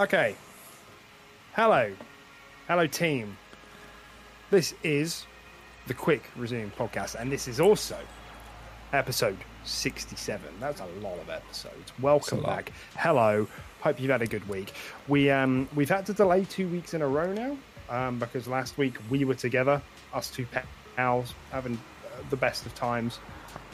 Okay. 0.00 0.34
Hello. 1.52 1.92
Hello, 2.68 2.86
team. 2.86 3.36
This 4.50 4.72
is 4.82 5.26
the 5.88 5.92
Quick 5.92 6.22
Resume 6.36 6.70
podcast, 6.70 7.16
and 7.16 7.30
this 7.30 7.46
is 7.46 7.60
also 7.60 7.98
episode 8.94 9.36
67. 9.64 10.40
That's 10.58 10.80
a 10.80 10.86
lot 11.02 11.18
of 11.18 11.28
episodes. 11.28 11.92
Welcome 12.00 12.42
back. 12.42 12.72
Hello. 12.96 13.46
Hope 13.82 14.00
you've 14.00 14.10
had 14.10 14.22
a 14.22 14.26
good 14.26 14.48
week. 14.48 14.72
We 15.06 15.28
um 15.30 15.68
we've 15.74 15.90
had 15.90 16.06
to 16.06 16.14
delay 16.14 16.46
two 16.46 16.66
weeks 16.68 16.94
in 16.94 17.02
a 17.02 17.06
row 17.06 17.30
now 17.34 17.58
um, 17.90 18.18
because 18.18 18.48
last 18.48 18.78
week 18.78 18.96
we 19.10 19.26
were 19.26 19.34
together, 19.34 19.82
us 20.14 20.30
two 20.30 20.46
pals, 20.96 21.34
having 21.52 21.74
uh, 22.06 22.22
the 22.30 22.36
best 22.36 22.64
of 22.64 22.74
times. 22.74 23.18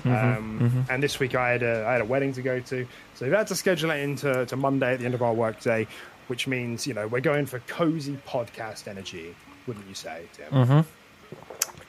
um, 0.05 0.85
And 0.91 1.01
this 1.01 1.21
week 1.21 1.37
I 1.37 1.51
had 1.51 1.63
a 1.63 1.85
I 1.87 1.93
had 1.93 2.01
a 2.01 2.05
wedding 2.05 2.33
to 2.33 2.43
go 2.43 2.59
to, 2.59 2.87
so 3.15 3.27
we've 3.27 3.33
had 3.35 3.47
to 3.47 3.55
schedule 3.55 3.91
it 3.93 4.01
into 4.01 4.45
to 4.47 4.57
Monday 4.57 4.93
at 4.95 4.99
the 4.99 5.04
end 5.04 5.15
of 5.15 5.23
our 5.23 5.35
workday, 5.35 5.87
which 6.29 6.46
means 6.46 6.87
you 6.87 6.95
know 6.95 7.07
we're 7.07 7.21
going 7.21 7.46
for 7.46 7.59
cozy 7.60 8.19
podcast 8.27 8.88
energy, 8.88 9.35
wouldn't 9.66 9.87
you 9.88 9.95
say, 9.95 10.24
Tim? 10.32 10.52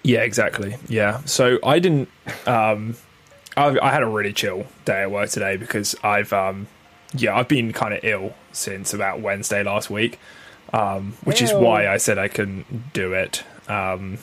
Yeah, 0.04 0.22
exactly. 0.22 0.78
Yeah. 0.88 1.20
So 1.26 1.60
I 1.64 1.80
didn't. 1.80 2.10
Um, 2.46 2.96
I, 3.58 3.78
I 3.80 3.92
had 3.92 4.04
a 4.04 4.08
really 4.08 4.34
chill 4.34 4.68
day 4.86 5.02
at 5.02 5.12
work 5.12 5.30
today 5.30 5.58
because 5.58 5.96
I've, 6.04 6.32
um, 6.32 6.68
yeah, 7.14 7.36
I've 7.36 7.48
been 7.48 7.74
kind 7.74 7.94
of 7.94 8.00
ill 8.04 8.34
since 8.52 8.94
about 8.94 9.20
Wednesday 9.20 9.64
last 9.64 9.90
week, 9.90 10.20
um, 10.72 11.14
which 11.24 11.42
is 11.42 11.52
why 11.52 11.88
I 11.88 11.98
said 11.98 12.18
I 12.18 12.28
couldn't 12.28 12.94
do 12.94 13.14
it 13.14 13.44
um, 13.68 14.20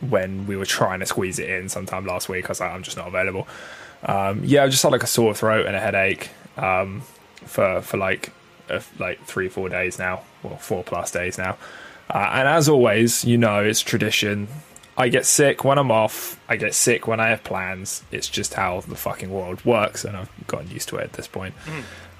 when 0.00 0.46
we 0.46 0.56
were 0.56 0.64
trying 0.64 1.00
to 1.00 1.06
squeeze 1.06 1.38
it 1.38 1.50
in 1.50 1.68
sometime 1.68 2.06
last 2.06 2.28
week. 2.28 2.46
I 2.46 2.48
was 2.48 2.60
like, 2.60 2.72
I'm 2.72 2.82
just 2.82 2.96
not 2.96 3.08
available. 3.08 3.46
Um, 4.04 4.40
yeah, 4.42 4.64
I 4.64 4.68
just 4.68 4.82
had 4.82 4.90
like 4.90 5.04
a 5.04 5.06
sore 5.06 5.34
throat 5.34 5.66
and 5.66 5.76
a 5.76 5.80
headache 5.80 6.30
um, 6.56 7.02
for 7.44 7.82
for 7.82 7.96
like 7.98 8.32
uh, 8.72 8.80
like 8.98 9.22
three 9.24 9.48
four 9.48 9.68
days 9.68 9.98
now, 9.98 10.22
or 10.42 10.56
four 10.58 10.82
plus 10.82 11.10
days 11.10 11.38
now. 11.38 11.56
Uh, 12.10 12.30
and 12.32 12.48
as 12.48 12.68
always, 12.68 13.24
you 13.24 13.38
know, 13.38 13.62
it's 13.62 13.80
tradition. 13.80 14.48
I 14.96 15.08
get 15.08 15.24
sick 15.24 15.64
when 15.64 15.78
I'm 15.78 15.90
off. 15.90 16.38
I 16.48 16.56
get 16.56 16.74
sick 16.74 17.06
when 17.06 17.20
I 17.20 17.28
have 17.28 17.42
plans. 17.44 18.02
It's 18.10 18.28
just 18.28 18.54
how 18.54 18.80
the 18.80 18.96
fucking 18.96 19.30
world 19.30 19.64
works, 19.64 20.04
and 20.04 20.16
I've 20.16 20.30
gotten 20.46 20.70
used 20.70 20.88
to 20.90 20.96
it 20.96 21.04
at 21.04 21.12
this 21.14 21.26
point. 21.28 21.54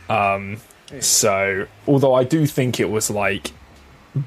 Um, 0.09 0.59
so, 1.00 1.67
although 1.86 2.14
I 2.14 2.25
do 2.25 2.47
think 2.47 2.81
it 2.81 2.91
was 2.91 3.11
like 3.11 3.53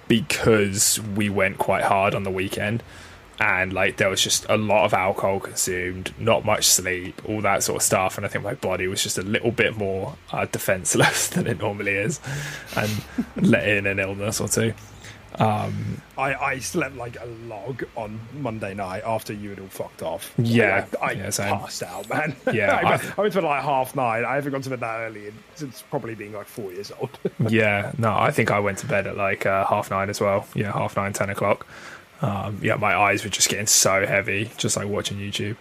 because 0.08 1.00
we 1.16 1.30
went 1.30 1.58
quite 1.58 1.84
hard 1.84 2.16
on 2.16 2.24
the 2.24 2.32
weekend, 2.32 2.82
and 3.40 3.74
like 3.74 3.98
there 3.98 4.10
was 4.10 4.22
just 4.22 4.46
a 4.50 4.58
lot 4.58 4.86
of 4.86 4.94
alcohol 4.94 5.40
consumed, 5.40 6.14
not 6.18 6.46
much 6.46 6.66
sleep, 6.66 7.22
all 7.28 7.42
that 7.42 7.64
sort 7.64 7.78
of 7.78 7.84
stuff, 7.84 8.18
and 8.18 8.26
I 8.26 8.30
think 8.30 8.44
my 8.44 8.54
body 8.56 8.88
was 8.88 9.04
just 9.04 9.18
a 9.18 9.22
little 9.24 9.52
bit 9.52 9.76
more 9.78 10.16
uh, 10.32 10.46
defenseless 10.46 11.28
than 11.36 11.48
it 11.48 11.60
normally 11.60 11.94
is, 11.94 12.20
and 12.76 12.90
let 13.36 13.68
in 13.68 13.86
an 13.88 14.00
illness 14.00 14.40
or 14.40 14.48
two. 14.48 14.74
I, 15.38 15.84
I 16.18 16.60
slept 16.60 16.96
like 16.96 17.18
a 17.22 17.26
log 17.26 17.84
on 17.98 18.20
Monday 18.40 18.74
night 18.74 19.04
after 19.06 19.34
you 19.34 19.50
had 19.50 19.60
all 19.60 19.68
fucked 19.68 20.02
off. 20.02 20.34
Yeah. 20.38 20.86
I, 21.02 21.08
I 21.08 21.12
Yeah, 21.12 21.30
passed 21.30 21.84
out, 21.84 22.08
man. 22.10 22.36
Yeah, 22.54 22.74
I, 22.76 22.90
went- 22.90 23.04
I- 23.04 23.14
I 23.18 23.22
went 23.22 23.34
to 23.34 23.42
bed 23.42 23.48
like 23.48 23.64
half 23.64 23.96
nine. 23.98 24.24
I 24.24 24.36
haven't 24.36 24.54
gone 24.54 24.62
to 24.62 24.70
bed 24.70 24.80
that 24.80 25.00
early 25.02 25.34
since 25.56 25.82
probably 25.90 26.16
being 26.16 26.32
like 26.34 26.48
four 26.48 26.72
years 26.72 26.92
old. 27.00 27.10
Yeah, 27.50 27.92
no, 27.98 28.16
I 28.18 28.32
think 28.32 28.50
I 28.52 28.60
went 28.60 28.78
to 28.80 28.86
bed 28.86 29.08
at 29.08 29.18
like 29.18 29.46
uh, 29.46 29.66
half 29.66 29.92
nine 29.92 30.10
as 30.10 30.22
well. 30.22 30.48
Yeah, 30.56 30.72
half 30.72 30.96
nine, 30.96 31.12
ten 31.12 31.30
o'clock. 31.30 31.68
Um, 32.22 32.60
yeah, 32.62 32.76
my 32.76 32.96
eyes 32.96 33.24
were 33.24 33.30
just 33.30 33.50
getting 33.50 33.68
so 33.68 34.06
heavy, 34.06 34.50
just 34.58 34.78
like 34.78 34.88
watching 34.88 35.18
YouTube. 35.18 35.58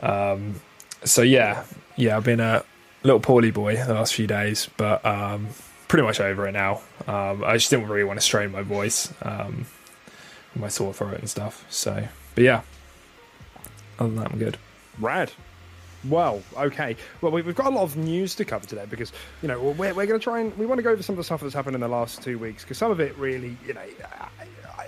Um, 0.00 0.60
so 1.04 1.22
yeah, 1.22 1.64
yeah, 1.96 2.16
I've 2.16 2.24
been 2.24 2.40
a 2.40 2.64
little 3.02 3.20
poorly 3.20 3.50
boy 3.50 3.76
the 3.76 3.94
last 3.94 4.14
few 4.14 4.26
days, 4.26 4.68
but 4.76 5.04
um, 5.04 5.48
pretty 5.88 6.04
much 6.04 6.20
over 6.20 6.46
it 6.46 6.52
now. 6.52 6.80
Um, 7.06 7.42
I 7.44 7.54
just 7.56 7.70
didn't 7.70 7.88
really 7.88 8.04
want 8.04 8.18
to 8.18 8.24
strain 8.24 8.52
my 8.52 8.62
voice, 8.62 9.12
um, 9.22 9.66
my 10.54 10.68
sore 10.68 10.92
throat 10.94 11.18
and 11.18 11.28
stuff. 11.28 11.64
So, 11.68 12.06
but 12.34 12.44
yeah, 12.44 12.62
other 13.98 14.10
than 14.10 14.16
that, 14.16 14.32
I'm 14.32 14.38
good. 14.38 14.56
Rad. 15.00 15.32
Well, 16.04 16.42
okay. 16.56 16.96
Well, 17.20 17.32
we- 17.32 17.42
we've 17.42 17.56
got 17.56 17.66
a 17.66 17.70
lot 17.70 17.82
of 17.82 17.96
news 17.96 18.36
to 18.36 18.44
cover 18.44 18.64
today 18.66 18.84
because, 18.88 19.12
you 19.42 19.48
know, 19.48 19.58
we're, 19.60 19.92
we're 19.94 20.06
going 20.06 20.18
to 20.20 20.22
try 20.22 20.38
and 20.40 20.56
we 20.56 20.64
want 20.64 20.78
to 20.78 20.82
go 20.82 20.90
over 20.90 21.02
some 21.02 21.14
of 21.14 21.16
the 21.16 21.24
stuff 21.24 21.40
that's 21.40 21.54
happened 21.54 21.74
in 21.74 21.80
the 21.80 21.88
last 21.88 22.22
two 22.22 22.38
weeks 22.38 22.62
because 22.62 22.78
some 22.78 22.92
of 22.92 23.00
it 23.00 23.16
really, 23.18 23.56
you 23.66 23.74
know, 23.74 23.80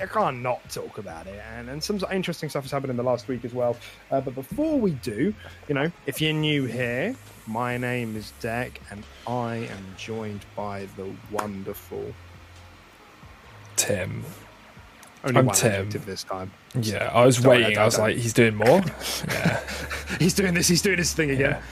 I, 0.01 0.07
can't 0.07 0.41
not 0.43 0.69
talk 0.71 0.99
about 0.99 1.27
it. 1.27 1.41
And, 1.55 1.69
and 1.69 1.83
some 1.83 2.01
interesting 2.13 2.49
stuff 2.49 2.65
has 2.65 2.71
happened 2.71 2.91
in 2.91 2.97
the 2.97 3.03
last 3.03 3.29
week 3.29 3.45
as 3.45 3.53
well. 3.55 3.77
Uh, 4.11 4.21
but 4.21 4.35
before 4.35 4.79
we 4.79 4.93
do, 4.93 5.35
you 5.69 5.75
know, 5.75 5.91
if 6.07 6.21
you're 6.21 6.33
new 6.33 6.65
here, 6.65 7.15
my 7.47 7.77
name 7.77 8.17
is 8.17 8.33
Deck 8.41 8.81
and 8.91 9.03
I 9.27 9.57
am 9.57 9.95
joined 9.97 10.45
by 10.57 10.87
the 10.97 11.11
wonderful. 11.31 12.15
Tim. 13.77 14.25
Only 15.25 15.39
I'm 15.41 15.51
Tim. 15.51 15.91
this 15.91 16.25
time. 16.25 16.51
Yeah, 16.75 17.11
I 17.13 17.27
was 17.27 17.37
Sorry, 17.39 17.63
waiting. 17.63 17.79
I 17.79 17.83
I 17.83 17.85
was 17.85 17.97
don't- 17.97 18.05
like, 18.07 18.17
he's 18.17 18.33
doing 18.33 18.55
more. 18.55 18.83
yeah. 19.29 19.61
He's 20.19 20.35
doing 20.35 20.55
this, 20.55 20.67
he's 20.67 20.83
doing 20.83 20.97
this 20.97 21.15
thing 21.15 21.31
again. 21.31 21.63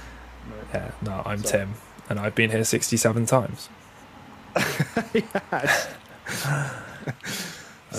Yeah, 0.73 0.91
no, 1.03 1.23
I'm 1.27 1.43
So- 1.43 1.59
Tim, 1.59 1.75
and 2.09 2.21
I've 2.21 2.35
been 2.37 2.51
here 2.51 2.63
67 2.65 3.27
times. 3.27 3.69
Yes. 5.13 5.89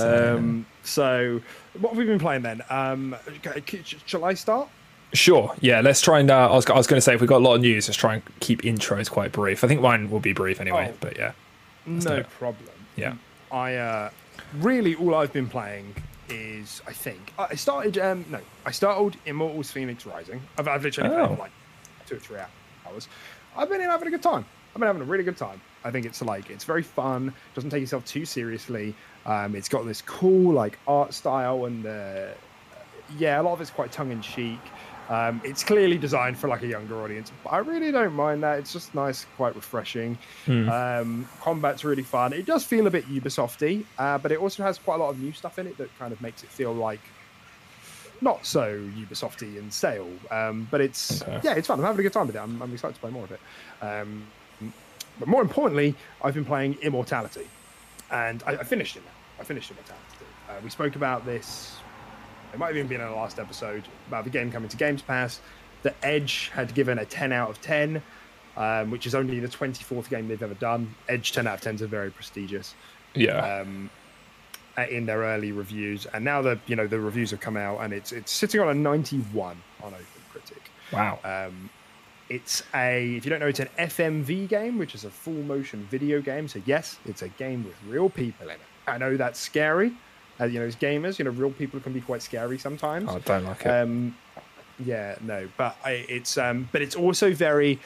Um, 0.01 0.65
so, 0.83 1.41
what 1.79 1.89
have 1.89 1.97
we 1.97 2.05
been 2.05 2.19
playing 2.19 2.41
then? 2.43 2.61
Um, 2.69 3.15
okay, 3.45 3.61
c- 3.67 3.81
sh- 3.83 3.95
shall 4.05 4.25
I 4.25 4.33
start? 4.33 4.69
Sure, 5.13 5.53
yeah, 5.59 5.81
let's 5.81 6.01
try 6.01 6.19
and. 6.19 6.29
Uh, 6.29 6.51
I 6.51 6.55
was, 6.55 6.65
I 6.67 6.75
was 6.77 6.85
going 6.87 6.97
to 6.97 7.01
say, 7.01 7.13
if 7.15 7.21
we've 7.21 7.29
got 7.29 7.37
a 7.37 7.43
lot 7.45 7.55
of 7.55 7.61
news, 7.61 7.87
let's 7.87 7.97
try 7.97 8.15
and 8.15 8.23
keep 8.39 8.61
intros 8.61 9.09
quite 9.09 9.31
brief. 9.31 9.63
I 9.63 9.67
think 9.67 9.81
mine 9.81 10.09
will 10.11 10.19
be 10.19 10.33
brief 10.33 10.61
anyway, 10.61 10.89
Oh. 10.91 10.97
but 10.99 11.17
yeah. 11.17 11.31
No 11.85 12.21
problem. 12.23 12.69
Yeah. 12.95 13.15
I 13.51 13.75
uh, 13.75 14.09
really 14.59 14.93
all 14.95 15.15
I've 15.15 15.33
been 15.33 15.47
playing 15.49 15.95
is 16.29 16.81
I 16.87 16.93
think 16.93 17.33
I 17.39 17.55
started. 17.55 17.97
Um, 17.97 18.23
no, 18.29 18.39
I 18.65 18.71
started 18.71 19.19
Immortals: 19.25 19.71
Fenyx 19.73 20.05
Rising. 20.05 20.41
I've, 20.59 20.67
I've 20.67 20.83
literally 20.83 21.09
played 21.09 21.21
Oh. 21.21 21.35
for 21.35 21.41
like 21.41 21.51
two 22.05 22.15
or 22.17 22.19
three 22.19 22.37
hours. 22.85 23.07
I've 23.57 23.69
been 23.69 23.81
having 23.81 24.07
a 24.07 24.11
good 24.11 24.21
time. 24.21 24.45
I've 24.75 24.79
been 24.79 24.87
having 24.87 25.01
a 25.01 25.05
really 25.05 25.23
good 25.23 25.37
time. 25.37 25.59
I 25.83 25.89
think 25.89 26.05
it's 26.05 26.21
like 26.21 26.51
it's 26.51 26.65
very 26.65 26.83
fun. 26.83 27.33
Doesn't 27.55 27.71
take 27.71 27.81
yourself 27.81 28.05
too 28.05 28.25
seriously. 28.25 28.93
Um, 29.25 29.55
it's 29.55 29.69
got 29.69 29.85
this 29.85 30.01
cool 30.01 30.53
like 30.53 30.79
art 30.87 31.13
style 31.13 31.65
and 31.65 31.85
uh, 31.85 32.27
yeah, 33.17 33.41
a 33.41 33.43
lot 33.43 33.53
of 33.53 33.61
it's 33.61 33.69
quite 33.71 33.91
tongue 33.91 34.11
in 34.11 34.21
cheek. 34.21 34.59
Um, 35.09 35.41
it's 35.43 35.63
clearly 35.63 35.97
designed 35.97 36.37
for 36.37 36.47
like 36.47 36.61
a 36.61 36.67
younger 36.67 37.01
audience, 37.01 37.31
but 37.43 37.49
I 37.51 37.57
really 37.57 37.91
don't 37.91 38.13
mind 38.13 38.43
that. 38.43 38.59
It's 38.59 38.71
just 38.71 38.93
nice, 38.93 39.25
quite 39.37 39.55
refreshing. 39.55 40.17
Um, 40.47 41.27
combat's 41.41 41.83
really 41.83 42.03
fun. 42.03 42.31
It 42.31 42.45
does 42.45 42.63
feel 42.63 42.85
a 42.85 42.91
bit 42.91 43.07
Ubisofty, 43.07 43.85
uh, 43.97 44.19
but 44.19 44.31
it 44.31 44.39
also 44.39 44.61
has 44.61 44.77
quite 44.77 44.95
a 44.95 44.97
lot 44.99 45.09
of 45.09 45.19
new 45.19 45.31
stuff 45.31 45.57
in 45.57 45.65
it 45.65 45.77
that 45.79 45.89
kind 45.97 46.13
of 46.13 46.21
makes 46.21 46.43
it 46.43 46.49
feel 46.49 46.73
like 46.73 46.99
not 48.21 48.45
so 48.45 48.79
Ubisofty 48.97 49.57
and 49.57 49.73
stale. 49.73 50.09
Um, 50.29 50.67
but 50.69 50.79
it's 50.79 51.23
Okay. 51.23 51.39
yeah, 51.43 51.53
it's 51.55 51.67
fun. 51.67 51.79
I'm 51.79 51.85
having 51.85 52.01
a 52.01 52.03
good 52.03 52.13
time 52.13 52.27
with 52.27 52.35
it. 52.35 52.39
I'm, 52.39 52.61
I'm 52.61 52.71
excited 52.71 52.93
to 52.93 52.99
play 52.99 53.09
more 53.09 53.23
of 53.23 53.31
it. 53.31 53.39
Um, 53.81 54.27
but 55.17 55.27
more 55.27 55.41
importantly, 55.41 55.95
I've 56.23 56.35
been 56.35 56.45
playing 56.45 56.77
Immortality, 56.83 57.47
and 58.11 58.43
I, 58.45 58.51
I 58.57 58.63
finished 58.63 58.95
it 58.95 59.03
now. 59.05 59.11
I 59.39 59.43
finished 59.43 59.71
Immortality. 59.71 60.03
Uh, 60.49 60.53
we 60.63 60.69
spoke 60.69 60.95
about 60.95 61.25
this. 61.25 61.77
It 62.53 62.59
might 62.59 62.67
have 62.67 62.75
even 62.77 62.87
been 62.87 63.01
in 63.01 63.07
the 63.07 63.13
last 63.15 63.39
episode 63.39 63.83
about 64.07 64.23
the 64.23 64.29
game 64.29 64.51
coming 64.51 64.69
to 64.69 64.77
Games 64.77 65.01
Pass. 65.01 65.39
The 65.83 65.93
Edge 66.03 66.49
had 66.53 66.73
given 66.73 66.99
a 66.99 67.05
10 67.05 67.31
out 67.31 67.49
of 67.49 67.61
10, 67.61 68.01
um, 68.57 68.91
which 68.91 69.05
is 69.05 69.15
only 69.15 69.39
the 69.39 69.47
24th 69.47 70.09
game 70.09 70.27
they've 70.27 70.41
ever 70.43 70.55
done. 70.55 70.93
Edge 71.07 71.31
10 71.31 71.47
out 71.47 71.63
of 71.65 71.73
10s 71.75 71.81
are 71.81 71.87
very 71.87 72.09
prestigious 72.11 72.73
Yeah. 73.13 73.61
um, 73.61 73.89
uh, 74.77 74.81
in 74.89 75.05
their 75.05 75.19
early 75.19 75.51
reviews, 75.51 76.05
and 76.07 76.23
now 76.25 76.41
the 76.41 76.57
you 76.65 76.75
know 76.75 76.87
the 76.87 76.99
reviews 76.99 77.31
have 77.31 77.39
come 77.41 77.57
out, 77.57 77.79
and 77.81 77.91
it's 77.93 78.11
it's 78.13 78.31
sitting 78.31 78.61
on 78.61 78.69
a 78.69 78.73
91 78.73 79.57
on 79.83 79.91
OpenCritic. 79.91 80.93
wow. 80.93 81.19
Um, 81.23 81.69
it's 82.29 82.63
a 82.73 83.15
if 83.15 83.25
you 83.25 83.29
don't 83.31 83.39
know, 83.39 83.47
it's 83.47 83.59
an 83.59 83.67
FMV 83.77 84.47
game, 84.47 84.77
which 84.77 84.95
is 84.95 85.03
a 85.05 85.09
full 85.09 85.33
motion 85.33 85.85
video 85.91 86.21
game. 86.21 86.47
So 86.47 86.61
yes, 86.65 86.97
it's 87.05 87.23
a 87.23 87.27
game 87.29 87.63
with 87.65 87.75
real 87.87 88.09
people 88.09 88.45
in 88.47 88.55
it. 88.55 88.61
I 88.89 88.97
know 88.97 89.17
that's 89.17 89.39
scary. 89.39 89.93
Uh, 90.39 90.45
you 90.45 90.59
know, 90.59 90.65
as 90.65 90.75
gamers, 90.75 91.19
you 91.19 91.25
know, 91.25 91.31
real 91.31 91.51
people 91.51 91.79
can 91.79 91.91
be 91.93 92.01
quite 92.01 92.21
scary 92.21 92.57
sometimes. 92.57 93.09
I 93.09 93.19
don't 93.19 93.45
like 93.45 93.61
it. 93.65 93.67
Um, 93.67 94.15
Yeah, 94.83 95.15
no, 95.21 95.49
but 95.57 95.75
I, 95.83 96.05
it's 96.07 96.37
um, 96.37 96.69
but 96.71 96.81
it's 96.81 96.95
also 96.95 97.33
very. 97.33 97.79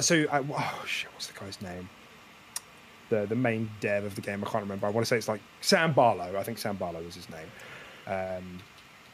So, 0.00 0.26
I, 0.30 0.40
oh 0.40 0.84
shit, 0.86 1.10
what's 1.12 1.26
the 1.26 1.38
guy's 1.38 1.60
name? 1.60 1.88
The 3.10 3.26
the 3.26 3.34
main 3.34 3.70
dev 3.80 4.04
of 4.04 4.14
the 4.14 4.20
game, 4.20 4.44
I 4.44 4.48
can't 4.48 4.62
remember. 4.62 4.86
I 4.86 4.90
want 4.90 5.04
to 5.04 5.08
say 5.08 5.16
it's 5.16 5.28
like 5.28 5.40
Sam 5.60 5.92
Barlow. 5.92 6.36
I 6.38 6.42
think 6.44 6.58
Sam 6.58 6.76
Barlow 6.76 7.02
was 7.02 7.14
his 7.14 7.26
name. 7.30 7.48
Um, 8.06 8.60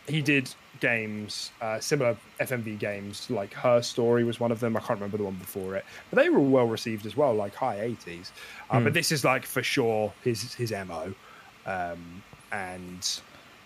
he 0.06 0.20
did 0.20 0.54
games, 0.80 1.50
uh, 1.60 1.78
similar 1.80 2.16
FMV 2.40 2.78
games, 2.78 3.28
like 3.30 3.52
Her 3.54 3.82
Story 3.82 4.24
was 4.24 4.40
one 4.40 4.52
of 4.52 4.60
them. 4.60 4.76
I 4.76 4.80
can't 4.80 4.98
remember 4.98 5.16
the 5.18 5.24
one 5.24 5.34
before 5.34 5.76
it, 5.76 5.84
but 6.10 6.22
they 6.22 6.28
were 6.28 6.38
all 6.38 6.48
well 6.48 6.66
received 6.66 7.06
as 7.06 7.16
well, 7.16 7.34
like 7.34 7.54
high 7.54 7.76
80s. 7.76 8.30
Uh, 8.70 8.78
Hmm. 8.78 8.84
But 8.84 8.94
this 8.94 9.12
is 9.12 9.24
like 9.24 9.44
for 9.44 9.62
sure 9.62 10.12
his 10.22 10.54
his 10.54 10.72
mo, 10.72 11.14
um, 11.66 12.22
and 12.52 13.20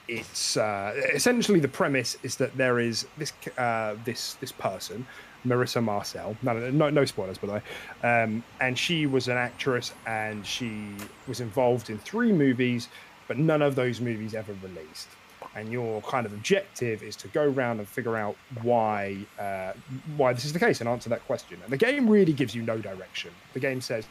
it's 0.06 0.56
uh, 0.56 0.94
essentially 1.12 1.60
the 1.60 1.68
premise 1.68 2.16
is 2.22 2.36
that 2.36 2.56
there 2.56 2.78
is 2.78 3.06
this 3.16 3.32
uh, 3.56 3.96
this 4.04 4.34
this 4.34 4.52
person. 4.52 5.06
Marissa 5.46 5.82
Marcel. 5.82 6.36
No, 6.42 6.52
no, 6.52 6.70
no, 6.70 6.90
no 6.90 7.04
spoilers, 7.04 7.38
by 7.38 7.46
the 7.46 7.52
way. 7.54 7.62
Um, 8.02 8.42
and 8.60 8.76
she 8.76 9.06
was 9.06 9.28
an 9.28 9.36
actress, 9.36 9.94
and 10.04 10.44
she 10.44 10.90
was 11.28 11.40
involved 11.40 11.90
in 11.90 11.98
three 11.98 12.32
movies, 12.32 12.88
but 13.28 13.38
none 13.38 13.62
of 13.62 13.76
those 13.76 14.00
movies 14.00 14.34
ever 14.34 14.52
released 14.62 15.08
and 15.54 15.70
your 15.70 16.00
kind 16.02 16.26
of 16.26 16.32
objective 16.32 17.02
is 17.02 17.16
to 17.16 17.28
go 17.28 17.44
around 17.44 17.78
and 17.78 17.88
figure 17.88 18.16
out 18.16 18.36
why 18.62 19.18
uh, 19.38 19.72
why 20.16 20.32
this 20.32 20.44
is 20.44 20.52
the 20.52 20.58
case 20.58 20.80
and 20.80 20.88
answer 20.88 21.08
that 21.08 21.24
question. 21.26 21.58
And 21.62 21.72
the 21.72 21.76
game 21.76 22.08
really 22.08 22.32
gives 22.32 22.54
you 22.54 22.62
no 22.62 22.78
direction. 22.78 23.30
The 23.54 23.60
game 23.60 23.80
says 23.80 24.06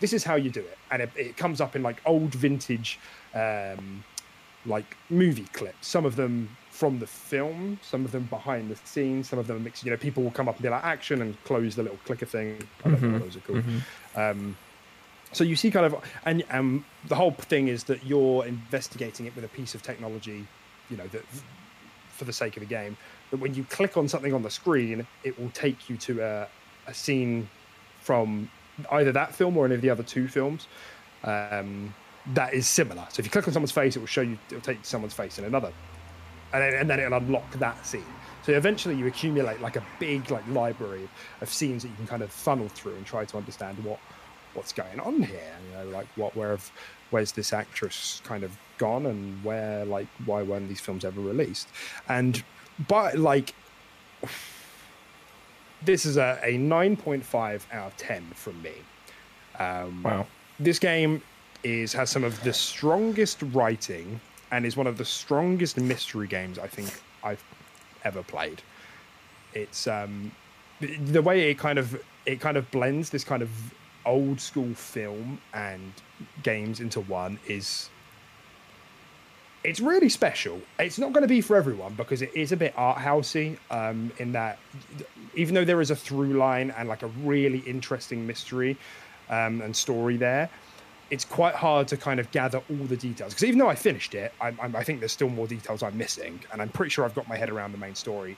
this 0.00 0.12
is 0.12 0.24
how 0.24 0.34
you 0.34 0.50
do 0.50 0.60
it, 0.60 0.78
and 0.90 1.02
it, 1.02 1.10
it 1.16 1.36
comes 1.36 1.60
up 1.60 1.76
in 1.76 1.82
like 1.82 2.00
old 2.06 2.34
vintage 2.34 2.98
um, 3.34 4.04
like 4.66 4.96
movie 5.10 5.46
clips. 5.52 5.86
Some 5.86 6.04
of 6.04 6.16
them 6.16 6.56
from 6.70 6.98
the 6.98 7.06
film, 7.06 7.78
some 7.82 8.04
of 8.04 8.12
them 8.12 8.24
behind 8.24 8.70
the 8.70 8.76
scenes, 8.76 9.28
some 9.28 9.38
of 9.38 9.46
them 9.46 9.62
mixed. 9.62 9.84
You 9.84 9.90
know, 9.90 9.96
people 9.96 10.22
will 10.22 10.30
come 10.30 10.48
up 10.48 10.56
and 10.56 10.62
be 10.62 10.68
like 10.68 10.84
action 10.84 11.22
and 11.22 11.42
close 11.44 11.76
the 11.76 11.82
little 11.82 11.98
clicker 12.04 12.26
thing. 12.26 12.66
I 12.84 12.90
don't 12.90 13.02
know 13.02 13.12
what 13.12 13.22
those 13.22 13.36
are 13.36 13.40
called. 13.40 13.64
Um, 14.14 14.56
so 15.32 15.44
you 15.44 15.56
see 15.56 15.70
kind 15.70 15.86
of 15.86 15.94
and 16.26 16.44
um, 16.50 16.84
the 17.08 17.14
whole 17.14 17.32
thing 17.32 17.68
is 17.68 17.84
that 17.84 18.04
you're 18.04 18.44
investigating 18.44 19.26
it 19.26 19.34
with 19.34 19.44
a 19.44 19.48
piece 19.48 19.74
of 19.74 19.82
technology 19.82 20.46
you 20.92 20.98
know 20.98 21.08
that 21.08 21.24
for 22.08 22.24
the 22.24 22.32
sake 22.32 22.56
of 22.56 22.60
the 22.60 22.68
game 22.68 22.96
that 23.30 23.38
when 23.38 23.54
you 23.54 23.64
click 23.64 23.96
on 23.96 24.06
something 24.06 24.32
on 24.32 24.42
the 24.42 24.50
screen 24.50 25.06
it 25.24 25.38
will 25.40 25.50
take 25.50 25.88
you 25.88 25.96
to 25.96 26.20
a, 26.20 26.48
a 26.86 26.94
scene 26.94 27.48
from 28.00 28.48
either 28.92 29.12
that 29.12 29.34
film 29.34 29.56
or 29.56 29.64
any 29.64 29.74
of 29.74 29.80
the 29.80 29.90
other 29.90 30.02
two 30.02 30.28
films. 30.28 30.66
Um, 31.24 31.94
that 32.34 32.54
is 32.54 32.68
similar. 32.68 33.04
So 33.10 33.20
if 33.20 33.26
you 33.26 33.30
click 33.30 33.48
on 33.48 33.52
someone's 33.52 33.72
face 33.72 33.96
it 33.96 33.98
will 33.98 34.06
show 34.06 34.20
you 34.20 34.38
it'll 34.48 34.60
take 34.60 34.76
you 34.76 34.82
to 34.82 34.88
someone's 34.88 35.14
face 35.14 35.38
in 35.38 35.44
another 35.44 35.72
and 36.52 36.62
then, 36.62 36.74
and 36.74 36.90
then 36.90 37.00
it'll 37.00 37.18
unlock 37.18 37.50
that 37.58 37.84
scene. 37.86 38.04
So 38.44 38.52
eventually 38.52 38.96
you 38.96 39.06
accumulate 39.06 39.60
like 39.60 39.76
a 39.76 39.82
big 39.98 40.30
like 40.30 40.46
library 40.48 41.08
of 41.40 41.48
scenes 41.48 41.82
that 41.82 41.88
you 41.88 41.96
can 41.96 42.06
kind 42.06 42.22
of 42.22 42.30
funnel 42.30 42.68
through 42.68 42.94
and 42.96 43.06
try 43.06 43.24
to 43.24 43.36
understand 43.36 43.82
what 43.84 43.98
what's 44.54 44.72
going 44.72 45.00
on 45.00 45.22
here 45.22 45.56
you 45.66 45.78
know 45.78 45.90
like 45.90 46.06
what 46.16 46.36
where 46.36 46.58
where's 47.10 47.32
this 47.32 47.52
actress 47.52 48.20
kind 48.24 48.44
of 48.44 48.56
gone 48.86 49.04
and 49.12 49.20
where 49.44 49.84
like 49.96 50.08
why 50.28 50.40
weren't 50.42 50.68
these 50.72 50.80
films 50.86 51.04
ever 51.04 51.20
released 51.20 51.68
and 52.08 52.42
but 52.88 53.10
like 53.30 53.48
this 55.84 56.06
is 56.06 56.16
a, 56.16 56.38
a 56.42 56.54
9.5 56.58 57.62
out 57.72 57.86
of 57.88 57.96
10 57.96 58.22
from 58.34 58.60
me 58.62 58.74
um, 59.58 60.02
Wow. 60.02 60.26
this 60.58 60.78
game 60.78 61.22
is 61.64 61.92
has 61.92 62.10
some 62.10 62.24
of 62.24 62.34
the 62.42 62.52
strongest 62.52 63.38
writing 63.52 64.20
and 64.50 64.66
is 64.66 64.76
one 64.76 64.86
of 64.86 64.96
the 64.98 65.04
strongest 65.04 65.78
mystery 65.78 66.26
games 66.26 66.58
I 66.58 66.66
think 66.66 66.90
I've 67.24 67.42
ever 68.04 68.22
played. 68.22 68.62
It's 69.54 69.86
um, 69.86 70.32
the, 70.80 70.96
the 70.96 71.22
way 71.22 71.50
it 71.50 71.58
kind 71.58 71.78
of 71.78 71.86
it 72.26 72.40
kind 72.40 72.56
of 72.56 72.70
blends 72.70 73.10
this 73.10 73.24
kind 73.24 73.42
of 73.42 73.50
old 74.04 74.40
school 74.40 74.74
film 74.74 75.40
and 75.54 75.92
games 76.42 76.80
into 76.80 77.00
one 77.02 77.38
is 77.46 77.88
it's 79.64 79.80
really 79.80 80.08
special. 80.08 80.60
It's 80.78 80.98
not 80.98 81.12
going 81.12 81.22
to 81.22 81.28
be 81.28 81.40
for 81.40 81.56
everyone 81.56 81.94
because 81.94 82.22
it 82.22 82.34
is 82.34 82.52
a 82.52 82.56
bit 82.56 82.74
art 82.76 82.98
housey. 82.98 83.58
Um, 83.70 84.12
in 84.18 84.32
that, 84.32 84.58
even 85.34 85.54
though 85.54 85.64
there 85.64 85.80
is 85.80 85.90
a 85.90 85.96
through 85.96 86.34
line 86.34 86.72
and 86.76 86.88
like 86.88 87.02
a 87.02 87.08
really 87.24 87.58
interesting 87.60 88.26
mystery 88.26 88.76
um, 89.30 89.60
and 89.60 89.74
story 89.74 90.16
there, 90.16 90.50
it's 91.10 91.24
quite 91.24 91.54
hard 91.54 91.88
to 91.88 91.96
kind 91.96 92.18
of 92.18 92.30
gather 92.30 92.62
all 92.70 92.86
the 92.86 92.96
details. 92.96 93.34
Because 93.34 93.44
even 93.44 93.58
though 93.58 93.68
I 93.68 93.74
finished 93.74 94.14
it, 94.14 94.32
I, 94.40 94.48
I, 94.48 94.70
I 94.74 94.84
think 94.84 95.00
there's 95.00 95.12
still 95.12 95.28
more 95.28 95.46
details 95.46 95.82
I'm 95.82 95.96
missing, 95.96 96.40
and 96.52 96.62
I'm 96.62 96.70
pretty 96.70 96.90
sure 96.90 97.04
I've 97.04 97.14
got 97.14 97.28
my 97.28 97.36
head 97.36 97.50
around 97.50 97.72
the 97.72 97.78
main 97.78 97.94
story 97.94 98.36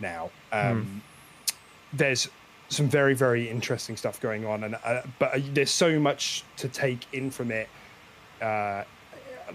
now. 0.00 0.30
Um, 0.52 1.02
There's 1.92 2.28
some 2.68 2.88
very 2.88 3.14
very 3.14 3.48
interesting 3.48 3.96
stuff 3.96 4.20
going 4.20 4.44
on, 4.44 4.64
and 4.64 4.74
uh, 4.84 5.02
but 5.20 5.34
uh, 5.34 5.40
there's 5.54 5.70
so 5.70 6.00
much 6.00 6.42
to 6.56 6.68
take 6.68 7.06
in 7.12 7.30
from 7.30 7.52
it 7.52 7.68
uh, 8.42 8.82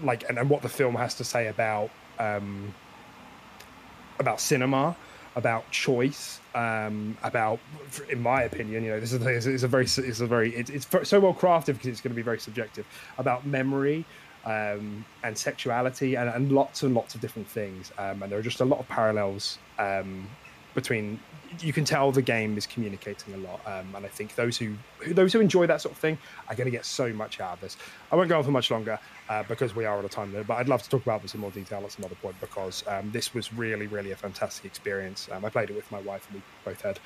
like 0.02 0.28
and, 0.28 0.38
and 0.38 0.48
what 0.48 0.62
the 0.62 0.68
film 0.68 0.94
has 0.94 1.14
to 1.16 1.24
say 1.24 1.48
about 1.48 1.90
um, 2.18 2.74
about 4.18 4.40
cinema, 4.40 4.96
about 5.36 5.70
choice, 5.70 6.40
um, 6.54 7.16
about, 7.22 7.58
in 8.10 8.22
my 8.22 8.42
opinion, 8.42 8.84
you 8.84 8.90
know, 8.90 9.00
this 9.00 9.12
is 9.12 9.62
a 9.62 9.68
very 9.68 9.84
it's 9.84 10.20
a 10.20 10.26
very 10.26 10.54
it's, 10.54 10.70
it's 10.70 11.08
so 11.08 11.20
well 11.20 11.34
crafted 11.34 11.74
because 11.74 11.86
it's 11.86 12.00
going 12.00 12.12
to 12.12 12.16
be 12.16 12.22
very 12.22 12.38
subjective 12.38 12.86
about 13.18 13.46
memory. 13.46 14.04
Um, 14.44 15.04
and 15.22 15.38
sexuality 15.38 16.16
and, 16.16 16.28
and 16.28 16.50
lots 16.50 16.82
and 16.82 16.92
lots 16.96 17.14
of 17.14 17.20
different 17.20 17.46
things 17.46 17.92
um, 17.96 18.24
and 18.24 18.32
there 18.32 18.40
are 18.40 18.42
just 18.42 18.60
a 18.60 18.64
lot 18.64 18.80
of 18.80 18.88
parallels 18.88 19.56
um, 19.78 20.26
between 20.74 21.20
you 21.60 21.72
can 21.72 21.84
tell 21.84 22.10
the 22.10 22.22
game 22.22 22.58
is 22.58 22.66
communicating 22.66 23.34
a 23.34 23.36
lot 23.36 23.60
um, 23.66 23.94
and 23.94 24.04
i 24.04 24.08
think 24.08 24.34
those 24.34 24.56
who- 24.56 24.74
those 25.06 25.32
who 25.32 25.38
enjoy 25.38 25.64
that 25.68 25.80
sort 25.80 25.92
of 25.94 25.98
thing 26.00 26.18
are 26.48 26.56
going 26.56 26.64
to 26.64 26.72
get 26.72 26.84
so 26.84 27.12
much 27.12 27.38
out 27.38 27.52
of 27.52 27.60
this 27.60 27.76
i 28.10 28.16
won't 28.16 28.28
go 28.28 28.36
on 28.36 28.42
for 28.42 28.50
much 28.50 28.68
longer 28.68 28.98
uh, 29.32 29.42
because 29.48 29.74
we 29.74 29.84
are 29.84 29.98
at 29.98 30.04
a 30.04 30.08
time 30.18 30.30
limit 30.32 30.46
but 30.46 30.56
i'd 30.58 30.68
love 30.68 30.82
to 30.82 30.90
talk 30.94 31.02
about 31.02 31.22
this 31.22 31.34
in 31.34 31.40
more 31.40 31.50
detail 31.50 31.80
at 31.84 31.92
some 31.92 32.04
other 32.04 32.14
point 32.16 32.34
because 32.40 32.76
um, 32.88 33.10
this 33.12 33.32
was 33.34 33.52
really 33.52 33.86
really 33.86 34.10
a 34.12 34.16
fantastic 34.16 34.64
experience. 34.64 35.28
Um, 35.32 35.44
i 35.44 35.48
played 35.48 35.70
it 35.70 35.76
with 35.76 35.90
my 35.90 36.00
wife 36.00 36.26
and 36.28 36.34
we 36.36 36.42
both 36.70 36.80
had 36.82 36.98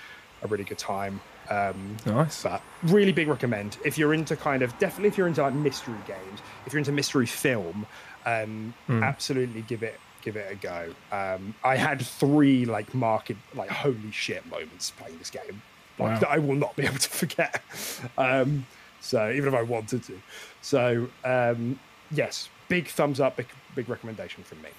a 0.42 0.46
really 0.48 0.64
good 0.64 0.78
time. 0.78 1.14
Um, 1.48 1.96
Nice. 2.04 2.42
but 2.42 2.60
really 2.82 3.12
big 3.12 3.28
recommend 3.28 3.78
if 3.84 3.96
you're 3.98 4.12
into 4.12 4.34
kind 4.36 4.62
of 4.62 4.70
definitely 4.78 5.08
if 5.08 5.16
you're 5.18 5.28
into 5.28 5.42
like 5.42 5.54
mystery 5.54 6.02
games 6.06 6.38
if 6.66 6.72
you're 6.72 6.78
into 6.78 6.92
mystery 6.92 7.26
film 7.26 7.86
um 8.26 8.74
absolutely 8.90 9.62
give 9.62 9.82
it 9.82 9.98
give 10.22 10.36
it 10.36 10.46
a 10.50 10.56
go. 10.56 10.80
Um 11.12 11.54
i 11.64 11.76
had 11.76 11.98
three 12.02 12.64
like 12.76 12.88
market 12.94 13.36
like 13.54 13.70
holy 13.70 14.10
shit 14.10 14.44
moments 14.46 14.90
playing 14.90 15.18
this 15.18 15.30
game 15.30 15.62
like 15.98 16.14
Wow. 16.14 16.18
that 16.22 16.30
i 16.30 16.38
will 16.38 16.56
not 16.56 16.74
be 16.76 16.84
able 16.84 16.98
to 16.98 17.10
forget. 17.22 17.62
Um 18.18 18.66
so 19.00 19.30
even 19.30 19.48
if 19.48 19.54
i 19.54 19.62
wanted 19.62 20.02
to. 20.08 20.20
So 20.62 21.08
um 21.24 21.78
yes 22.10 22.48
big 22.68 22.88
thumbs 22.88 23.20
up 23.20 23.36
big 23.36 23.46
big 23.74 23.88
recommendation 23.88 24.42
from 24.44 24.62
me 24.62 24.70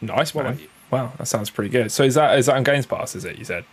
Nice, 0.00 0.34
What 0.34 0.44
man. 0.44 0.58
Wow, 0.90 1.12
that 1.18 1.26
sounds 1.26 1.50
pretty 1.50 1.70
good. 1.70 1.90
So 1.90 2.04
is 2.04 2.14
that 2.14 2.38
is 2.38 2.46
that 2.46 2.56
on 2.56 2.62
Games 2.64 2.84
Pass? 2.86 3.14
Is 3.16 3.24
it? 3.24 3.38
You 3.38 3.44
said. 3.44 3.64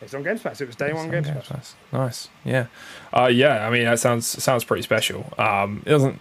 it's 0.00 0.14
on 0.14 0.22
games 0.22 0.42
pass 0.42 0.60
it 0.60 0.66
was 0.66 0.76
day 0.76 0.92
one 0.92 1.10
games 1.10 1.28
pass 1.28 1.74
Nice. 1.92 2.28
Yeah. 2.44 2.66
Uh, 3.12 3.26
yeah. 3.26 3.66
I 3.66 3.70
mean, 3.70 3.84
that 3.84 3.98
sounds 3.98 4.26
sounds 4.26 4.62
pretty 4.64 4.82
special. 4.82 5.32
Um, 5.38 5.82
it 5.84 5.90
doesn't. 5.90 6.20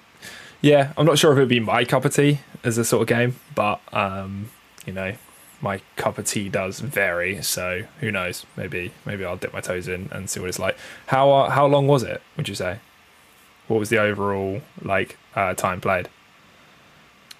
Yeah, 0.61 0.93
I'm 0.97 1.05
not 1.05 1.19
sure 1.19 1.31
if 1.33 1.37
it'd 1.37 1.49
be 1.49 1.59
my 1.59 1.85
cup 1.85 2.05
of 2.05 2.15
tea 2.15 2.39
as 2.63 2.77
a 2.77 2.85
sort 2.85 3.03
of 3.03 3.07
game, 3.07 3.35
but 3.53 3.79
um, 3.93 4.49
you 4.85 4.93
know, 4.93 5.13
my 5.61 5.81
cup 5.97 6.17
of 6.17 6.25
tea 6.25 6.49
does 6.49 6.79
vary. 6.79 7.43
So 7.43 7.83
who 7.99 8.11
knows? 8.11 8.45
Maybe 8.57 8.91
maybe 9.05 9.23
I'll 9.23 9.37
dip 9.37 9.53
my 9.53 9.61
toes 9.61 9.87
in 9.87 10.09
and 10.11 10.29
see 10.29 10.39
what 10.39 10.49
it's 10.49 10.57
like. 10.59 10.77
How 11.07 11.31
uh, 11.31 11.49
how 11.51 11.67
long 11.67 11.87
was 11.87 12.01
it? 12.01 12.21
Would 12.37 12.49
you 12.49 12.55
say? 12.55 12.79
What 13.67 13.79
was 13.79 13.89
the 13.89 13.97
overall 13.99 14.61
like 14.81 15.17
uh, 15.35 15.53
time 15.55 15.81
played? 15.81 16.07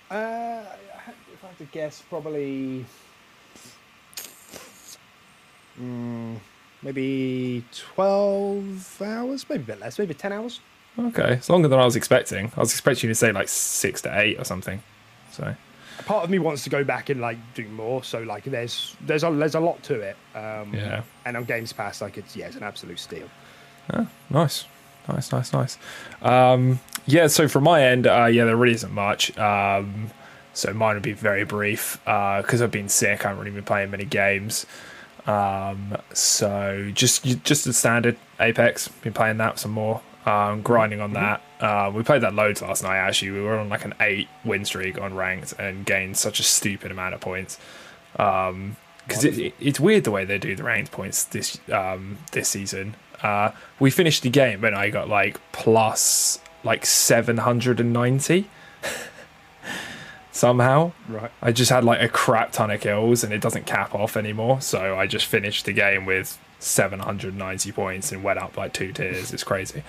Uh, 0.09 0.63
if 1.33 1.43
I 1.43 1.47
had 1.47 1.57
to 1.59 1.63
guess, 1.65 2.01
probably 2.09 2.85
mm, 5.79 6.37
maybe 6.81 7.63
twelve 7.75 9.01
hours, 9.03 9.45
maybe 9.49 9.63
a 9.63 9.65
bit 9.67 9.79
less, 9.79 9.99
maybe 9.99 10.13
ten 10.13 10.31
hours. 10.33 10.59
Okay, 10.97 11.33
it's 11.33 11.49
longer 11.49 11.67
than 11.67 11.79
I 11.79 11.85
was 11.85 11.95
expecting. 11.95 12.51
I 12.55 12.59
was 12.59 12.71
expecting 12.71 13.09
you 13.09 13.11
to 13.13 13.15
say 13.17 13.31
like 13.31 13.49
six 13.49 14.01
to 14.03 14.19
eight 14.19 14.39
or 14.39 14.45
something. 14.45 14.81
So 15.31 15.53
Part 16.05 16.23
of 16.23 16.29
me 16.29 16.39
wants 16.39 16.63
to 16.65 16.69
go 16.69 16.83
back 16.83 17.09
and 17.09 17.19
like 17.21 17.37
do 17.53 17.67
more, 17.69 18.03
so 18.03 18.19
like 18.21 18.43
there's 18.45 18.95
there's 19.01 19.23
a 19.23 19.31
there's 19.31 19.55
a 19.55 19.59
lot 19.59 19.81
to 19.83 19.95
it. 19.99 20.17
Um, 20.35 20.73
Yeah. 20.73 21.03
and 21.25 21.37
on 21.37 21.43
Games 21.45 21.73
Pass, 21.73 22.01
like 22.01 22.17
it's 22.17 22.35
yeah, 22.35 22.47
it's 22.47 22.55
an 22.55 22.63
absolute 22.63 22.99
steal. 22.99 23.29
Nice, 24.29 24.65
nice, 25.07 25.31
nice, 25.31 25.53
nice. 25.53 25.77
Um, 26.21 26.79
yeah, 27.05 27.27
so 27.27 27.47
from 27.47 27.63
my 27.63 27.83
end, 27.83 28.07
uh, 28.07 28.25
yeah, 28.25 28.45
there 28.45 28.55
really 28.55 28.75
isn't 28.75 28.93
much. 28.93 29.37
Um, 29.37 30.11
so 30.53 30.73
mine 30.73 30.95
would 30.95 31.03
be 31.03 31.13
very 31.13 31.43
brief 31.43 31.99
because 32.03 32.61
I've 32.61 32.71
been 32.71 32.89
sick. 32.89 33.25
I 33.25 33.29
haven't 33.29 33.43
really 33.43 33.55
been 33.55 33.65
playing 33.65 33.91
many 33.91 34.05
games. 34.05 34.65
Um, 35.27 35.97
so 36.13 36.91
just 36.93 37.23
just 37.43 37.65
the 37.65 37.73
standard 37.73 38.17
Apex. 38.39 38.87
Been 38.87 39.13
playing 39.13 39.37
that 39.37 39.59
some 39.59 39.71
more. 39.71 40.01
Um, 40.25 40.63
grinding 40.63 41.01
on 41.01 41.13
that. 41.13 41.41
Uh, 41.59 41.91
we 41.93 42.01
played 42.01 42.21
that 42.21 42.33
loads 42.33 42.61
last 42.61 42.81
night. 42.81 42.97
Actually, 42.97 43.31
we 43.31 43.41
were 43.41 43.59
on 43.59 43.69
like 43.69 43.85
an 43.85 43.93
eight 43.99 44.27
win 44.43 44.65
streak 44.65 44.99
on 44.99 45.13
ranked 45.13 45.53
and 45.59 45.85
gained 45.85 46.17
such 46.17 46.39
a 46.39 46.43
stupid 46.43 46.91
amount 46.91 47.13
of 47.13 47.21
points. 47.21 47.59
Um, 48.17 48.77
because 49.07 49.23
it, 49.23 49.53
it's 49.59 49.79
weird 49.79 50.03
the 50.03 50.09
way 50.09 50.25
they 50.25 50.39
do 50.39 50.55
the 50.55 50.63
ranked 50.63 50.91
points 50.91 51.25
this 51.25 51.59
um, 51.71 52.17
this 52.31 52.49
season. 52.49 52.95
Uh, 53.23 53.51
we 53.79 53.89
finished 53.91 54.23
the 54.23 54.29
game 54.29 54.63
and 54.63 54.75
I 54.75 54.89
got 54.89 55.09
like 55.09 55.39
plus 55.51 56.39
like 56.63 56.85
seven 56.85 57.37
hundred 57.37 57.79
and 57.79 57.93
ninety. 57.93 58.49
Somehow, 60.31 60.91
Right. 61.07 61.31
I 61.41 61.53
just 61.53 61.71
had 61.71 61.85
like 61.85 62.01
a 62.01 62.09
crap 62.09 62.51
ton 62.51 62.69
of 62.69 62.81
kills 62.81 63.23
and 63.23 63.31
it 63.31 63.39
doesn't 63.39 63.65
cap 63.65 63.95
off 63.95 64.17
anymore. 64.17 64.59
So 64.59 64.97
I 64.97 65.07
just 65.07 65.27
finished 65.27 65.63
the 65.63 65.71
game 65.71 66.05
with 66.05 66.37
790 66.59 67.71
points 67.71 68.11
and 68.11 68.21
went 68.21 68.37
up 68.39 68.57
like 68.57 68.73
two 68.73 68.91
tiers. 68.91 69.31
It's 69.31 69.45
crazy. 69.45 69.81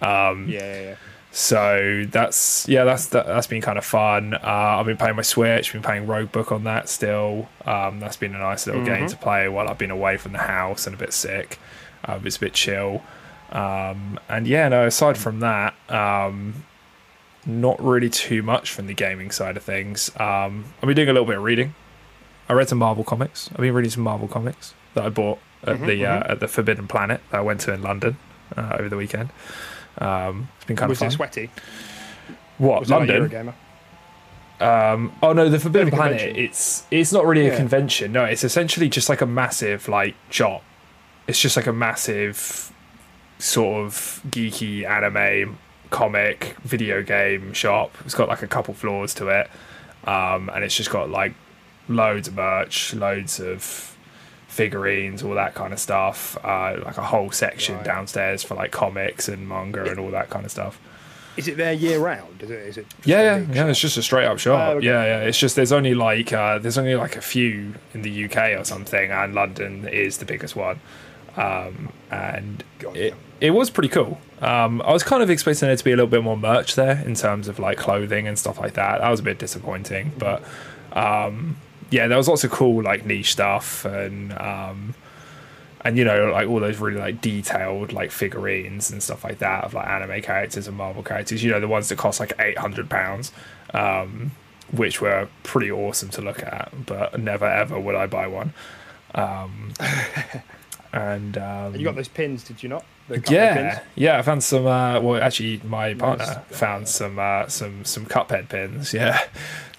Um, 0.00 0.48
Yeah, 0.48 0.60
yeah, 0.60 0.80
yeah. 0.82 0.94
so 1.30 2.04
that's 2.10 2.66
yeah, 2.66 2.84
that's 2.84 3.06
that, 3.08 3.26
that's 3.26 3.46
been 3.46 3.60
kind 3.60 3.76
of 3.76 3.84
fun. 3.84 4.32
Uh, 4.32 4.38
I've 4.42 4.86
been 4.86 4.96
playing 4.96 5.16
my 5.16 5.22
Switch, 5.22 5.74
been 5.74 5.82
playing 5.82 6.06
Roguebook 6.06 6.50
on 6.52 6.64
that 6.64 6.88
still. 6.88 7.50
Um, 7.66 8.00
that's 8.00 8.16
been 8.16 8.34
a 8.34 8.38
nice 8.38 8.66
little 8.66 8.82
game 8.86 9.06
to 9.08 9.16
play 9.18 9.46
while 9.50 9.68
I've 9.68 9.78
been 9.78 9.90
away 9.90 10.16
from 10.16 10.32
the 10.32 10.38
house 10.38 10.86
and 10.86 10.94
a 10.94 10.98
bit 10.98 11.12
sick. 11.12 11.58
Uh, 12.04 12.18
it's 12.24 12.36
a 12.36 12.40
bit 12.40 12.52
chill. 12.54 13.02
Um, 13.50 14.18
and 14.28 14.46
yeah, 14.46 14.68
no. 14.68 14.86
Aside 14.86 15.16
from 15.18 15.40
that, 15.40 15.74
um, 15.88 16.64
not 17.46 17.82
really 17.82 18.08
too 18.08 18.42
much 18.42 18.70
from 18.72 18.86
the 18.86 18.94
gaming 18.94 19.30
side 19.30 19.56
of 19.56 19.62
things. 19.62 20.10
Um, 20.18 20.66
I've 20.82 20.86
been 20.86 20.96
doing 20.96 21.08
a 21.08 21.12
little 21.12 21.26
bit 21.26 21.36
of 21.36 21.42
reading. 21.42 21.74
I 22.48 22.54
read 22.54 22.68
some 22.68 22.78
Marvel 22.78 23.04
comics. 23.04 23.50
I've 23.52 23.58
been 23.58 23.74
reading 23.74 23.90
some 23.90 24.02
Marvel 24.02 24.28
comics 24.28 24.74
that 24.94 25.04
I 25.04 25.08
bought 25.10 25.38
at 25.64 25.80
the 25.86 26.04
uh, 26.06 26.32
at 26.32 26.40
the 26.40 26.48
Forbidden 26.48 26.88
Planet 26.88 27.20
that 27.30 27.38
I 27.38 27.40
went 27.40 27.60
to 27.62 27.72
in 27.72 27.82
London 27.82 28.16
uh, 28.56 28.76
over 28.78 28.88
the 28.88 28.96
weekend. 28.96 29.30
Um, 29.98 30.48
it's 30.56 30.64
been 30.64 30.76
kind 30.76 30.88
Was 30.88 30.98
of 30.98 31.00
fun. 31.00 31.08
it 31.08 31.12
sweaty? 31.12 31.50
what 32.58 32.80
Was 32.80 32.90
it 32.90 32.94
like 32.94 33.08
London? 33.08 33.54
Um, 34.60 35.12
oh 35.22 35.32
no, 35.32 35.48
the 35.48 35.58
Forbidden 35.58 35.90
Planet. 35.90 36.36
It's 36.36 36.84
it's 36.90 37.12
not 37.12 37.26
really 37.26 37.46
a 37.46 37.50
Yeah. 37.52 37.56
convention. 37.56 38.12
No, 38.12 38.24
it's 38.24 38.44
essentially 38.44 38.88
just 38.88 39.08
like 39.08 39.20
a 39.20 39.26
massive 39.26 39.88
like 39.88 40.14
shop. 40.30 40.62
It's 41.26 41.40
just 41.40 41.56
like 41.56 41.66
a 41.66 41.72
massive 41.72 42.72
sort 43.38 43.84
of 43.86 44.20
geeky 44.28 44.84
anime, 44.88 45.58
comic, 45.90 46.56
video 46.62 47.02
game 47.02 47.52
shop. 47.52 47.96
It's 48.04 48.14
got 48.14 48.28
like 48.28 48.42
a 48.42 48.46
couple 48.46 48.74
floors 48.74 49.14
to 49.14 49.28
it, 49.28 49.50
um, 50.04 50.50
and 50.54 50.64
it's 50.64 50.76
just 50.76 50.90
got 50.90 51.10
like 51.10 51.34
loads 51.88 52.28
of 52.28 52.34
merch, 52.34 52.94
loads 52.94 53.40
of 53.40 53.96
figurines, 54.48 55.22
all 55.22 55.34
that 55.34 55.54
kind 55.54 55.72
of 55.72 55.78
stuff. 55.78 56.36
Uh, 56.44 56.80
like 56.84 56.98
a 56.98 57.02
whole 57.02 57.30
section 57.30 57.76
Right. 57.76 57.84
downstairs 57.84 58.42
for 58.42 58.54
like 58.54 58.70
comics 58.70 59.28
and 59.28 59.48
manga 59.48 59.84
and 59.88 59.98
all 59.98 60.10
that 60.10 60.28
kind 60.30 60.44
of 60.44 60.50
stuff. 60.50 60.78
Is 61.34 61.48
it 61.48 61.56
there 61.56 61.72
year 61.72 61.98
round? 61.98 62.42
Is 62.42 62.50
it? 62.50 62.58
Is 62.58 62.76
it? 62.76 62.86
Yeah, 63.06 63.22
yeah, 63.38 63.46
yeah. 63.54 63.66
It's 63.68 63.80
just 63.80 63.96
a 63.96 64.02
straight 64.02 64.26
up 64.26 64.38
shop. 64.38 64.60
Oh, 64.68 64.76
okay. 64.76 64.86
Yeah, 64.86 65.04
yeah. 65.04 65.20
It's 65.20 65.38
just 65.38 65.56
there's 65.56 65.72
only 65.72 65.94
like 65.94 66.30
uh, 66.32 66.58
there's 66.58 66.76
only 66.76 66.94
like 66.94 67.16
a 67.16 67.22
few 67.22 67.74
in 67.94 68.02
the 68.02 68.24
UK 68.26 68.58
or 68.60 68.64
something, 68.64 69.10
and 69.10 69.34
London 69.34 69.88
is 69.88 70.18
the 70.18 70.26
biggest 70.26 70.54
one. 70.56 70.80
Um, 71.36 71.92
and 72.10 72.64
it 72.94 73.14
it 73.40 73.50
was 73.50 73.70
pretty 73.70 73.88
cool. 73.88 74.20
Um, 74.40 74.82
I 74.82 74.92
was 74.92 75.02
kind 75.02 75.22
of 75.22 75.30
expecting 75.30 75.66
there 75.66 75.76
to 75.76 75.84
be 75.84 75.92
a 75.92 75.96
little 75.96 76.10
bit 76.10 76.22
more 76.22 76.36
merch 76.36 76.74
there 76.74 77.02
in 77.04 77.14
terms 77.14 77.48
of 77.48 77.58
like 77.58 77.78
clothing 77.78 78.28
and 78.28 78.38
stuff 78.38 78.60
like 78.60 78.74
that. 78.74 79.00
That 79.00 79.08
was 79.08 79.20
a 79.20 79.22
bit 79.22 79.38
disappointing, 79.38 80.12
but 80.18 80.42
um, 80.92 81.56
yeah, 81.90 82.06
there 82.06 82.18
was 82.18 82.28
lots 82.28 82.44
of 82.44 82.50
cool 82.50 82.82
like 82.82 83.04
niche 83.04 83.32
stuff 83.32 83.84
and 83.84 84.32
um, 84.38 84.94
and 85.80 85.98
you 85.98 86.04
know 86.04 86.30
like 86.32 86.48
all 86.48 86.60
those 86.60 86.78
really 86.78 86.98
like 86.98 87.20
detailed 87.20 87.92
like 87.92 88.10
figurines 88.10 88.90
and 88.90 89.02
stuff 89.02 89.24
like 89.24 89.38
that 89.38 89.64
of 89.64 89.74
like 89.74 89.86
anime 89.86 90.22
characters 90.22 90.68
and 90.68 90.76
Marvel 90.76 91.02
characters. 91.02 91.42
You 91.42 91.50
know 91.50 91.60
the 91.60 91.68
ones 91.68 91.88
that 91.88 91.98
cost 91.98 92.20
like 92.20 92.32
eight 92.38 92.58
hundred 92.58 92.88
pounds, 92.88 93.32
um, 93.74 94.30
which 94.70 95.00
were 95.00 95.28
pretty 95.42 95.70
awesome 95.70 96.10
to 96.10 96.20
look 96.20 96.42
at, 96.42 96.72
but 96.86 97.18
never 97.18 97.46
ever 97.46 97.78
would 97.78 97.94
I 97.94 98.06
buy 98.06 98.26
one. 98.26 98.54
And 100.92 101.38
um, 101.38 101.44
And 101.72 101.76
you 101.76 101.84
got 101.84 101.94
those 101.96 102.08
pins, 102.08 102.44
did 102.44 102.62
you 102.62 102.68
not? 102.68 102.84
The 103.08 103.16
couple 103.16 103.28
of 103.34 103.40
yeah, 103.40 103.74
pins? 103.74 103.86
yeah. 103.94 104.18
I 104.18 104.22
found 104.22 104.44
some. 104.44 104.66
Uh, 104.66 105.00
well, 105.00 105.22
actually, 105.22 105.60
my 105.64 105.94
partner 105.94 106.24
Nice. 106.26 106.58
found 106.58 106.88
some 106.88 107.18
uh, 107.18 107.48
some 107.48 107.84
some 107.84 108.06
Cuphead 108.06 108.48
pins. 108.48 108.92
Yeah, 108.94 109.18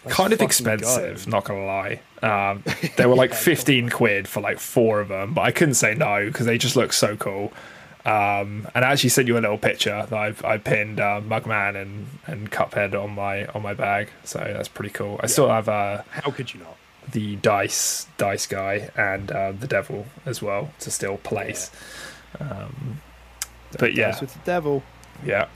Let's 0.04 0.18
kind 0.18 0.34
of 0.34 0.42
expensive. 0.42 1.26
go. 1.26 1.32
Not 1.32 1.46
gonna 1.46 1.66
lie. 1.66 2.00
Um, 2.22 2.64
they 2.98 3.06
were 3.06 3.16
like 3.16 3.34
fifteen 3.50 3.90
quid 3.90 4.28
for 4.28 4.42
like 4.42 4.60
four 4.60 5.00
of 5.02 5.08
them, 5.10 5.34
but 5.34 5.42
I 5.42 5.52
couldn't 5.52 5.76
say 5.76 5.94
no 5.96 6.26
because 6.26 6.46
they 6.48 6.58
just 6.58 6.76
look 6.76 6.92
so 6.94 7.16
cool. 7.16 7.54
Um, 8.06 8.68
and 8.76 8.84
I 8.84 8.92
actually 8.92 9.12
sent 9.12 9.30
you 9.30 9.38
a 9.38 9.40
little 9.40 9.58
picture 9.58 10.06
that 10.10 10.14
I've 10.18 10.44
I 10.44 10.58
pinned 10.58 11.00
uh, 11.00 11.22
Mugman 11.22 11.82
and 11.82 12.08
and 12.28 12.52
Cuphead 12.52 12.94
on 13.02 13.12
my 13.12 13.46
on 13.48 13.62
my 13.62 13.74
bag, 13.74 14.10
so 14.26 14.40
that's 14.40 14.68
pretty 14.68 14.92
cool. 14.92 15.20
I 15.24 15.28
still 15.28 15.48
have 15.48 15.70
uh, 15.70 16.02
How 16.10 16.32
could 16.32 16.54
you 16.54 16.60
not? 16.60 16.76
The 17.12 17.36
dice 17.38 18.08
dice 18.18 18.48
guy 18.48 18.90
and 18.96 19.32
uh, 19.32 19.52
the 19.52 19.68
devil 19.68 20.06
as 20.26 20.42
well 20.42 20.72
to 20.80 20.92
still 20.92 21.18
place. 21.18 21.72
Um, 22.40 23.02
but 23.78 23.94
yeah, 23.94 24.20
with 24.20 24.34
the 24.34 24.40
devil. 24.46 24.84
yeah. 25.26 25.48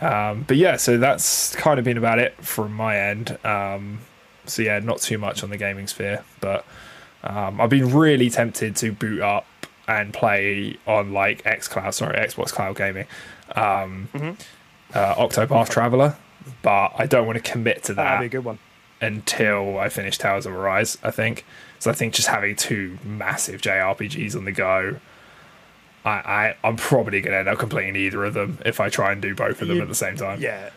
Um, 0.00 0.44
but 0.46 0.58
yeah, 0.58 0.76
so 0.76 0.98
that's 0.98 1.54
kind 1.56 1.78
of 1.78 1.84
been 1.84 1.96
about 1.96 2.18
it 2.18 2.34
from 2.44 2.72
my 2.72 2.98
end. 2.98 3.38
Um, 3.44 4.00
so 4.44 4.62
yeah, 4.62 4.78
not 4.78 4.98
too 4.98 5.16
much 5.18 5.42
on 5.42 5.50
the 5.50 5.56
gaming 5.56 5.86
sphere, 5.86 6.22
but 6.40 6.66
um, 7.24 7.60
I've 7.60 7.70
been 7.70 7.94
really 7.94 8.28
tempted 8.28 8.76
to 8.76 8.92
boot 8.92 9.22
up 9.22 9.46
and 9.88 10.12
play 10.12 10.76
on 10.86 11.12
like 11.12 11.42
xCloud, 11.44 11.94
sorry, 11.94 12.16
Xbox 12.16 12.52
Cloud 12.52 12.76
Gaming, 12.76 13.06
um, 13.54 14.08
uh, 14.94 15.14
Octopath 15.14 15.70
Traveler, 15.70 16.16
but 16.62 16.92
I 16.98 17.06
don't 17.06 17.26
want 17.26 17.42
to 17.42 17.50
commit 17.50 17.84
to 17.84 17.94
that. 17.94 18.02
That'd 18.02 18.16
that 18.16 18.20
be 18.20 18.26
a 18.26 18.40
good 18.40 18.44
one. 18.44 18.58
Until 19.00 19.78
I 19.78 19.88
finish 19.90 20.16
Tales 20.16 20.46
of 20.46 20.54
Arise, 20.54 20.96
I 21.02 21.10
think. 21.10 21.44
So 21.78 21.90
I 21.90 21.94
think 21.94 22.14
just 22.14 22.28
having 22.28 22.56
two 22.56 22.98
massive 23.04 23.60
JRPGs 23.60 24.34
on 24.34 24.46
the 24.46 24.52
go, 24.52 24.96
I, 26.04 26.10
I 26.10 26.56
I'm 26.64 26.76
probably 26.76 27.20
gonna 27.20 27.36
end 27.36 27.48
up 27.48 27.58
completing 27.58 27.94
either 27.96 28.24
of 28.24 28.32
them 28.34 28.58
if 28.64 28.80
I 28.80 28.88
try 28.88 29.12
and 29.12 29.20
do 29.20 29.34
both 29.34 29.60
of 29.60 29.68
them 29.68 29.76
You- 29.76 29.82
at 29.82 29.88
the 29.88 29.94
same 29.94 30.16
time. 30.16 30.40
Yeah, 30.40 30.70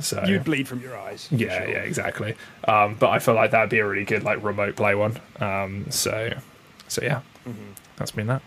So 0.00 0.24
you'd 0.24 0.44
bleed 0.44 0.66
from 0.68 0.80
your 0.80 0.96
eyes. 0.96 1.28
yeah, 1.30 1.58
sure. 1.58 1.68
yeah, 1.68 1.78
exactly. 1.80 2.34
Um, 2.66 2.94
but 2.94 3.10
I 3.10 3.18
feel 3.18 3.34
like 3.34 3.50
that'd 3.50 3.68
be 3.68 3.80
a 3.80 3.86
really 3.86 4.04
good 4.06 4.22
like 4.22 4.42
remote 4.42 4.76
play 4.76 4.94
one. 4.94 5.18
Um, 5.40 5.86
so 5.90 6.32
so 6.88 7.02
yeah, 7.02 7.20
Mm-hmm. 7.46 7.72
that's 7.96 8.10
been 8.12 8.26
that. 8.28 8.40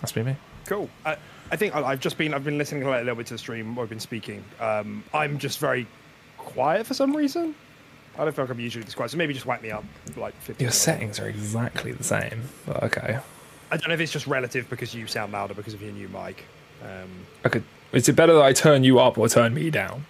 That's 0.00 0.12
been 0.12 0.26
me. 0.26 0.36
Cool. 0.66 0.90
I, 1.06 1.16
I 1.50 1.56
think 1.56 1.74
I've 1.74 2.00
just 2.00 2.18
been 2.18 2.34
I've 2.34 2.44
been 2.44 2.58
listening 2.58 2.82
a 2.82 2.90
little 2.90 3.14
bit 3.14 3.26
to 3.28 3.34
the 3.34 3.38
stream. 3.38 3.78
I've 3.78 3.88
been 3.88 4.00
speaking. 4.00 4.44
Um, 4.60 5.02
I'm 5.14 5.38
just 5.38 5.60
very 5.60 5.86
quiet 6.36 6.86
for 6.86 6.92
some 6.94 7.16
reason. 7.16 7.54
I 8.18 8.24
don't 8.24 8.34
feel 8.34 8.44
like 8.44 8.50
I'm 8.52 8.60
usually 8.60 8.84
this 8.84 8.94
quiet. 8.94 9.10
So 9.10 9.16
maybe 9.18 9.34
just 9.34 9.46
whack 9.46 9.62
me 9.62 9.70
up 9.70 9.84
like 10.16 10.34
50. 10.40 10.64
Your 10.64 10.72
settings 10.72 11.20
are 11.20 11.28
exactly 11.28 11.92
the 11.92 12.04
same. 12.04 12.42
But 12.66 12.82
okay. 12.84 13.18
I 13.70 13.76
don't 13.76 13.88
know 13.88 13.94
if 13.94 14.00
it's 14.00 14.12
just 14.12 14.26
relative 14.26 14.68
because 14.70 14.94
you 14.94 15.06
sound 15.06 15.32
louder 15.32 15.54
because 15.54 15.74
of 15.74 15.82
your 15.82 15.92
new 15.92 16.08
mic. 16.08 16.44
Um, 16.82 17.50
could. 17.50 17.64
Is 17.92 18.08
it 18.08 18.16
better 18.16 18.32
that 18.34 18.42
I 18.42 18.52
turn 18.52 18.84
you 18.84 18.98
up 18.98 19.18
or 19.18 19.28
turn 19.28 19.54
me 19.54 19.70
down? 19.70 20.06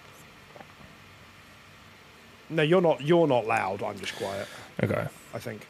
no, 2.49 2.63
you're 2.63 2.81
not. 2.81 3.01
You're 3.01 3.27
not 3.27 3.45
loud. 3.45 3.83
I'm 3.83 3.99
just 3.99 4.15
quiet. 4.15 4.47
Okay. 4.83 5.07
I 5.33 5.39
think. 5.39 5.65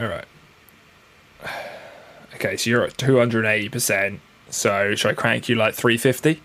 All 0.00 0.08
right. 0.08 0.26
Okay, 2.34 2.58
so 2.58 2.68
you're 2.68 2.84
at 2.84 2.98
280%. 2.98 4.18
So 4.50 4.94
should 4.94 5.10
I 5.10 5.14
crank 5.14 5.48
you 5.48 5.54
like 5.54 5.72
350? 5.74 6.42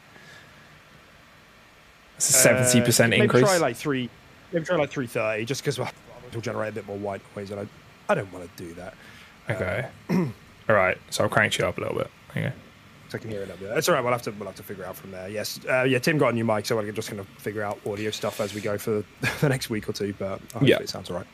It's 2.16 2.46
a 2.46 2.48
70% 2.50 3.04
Uh, 3.04 3.08
maybe 3.10 3.24
increase. 3.24 3.44
try 3.44 3.58
like 3.58 3.76
three. 3.76 4.10
Maybe 4.52 4.66
try 4.66 4.76
like 4.76 4.90
three 4.92 5.08
thirty, 5.08 5.46
just 5.46 5.62
because 5.64 5.80
it'll 6.28 6.42
generate 6.42 6.70
a 6.70 6.76
bit 6.76 6.88
more 6.88 6.98
white 6.98 7.22
noise, 7.36 7.52
and 7.52 7.60
I, 7.62 7.68
I 8.12 8.16
don't 8.16 8.32
want 8.34 8.56
to 8.58 8.64
do 8.64 8.74
that. 8.76 8.94
okay. 9.50 9.88
All 10.70 10.76
right, 10.76 10.98
so 11.10 11.24
I'll 11.24 11.30
crank 11.30 11.58
you 11.58 11.66
up 11.66 11.78
a 11.78 11.82
little 11.82 11.98
bit. 11.98 12.10
Okay. 12.32 12.54
So 13.10 13.18
I 13.18 13.22
can 13.22 13.30
hear 13.30 13.42
it 13.42 13.52
up 13.52 13.60
there. 13.60 13.74
That's 13.74 13.90
all 13.90 13.96
right. 13.96 14.02
We'll 14.02 14.14
have 14.14 14.22
to 14.22 14.32
we'll 14.32 14.46
have 14.48 14.56
to 14.56 14.64
figure 14.64 14.86
out 14.86 14.96
from 14.96 15.12
there. 15.12 15.28
Yes, 15.28 15.60
uh, 15.70 15.84
yeah. 15.84 16.00
Tim 16.00 16.18
got 16.18 16.30
a 16.30 16.32
new 16.34 16.46
mic, 16.46 16.66
so 16.66 16.78
we're 16.78 16.90
just 16.94 17.10
going 17.12 17.22
to 17.22 17.30
figure 17.42 17.62
out 17.62 17.78
audio 17.86 18.10
stuff 18.10 18.40
as 18.40 18.54
we 18.54 18.62
go 18.62 18.78
for 18.78 19.04
the 19.42 19.50
next 19.50 19.70
week 19.70 19.90
or 19.90 19.92
two. 19.92 20.14
But 20.18 20.40
hopefully 20.40 20.70
Yeah. 20.72 20.78
it 20.80 20.88
sounds 20.88 21.10
all 21.12 21.18
right. 21.18 21.28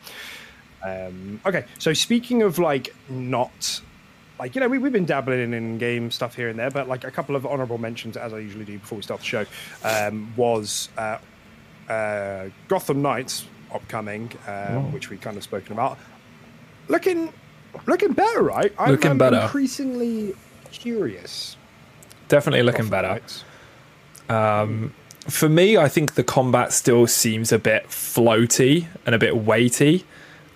Um, 0.84 1.40
okay, 1.46 1.66
so 1.78 1.94
speaking 1.94 2.42
of 2.42 2.58
like 2.58 2.96
not 3.10 3.82
like 4.40 4.56
you 4.56 4.62
know 4.62 4.68
we, 4.68 4.80
we've 4.80 4.92
been 4.92 5.06
dabbling 5.06 5.40
in, 5.40 5.54
in 5.54 5.78
game 5.78 6.10
stuff 6.10 6.34
here 6.36 6.50
and 6.50 6.58
there, 6.58 6.72
but 6.72 6.88
like 6.88 7.04
a 7.04 7.12
couple 7.12 7.36
of 7.36 7.46
honourable 7.46 7.78
mentions 7.78 8.18
as 8.18 8.34
I 8.34 8.40
usually 8.40 8.66
do 8.66 8.80
before 8.80 8.96
we 8.98 9.02
start 9.04 9.20
the 9.20 9.26
show 9.28 9.46
um, 9.84 10.34
was 10.36 10.90
uh, 10.98 11.18
uh, 11.90 12.46
Gotham 12.68 13.02
Knights 13.02 13.46
upcoming, 13.74 14.32
um, 14.48 14.92
which 14.92 15.10
we 15.10 15.18
kind 15.18 15.38
of 15.38 15.44
spoken 15.44 15.74
about. 15.74 15.98
Looking 16.88 17.34
looking 17.86 18.14
better, 18.14 18.42
right? 18.42 18.74
I'm, 18.80 18.92
Looking 18.92 19.12
I'm 19.12 19.18
better. 19.18 19.42
Increasingly 19.42 20.36
curious. 20.72 21.58
Definitely 22.28 22.64
looking 22.64 22.90
Gotham 22.90 22.90
better. 22.90 23.08
Knights. 24.28 24.88
For 25.28 25.50
me, 25.50 25.76
I 25.76 25.90
think 25.90 26.16
the 26.16 26.24
combat 26.24 26.72
still 26.72 27.06
seems 27.06 27.52
a 27.52 27.60
bit 27.60 27.88
floaty 27.88 28.88
and 29.06 29.14
a 29.14 29.20
bit 29.20 29.36
weighty. 29.36 30.06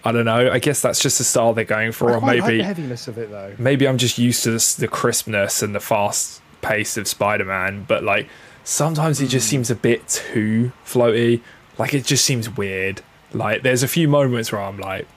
I 0.06 0.14
don't 0.14 0.26
know. 0.26 0.50
I 0.50 0.60
guess 0.60 0.82
that's 0.82 1.02
just 1.02 1.18
the 1.18 1.26
style 1.26 1.54
they're 1.54 1.66
going 1.66 1.92
for, 1.92 2.10
I 2.10 2.16
or 2.16 2.20
quite 2.20 2.40
like 2.40 2.48
maybe 2.48 2.58
the 2.60 2.64
heaviness 2.64 3.08
of 3.08 3.18
it 3.18 3.30
though. 3.30 3.54
maybe 3.60 3.88
I'm 3.88 3.98
just 3.98 4.18
used 4.18 4.44
to 4.44 4.52
this, 4.52 4.74
the 4.76 4.88
crispness 4.88 5.62
and 5.62 5.76
the 5.76 5.80
fast 5.80 6.42
pace 6.62 6.96
of 6.98 7.08
Spider-Man, 7.08 7.86
but 7.88 8.04
like 8.04 8.28
sometimes 8.64 9.22
it 9.22 9.28
just 9.28 9.48
seems 9.48 9.70
a 9.70 9.76
bit 9.76 10.08
too 10.08 10.72
floaty. 10.86 11.42
Like 11.78 11.94
it 11.94 12.06
just 12.06 12.26
seems 12.26 12.50
weird. 12.50 13.02
Like 13.34 13.64
there's 13.64 13.84
a 13.84 13.88
few 13.88 14.08
moments 14.08 14.52
where 14.52 14.62
I'm 14.62 14.78
like, 14.78 15.08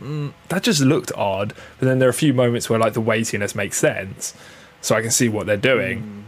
mm, 0.00 0.32
that 0.48 0.62
just 0.62 0.80
looked 0.80 1.12
odd. 1.12 1.54
But 1.78 1.86
then 1.86 1.98
there 1.98 2.08
are 2.08 2.10
a 2.10 2.14
few 2.14 2.34
moments 2.34 2.70
where 2.70 2.78
like 2.78 2.92
the 2.92 3.00
weightiness 3.00 3.54
makes 3.54 3.76
sense, 3.76 4.34
so 4.80 4.94
I 4.94 5.02
can 5.02 5.10
see 5.10 5.28
what 5.28 5.46
they're 5.46 5.56
doing. 5.56 6.02
Mm. 6.02 6.22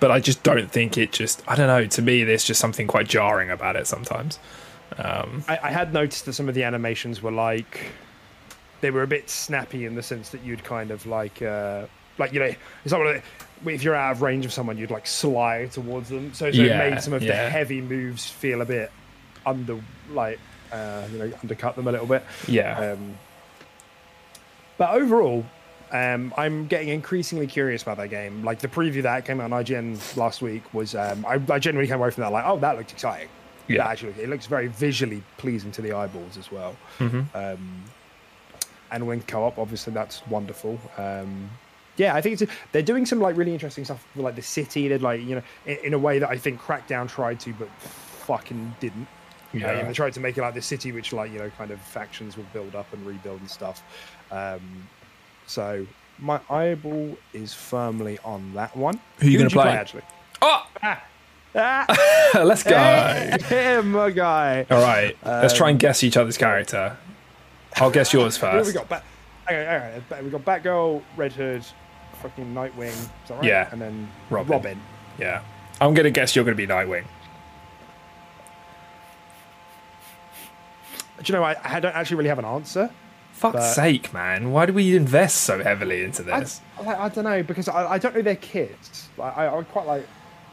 But 0.00 0.10
I 0.12 0.20
just 0.20 0.42
don't 0.42 0.70
think 0.70 0.96
it 0.96 1.12
just. 1.12 1.42
I 1.48 1.56
don't 1.56 1.66
know. 1.66 1.86
To 1.86 2.02
me, 2.02 2.24
there's 2.24 2.44
just 2.44 2.60
something 2.60 2.86
quite 2.86 3.08
jarring 3.08 3.50
about 3.50 3.76
it 3.76 3.86
sometimes. 3.86 4.38
Um, 4.96 5.44
I, 5.48 5.58
I 5.64 5.70
had 5.70 5.92
noticed 5.92 6.24
that 6.26 6.32
some 6.32 6.48
of 6.48 6.54
the 6.54 6.64
animations 6.64 7.22
were 7.22 7.30
like 7.30 7.92
they 8.80 8.90
were 8.90 9.02
a 9.02 9.06
bit 9.06 9.28
snappy 9.28 9.84
in 9.84 9.94
the 9.94 10.02
sense 10.02 10.30
that 10.30 10.42
you'd 10.42 10.64
kind 10.64 10.90
of 10.90 11.04
like 11.06 11.42
uh, 11.42 11.86
like 12.18 12.32
you 12.32 12.40
know 12.40 12.52
it's 12.84 12.92
not 12.92 13.00
like 13.00 13.22
if 13.66 13.82
you're 13.82 13.94
out 13.94 14.12
of 14.12 14.22
range 14.22 14.44
of 14.44 14.52
someone 14.52 14.78
you'd 14.78 14.90
like 14.90 15.06
slide 15.06 15.72
towards 15.72 16.08
them 16.08 16.32
so, 16.34 16.50
so 16.50 16.62
Yeah, 16.62 16.82
it 16.82 16.90
made 16.90 17.02
some 17.02 17.12
of 17.12 17.22
the 17.22 17.34
heavy 17.34 17.80
moves 17.80 18.28
feel 18.28 18.60
a 18.60 18.64
bit 18.64 18.90
under 19.46 19.80
like 20.10 20.38
uh, 20.72 21.06
you 21.10 21.18
know 21.18 21.32
undercut 21.42 21.76
them 21.76 21.88
a 21.88 21.92
little 21.92 22.06
bit 22.06 22.24
yeah, 22.46 22.92
um, 22.92 23.14
but 24.76 24.90
overall 24.90 25.44
um, 25.90 26.34
I'm 26.36 26.66
getting 26.66 26.88
increasingly 26.88 27.46
curious 27.46 27.82
about 27.82 27.96
that 27.96 28.08
game. 28.08 28.44
Like 28.44 28.58
the 28.58 28.68
preview 28.68 29.02
that 29.02 29.24
came 29.24 29.40
out 29.40 29.52
on 29.52 29.64
IGN 29.64 30.16
last 30.16 30.42
week 30.42 30.62
was, 30.74 30.94
um, 30.94 31.24
I, 31.26 31.40
I 31.50 31.58
genuinely 31.58 31.88
came 31.88 31.98
away 31.98 32.10
from 32.10 32.22
that 32.24 32.32
like, 32.32 32.44
oh, 32.46 32.58
that 32.58 32.76
looks 32.76 32.92
exciting. 32.92 33.28
Yeah. 33.68 33.78
That 33.78 33.92
actually, 33.92 34.12
it 34.22 34.28
looks 34.28 34.46
very 34.46 34.68
visually 34.68 35.22
pleasing 35.36 35.70
to 35.72 35.82
the 35.82 35.92
eyeballs 35.92 36.36
as 36.36 36.50
well. 36.50 36.76
Mm-hmm. 36.98 37.36
Um, 37.36 37.84
and 38.90 39.06
when 39.06 39.20
co-op, 39.22 39.58
obviously, 39.58 39.92
that's 39.92 40.26
wonderful. 40.26 40.80
Um, 40.96 41.50
yeah, 41.98 42.14
I 42.14 42.22
think 42.22 42.40
it's 42.40 42.50
they're 42.72 42.80
doing 42.82 43.04
some 43.04 43.20
like 43.20 43.36
really 43.36 43.52
interesting 43.52 43.84
stuff, 43.84 44.02
with, 44.14 44.24
like 44.24 44.34
the 44.36 44.42
city. 44.42 44.88
They're 44.88 44.98
like 44.98 45.20
you 45.20 45.34
know, 45.34 45.42
in, 45.66 45.76
in 45.84 45.94
a 45.94 45.98
way 45.98 46.18
that 46.18 46.30
I 46.30 46.38
think 46.38 46.58
Crackdown 46.60 47.08
tried 47.08 47.38
to, 47.40 47.52
but 47.52 47.68
fucking 47.80 48.74
didn't. 48.80 49.06
Yeah. 49.52 49.82
they 49.82 49.92
tried 49.94 50.12
to 50.12 50.20
make 50.20 50.36
it 50.36 50.42
like 50.42 50.54
the 50.54 50.62
city, 50.62 50.92
which 50.92 51.12
like 51.12 51.30
you 51.32 51.38
know, 51.38 51.50
kind 51.58 51.70
of 51.70 51.80
factions 51.80 52.36
will 52.36 52.46
build 52.52 52.74
up 52.74 52.90
and 52.92 53.04
rebuild 53.06 53.40
and 53.40 53.50
stuff. 53.50 53.82
Um, 54.30 54.88
so 55.46 55.86
my 56.18 56.38
eyeball 56.50 57.16
is 57.32 57.54
firmly 57.54 58.18
on 58.24 58.52
that 58.54 58.76
one. 58.76 59.00
Who 59.20 59.26
are 59.26 59.30
you 59.30 59.38
gonna 59.38 59.50
play? 59.50 59.68
actually? 59.68 60.02
Oh, 60.42 60.66
Ah, 60.82 61.02
ah, 61.56 62.40
let's 62.44 62.62
go. 62.62 62.76
hey, 62.76 63.80
my 63.84 64.10
guy. 64.10 64.66
All 64.70 64.82
right, 64.82 65.16
let's 65.24 65.54
try 65.54 65.70
and 65.70 65.76
Um, 65.76 65.78
guess 65.78 66.04
each 66.04 66.16
other's 66.18 66.36
character. 66.36 66.96
I'll 67.76 67.90
guess 67.90 68.12
yours 68.12 68.36
first. 68.42 68.66
we 68.66 68.72
got? 68.74 68.88
Bat- 68.88 69.04
okay, 69.46 69.66
all 69.66 69.78
right, 70.16 70.24
we 70.24 70.30
got 70.30 70.44
Batgirl, 70.44 71.02
Red 71.16 71.32
Hood, 71.32 71.64
fucking 72.22 72.54
Nightwing. 72.54 73.08
Right? 73.30 73.44
Yeah. 73.44 73.68
and 73.72 73.80
then 73.80 74.10
Robin. 74.30 74.52
Robin. 74.52 74.80
Yeah, 75.18 75.42
I'm 75.80 75.94
gonna 75.94 76.10
guess 76.10 76.34
you're 76.36 76.44
gonna 76.44 76.54
be 76.56 76.66
Nightwing. 76.66 77.04
Do 81.22 81.32
you 81.32 81.38
know? 81.38 81.44
I, 81.44 81.56
I 81.64 81.80
don't 81.80 81.94
actually 81.94 82.16
really 82.18 82.28
have 82.28 82.38
an 82.38 82.44
answer. 82.44 82.90
Fuck's 83.32 83.54
But- 83.54 83.72
sake, 83.74 84.12
man! 84.12 84.52
Why 84.52 84.66
do 84.66 84.72
we 84.72 84.96
invest 84.96 85.38
so 85.42 85.62
heavily 85.62 86.02
into 86.04 86.22
this? 86.22 86.60
I, 86.80 86.94
I 86.94 87.08
don't 87.08 87.24
know 87.24 87.42
because 87.42 87.68
I, 87.68 87.92
I 87.92 87.98
don't 87.98 88.14
know 88.14 88.22
their 88.22 88.36
kids. 88.36 89.08
Like, 89.16 89.36
I, 89.36 89.48
I 89.48 89.62
quite 89.64 89.86
like. 89.86 90.06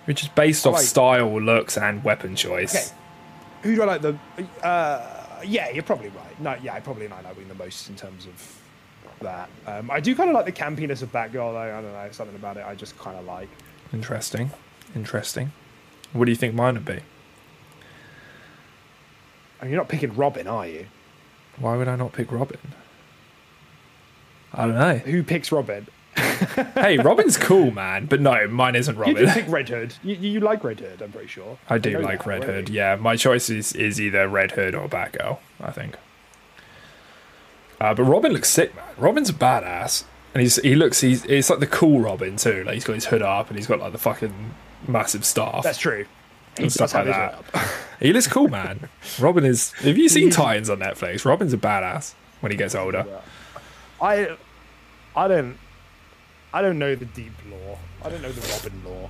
Which 0.06 0.24
is 0.24 0.30
based 0.30 0.66
off 0.68 0.76
like- 0.76 0.84
style, 0.84 1.42
looks, 1.42 1.78
and 1.78 2.04
weapon 2.04 2.36
choice. 2.36 2.76
Okay, 2.76 2.96
who 3.64 3.76
do 3.76 3.82
I 3.84 3.86
like? 3.86 4.02
The 4.02 4.18
uh, 4.64 5.42
yeah, 5.44 5.70
you're 5.70 5.84
probably 5.84 6.10
right. 6.10 6.40
No, 6.40 6.56
yeah, 6.64 6.74
I 6.74 6.80
probably 6.80 7.08
like 7.08 7.24
Nightwing 7.24 7.48
the 7.48 7.56
most 7.56 7.90
in 7.90 7.96
terms 7.96 8.26
of 8.26 8.62
that. 9.22 9.50
Um, 9.66 9.90
I 9.92 10.00
do 10.00 10.16
kind 10.16 10.30
of 10.30 10.36
like 10.36 10.46
the 10.46 10.52
campiness 10.52 11.02
of 11.02 11.12
Batgirl 11.12 11.54
though. 11.54 11.58
I 11.58 11.82
don't 11.82 11.92
know 11.94 12.08
something 12.12 12.36
about 12.36 12.58
it. 12.58 12.66
I 12.66 12.76
just 12.76 12.98
kind 12.98 13.18
of 13.18 13.26
like. 13.26 13.50
Interesting, 13.94 14.52
interesting. 14.96 15.52
What 16.14 16.26
do 16.26 16.32
you 16.32 16.36
think 16.38 16.54
mine 16.54 16.76
would 16.76 16.86
be? 16.86 17.00
I 19.60 19.64
mean, 19.66 19.72
you're 19.72 19.80
not 19.82 19.90
picking 19.90 20.14
Robin, 20.16 20.48
are 20.48 20.68
you? 20.68 20.88
Why 21.58 21.78
would 21.78 21.88
I 21.88 21.96
not 21.96 22.14
pick 22.14 22.32
Robin? 22.32 22.60
I 24.54 24.66
don't 24.66 24.76
know. 24.76 24.98
Who 24.98 25.24
picks 25.24 25.52
Robin? 25.52 25.88
hey, 26.76 26.98
Robin's 26.98 27.38
cool, 27.38 27.72
man, 27.72 28.06
but 28.06 28.22
no, 28.22 28.48
mine 28.48 28.76
isn't 28.76 28.96
You 28.96 29.02
Robin. 29.02 29.16
do 29.26 29.28
pick 29.32 29.48
Red 29.50 29.68
Hood. 29.70 29.96
You, 30.04 30.16
you 30.16 30.40
like 30.40 30.64
Red 30.64 30.80
Hood, 30.80 31.01
I'm 31.01 31.12
pretty 31.12 31.28
sure. 31.28 31.58
I 31.70 31.78
do 31.78 31.92
know 31.92 32.00
like 32.00 32.25
Red 32.25 32.44
already. 32.44 32.54
Hood. 32.60 32.70
Yeah, 32.70 32.96
my 32.96 33.16
choice 33.16 33.50
is, 33.50 33.74
is 33.74 34.00
either 34.00 34.28
Red 34.28 34.51
Hood 34.51 34.75
or 34.75 34.88
Batgirl. 34.88 35.40
I 35.62 35.72
think. 35.72 35.96
Uh, 37.79 37.94
but 37.94 38.03
Robin 38.03 38.31
looks 38.31 38.50
sick, 38.50 38.75
man. 38.75 38.85
Robin's 38.98 39.29
a 39.29 39.33
badass, 39.33 40.03
and 40.33 40.42
he's 40.42 40.55
he 40.57 40.75
looks 40.75 41.01
he's 41.01 41.25
it's 41.25 41.50
like 41.50 41.59
the 41.59 41.68
cool 41.68 42.00
Robin 42.00 42.38
too. 42.38 42.64
Like 42.64 42.75
he's 42.75 42.83
got 42.85 42.94
his 42.94 43.05
hood 43.05 43.22
up 43.22 43.50
and 43.50 43.57
he's 43.57 43.68
got 43.68 43.79
like 43.79 43.92
the 43.92 43.98
fucking 43.98 44.53
massive 44.88 45.25
staff 45.25 45.64
That's 45.64 45.77
true. 45.79 46.05
and 46.57 46.72
stuff 46.72 46.94
like 46.94 47.05
that. 47.05 47.44
He 48.00 48.11
looks 48.11 48.27
cool, 48.27 48.50
man. 48.50 48.90
Robin 49.20 49.46
is. 49.46 49.72
Have 49.74 49.98
you 49.98 50.09
seen 50.09 50.29
Titans 50.29 50.70
on 50.70 50.79
Netflix? 50.79 51.24
Robin's 51.24 51.53
a 51.53 51.57
badass 51.57 52.14
when 52.42 52.51
he 52.51 52.57
gets 52.57 52.75
older. 52.75 53.05
I, 54.01 54.35
I 55.16 55.27
don't, 55.29 55.57
I 56.53 56.61
don't 56.61 56.77
know 56.77 56.94
the 56.94 57.05
deep 57.05 57.31
lore. 57.50 57.79
I 58.03 58.09
don't 58.09 58.22
know 58.22 58.33
the 58.33 58.48
Robin 58.51 58.81
lore. 58.83 59.09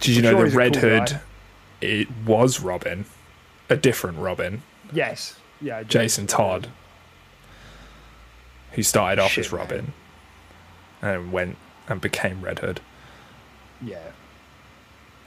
Did 0.00 0.16
you 0.16 0.28
I'm 0.28 0.32
know 0.34 0.38
sure 0.38 0.46
a 0.46 0.50
Red 0.50 0.72
cool 0.72 0.80
Hood? 0.80 1.06
guy. 1.10 1.20
It 1.82 2.08
was 2.24 2.60
Robin, 2.60 3.04
a 3.68 3.76
different 3.76 4.18
Robin, 4.18 4.62
Yes. 4.94 5.38
Yeah. 5.60 5.82
Jason 5.82 6.26
Todd, 6.26 6.68
who 8.72 8.82
started 8.82 9.20
off 9.20 9.32
Shit, 9.32 9.46
as 9.46 9.52
man. 9.52 9.60
Robin 9.60 9.92
and 11.02 11.32
went 11.32 11.56
and 11.88 12.00
became 12.00 12.40
Red 12.42 12.60
Hood. 12.60 12.80
Yeah. 13.84 13.98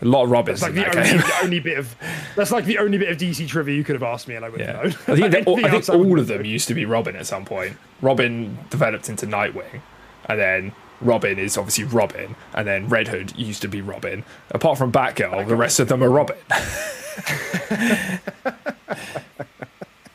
A 0.02 0.06
lot 0.06 0.24
of 0.26 0.30
Robins 0.32 0.60
That's 0.60 0.76
like 0.76 0.86
the 0.86 0.92
that 1.00 1.08
only, 1.08 1.18
the 1.24 1.34
only 1.44 1.60
bit 1.62 1.78
of. 1.78 1.96
That's 2.36 2.52
like 2.52 2.66
the 2.66 2.78
only 2.80 2.98
bit 2.98 3.10
of 3.10 3.18
DC 3.18 3.48
trivia 3.48 3.76
you 3.76 3.84
could 3.84 3.96
have 3.96 4.04
asked 4.04 4.28
me, 4.28 4.36
and 4.36 4.44
I 4.44 4.50
would 4.50 4.60
Yeah, 4.60 4.84
have 4.90 5.10
I 5.10 5.16
known. 5.16 5.32
think, 5.32 5.48
all, 5.48 5.58
I 5.58 5.62
think 5.64 5.74
else 5.74 5.90
I 5.90 5.96
wouldn't 5.96 6.12
all 6.12 6.20
of 6.20 6.28
them 6.28 6.44
used 6.46 6.68
to 6.68 6.74
be 6.74 6.86
Robin 6.86 7.16
at 7.16 7.26
some 7.26 7.46
point. 7.46 7.78
Robin 8.02 8.58
developed 8.70 9.08
into 9.10 9.26
Nightwing, 9.26 9.82
and 10.28 10.40
then 10.40 10.74
Robin 11.02 11.40
is 11.40 11.58
obviously 11.58 11.86
Robin, 11.86 12.36
and 12.54 12.68
then 12.68 12.90
Red 12.90 13.08
Hood 13.08 13.38
used 13.38 13.62
to 13.62 13.68
be 13.70 13.82
Robin. 13.82 14.26
Apart 14.52 14.78
from 14.78 14.92
Batgirl, 14.92 15.48
the 15.48 15.56
rest 15.56 15.80
of 15.80 15.88
them 15.88 16.04
are 16.04 16.10
Robin. 16.10 16.38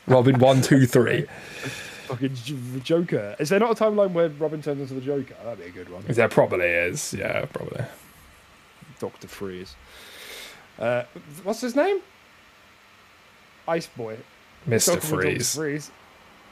Robin 0.07 0.39
one, 0.39 0.61
two, 0.61 0.87
three. 0.87 1.27
Fucking 2.11 2.83
Joker. 2.83 3.37
Is 3.39 3.51
there 3.51 3.61
not 3.61 3.81
a 3.81 3.85
timeline 3.85 4.13
where 4.13 4.29
Robin 4.31 4.61
turns 4.61 4.81
into 4.81 4.95
the 4.95 5.01
Joker? 5.01 5.35
That'd 5.45 5.61
be 5.61 5.67
a 5.67 5.71
good 5.71 5.89
one. 5.89 6.03
There 6.09 6.29
probably 6.29 6.67
is. 6.67 7.15
Yeah, 7.15 7.45
probably. 7.47 7.85
Doctor 8.99 9.29
Freeze. 9.29 9.77
Uh, 10.77 11.05
what's 11.45 11.61
his 11.61 11.77
name? 11.77 12.01
Ice 13.69 13.87
Boy. 13.87 14.17
Mister 14.67 15.01
Freeze. 15.01 15.55
Freeze. 15.55 15.93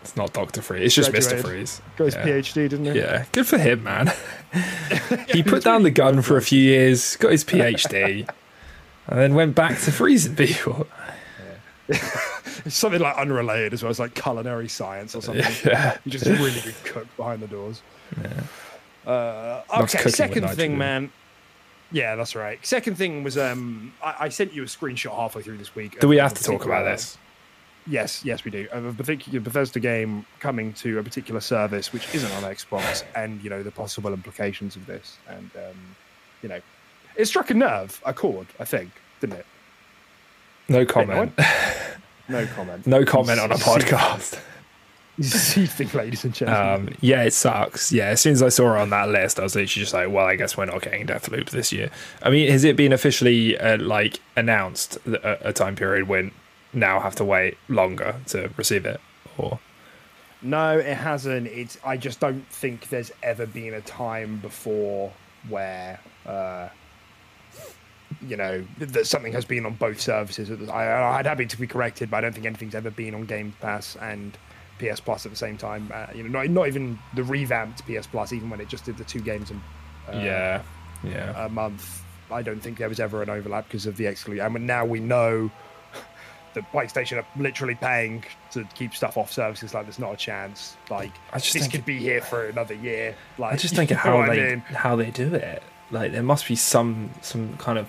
It's 0.02 0.16
not 0.16 0.32
Doctor 0.32 0.62
Freeze. 0.62 0.86
It's 0.86 0.94
just 0.94 1.12
Mister 1.12 1.38
Freeze. 1.38 1.82
Got 1.96 2.04
his 2.04 2.14
Yeah. 2.14 2.24
PhD, 2.26 2.54
didn't 2.54 2.84
he? 2.84 2.92
Yeah, 2.92 3.24
good 3.32 3.48
for 3.48 3.58
him, 3.58 3.82
man. 3.82 4.12
he 5.28 5.42
put 5.42 5.64
down 5.64 5.82
the 5.82 5.90
gun 5.90 6.22
for 6.22 6.36
a 6.36 6.42
few 6.42 6.62
years, 6.62 7.16
got 7.16 7.32
his 7.32 7.44
PhD, 7.44 8.28
and 9.08 9.18
then 9.18 9.34
went 9.34 9.56
back 9.56 9.80
to 9.80 9.90
freezing 9.90 10.36
people. 10.36 10.86
something 12.68 13.00
like 13.00 13.16
unrelated 13.16 13.72
as 13.74 13.82
well. 13.82 13.90
It's 13.90 14.00
like 14.00 14.14
culinary 14.14 14.68
science 14.68 15.14
or 15.14 15.22
something. 15.22 15.44
Yeah. 15.64 15.98
He's 16.04 16.14
just 16.14 16.26
really 16.26 16.60
good 16.60 16.74
cook 16.84 17.06
behind 17.16 17.42
the 17.42 17.46
doors. 17.46 17.82
Uh, 19.06 19.62
okay, 19.80 20.10
second 20.10 20.48
thing, 20.50 20.78
man. 20.78 21.10
Yeah, 21.90 22.16
that's 22.16 22.34
right. 22.34 22.64
Second 22.64 22.96
thing 22.96 23.22
was 23.22 23.38
um, 23.38 23.92
I, 24.02 24.14
I 24.20 24.28
sent 24.28 24.52
you 24.52 24.62
a 24.62 24.66
screenshot 24.66 25.14
halfway 25.14 25.42
through 25.42 25.56
this 25.56 25.74
week. 25.74 25.98
Do 26.00 26.08
we 26.08 26.18
have 26.18 26.34
to 26.34 26.44
talk 26.44 26.64
about 26.64 26.84
this? 26.84 27.16
Yes, 27.86 28.22
yes, 28.24 28.44
we 28.44 28.50
do. 28.50 28.68
Of 28.70 28.84
a 28.84 28.92
particular 28.92 29.40
Bethesda 29.40 29.80
game 29.80 30.26
coming 30.40 30.74
to 30.74 30.98
a 30.98 31.02
particular 31.02 31.40
service 31.40 31.92
which 31.92 32.14
isn't 32.14 32.30
on 32.32 32.42
Xbox, 32.42 33.02
and 33.16 33.42
you 33.42 33.48
know 33.48 33.62
the 33.62 33.70
possible 33.70 34.12
implications 34.12 34.76
of 34.76 34.84
this, 34.86 35.16
and 35.26 35.50
um, 35.56 35.96
you 36.42 36.50
know, 36.50 36.60
it 37.16 37.24
struck 37.24 37.50
a 37.50 37.54
nerve, 37.54 38.00
a 38.04 38.12
chord, 38.12 38.46
I 38.60 38.66
think, 38.66 38.90
didn't 39.20 39.38
it? 39.38 39.46
No 40.68 40.84
comment. 40.84 41.32
No 42.28 42.46
comment. 42.46 42.86
No 42.86 43.04
comment 43.04 43.40
on 43.40 43.52
a 43.52 43.56
podcast. 43.56 44.40
Seething, 45.20 45.88
ladies 45.94 46.24
and 46.24 46.32
gentlemen. 46.32 46.90
Um, 46.90 46.96
yeah, 47.00 47.24
it 47.24 47.32
sucks. 47.32 47.90
Yeah, 47.90 48.06
as 48.08 48.20
soon 48.20 48.34
as 48.34 48.42
I 48.42 48.50
saw 48.50 48.66
her 48.66 48.76
on 48.76 48.90
that 48.90 49.08
list, 49.08 49.40
I 49.40 49.42
was 49.42 49.56
literally 49.56 49.82
just 49.82 49.92
like, 49.92 50.10
well, 50.10 50.26
I 50.26 50.36
guess 50.36 50.56
we're 50.56 50.66
not 50.66 50.82
getting 50.82 51.06
Deathloop 51.08 51.50
this 51.50 51.72
year. 51.72 51.90
I 52.22 52.30
mean, 52.30 52.48
has 52.50 52.62
it 52.62 52.76
been 52.76 52.92
officially 52.92 53.58
uh, 53.58 53.78
like 53.78 54.20
announced 54.36 54.98
that 55.06 55.24
a, 55.24 55.48
a 55.48 55.52
time 55.52 55.74
period 55.74 56.06
when 56.06 56.30
now 56.72 57.00
have 57.00 57.16
to 57.16 57.24
wait 57.24 57.56
longer 57.68 58.14
to 58.28 58.50
receive 58.56 58.86
it? 58.86 59.00
Or 59.36 59.58
No, 60.40 60.78
it 60.78 60.96
hasn't. 60.96 61.48
It's. 61.48 61.78
I 61.84 61.96
just 61.96 62.20
don't 62.20 62.46
think 62.48 62.88
there's 62.88 63.10
ever 63.22 63.46
been 63.46 63.74
a 63.74 63.80
time 63.80 64.36
before 64.36 65.12
where, 65.48 65.98
uh, 66.26 66.68
you 68.26 68.36
know, 68.36 68.64
that 68.78 69.06
something 69.06 69.32
has 69.32 69.44
been 69.44 69.64
on 69.66 69.74
both 69.74 70.00
services. 70.00 70.68
I, 70.68 71.18
I'd 71.18 71.26
happy 71.26 71.46
to 71.46 71.58
be 71.58 71.66
corrected, 71.66 72.10
but 72.10 72.18
I 72.18 72.20
don't 72.22 72.32
think 72.32 72.46
anything's 72.46 72.74
ever 72.74 72.90
been 72.90 73.14
on 73.14 73.26
Game 73.26 73.54
Pass 73.60 73.96
and 74.00 74.36
PS 74.78 75.00
Plus 75.00 75.24
at 75.26 75.30
the 75.32 75.36
same 75.36 75.56
time. 75.56 75.90
Uh, 75.94 76.06
you 76.14 76.22
know, 76.22 76.28
not 76.28 76.48
not 76.50 76.68
even 76.68 76.98
the 77.14 77.22
revamped 77.24 77.82
PS 77.86 78.06
Plus, 78.06 78.32
even 78.32 78.50
when 78.50 78.60
it 78.60 78.68
just 78.68 78.84
did 78.84 78.96
the 78.98 79.04
two 79.04 79.20
games 79.20 79.50
in, 79.50 79.60
uh, 80.08 80.18
yeah, 80.18 80.62
yeah, 81.04 81.46
a 81.46 81.48
month. 81.48 82.02
I 82.30 82.42
don't 82.42 82.60
think 82.60 82.78
there 82.78 82.88
was 82.88 83.00
ever 83.00 83.22
an 83.22 83.30
overlap 83.30 83.64
because 83.68 83.86
of 83.86 83.96
the 83.96 84.06
exclude. 84.06 84.40
I 84.40 84.48
mean, 84.48 84.66
now 84.66 84.84
we 84.84 85.00
know 85.00 85.50
the 86.54 86.60
PlayStation 86.60 87.16
are 87.18 87.26
literally 87.40 87.74
paying 87.74 88.24
to 88.50 88.64
keep 88.74 88.94
stuff 88.94 89.16
off 89.16 89.32
services. 89.32 89.74
Like, 89.74 89.84
there's 89.86 89.98
not 89.98 90.12
a 90.12 90.16
chance. 90.16 90.76
Like, 90.90 91.12
I 91.32 91.38
just 91.38 91.54
this 91.54 91.68
could 91.68 91.80
it- 91.80 91.86
be 91.86 91.98
here 91.98 92.20
for 92.20 92.46
another 92.48 92.74
year. 92.74 93.14
Like, 93.38 93.54
I 93.54 93.56
just 93.56 93.74
think 93.74 93.90
of 93.92 93.96
how 93.98 94.18
what 94.18 94.30
I 94.30 94.36
they 94.36 94.50
mean? 94.50 94.58
how 94.60 94.96
they 94.96 95.10
do 95.10 95.34
it. 95.34 95.62
Like 95.90 96.12
there 96.12 96.22
must 96.22 96.46
be 96.46 96.54
some 96.54 97.10
some 97.22 97.56
kind 97.56 97.78
of 97.78 97.88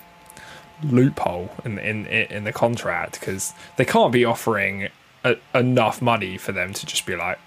loophole 0.84 1.50
in 1.66 1.78
in 1.80 2.06
in 2.08 2.44
the 2.44 2.54
contract 2.54 3.20
because 3.20 3.54
they 3.78 3.86
can't 3.86 4.12
be 4.14 4.26
offering 4.26 4.90
a, 5.24 5.36
enough 5.54 6.02
money 6.02 6.38
for 6.38 6.52
them 6.52 6.74
to 6.74 6.86
just 6.86 7.06
be 7.06 7.16
like, 7.16 7.38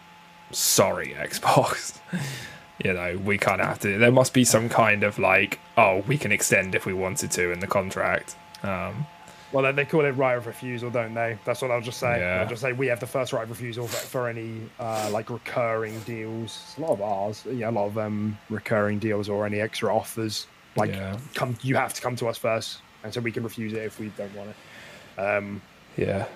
sorry, 0.50 1.14
Xbox. 1.18 1.98
you 2.84 2.92
know, 2.92 3.18
we 3.24 3.38
kind 3.38 3.60
of 3.60 3.66
have 3.66 3.80
to. 3.80 3.98
There 3.98 4.12
must 4.12 4.34
be 4.34 4.44
some 4.44 4.68
kind 4.68 5.02
of 5.04 5.18
like, 5.18 5.58
oh, 5.76 5.98
we 6.06 6.18
can 6.18 6.32
extend 6.32 6.74
if 6.74 6.84
we 6.86 6.92
wanted 6.92 7.30
to 7.32 7.50
in 7.52 7.60
the 7.60 7.66
contract. 7.66 8.36
Um, 8.62 9.06
Well, 9.52 9.64
they- 9.64 9.72
they 9.72 9.84
call 9.84 10.04
it 10.06 10.12
right 10.12 10.34
of 10.36 10.46
refusal, 10.46 10.90
don't 10.90 11.12
they? 11.14 11.38
That's 11.44 11.60
what 11.62 11.70
I'll 11.70 11.80
just 11.82 11.98
say. 11.98 12.18
Yeah. 12.20 12.40
I'll 12.40 12.48
just 12.48 12.62
say 12.62 12.72
we 12.72 12.86
have 12.88 13.00
the 13.00 13.06
first 13.06 13.32
right 13.34 13.42
of 13.44 13.50
refusal 13.50 13.86
for, 13.86 14.06
for 14.06 14.28
any 14.28 14.62
uh, 14.80 15.10
like 15.12 15.28
recurring 15.30 15.98
deals. 16.00 16.58
It's 16.68 16.78
a 16.78 16.80
lot 16.80 16.90
of 16.92 17.02
ours, 17.02 17.44
yeah, 17.50 17.68
a 17.68 17.70
lot 17.70 17.86
of 17.86 17.98
um, 17.98 18.38
recurring 18.50 18.98
deals 18.98 19.28
or 19.28 19.44
any 19.46 19.60
extra 19.60 19.94
offers. 19.94 20.46
Like, 20.74 20.90
Yeah. 20.90 21.18
come, 21.34 21.56
you 21.62 21.76
have 21.76 21.92
to 21.94 22.00
come 22.00 22.16
to 22.16 22.28
us 22.28 22.38
first, 22.38 22.80
and 23.04 23.12
so 23.12 23.20
we 23.20 23.32
can 23.32 23.42
refuse 23.42 23.72
it 23.72 23.82
if 23.82 23.98
we 23.98 24.08
don't 24.16 24.34
want 24.34 24.50
it. 24.50 25.20
Um, 25.20 25.60
yeah. 25.96 26.26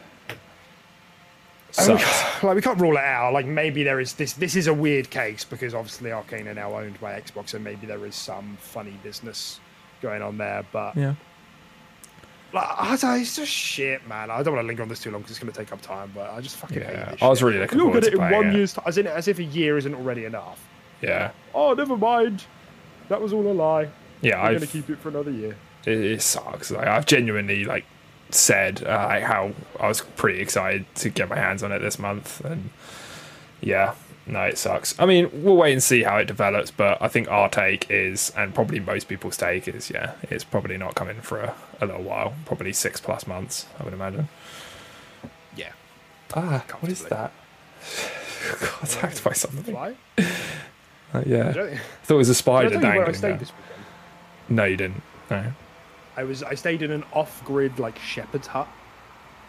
we 1.79 1.85
can't- 1.96 2.42
like 2.44 2.55
we 2.57 2.62
can't 2.62 2.81
rule 2.81 2.96
it 2.96 3.05
out. 3.05 3.33
Like 3.33 3.46
maybe 3.46 3.83
there 3.83 4.00
is 4.00 4.14
this. 4.14 4.33
This 4.35 4.57
is 4.57 4.66
a 4.66 4.74
weird 4.74 5.11
case 5.11 5.44
because 5.44 5.74
obviously 5.74 6.11
Arkane 6.11 6.46
are 6.46 6.55
now 6.55 6.74
owned 6.74 7.00
by 7.00 7.18
Xbox, 7.20 7.55
and 7.55 7.62
maybe 7.64 7.87
there 7.87 8.05
is 8.07 8.14
some 8.14 8.57
funny 8.61 8.98
business 9.02 9.61
going 10.02 10.22
on 10.22 10.38
there. 10.38 10.64
But 10.72 10.96
Yeah. 10.96 11.14
Like, 12.52 13.05
I 13.05 13.18
it's 13.18 13.37
just 13.37 13.50
shit, 13.50 14.07
man. 14.09 14.31
I 14.31 14.42
don't 14.42 14.55
want 14.55 14.64
to 14.64 14.66
linger 14.66 14.83
on 14.83 14.88
this 14.88 15.00
too 15.00 15.11
long 15.11 15.20
because 15.20 15.33
it's 15.37 15.40
going 15.42 15.52
to 15.52 15.59
take 15.59 15.72
up 15.72 15.83
time. 15.83 16.12
But 16.14 16.31
I 16.31 16.40
just 16.40 16.57
fucking 16.57 16.79
Yeah. 16.79 17.14
I 17.20 17.29
was 17.29 17.38
shit. 17.40 17.46
really 17.48 17.59
looking 17.59 17.79
forward 17.81 17.96
at 18.05 18.12
to 18.12 18.20
it 18.20 18.24
in 18.24 18.31
one 18.31 18.46
it. 18.48 18.55
year's 18.55 18.72
time, 18.72 18.85
as, 18.87 18.98
in, 18.98 19.07
as 19.07 19.29
if 19.29 19.38
a 19.40 19.44
year 19.44 19.76
isn't 19.76 19.94
already 19.94 20.24
enough. 20.24 20.64
Yeah. 21.02 21.33
Oh, 21.55 21.74
never 21.74 21.96
mind. 21.96 22.44
That 23.09 23.20
was 23.20 23.33
all 23.33 23.46
a 23.46 23.52
lie. 23.52 23.88
Yeah. 24.22 24.40
I'm 24.40 24.52
going 24.52 24.61
to 24.61 24.66
keep 24.66 24.88
it 24.88 24.98
for 25.00 25.09
another 25.09 25.31
year. 25.33 25.57
It, 25.87 25.99
it 25.99 26.22
sucks. 26.22 26.70
Like 26.70 26.87
I've 26.87 27.07
genuinely 27.07 27.64
like 27.64 27.85
said 28.31 28.83
uh, 28.85 29.07
like 29.07 29.22
how 29.22 29.53
I 29.81 29.88
was 29.88 30.03
pretty 30.03 30.40
excited 30.40 30.85
to 30.96 31.09
get 31.09 31.29
my 31.29 31.37
hands 31.37 31.62
on 31.62 31.72
it 31.72 31.79
this 31.79 31.99
month, 31.99 32.44
and 32.44 32.70
yeah, 33.61 33.94
no, 34.27 34.42
it 34.42 34.59
sucks. 34.59 34.99
I 34.99 35.07
mean, 35.07 35.31
we'll 35.33 35.57
wait 35.57 35.72
and 35.72 35.83
see 35.83 36.03
how 36.03 36.16
it 36.18 36.27
develops, 36.27 36.72
but 36.72 37.01
I 37.01 37.09
think 37.09 37.31
our 37.31 37.49
take 37.49 37.88
is, 37.88 38.33
and 38.37 38.53
probably 38.55 38.81
most 38.81 39.07
people's 39.09 39.37
take 39.37 39.68
is, 39.68 39.88
yeah, 39.88 40.14
it's 40.22 40.42
probably 40.42 40.77
not 40.77 40.96
coming 40.96 41.20
for 41.20 41.40
a, 41.40 41.55
a 41.81 41.87
little 41.87 42.03
while, 42.03 42.35
probably 42.44 42.72
six 42.72 43.01
plus 43.01 43.27
months, 43.27 43.66
I 43.79 43.85
would 43.85 43.92
imagine. 43.92 44.29
Yeah. 45.57 45.72
Ah, 46.35 46.64
what 46.81 46.90
is 46.90 47.05
that? 47.05 47.33
Got 48.61 48.83
attacked 48.83 49.22
by 49.22 49.33
something. 49.33 49.75
Fly? 49.75 49.94
Uh, 51.14 51.22
yeah, 51.25 51.51
I 51.51 51.79
thought 52.03 52.14
it 52.14 52.18
was 52.18 52.29
a 52.29 52.35
spider 52.35 52.68
tell 52.70 52.81
you 52.81 52.88
where 52.99 53.09
I 53.09 53.12
dangling 53.12 53.20
there. 53.20 53.38
No, 54.49 54.64
you 54.64 54.77
didn't. 54.77 55.03
No. 55.31 55.53
I 56.16 56.24
was 56.24 56.42
I 56.42 56.55
stayed 56.55 56.83
in 56.83 56.90
an 56.90 57.05
off-grid 57.12 57.79
like 57.79 57.98
shepherd's 57.98 58.46
hut. 58.46 58.68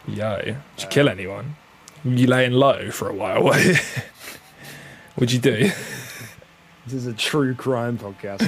Yo, 0.07 0.41
did 0.41 0.57
you 0.77 0.87
kill 0.89 1.09
anyone? 1.09 1.55
You 2.03 2.27
laying 2.27 2.53
low 2.53 2.91
for 2.91 3.09
a 3.09 3.13
while? 3.13 3.43
What'd 5.15 5.31
you 5.31 5.39
do? 5.39 5.71
This 6.85 6.93
is 6.93 7.07
a 7.07 7.13
true 7.13 7.53
crime 7.55 7.97
podcast. 7.97 8.47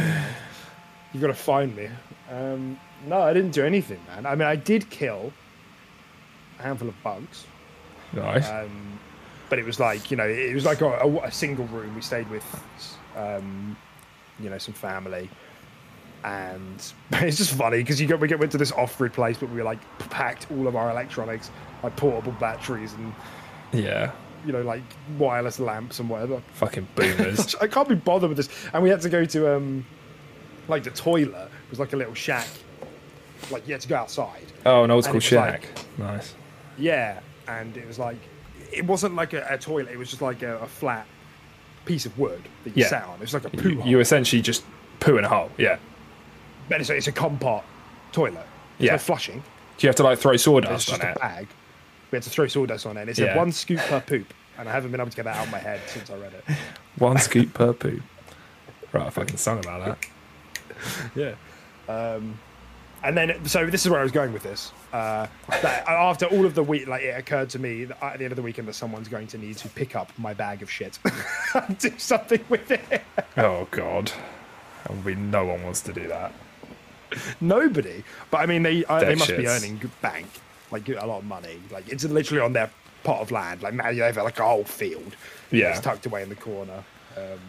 You've 1.12 1.22
got 1.22 1.28
to 1.28 1.34
find 1.34 1.76
me. 1.76 1.90
Um, 2.32 2.80
no, 3.06 3.22
I 3.22 3.34
didn't 3.34 3.52
do 3.52 3.66
anything, 3.66 4.00
man. 4.08 4.26
I 4.26 4.36
mean, 4.36 4.48
I 4.48 4.56
did 4.56 4.90
kill 4.90 5.34
a 6.60 6.64
handful 6.64 6.88
of 6.88 7.04
bugs. 7.04 7.46
Nice. 8.14 8.50
Um, 8.50 9.00
but 9.50 9.60
it 9.60 9.66
was 9.66 9.80
like 9.80 10.12
you 10.12 10.18
know, 10.18 10.28
it 10.28 10.54
was 10.54 10.66
like 10.66 10.82
a, 10.82 10.88
a, 10.88 11.18
a 11.24 11.32
single 11.32 11.66
room. 11.68 11.96
We 11.96 12.02
stayed 12.02 12.30
with, 12.30 12.46
um, 13.16 13.76
you 14.40 14.50
know, 14.50 14.58
some 14.58 14.74
family, 14.74 15.30
and 16.24 16.94
it's 17.12 17.38
just 17.38 17.54
funny 17.54 17.78
because 17.78 18.02
you 18.02 18.16
we 18.18 18.28
get 18.28 18.40
went 18.40 18.52
to 18.54 18.58
this 18.58 18.72
off-grid 18.72 19.14
place, 19.14 19.38
but 19.38 19.50
we 19.50 19.62
like 19.64 19.80
packed 20.10 20.48
all 20.52 20.68
of 20.68 20.76
our 20.76 20.90
electronics, 20.92 21.52
like 21.84 21.96
portable 21.96 22.32
batteries 22.34 22.94
and 22.94 23.14
yeah. 23.72 24.12
you 24.46 24.52
know, 24.52 24.62
like 24.62 24.82
wireless 25.18 25.60
lamps 25.60 26.00
and 26.00 26.10
whatever. 26.10 26.42
Fucking 26.54 26.88
boomers. 26.96 27.56
I 27.56 27.68
can't 27.68 27.88
be 27.88 27.96
bothered 27.96 28.30
with 28.30 28.38
this. 28.38 28.50
And 28.74 28.84
we 28.84 28.90
had 28.90 29.02
to 29.02 29.10
go 29.10 29.26
to 29.26 29.56
um, 29.56 29.86
like 30.68 30.84
the 30.84 30.92
toilet. 30.92 31.50
It 31.66 31.70
was 31.70 31.80
like 31.80 31.94
a 31.94 31.98
little 31.98 32.14
shack. 32.16 32.48
Like 33.52 33.68
you 33.68 33.74
had 33.74 33.82
to 33.82 33.88
go 33.88 33.96
outside. 33.96 34.46
oh, 34.66 34.84
an 34.84 34.92
old 34.92 35.06
school 35.06 35.20
shack. 35.20 35.68
like- 35.76 36.00
nice. 36.00 36.36
Yeah, 36.78 37.20
and 37.48 37.76
it 37.78 37.86
was 37.88 38.00
like 38.00 38.18
it 38.72 38.86
wasn't 38.86 39.16
like 39.16 39.34
a, 39.34 39.46
a 39.50 39.58
toilet. 39.58 39.90
It 39.92 39.98
was 39.98 40.10
just 40.10 40.22
like 40.22 40.42
a, 40.44 40.58
a 40.60 40.68
flat 40.68 41.06
piece 41.86 42.06
of 42.06 42.18
wood 42.20 42.42
that 42.64 42.76
you 42.78 42.84
Yeah. 42.84 42.90
sat 42.90 43.04
on. 43.06 43.16
It 43.16 43.22
was 43.22 43.34
like 43.34 43.46
a 43.46 43.50
poo 43.50 43.70
You, 43.70 43.80
hole. 43.82 43.88
you 43.88 44.00
essentially 44.00 44.42
just 44.42 44.64
poo 45.00 45.18
in 45.18 45.26
a 45.26 45.30
hole. 45.30 45.50
Yeah. 45.58 45.78
But 46.70 46.82
it's, 46.82 46.90
a- 46.90 46.96
it's 46.96 47.08
a 47.08 47.12
compot 47.12 47.64
toilet. 48.12 48.46
There's 48.78 48.88
Yeah. 48.88 48.92
no 48.94 48.98
flushing. 49.00 49.44
Do 49.78 49.86
you 49.86 49.90
have 49.90 49.96
to 49.98 50.04
like 50.04 50.20
throw 50.20 50.32
It's 50.34 50.44
sawdust 50.44 50.88
just 50.90 51.02
on 51.02 51.08
a 51.08 51.12
it? 51.12 51.20
bag. 51.20 51.48
We 52.12 52.16
had 52.18 52.24
to 52.24 52.30
throw 52.30 52.48
sawdust 52.48 52.86
on 52.86 52.98
it. 52.98 53.02
And 53.02 53.10
it 53.10 53.16
said 53.16 53.28
Yeah. 53.28 53.38
one 53.38 53.52
scoop 53.52 53.80
per 53.80 54.00
poop. 54.02 54.34
And 54.58 54.68
I 54.68 54.72
haven't 54.72 54.92
been 54.92 55.00
able 55.00 55.10
to 55.10 55.16
get 55.16 55.24
that 55.26 55.38
out 55.38 55.46
of 55.46 55.52
my 55.52 55.58
head 55.60 55.80
since 55.88 56.10
I 56.10 56.16
read 56.18 56.34
it. 56.34 56.44
One 56.98 57.18
scoop 57.18 57.54
per 57.54 57.72
poop. 57.72 58.02
Right, 58.92 59.06
I 59.08 59.10
fucking 59.10 59.38
song 59.38 59.60
about 59.60 59.86
that. 59.86 60.06
Yeah. 61.16 61.34
Um, 61.88 62.38
and 63.04 63.18
then, 63.18 63.46
so 63.46 63.66
this 63.68 63.86
is 63.86 63.90
where 63.90 64.00
I 64.02 64.04
was 64.04 64.12
going 64.12 64.34
with 64.34 64.44
this. 64.44 64.74
Uh, 64.92 65.28
that 65.62 65.86
after 65.88 66.26
all 66.26 66.46
of 66.46 66.56
the 66.56 66.64
week, 66.64 66.88
like 66.88 67.04
it 67.04 67.18
occurred 67.18 67.50
to 67.52 67.60
me 67.60 67.86
that 67.86 68.04
at 68.04 68.18
the 68.20 68.26
end 68.26 68.34
of 68.34 68.36
the 68.36 68.42
weekend 68.42 68.68
that 68.68 68.74
someone's 68.74 69.08
going 69.08 69.28
to 69.28 69.38
need 69.38 69.56
to 69.58 69.70
pick 69.70 69.96
up 69.96 70.12
my 70.18 70.34
bag 70.34 70.62
of 70.62 70.70
shit 70.70 71.00
and 71.54 71.78
do 71.78 71.92
something 71.98 72.44
with 72.50 72.70
it. 72.72 73.02
Oh 73.38 73.66
god. 73.72 74.12
And 74.90 75.04
we 75.06 75.16
no 75.16 75.46
one 75.46 75.64
wants 75.64 75.80
to 75.84 75.94
do 75.94 76.08
that. 76.10 76.34
Nobody, 77.42 78.04
but 78.32 78.38
I 78.38 78.46
mean, 78.46 78.64
they 78.64 78.86
uh, 78.86 79.00
they 79.00 79.16
must 79.16 79.30
be 79.36 79.48
earning 79.48 79.80
bank, 80.02 80.28
like 80.72 80.88
a 80.90 80.94
lot 81.06 81.20
of 81.20 81.26
money. 81.26 81.60
Like 81.72 81.88
it's 81.90 82.04
literally 82.04 82.42
on 82.42 82.54
their 82.54 82.70
pot 83.04 83.22
of 83.22 83.32
land. 83.32 83.62
Like 83.62 83.74
have 84.04 84.18
like 84.18 84.40
a 84.40 84.44
whole 84.44 84.64
field. 84.64 85.16
Yeah. 85.52 85.70
it's 85.72 85.80
tucked 85.80 86.06
away 86.06 86.22
in 86.24 86.30
the 86.30 86.36
corner. 86.36 86.84
Um, 87.18 87.40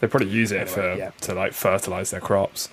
They 0.00 0.06
probably 0.06 0.28
use 0.28 0.52
it 0.52 0.60
Anyway, 0.60 0.74
for 0.74 0.94
yeah. 0.94 1.10
to 1.22 1.34
like 1.34 1.52
fertilize 1.52 2.10
their 2.10 2.20
crops. 2.20 2.68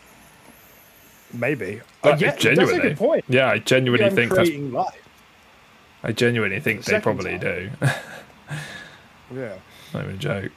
maybe. 1.34 1.82
But 2.04 2.14
Uh, 2.14 2.18
yeah, 2.18 2.36
genuinely, 2.36 2.74
that's 2.74 2.86
a 2.86 2.90
good 2.90 2.98
point. 2.98 3.26
yeah, 3.28 3.50
I 3.50 3.58
genuinely 3.60 4.06
I'm 4.06 4.16
think 4.16 4.34
that's. 4.34 4.50
life. 4.52 5.02
I 6.04 6.12
genuinely 6.12 6.60
think 6.60 6.84
the 6.84 6.92
they 6.92 7.00
probably 7.00 7.40
time. 7.40 7.72
do. 7.80 7.88
Yeah. 9.34 9.56
Not 9.94 10.04
even 10.04 10.16
a 10.16 10.18
joke. 10.20 10.52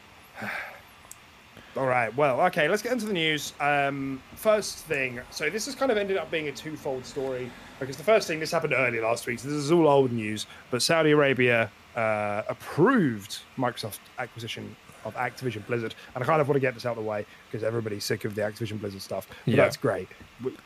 All 1.78 1.86
right. 1.86 2.14
Well, 2.16 2.40
okay. 2.46 2.68
Let's 2.68 2.82
get 2.82 2.90
into 2.92 3.06
the 3.06 3.12
news. 3.12 3.52
Um, 3.60 4.20
first 4.34 4.78
thing. 4.78 5.20
So 5.30 5.48
this 5.48 5.66
has 5.66 5.74
kind 5.76 5.92
of 5.92 5.96
ended 5.96 6.16
up 6.16 6.28
being 6.30 6.48
a 6.48 6.52
twofold 6.52 7.06
story 7.06 7.50
because 7.78 7.96
the 7.96 8.02
first 8.02 8.26
thing 8.26 8.40
this 8.40 8.50
happened 8.50 8.74
early 8.76 9.00
last 9.00 9.26
week. 9.28 9.38
So 9.38 9.46
this 9.48 9.56
is 9.58 9.70
all 9.70 9.86
old 9.86 10.10
news, 10.10 10.46
but 10.72 10.82
Saudi 10.82 11.12
Arabia 11.12 11.70
uh, 11.94 12.42
approved 12.48 13.38
Microsoft's 13.56 14.00
acquisition 14.18 14.74
of 15.04 15.14
Activision 15.14 15.64
Blizzard, 15.68 15.94
and 16.16 16.24
I 16.24 16.26
kind 16.26 16.40
of 16.40 16.48
want 16.48 16.56
to 16.56 16.60
get 16.60 16.74
this 16.74 16.84
out 16.84 16.98
of 16.98 17.04
the 17.04 17.08
way 17.08 17.24
because 17.48 17.62
everybody's 17.64 18.04
sick 18.04 18.24
of 18.24 18.34
the 18.34 18.40
Activision 18.42 18.80
Blizzard 18.80 19.00
stuff. 19.00 19.28
But 19.44 19.54
Yeah. 19.54 19.56
that's 19.62 19.76
great. 19.76 20.08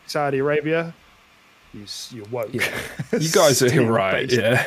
Saudi 0.07 0.39
Arabia, 0.39 0.95
you, 1.75 1.85
you're 2.11 2.25
woke. 2.31 2.49
Yeah. 2.55 2.67
You 3.19 3.29
guys 3.29 3.61
are 3.61 3.69
Still 3.69 3.89
right. 3.89 4.27
based- 4.27 4.41
Yeah. 4.41 4.67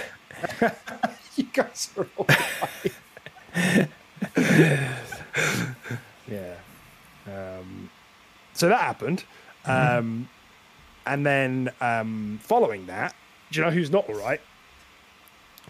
you 1.35 1.45
guys 1.51 1.89
are 1.97 2.07
all 2.17 2.27
right. 2.27 3.87
yeah. 6.27 6.55
Um, 7.27 7.89
so 8.53 8.69
that 8.69 8.81
happened. 8.81 9.23
Mm-hmm. 9.65 9.97
Um, 9.97 10.29
and 11.05 11.25
then 11.25 11.71
um, 11.81 12.39
following 12.41 12.87
that, 12.87 13.15
do 13.51 13.59
you 13.59 13.65
know 13.65 13.71
who's 13.71 13.91
not 13.91 14.09
all 14.09 14.15
right? 14.15 14.41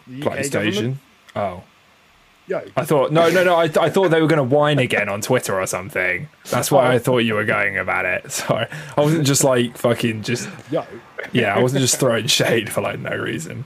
The 0.07 0.21
PlayStation. 0.21 0.97
Oh. 1.35 1.63
Yo, 2.47 2.61
I 2.77 2.85
thought 2.85 3.11
no, 3.11 3.27
no, 3.31 3.43
no. 3.43 3.55
I, 3.55 3.63
I 3.63 3.89
thought 3.89 4.09
they 4.09 4.21
were 4.21 4.27
going 4.27 4.37
to 4.37 4.55
whine 4.55 4.77
again 4.77 5.09
on 5.09 5.19
Twitter 5.19 5.59
or 5.59 5.65
something. 5.65 6.29
That's 6.51 6.69
why 6.69 6.93
I 6.93 6.99
thought 6.99 7.19
you 7.19 7.33
were 7.33 7.43
going 7.43 7.79
about 7.79 8.05
it. 8.05 8.31
Sorry, 8.31 8.67
I 8.95 9.01
wasn't 9.01 9.25
just 9.25 9.43
like 9.43 9.75
fucking 9.75 10.21
just 10.21 10.47
yo. 10.69 10.85
yeah. 11.33 11.55
I 11.55 11.59
wasn't 11.59 11.81
just 11.81 11.99
throwing 11.99 12.27
shade 12.27 12.71
for 12.71 12.81
like 12.81 12.99
no 12.99 13.17
reason. 13.17 13.65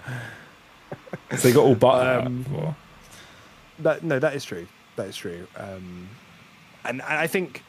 So 1.31 1.37
they 1.37 1.51
got 1.51 1.65
all 1.65 1.75
butter. 1.75 2.25
Um, 2.25 2.75
That, 3.79 4.03
no, 4.03 4.17
that 4.17 4.33
is 4.33 4.45
true. 4.45 4.67
That 4.95 5.07
is 5.07 5.17
true. 5.17 5.47
Um, 5.57 6.09
and, 6.85 7.01
and 7.01 7.13
I 7.19 7.27
think, 7.27 7.63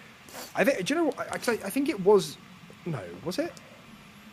I 0.54 0.64
think, 0.64 0.84
do 0.84 0.94
you 0.94 1.00
know? 1.04 1.12
Actually, 1.30 1.62
I 1.64 1.70
think 1.70 1.88
it 1.88 2.00
was, 2.00 2.36
no, 2.86 3.00
was 3.24 3.38
it? 3.38 3.52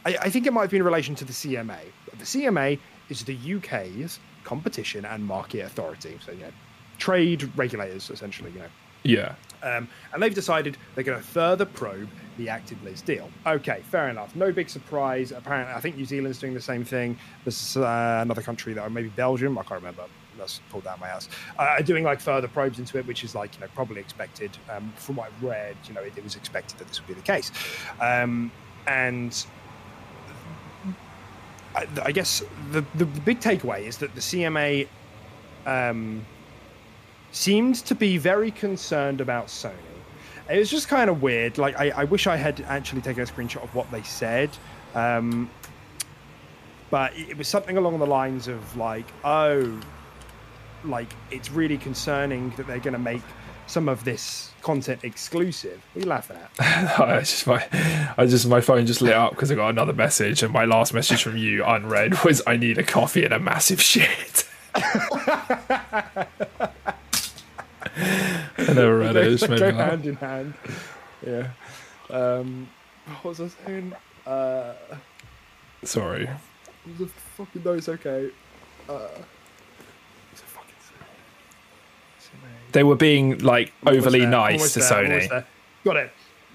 I, 0.06 0.18
I 0.22 0.30
think 0.30 0.48
it 0.48 0.54
might 0.54 0.62
have 0.62 0.72
been 0.72 0.82
in 0.82 0.86
relation 0.86 1.16
to 1.16 1.26
the 1.26 1.34
CMA. 1.34 1.80
The 2.18 2.26
CMA 2.26 2.80
is 3.10 3.24
the 3.24 3.38
UK's 3.56 4.20
competition 4.44 5.06
and 5.06 5.24
market 5.26 5.62
authority. 5.62 6.18
So, 6.26 6.32
you 6.32 6.42
know, 6.42 6.52
trade 6.98 7.52
regulators, 7.58 8.10
essentially, 8.10 8.52
you 8.52 8.60
know, 8.60 8.70
Yeah. 9.04 9.36
Um, 9.64 9.88
and 10.14 10.22
they've 10.22 10.34
decided 10.34 10.78
they're 10.94 11.04
going 11.04 11.20
to 11.20 11.26
further 11.28 11.66
probe 11.66 12.10
the 12.38 12.46
Activiz 12.48 13.04
deal. 13.04 13.30
Okay, 13.46 13.82
fair 13.90 14.08
enough. 14.10 14.36
No 14.36 14.52
big 14.52 14.70
surprise. 14.70 15.32
Apparently, 15.32 15.74
I 15.74 15.80
think 15.80 15.96
New 15.98 16.06
Zealand's 16.06 16.38
doing 16.38 16.54
the 16.54 16.62
same 16.62 16.86
thing. 16.86 17.18
There's 17.44 17.76
uh, 17.76 18.20
another 18.22 18.44
country 18.44 18.74
that, 18.74 18.92
maybe 18.92 19.10
Belgium, 19.10 19.58
I 19.58 19.64
can't 19.64 19.82
remember. 19.82 20.04
That's 20.38 20.60
pulled 20.70 20.88
out 20.88 21.00
my 21.00 21.08
ass. 21.10 21.30
Uh, 21.58 21.82
doing 21.82 22.04
like 22.04 22.20
further 22.20 22.48
probes 22.48 22.80
into 22.80 22.98
it, 22.98 23.06
which 23.06 23.24
is 23.24 23.36
like 23.36 23.56
you 23.56 23.62
know 23.62 23.68
probably 23.76 24.00
expected. 24.02 24.58
Um, 24.70 24.94
from 24.96 25.18
what 25.18 25.28
I've 25.28 25.44
read, 25.44 25.76
you 25.88 25.94
know, 25.94 26.02
it, 26.02 26.14
it, 26.18 26.24
was 26.24 26.36
expected 26.36 26.78
that 26.80 26.88
this 26.88 27.00
would 27.00 27.08
be 27.08 27.14
the 27.14 27.22
case. 27.22 27.52
Um, 28.00 28.52
and 28.88 29.46
I, 31.76 31.88
I 32.04 32.12
guess 32.12 32.44
the, 32.72 32.82
the, 32.96 33.06
the 33.06 33.22
big 33.22 33.40
takeaway 33.40 33.82
is 33.84 33.98
that 33.98 34.14
the 34.16 34.22
CMA 34.22 34.88
um, 35.66 36.26
seemed 37.32 37.76
to 37.76 37.96
be 37.96 38.18
very 38.18 38.52
concerned 38.52 39.22
about 39.22 39.48
Sony. 39.48 39.74
It 40.50 40.58
was 40.58 40.72
just 40.72 40.88
kind 40.88 41.10
of 41.10 41.22
weird. 41.22 41.58
Like, 41.58 41.78
I, 41.78 41.90
I 41.90 42.04
wish 42.06 42.26
I 42.26 42.38
had 42.38 42.62
actually 42.62 43.02
taken 43.02 43.24
a 43.24 43.26
screenshot 43.26 43.64
of 43.64 43.76
what 43.76 43.92
they 43.92 44.02
said. 44.02 44.50
Um, 44.96 45.50
but 46.90 47.14
it 47.18 47.38
was 47.38 47.50
something 47.50 47.78
along 47.78 48.00
the 48.00 48.08
lines 48.08 48.48
of, 48.48 48.78
like, 48.78 49.06
oh, 49.26 49.80
like, 50.84 51.10
it's 51.32 51.52
really 51.52 51.78
concerning 51.78 52.50
that 52.52 52.68
they're 52.68 52.80
going 52.80 52.94
to 52.94 53.00
make 53.00 53.22
some 53.68 53.90
of 53.90 54.04
this 54.06 54.52
content 54.62 55.04
exclusive. 55.04 55.82
What 55.94 56.02
are 56.02 56.04
you 56.04 56.10
laughing 56.10 56.38
at? 56.38 57.10
it's 57.22 57.32
just 57.32 57.48
my, 57.48 58.14
I 58.18 58.26
just 58.26 58.48
my 58.48 58.62
phone 58.62 58.86
just 58.86 59.02
lit 59.02 59.14
up 59.14 59.32
because 59.32 59.52
I 59.52 59.56
got 59.56 59.70
another 59.70 59.94
message, 59.94 60.42
and 60.42 60.52
my 60.52 60.66
last 60.66 60.94
message 60.94 61.24
from 61.24 61.38
you 61.38 61.64
unread 61.64 62.24
was, 62.24 62.42
"I 62.48 62.58
need 62.58 62.78
a 62.78 62.84
coffee 62.84 63.24
and 63.24 63.34
a 63.34 63.40
massive 63.40 63.82
shit." 63.82 64.48
I 64.76 66.28
never 68.58 69.00
read 69.00 69.16
it. 69.16 69.34
It's 69.34 69.48
go 69.48 69.72
hand 69.72 70.06
in 70.06 70.16
hand. 70.16 70.54
Yeah. 71.26 71.50
Um, 72.10 72.70
what 73.22 73.38
was 73.38 73.42
I 73.42 73.66
saying? 73.66 73.94
Uh, 74.26 74.74
Sorry. 75.84 76.30
The 76.98 77.08
fucking 77.08 77.64
no, 77.64 77.74
it's 77.74 77.90
okay. 77.90 78.30
Uh, 78.88 79.08
it's 80.32 80.42
fucking 80.42 80.76
they 82.72 82.84
were 82.84 82.96
being 82.96 83.40
like 83.40 83.74
overly 83.86 84.26
nice 84.26 84.74
to 84.74 84.80
there, 84.80 84.90
Sony. 84.90 85.46
Got 85.84 85.98
it. 85.98 86.12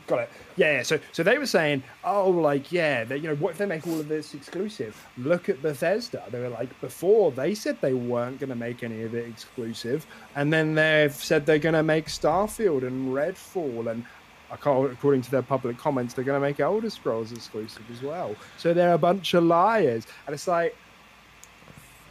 Got 0.06 0.20
it. 0.20 0.30
Yeah, 0.56 0.82
so 0.82 0.98
so 1.12 1.22
they 1.22 1.38
were 1.38 1.46
saying, 1.46 1.82
oh, 2.04 2.28
like 2.28 2.70
yeah, 2.70 3.04
they, 3.04 3.16
you 3.16 3.28
know, 3.28 3.36
what 3.36 3.52
if 3.52 3.58
they 3.58 3.66
make 3.66 3.86
all 3.86 3.98
of 3.98 4.08
this 4.08 4.34
exclusive? 4.34 5.06
Look 5.16 5.48
at 5.48 5.62
Bethesda. 5.62 6.24
They 6.30 6.40
were 6.40 6.50
like 6.50 6.78
before 6.82 7.32
they 7.32 7.54
said 7.54 7.80
they 7.80 7.94
weren't 7.94 8.38
going 8.38 8.50
to 8.50 8.56
make 8.56 8.82
any 8.82 9.02
of 9.02 9.14
it 9.14 9.26
exclusive, 9.26 10.06
and 10.36 10.52
then 10.52 10.74
they've 10.74 11.14
said 11.14 11.46
they're 11.46 11.58
going 11.58 11.74
to 11.74 11.82
make 11.82 12.06
Starfield 12.06 12.86
and 12.86 13.14
Redfall, 13.14 13.90
and 13.90 14.04
I 14.50 14.56
can't 14.56 14.92
according 14.92 15.22
to 15.22 15.30
their 15.30 15.40
public 15.40 15.78
comments, 15.78 16.12
they're 16.12 16.24
going 16.24 16.40
to 16.40 16.46
make 16.46 16.60
Elder 16.60 16.90
Scrolls 16.90 17.32
exclusive 17.32 17.84
as 17.90 18.02
well. 18.02 18.36
So 18.58 18.74
they're 18.74 18.92
a 18.92 18.98
bunch 18.98 19.32
of 19.34 19.44
liars, 19.44 20.06
and 20.26 20.34
it's 20.34 20.48
like. 20.48 20.76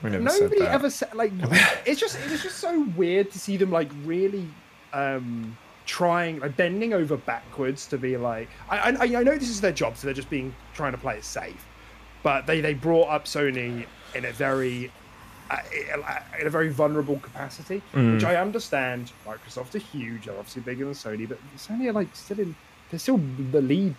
Nobody 0.03 0.61
ever 0.61 0.89
said 0.89 1.13
like 1.13 1.31
it's 1.85 1.99
just 1.99 2.17
it's 2.25 2.43
just 2.43 2.57
so 2.57 2.81
weird 2.95 3.31
to 3.31 3.39
see 3.39 3.57
them 3.57 3.71
like 3.71 3.89
really 4.03 4.47
um 4.93 5.57
trying 5.85 6.39
like 6.39 6.55
bending 6.55 6.93
over 6.93 7.17
backwards 7.17 7.85
to 7.87 7.97
be 7.97 8.17
like 8.17 8.49
I, 8.69 8.91
I, 8.91 9.19
I 9.19 9.23
know 9.23 9.35
this 9.37 9.49
is 9.49 9.61
their 9.61 9.71
job 9.71 9.97
so 9.97 10.07
they're 10.07 10.13
just 10.13 10.29
being 10.29 10.53
trying 10.73 10.91
to 10.93 10.97
play 10.97 11.17
it 11.17 11.25
safe. 11.25 11.65
But 12.23 12.45
they 12.45 12.61
they 12.61 12.73
brought 12.73 13.09
up 13.09 13.25
sony 13.25 13.85
in 14.15 14.25
a 14.25 14.31
very 14.31 14.91
uh, 15.49 15.57
in 16.39 16.47
a 16.47 16.49
very 16.49 16.69
vulnerable 16.69 17.19
capacity 17.19 17.81
mm. 17.93 18.13
which 18.13 18.23
i 18.23 18.35
understand. 18.35 19.11
Microsoft 19.25 19.75
are 19.75 19.79
huge 19.79 20.25
they're 20.25 20.37
obviously 20.37 20.61
bigger 20.61 20.85
than 20.85 20.93
sony 20.93 21.27
but 21.27 21.39
sony 21.57 21.87
are 21.89 21.93
like 21.93 22.15
still 22.15 22.39
in 22.39 22.55
they're 22.89 22.99
still 22.99 23.19
the 23.51 23.61
lead 23.61 23.95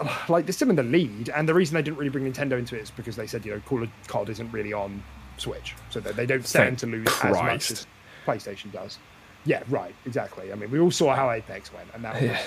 like 0.28 0.46
they're 0.46 0.52
still 0.52 0.70
in 0.70 0.76
the 0.76 0.82
lead 0.82 1.28
and 1.30 1.48
the 1.48 1.54
reason 1.54 1.74
they 1.74 1.82
didn't 1.82 1.98
really 1.98 2.10
bring 2.10 2.30
nintendo 2.30 2.58
into 2.58 2.76
it 2.76 2.82
is 2.82 2.90
because 2.90 3.16
they 3.16 3.26
said 3.26 3.44
you 3.44 3.52
know 3.52 3.60
call 3.66 3.82
of 3.82 3.90
cod 4.06 4.28
isn't 4.28 4.50
really 4.52 4.72
on 4.72 5.02
switch 5.36 5.74
so 5.90 6.00
they, 6.00 6.12
they 6.12 6.26
don't 6.26 6.46
stand 6.46 6.78
Thank 6.78 6.92
to 6.92 6.98
lose 6.98 7.08
Christ. 7.08 7.36
as 7.36 7.42
much 7.42 7.70
as 7.70 7.86
playstation 8.26 8.72
does 8.72 8.98
yeah, 9.44 9.62
right, 9.68 9.94
exactly. 10.04 10.52
I 10.52 10.56
mean, 10.56 10.70
we 10.70 10.78
all 10.78 10.90
saw 10.90 11.14
how 11.14 11.30
Apex 11.30 11.72
went, 11.72 11.88
and 11.94 12.04
that 12.04 12.14
was 12.14 12.22
yeah. 12.22 12.40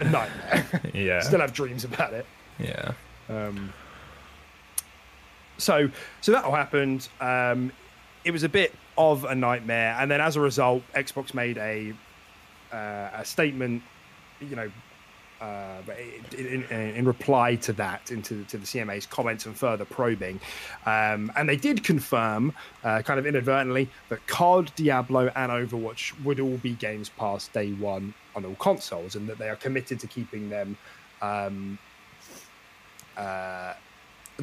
a 0.00 0.04
nightmare. 0.04 0.82
yeah, 0.94 1.20
still 1.20 1.40
have 1.40 1.52
dreams 1.52 1.84
about 1.84 2.12
it. 2.12 2.26
Yeah. 2.58 2.92
Um, 3.28 3.72
so, 5.56 5.90
so 6.20 6.32
that 6.32 6.44
all 6.44 6.54
happened. 6.54 7.08
Um, 7.20 7.72
it 8.24 8.30
was 8.30 8.42
a 8.42 8.48
bit 8.48 8.74
of 8.96 9.24
a 9.24 9.34
nightmare, 9.34 9.96
and 9.98 10.10
then 10.10 10.20
as 10.20 10.36
a 10.36 10.40
result, 10.40 10.82
Xbox 10.94 11.32
made 11.32 11.56
a 11.56 11.94
uh, 12.72 13.10
a 13.14 13.24
statement, 13.24 13.82
you 14.40 14.54
know, 14.54 14.70
uh, 15.40 15.80
in, 16.36 16.64
in, 16.64 16.94
in, 16.96 17.04
reply 17.04 17.54
to 17.56 17.72
that, 17.74 18.10
into 18.10 18.44
to 18.44 18.58
the 18.58 18.66
CMA's 18.66 19.06
comments 19.06 19.46
and 19.46 19.56
further 19.56 19.84
probing, 19.84 20.40
um, 20.86 21.30
and 21.36 21.48
they 21.48 21.56
did 21.56 21.84
confirm, 21.84 22.52
uh, 22.84 23.02
kind 23.02 23.18
of 23.18 23.26
inadvertently, 23.26 23.88
that 24.08 24.26
COD, 24.26 24.72
Diablo, 24.76 25.30
and 25.36 25.52
Overwatch 25.52 26.12
would 26.24 26.40
all 26.40 26.56
be 26.58 26.72
Games 26.74 27.08
Pass 27.08 27.48
day 27.48 27.72
one 27.72 28.14
on 28.34 28.44
all 28.44 28.56
consoles, 28.56 29.14
and 29.14 29.28
that 29.28 29.38
they 29.38 29.48
are 29.48 29.56
committed 29.56 30.00
to 30.00 30.06
keeping 30.06 30.48
them 30.48 30.76
um, 31.22 31.78
uh, 33.16 33.74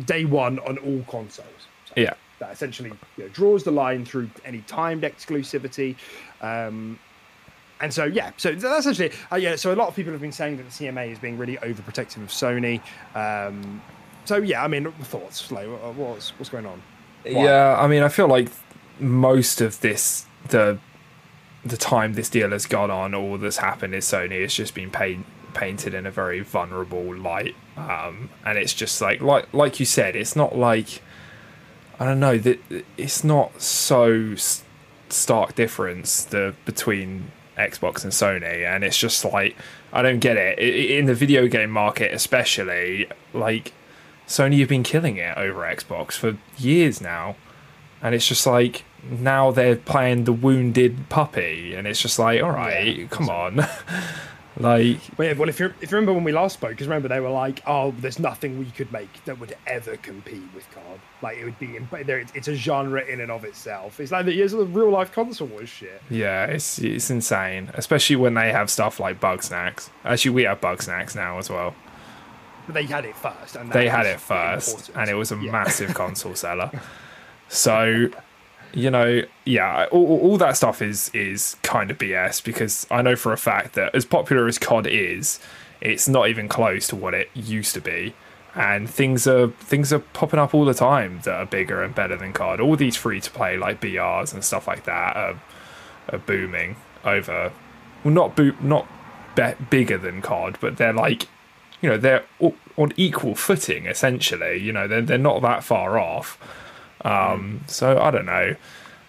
day 0.05 0.25
one 0.25 0.59
on 0.59 0.77
all 0.77 1.03
consoles. 1.09 1.67
So 1.85 1.93
yeah, 1.97 2.13
that 2.39 2.51
essentially 2.51 2.91
you 3.17 3.23
know, 3.23 3.29
draws 3.29 3.63
the 3.63 3.71
line 3.71 4.05
through 4.05 4.29
any 4.43 4.61
timed 4.61 5.03
exclusivity. 5.03 5.95
Um, 6.41 6.99
and 7.81 7.93
so 7.93 8.05
yeah, 8.05 8.31
so 8.37 8.53
that's 8.53 8.87
actually 8.87 9.11
uh, 9.31 9.35
yeah. 9.35 9.55
So 9.55 9.73
a 9.73 9.75
lot 9.75 9.87
of 9.87 9.95
people 9.95 10.11
have 10.11 10.21
been 10.21 10.31
saying 10.31 10.57
that 10.57 10.63
the 10.63 10.69
CMA 10.69 11.11
is 11.11 11.19
being 11.19 11.37
really 11.37 11.57
overprotective 11.57 12.17
of 12.17 12.29
Sony. 12.29 12.81
Um, 13.15 13.81
so 14.25 14.37
yeah, 14.37 14.63
I 14.63 14.67
mean, 14.67 14.91
thoughts 14.91 15.51
like 15.51 15.67
what's 15.67 16.29
what's 16.39 16.49
going 16.49 16.65
on? 16.65 16.81
Why? 17.23 17.31
Yeah, 17.31 17.77
I 17.79 17.87
mean, 17.87 18.03
I 18.03 18.09
feel 18.09 18.27
like 18.27 18.49
most 18.99 19.61
of 19.61 19.81
this 19.81 20.25
the 20.49 20.79
the 21.65 21.77
time 21.77 22.13
this 22.13 22.29
deal 22.29 22.51
has 22.51 22.65
gone 22.65 22.91
on, 22.91 23.13
all 23.13 23.37
that's 23.37 23.57
happened 23.57 23.95
is 23.95 24.05
Sony 24.05 24.41
has 24.41 24.53
just 24.53 24.73
been 24.75 24.91
painted 25.53 25.93
in 25.93 26.05
a 26.05 26.11
very 26.11 26.41
vulnerable 26.41 27.15
light, 27.15 27.55
um, 27.75 28.29
and 28.45 28.57
it's 28.57 28.73
just 28.73 29.01
like 29.01 29.21
like 29.21 29.53
like 29.53 29.79
you 29.79 29.85
said, 29.85 30.15
it's 30.15 30.35
not 30.35 30.57
like 30.57 31.01
I 31.99 32.05
don't 32.05 32.19
know 32.19 32.37
that 32.37 32.59
it's 32.97 33.23
not 33.23 33.61
so 33.61 34.35
stark 35.09 35.55
difference 35.55 36.23
the 36.23 36.53
between 36.65 37.31
Xbox 37.57 38.03
and 38.03 38.11
Sony, 38.11 38.65
and 38.65 38.83
it's 38.83 38.97
just 38.97 39.23
like 39.25 39.55
I 39.93 40.01
don't 40.01 40.19
get 40.19 40.37
it. 40.37 40.59
In 40.59 41.05
the 41.05 41.15
video 41.15 41.47
game 41.47 41.69
market, 41.69 42.13
especially, 42.13 43.07
like 43.33 43.73
Sony 44.27 44.57
You've 44.57 44.69
been 44.69 44.83
killing 44.83 45.17
it 45.17 45.37
over 45.37 45.61
Xbox 45.61 46.13
for 46.13 46.37
years 46.57 47.01
now, 47.01 47.35
and 48.01 48.13
it's 48.15 48.27
just 48.27 48.45
like 48.45 48.83
now 49.09 49.51
they're 49.51 49.75
playing 49.75 50.23
the 50.25 50.33
wounded 50.33 51.09
puppy, 51.09 51.73
and 51.75 51.87
it's 51.87 52.01
just 52.01 52.19
like, 52.19 52.41
all 52.41 52.51
right, 52.51 52.97
yeah, 52.97 53.07
come 53.07 53.29
on. 53.29 53.65
Like, 54.57 54.99
well, 55.17 55.35
well, 55.35 55.49
if 55.49 55.59
you 55.59 55.73
if 55.81 55.91
you 55.91 55.97
remember 55.97 56.13
when 56.13 56.23
we 56.23 56.31
last 56.31 56.53
spoke, 56.53 56.69
because 56.69 56.87
remember 56.87 57.09
they 57.09 57.19
were 57.19 57.29
like, 57.29 57.61
"Oh, 57.67 57.91
there's 57.99 58.19
nothing 58.19 58.57
we 58.57 58.65
could 58.67 58.91
make 58.91 59.25
that 59.25 59.37
would 59.39 59.55
ever 59.67 59.97
compete 59.97 60.43
with 60.53 60.69
COD. 60.71 60.99
Like, 61.21 61.37
it 61.37 61.43
would 61.43 61.59
be 61.59 61.75
in, 61.75 61.89
it's 61.91 62.47
a 62.47 62.55
genre 62.55 63.01
in 63.01 63.19
and 63.19 63.31
of 63.31 63.43
itself. 63.43 63.99
It's 63.99 64.13
like 64.13 64.25
the 64.25 64.33
years 64.33 64.53
of 64.53 64.59
the 64.59 64.65
real 64.65 64.89
life 64.89 65.11
console 65.11 65.49
was 65.49 65.67
shit. 65.67 66.01
Yeah, 66.09 66.45
it's 66.45 66.79
it's 66.79 67.09
insane, 67.09 67.69
especially 67.73 68.15
when 68.15 68.33
they 68.33 68.51
have 68.53 68.69
stuff 68.69 68.99
like 68.99 69.19
Bugsnax. 69.19 69.89
Actually, 70.05 70.31
we 70.31 70.43
have 70.43 70.61
Bugsnax 70.61 71.15
now 71.15 71.37
as 71.37 71.49
well. 71.49 71.75
But 72.65 72.75
they 72.75 72.83
had 72.83 73.03
it 73.03 73.15
first, 73.17 73.57
and 73.57 73.69
they 73.71 73.89
had 73.89 74.05
it 74.05 74.21
first, 74.21 74.69
important. 74.69 74.97
and 74.97 75.09
it 75.09 75.15
was 75.15 75.33
a 75.33 75.35
yeah. 75.35 75.51
massive 75.51 75.93
console 75.93 76.35
seller. 76.35 76.71
So 77.47 78.09
you 78.75 78.91
know, 78.91 79.21
yeah, 79.45 79.87
all, 79.89 80.19
all, 80.19 80.37
that 80.37 80.57
stuff 80.57 80.81
is 80.81 81.09
is 81.13 81.55
kind 81.63 81.89
of 81.89 81.97
BS 81.97 82.43
because 82.43 82.85
I 82.91 83.01
know 83.01 83.15
for 83.15 83.31
a 83.31 83.37
fact 83.37 83.73
that 83.75 83.95
as 83.95 84.03
popular 84.03 84.47
as 84.47 84.59
COD 84.59 84.87
is, 84.87 85.39
it's 85.79 86.09
not 86.09 86.27
even 86.27 86.49
close 86.49 86.85
to 86.89 86.95
what 86.95 87.13
it 87.13 87.29
used 87.33 87.73
to 87.75 87.81
be, 87.81 88.13
and 88.53 88.89
things 88.89 89.25
are 89.27 89.47
things 89.47 89.93
are 89.93 89.99
popping 89.99 90.39
up 90.39 90.53
all 90.53 90.65
the 90.65 90.73
time 90.73 91.21
that 91.23 91.33
are 91.33 91.45
bigger 91.45 91.81
and 91.81 91.95
better 91.95 92.17
than 92.17 92.33
COD. 92.33 92.59
All 92.59 92.75
these 92.75 92.97
free 92.97 93.21
to 93.21 93.31
play 93.31 93.57
like 93.57 93.79
BRs 93.79 94.33
and 94.33 94.43
stuff 94.43 94.67
like 94.67 94.83
that 94.83 95.15
are, 95.15 95.41
are 96.09 96.19
booming 96.19 96.75
over. 97.05 97.53
Well, 98.03 98.13
not 98.13 98.37
not 98.61 98.87
be- 99.35 99.65
bigger 99.69 99.97
than 99.97 100.21
COD, 100.21 100.57
but 100.59 100.75
they're 100.75 100.93
like, 100.93 101.29
you 101.81 101.89
know, 101.89 101.97
they're 101.97 102.25
on 102.75 102.91
equal 102.97 103.35
footing 103.35 103.85
essentially. 103.85 104.57
You 104.57 104.73
know, 104.73 104.85
they're 104.85 105.01
they're 105.01 105.17
not 105.17 105.41
that 105.43 105.63
far 105.63 105.97
off 105.97 106.37
um, 107.05 107.61
so 107.67 107.99
I 107.99 108.11
don't 108.11 108.25
know. 108.25 108.55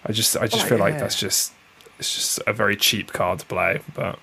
I 0.05 0.11
just 0.11 0.37
I 0.37 0.47
just 0.47 0.65
oh, 0.65 0.69
feel 0.69 0.77
yeah. 0.77 0.83
like 0.85 0.99
that's 0.99 1.19
just 1.19 1.51
it's 1.99 2.13
just 2.13 2.39
a 2.47 2.53
very 2.53 2.75
cheap 2.75 3.11
card 3.11 3.39
to 3.39 3.45
play. 3.45 3.81
But 3.93 4.19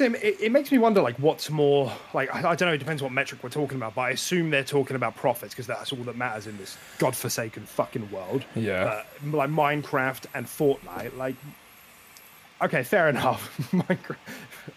it, 0.00 0.40
it, 0.40 0.52
makes 0.52 0.72
me 0.72 0.78
wonder 0.78 1.02
like 1.02 1.16
what's 1.16 1.50
more 1.50 1.92
like 2.14 2.34
I, 2.34 2.38
I, 2.50 2.54
don't 2.54 2.68
know. 2.68 2.72
It 2.74 2.78
depends 2.78 3.02
what 3.02 3.12
metric 3.12 3.42
we're 3.42 3.50
talking 3.50 3.76
about, 3.76 3.94
but 3.94 4.02
I 4.02 4.10
assume 4.10 4.50
they're 4.50 4.64
talking 4.64 4.96
about 4.96 5.16
profits 5.16 5.52
because 5.52 5.66
that's 5.66 5.92
all 5.92 6.02
that 6.04 6.16
matters 6.16 6.46
in 6.46 6.56
this 6.58 6.78
godforsaken 6.98 7.64
fucking 7.64 8.10
world. 8.10 8.44
Yeah, 8.54 8.84
uh, 8.84 9.04
like 9.30 9.50
Minecraft 9.50 10.26
and 10.34 10.46
Fortnite. 10.46 11.16
Like 11.16 11.34
okay, 12.62 12.82
fair 12.82 13.08
enough. 13.08 13.56
Minecraft, 13.72 14.16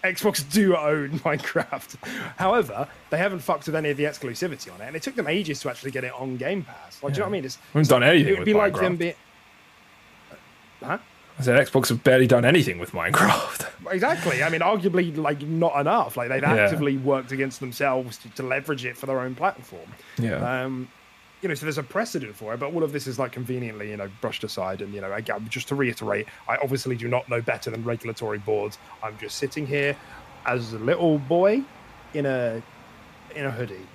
Xbox 0.03 0.51
do 0.51 0.75
own 0.75 1.19
Minecraft. 1.19 1.95
However, 2.37 2.87
they 3.09 3.17
haven't 3.17 3.39
fucked 3.39 3.65
with 3.67 3.75
any 3.75 3.89
of 3.89 3.97
the 3.97 4.03
exclusivity 4.05 4.73
on 4.73 4.81
it, 4.81 4.85
and 4.87 4.95
it 4.95 5.01
took 5.03 5.15
them 5.15 5.27
ages 5.27 5.59
to 5.61 5.69
actually 5.69 5.91
get 5.91 6.03
it 6.03 6.13
on 6.13 6.37
Game 6.37 6.63
Pass. 6.63 7.01
Like, 7.03 7.13
do 7.13 7.17
you 7.17 7.19
know 7.21 7.25
what 7.27 7.29
I 7.29 7.31
mean? 7.33 7.45
It's, 7.45 7.57
We 7.73 7.79
haven't 7.79 7.89
done 7.89 8.03
anything 8.03 8.33
it 8.33 8.39
would 8.39 8.45
be 8.45 8.53
like 8.53 8.73
them 8.75 8.95
being. 8.95 9.13
Huh? 10.83 10.97
I 11.37 11.41
said 11.43 11.67
Xbox 11.67 11.89
have 11.89 12.01
barely 12.03 12.27
done 12.27 12.45
anything 12.45 12.79
with 12.79 12.91
Minecraft. 12.91 13.69
Exactly. 13.91 14.41
I 14.41 14.49
mean, 14.49 14.61
arguably, 14.61 15.15
like 15.15 15.41
not 15.43 15.79
enough. 15.79 16.17
Like 16.17 16.29
they've 16.29 16.41
Yeah. 16.41 16.55
actively 16.55 16.97
worked 16.97 17.31
against 17.31 17.59
themselves 17.59 18.17
to, 18.17 18.29
to 18.29 18.41
leverage 18.41 18.83
it 18.83 18.97
for 18.97 19.05
their 19.05 19.19
own 19.19 19.35
platform. 19.35 19.87
yeah. 20.17 20.63
Um, 20.63 20.87
you 21.45 21.49
know, 21.49 21.53
so 21.53 21.67
there's 21.67 21.77
a 21.77 21.83
precedent 21.83 22.35
for 22.35 22.55
it, 22.55 22.59
but 22.59 22.73
all 22.73 22.81
of 22.83 22.91
this 22.91 23.05
is 23.05 23.19
like 23.19 23.31
conveniently, 23.31 23.91
you 23.91 23.97
know, 23.97 24.09
brushed 24.19 24.43
aside. 24.43 24.81
And 24.81 24.91
you 24.91 24.99
know, 24.99 25.13
again, 25.13 25.45
just 25.47 25.67
to 25.67 25.75
reiterate, 25.75 26.25
I 26.49 26.57
obviously 26.57 26.95
do 26.95 27.07
not 27.07 27.29
know 27.29 27.39
better 27.39 27.69
than 27.69 27.83
regulatory 27.83 28.39
boards. 28.39 28.79
I'm 29.03 29.15
just 29.19 29.37
sitting 29.37 29.67
here 29.67 29.95
as 30.47 30.73
a 30.73 30.79
little 30.79 31.19
boy 31.19 31.61
in 32.15 32.25
a 32.25 32.63
in 33.35 33.45
a 33.45 33.51
hoodie, 33.51 33.85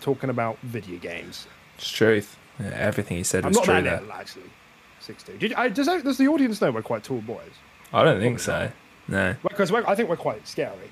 talking 0.00 0.28
about 0.28 0.58
video 0.64 0.98
games. 0.98 1.46
it's 1.76 1.88
truth. 1.88 2.36
Yeah, 2.58 2.70
everything 2.74 3.16
he 3.16 3.22
said 3.22 3.44
I'm 3.44 3.50
was 3.50 3.58
not 3.58 3.64
true 3.66 3.74
that 3.74 3.84
there. 3.84 4.00
little, 4.00 4.12
actually. 4.14 4.50
Sixty. 4.98 5.38
Did, 5.38 5.52
I, 5.54 5.68
does, 5.68 5.86
that- 5.86 6.02
does 6.02 6.18
the 6.18 6.26
audience 6.26 6.60
know 6.60 6.72
we're 6.72 6.82
quite 6.82 7.04
tall 7.04 7.20
boys? 7.20 7.52
I 7.92 8.02
don't 8.02 8.18
think 8.20 8.40
so. 8.40 8.72
No. 9.06 9.36
Because 9.48 9.70
I 9.72 9.94
think 9.94 10.08
we're 10.08 10.16
quite 10.16 10.48
scary. 10.48 10.90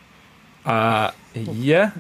Uh, 0.67 1.13
yeah. 1.35 1.93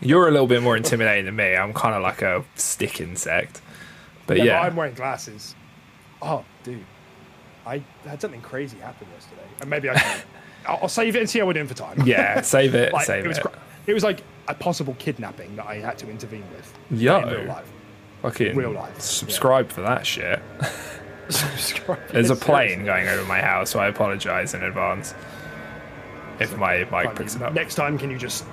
You're 0.00 0.28
a 0.28 0.30
little 0.30 0.46
bit 0.46 0.62
more 0.62 0.76
intimidating 0.76 1.26
than 1.26 1.36
me. 1.36 1.54
I'm 1.54 1.72
kind 1.74 1.94
of 1.94 2.02
like 2.02 2.22
a 2.22 2.42
stick 2.56 3.00
insect. 3.00 3.60
But 4.26 4.38
Yeah, 4.38 4.44
yeah. 4.44 4.60
but 4.62 4.66
I'm 4.66 4.76
wearing 4.76 4.94
glasses. 4.94 5.54
Oh, 6.22 6.44
dude, 6.62 6.84
I 7.66 7.82
had 8.06 8.20
something 8.20 8.40
crazy 8.40 8.78
happen 8.78 9.06
yesterday, 9.14 9.42
and 9.60 9.68
maybe 9.68 9.90
I 9.90 9.94
can. 9.94 10.22
I'll, 10.66 10.78
I'll 10.82 10.88
save 10.88 11.14
it 11.16 11.20
and 11.20 11.28
see 11.28 11.38
how 11.38 11.46
we're 11.46 11.52
doing 11.52 11.66
for 11.66 11.74
time. 11.74 12.02
yeah, 12.06 12.40
save 12.40 12.74
it. 12.74 12.92
like, 12.94 13.04
save 13.04 13.26
it 13.26 13.28
was. 13.28 13.38
it. 13.38 13.46
It 13.86 13.92
was 13.92 14.02
like 14.02 14.22
a 14.48 14.54
possible 14.54 14.96
kidnapping 14.98 15.56
that 15.56 15.66
I 15.66 15.76
had 15.76 15.98
to 15.98 16.08
intervene 16.08 16.44
with. 16.56 16.72
Yo. 16.90 17.18
in 17.20 17.28
real 17.28 17.44
life. 17.48 17.70
Fucking 18.22 18.56
real 18.56 18.70
life, 18.72 18.92
yeah. 18.94 19.00
Subscribe 19.00 19.68
for 19.70 19.82
that 19.82 20.06
shit. 20.06 20.40
There's 22.10 22.30
a 22.30 22.36
plane 22.36 22.86
going 22.86 23.06
over 23.08 23.24
my 23.26 23.40
house, 23.40 23.70
so 23.70 23.78
I 23.80 23.88
apologise 23.88 24.54
in 24.54 24.62
advance. 24.62 25.14
If 26.40 26.56
my 26.56 26.78
mic 26.90 27.14
picks 27.16 27.36
it 27.36 27.42
up. 27.42 27.52
Next 27.54 27.74
time, 27.76 27.98
can 27.98 28.10
you 28.10 28.18
just 28.18 28.44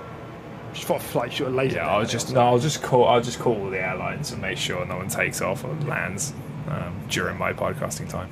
just 0.73 0.85
for 0.85 0.99
flight 0.99 1.33
shoot 1.33 1.47
a 1.47 1.49
laser? 1.49 1.77
Yeah, 1.77 1.87
I'll 1.87 2.05
just 2.05 2.33
no, 2.33 2.41
I'll 2.41 2.59
just 2.59 2.81
call. 2.81 3.05
I'll 3.07 3.21
just 3.21 3.39
call 3.39 3.69
the 3.69 3.79
airlines 3.79 4.31
and 4.31 4.41
make 4.41 4.57
sure 4.57 4.85
no 4.85 4.97
one 4.97 5.09
takes 5.09 5.41
off 5.41 5.63
or 5.63 5.73
lands 5.85 6.33
um, 6.67 6.99
during 7.09 7.37
my 7.37 7.53
podcasting 7.53 8.09
time. 8.09 8.31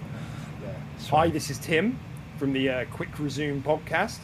Yeah. 0.63 0.73
Hi, 1.09 1.29
this 1.29 1.49
is 1.49 1.57
Tim 1.57 1.97
from 2.37 2.53
the 2.53 2.69
uh, 2.69 2.85
Quick 2.85 3.17
Resume 3.19 3.61
podcast. 3.61 4.19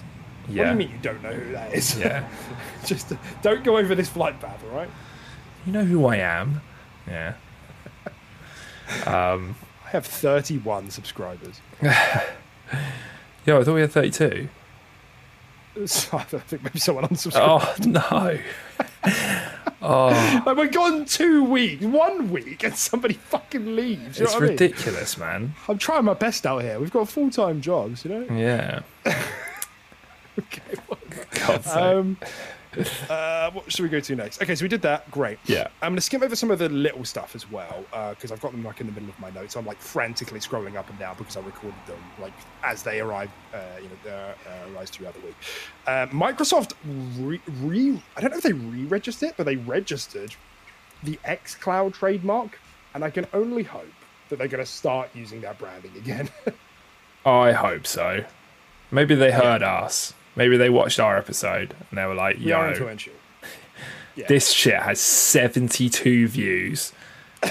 What 0.48 0.54
do 0.54 0.62
you 0.62 0.74
mean 0.76 0.92
you 0.92 1.00
don't 1.02 1.24
know 1.24 1.34
who 1.34 1.52
that 1.54 1.74
is? 1.74 1.98
Yeah, 1.98 2.28
just 2.86 3.12
uh, 3.12 3.18
don't 3.42 3.64
go 3.64 3.78
over 3.78 3.96
this 3.96 4.10
flight 4.10 4.40
path, 4.40 4.64
all 4.70 4.78
right? 4.78 4.90
you 5.66 5.74
know 5.74 5.84
who 5.84 6.06
I 6.06 6.18
am. 6.18 6.62
Yeah. 7.08 7.34
Um. 9.08 9.56
I 9.84 9.90
have 9.90 10.06
31 10.06 10.92
subscribers. 10.92 11.60
Yo, 11.82 13.60
I 13.60 13.64
thought 13.64 13.74
we 13.74 13.82
had 13.82 13.92
32. 13.92 14.50
So 15.86 16.18
I 16.18 16.24
think 16.24 16.64
maybe 16.64 16.80
someone 16.80 17.04
unsubscribed. 17.06 17.36
Oh 17.38 17.76
no. 17.86 18.40
oh, 19.82 20.44
Like 20.46 20.58
we're 20.58 20.68
gone 20.68 21.06
two 21.06 21.44
weeks, 21.44 21.84
one 21.84 22.32
week, 22.32 22.64
and 22.64 22.76
somebody 22.76 23.16
fucking 23.16 23.76
leaves. 23.76 24.18
You 24.20 24.26
it's 24.26 24.34
what 24.34 24.44
I 24.44 24.46
mean? 24.48 24.52
ridiculous, 24.54 25.18
man. 25.18 25.54
I'm 25.68 25.78
trying 25.78 26.06
my 26.06 26.14
best 26.14 26.46
out 26.46 26.62
here. 26.62 26.80
We've 26.80 26.92
got 26.92 27.10
full 27.10 27.30
time 27.30 27.62
jobs, 27.62 28.06
you 28.06 28.12
know. 28.12 28.36
Yeah. 28.36 28.82
Okay. 30.38 30.76
Sake. 31.62 31.68
Um, 31.78 32.18
uh, 33.10 33.52
what 33.52 33.72
should 33.72 33.84
we 33.84 33.90
go 33.90 34.00
to 34.00 34.16
next? 34.16 34.42
Okay, 34.42 34.56
so 34.56 34.64
we 34.64 34.70
did 34.70 34.82
that. 34.82 35.10
Great. 35.12 35.40
Yeah. 35.46 35.68
I'm 35.82 35.92
going 35.92 35.96
to 35.98 36.02
skim 36.02 36.24
over 36.24 36.36
some 36.36 36.52
of 36.52 36.60
the 36.60 36.70
little 36.70 37.06
stuff 37.06 37.36
as 37.36 37.50
well 37.50 37.86
because 38.12 38.32
I've 38.32 38.42
got 38.42 38.52
them 38.52 38.64
like 38.64 38.82
in 38.82 38.88
the 38.88 38.94
middle 38.94 39.10
of 39.10 39.20
my 39.20 39.30
notes. 39.30 39.56
I'm 39.56 39.66
like 39.66 39.80
frantically 39.80 40.40
scrolling 40.40 40.76
up 40.76 40.90
and 40.90 41.00
down 41.00 41.16
because 41.18 41.38
I 41.38 41.42
recorded 41.42 41.80
them 41.88 42.00
like 42.20 42.34
as 42.64 42.84
they 42.84 43.00
arrive, 43.00 43.30
uh, 43.54 43.58
you 43.82 43.90
know, 43.90 44.12
uh, 44.12 44.34
uh, 44.50 44.74
arise 44.74 44.90
throughout 44.90 45.14
the 45.14 45.22
week. 45.22 45.36
Uh, 45.88 46.08
Microsoft 46.08 46.74
re, 47.20 47.42
re 47.62 48.02
I 48.16 48.22
don't 48.22 48.32
know 48.32 48.38
if 48.38 48.44
they 48.44 48.54
re-registered 48.54 49.34
but 49.38 49.46
they 49.46 49.56
registered 49.56 50.36
the 51.04 51.20
XCloud 51.26 51.94
trademark, 51.94 52.60
and 52.94 53.04
I 53.04 53.10
can 53.10 53.28
only 53.34 53.64
hope 53.64 53.86
that 54.30 54.40
they're 54.40 54.48
going 54.48 54.64
to 54.64 54.70
start 54.70 55.10
using 55.14 55.42
that 55.42 55.58
branding 55.60 55.96
again. 55.98 56.30
I 57.26 57.52
hope 57.52 57.86
so. 57.88 58.26
Maybe 58.92 59.16
they 59.16 59.32
heard 59.32 59.64
us. 59.64 60.14
Maybe 60.36 60.58
they 60.58 60.70
watched 60.70 61.00
our 61.00 61.18
episode 61.18 61.74
and 61.90 61.98
they 61.98 62.06
were 62.06 62.16
like, 62.16 62.40
"Yo, 62.40 62.70
influential. 62.70 63.14
Yeah. 64.18 64.28
this 64.30 64.50
shit 64.52 64.82
has 64.82 65.02
72 65.02 66.30
views. 66.30 66.94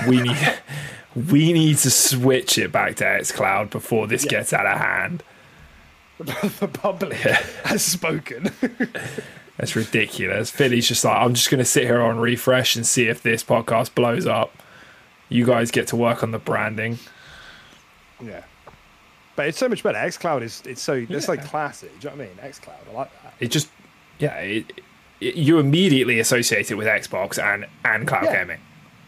We 0.08 0.22
need 0.22 0.54
we 1.14 1.52
need 1.52 1.76
to 1.78 1.90
switch 1.90 2.56
it 2.56 2.72
back 2.72 2.96
to 2.96 3.04
xCloud 3.04 3.68
before 3.70 4.06
this 4.06 4.24
gets 4.24 4.52
out 4.52 4.66
of 4.66 4.78
hand." 4.78 5.22
the 6.18 6.68
public 6.72 7.14
has 7.64 7.82
spoken. 7.84 8.50
That's 9.56 9.76
ridiculous. 9.76 10.50
Philly's 10.50 10.88
just 10.88 11.04
like, 11.04 11.16
I'm 11.16 11.34
just 11.34 11.50
going 11.50 11.58
to 11.58 11.64
sit 11.64 11.84
here 11.84 12.00
on 12.00 12.18
refresh 12.18 12.76
and 12.76 12.86
see 12.86 13.08
if 13.08 13.22
this 13.22 13.42
podcast 13.44 13.94
blows 13.94 14.26
up. 14.26 14.52
You 15.28 15.44
guys 15.44 15.70
get 15.70 15.88
to 15.88 15.96
work 15.96 16.22
on 16.22 16.30
the 16.30 16.38
branding. 16.38 16.98
Yeah. 18.22 18.44
But 19.36 19.48
it's 19.48 19.58
so 19.58 19.68
much 19.68 19.82
better. 19.82 19.98
XCloud 19.98 20.42
is 20.42 20.62
it's 20.64 20.80
so 20.82 21.04
it's 21.08 21.28
like 21.28 21.40
Yeah. 21.40 21.46
classy. 21.46 21.88
Do 21.88 21.92
you 22.08 22.10
know 22.10 22.16
what 22.16 22.24
I 22.24 22.28
mean? 22.44 22.52
XCloud, 22.52 22.88
I 22.90 22.92
like 22.92 23.22
that. 23.22 23.34
It 23.40 23.48
just, 23.50 23.68
yeah, 24.18 24.34
it, 24.36 24.82
it, 25.20 25.34
you 25.34 25.58
immediately 25.58 26.18
associate 26.20 26.70
it 26.70 26.74
with 26.76 26.86
Xbox 26.86 27.42
and, 27.42 27.66
and 27.84 28.06
cloud 28.06 28.24
Yeah. 28.24 28.32
gaming. 28.44 28.60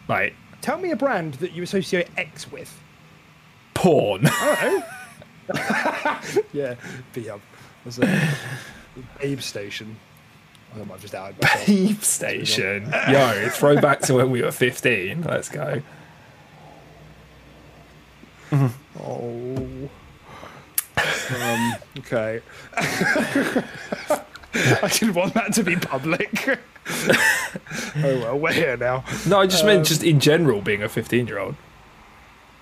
Like, 0.09 0.35
Tell 0.63 0.79
me 0.79 0.91
a 0.91 0.97
brand 0.97 1.35
that 1.35 1.53
you 1.53 1.63
associate 1.63 2.09
X 2.17 2.51
with. 2.51 2.77
porn. 3.75 4.29
Yeah, 6.53 6.75
be 7.13 7.31
was 7.85 7.99
it 8.01 8.09
Babe 9.21 9.41
Station? 9.41 9.97
I 10.75 10.83
might 10.85 11.01
just 11.01 11.15
myself. 11.15 11.67
Beep 11.67 12.03
Station. 12.03 12.93
Yo, 13.09 13.49
throw 13.51 13.81
back 13.81 14.01
to 14.01 14.15
when 14.15 14.31
we 14.31 14.43
were 14.43 14.51
15. 14.51 15.23
Let's 15.23 15.49
go. 15.49 15.83
oh. 19.01 19.89
Um, 21.35 21.75
okay. 21.99 22.41
I 24.55 24.89
didn't 24.89 25.15
want 25.15 25.35
that 25.35 25.53
to 25.55 25.63
be 25.63 25.77
public. 25.77 26.31
oh 27.97 28.21
well, 28.21 28.39
we're 28.39 28.53
here 28.53 28.77
now. 28.77 29.05
No, 29.27 29.41
I 29.41 29.47
just 29.47 29.65
meant 29.65 29.87
just 29.87 30.03
in 30.05 30.21
general 30.21 30.61
being 30.63 30.83
a 30.83 30.89
15 30.89 31.27
year 31.27 31.39
old. 31.39 31.57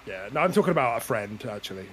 Yeah, 0.07 0.29
no, 0.33 0.41
I'm 0.41 0.53
talking 0.53 0.71
about 0.73 0.97
a 0.99 1.01
friend 1.01 1.43
actually. 1.51 1.87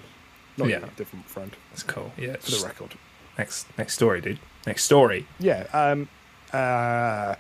Not 0.58 0.70
Yeah. 0.70 0.80
you, 0.80 0.86
a 0.86 0.90
different 0.98 1.28
friend, 1.30 1.56
That's 1.72 1.84
cool. 1.84 2.12
Yeah. 2.18 2.36
for 2.38 2.52
the 2.52 2.66
record. 2.66 2.96
Next, 3.38 3.68
next 3.78 3.94
story, 3.94 4.22
dude. 4.22 4.40
Next 4.68 4.84
story. 4.84 5.26
Yeah. 5.40 5.66
Um, 5.74 6.10
uh, 6.52 7.36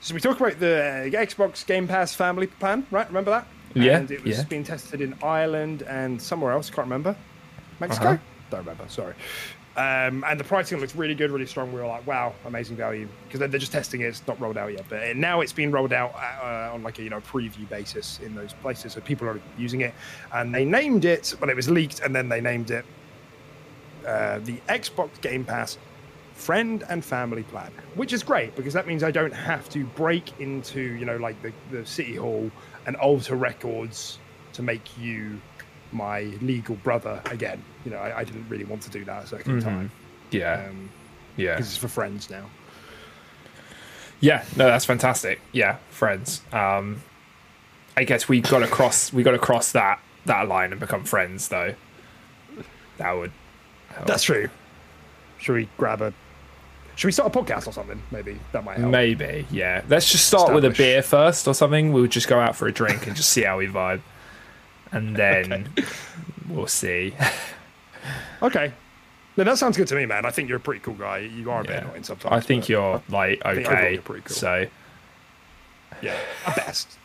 so 0.00 0.14
we 0.14 0.20
talk 0.20 0.40
about 0.40 0.58
the 0.58 1.10
Xbox 1.12 1.66
Game 1.66 1.86
Pass 1.86 2.14
family 2.14 2.46
plan, 2.46 2.86
right? 2.90 3.06
Remember 3.06 3.30
that? 3.30 3.46
Yeah, 3.74 3.98
And 3.98 4.10
it 4.10 4.24
was 4.24 4.38
yeah. 4.38 4.44
being 4.44 4.64
tested 4.64 5.00
in 5.00 5.14
Ireland 5.22 5.82
and 5.82 6.20
somewhere 6.22 6.52
else. 6.52 6.70
Can't 6.70 6.86
remember. 6.86 7.16
Mexico? 7.80 8.10
Uh-huh. 8.12 8.18
Don't 8.54 8.64
remember. 8.64 8.88
Sorry. 8.88 9.14
Um, 9.76 10.22
and 10.24 10.38
the 10.38 10.44
pricing 10.44 10.78
looks 10.78 10.94
really 10.94 11.16
good, 11.16 11.32
really 11.32 11.46
strong. 11.46 11.72
We 11.72 11.80
were 11.80 11.86
like, 11.88 12.06
wow, 12.06 12.32
amazing 12.44 12.76
value 12.76 13.08
because 13.26 13.40
they're, 13.40 13.48
they're 13.48 13.58
just 13.58 13.72
testing 13.72 14.02
it. 14.02 14.06
It's 14.06 14.24
not 14.28 14.40
rolled 14.40 14.56
out 14.56 14.72
yet, 14.72 14.84
but 14.88 15.16
now 15.16 15.40
it's 15.40 15.52
been 15.52 15.72
rolled 15.72 15.92
out 15.92 16.14
uh, 16.14 16.72
on 16.72 16.84
like 16.84 17.00
a 17.00 17.02
you 17.02 17.10
know 17.10 17.20
preview 17.20 17.68
basis 17.68 18.20
in 18.20 18.36
those 18.36 18.52
places, 18.52 18.92
so 18.92 19.00
people 19.00 19.26
are 19.26 19.40
using 19.58 19.80
it. 19.80 19.92
And 20.32 20.54
they 20.54 20.64
named 20.64 21.04
it. 21.04 21.34
Well, 21.40 21.50
it 21.50 21.56
was 21.56 21.68
leaked, 21.68 22.00
and 22.00 22.14
then 22.14 22.28
they 22.28 22.40
named 22.40 22.70
it 22.70 22.84
uh, 24.06 24.38
the 24.44 24.58
Xbox 24.68 25.20
Game 25.20 25.44
Pass 25.44 25.76
friend 26.34 26.84
and 26.88 27.04
family 27.04 27.42
plan, 27.42 27.72
which 27.96 28.12
is 28.12 28.22
great 28.22 28.54
because 28.54 28.74
that 28.74 28.86
means 28.86 29.02
I 29.02 29.10
don't 29.10 29.34
have 29.34 29.68
to 29.70 29.84
break 29.84 30.40
into, 30.40 30.80
you 30.80 31.04
know, 31.04 31.16
like 31.16 31.40
the, 31.42 31.52
the 31.72 31.84
city 31.84 32.16
hall 32.16 32.50
and 32.86 32.94
alter 32.96 33.34
records 33.34 34.18
to 34.52 34.62
make 34.62 34.96
you 34.98 35.40
my 35.94 36.22
legal 36.42 36.74
brother 36.76 37.22
again. 37.30 37.62
You 37.84 37.92
know, 37.92 37.98
I, 37.98 38.18
I 38.20 38.24
didn't 38.24 38.48
really 38.48 38.64
want 38.64 38.82
to 38.82 38.90
do 38.90 39.04
that 39.04 39.32
a 39.32 39.36
2nd 39.36 39.62
time 39.62 39.90
Yeah. 40.30 40.66
um, 40.68 40.90
yeah. 41.36 41.54
because 41.54 41.68
it's 41.68 41.76
for 41.76 41.88
friends 41.88 42.28
now. 42.30 42.46
Yeah, 44.20 44.44
no, 44.56 44.66
that's 44.66 44.84
fantastic. 44.84 45.40
Yeah, 45.52 45.76
friends. 45.90 46.40
Um, 46.52 47.02
I 47.96 48.04
guess 48.04 48.28
we 48.28 48.40
got 48.40 48.60
to 48.60 48.66
cross. 48.66 49.12
We 49.12 49.22
got 49.22 49.32
to 49.32 49.38
cross 49.38 49.72
that 49.72 50.00
that 50.26 50.48
line 50.48 50.70
and 50.72 50.80
become 50.80 51.04
friends, 51.04 51.48
though. 51.48 51.74
That 52.96 53.12
would. 53.12 53.32
help. 53.90 54.06
That's 54.06 54.22
true. 54.22 54.48
Should 55.38 55.54
we 55.54 55.68
grab 55.76 56.00
a? 56.00 56.12
Should 56.96 57.08
we 57.08 57.12
start 57.12 57.34
a 57.34 57.38
podcast 57.38 57.66
or 57.66 57.72
something? 57.72 58.00
Maybe 58.10 58.38
that 58.52 58.64
might 58.64 58.78
help. 58.78 58.90
maybe. 58.90 59.46
Yeah, 59.50 59.82
let's 59.88 60.10
just 60.10 60.26
start 60.26 60.54
with 60.54 60.64
a 60.64 60.70
beer 60.70 61.02
first 61.02 61.46
or 61.46 61.54
something. 61.54 61.92
We'll 61.92 62.06
just 62.06 62.28
go 62.28 62.38
out 62.38 62.56
for 62.56 62.66
a 62.66 62.72
drink 62.72 63.06
and 63.06 63.14
just 63.16 63.30
see 63.30 63.42
how 63.42 63.58
we 63.58 63.66
vibe, 63.66 64.00
and 64.92 65.16
then 65.16 65.68
we'll 66.48 66.66
see. 66.66 67.14
Okay. 68.42 68.74
No, 69.38 69.44
that 69.44 69.56
sounds 69.56 69.78
good 69.78 69.88
to 69.88 69.94
me, 69.94 70.04
man. 70.04 70.26
I 70.26 70.30
think 70.30 70.50
you're 70.50 70.58
a 70.58 70.60
pretty 70.60 70.80
cool 70.80 70.94
guy. 70.94 71.18
You 71.18 71.50
are 71.50 71.62
a 71.62 71.64
bit 71.64 71.82
annoying 71.82 72.02
sometimes. 72.02 72.34
I 72.34 72.40
think 72.40 72.68
you're 72.68 73.02
like 73.08 73.42
okay. 73.42 73.94
you're 73.94 74.02
pretty 74.02 74.20
cool. 74.20 74.36
So 74.36 74.66
yeah, 76.02 76.18
best 76.54 76.98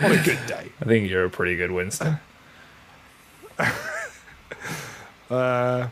on 0.00 0.10
a 0.10 0.22
good 0.22 0.44
day. 0.46 0.72
I 0.80 0.84
think 0.84 1.08
you're 1.08 1.24
a 1.24 1.30
pretty 1.30 1.54
good 1.54 1.70
Winston. 1.70 2.18
Uh, 5.30 5.88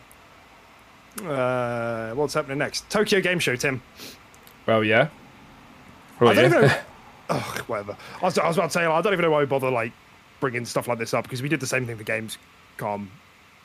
uh, 1.25 2.13
what's 2.15 2.35
happening 2.35 2.59
next? 2.59 2.91
Tokyo 2.91 3.21
Game 3.21 3.39
Show, 3.39 3.55
Tim. 3.55 3.81
Well, 4.67 4.83
yeah. 4.83 5.09
Well, 6.19 6.31
I 6.31 6.35
don't 6.35 6.51
yeah. 6.51 6.57
even 6.57 6.69
know. 6.69 6.77
Ugh, 7.31 7.59
whatever. 7.69 7.97
I 8.21 8.25
was, 8.25 8.37
I 8.39 8.49
was 8.49 8.57
about 8.57 8.67
to 8.67 8.73
say, 8.73 8.85
I 8.85 9.01
don't 9.01 9.13
even 9.13 9.23
know 9.23 9.31
why 9.31 9.41
we 9.41 9.47
bother 9.47 9.71
like 9.71 9.93
bringing 10.41 10.65
stuff 10.65 10.89
like 10.89 10.99
this 10.99 11.15
up 11.15 11.25
because 11.25 11.43
we 11.43 11.49
did 11.49 11.61
the 11.61 11.67
same 11.67 11.87
thing 11.87 11.97
for 11.97 12.05
Gamescom, 12.05 13.07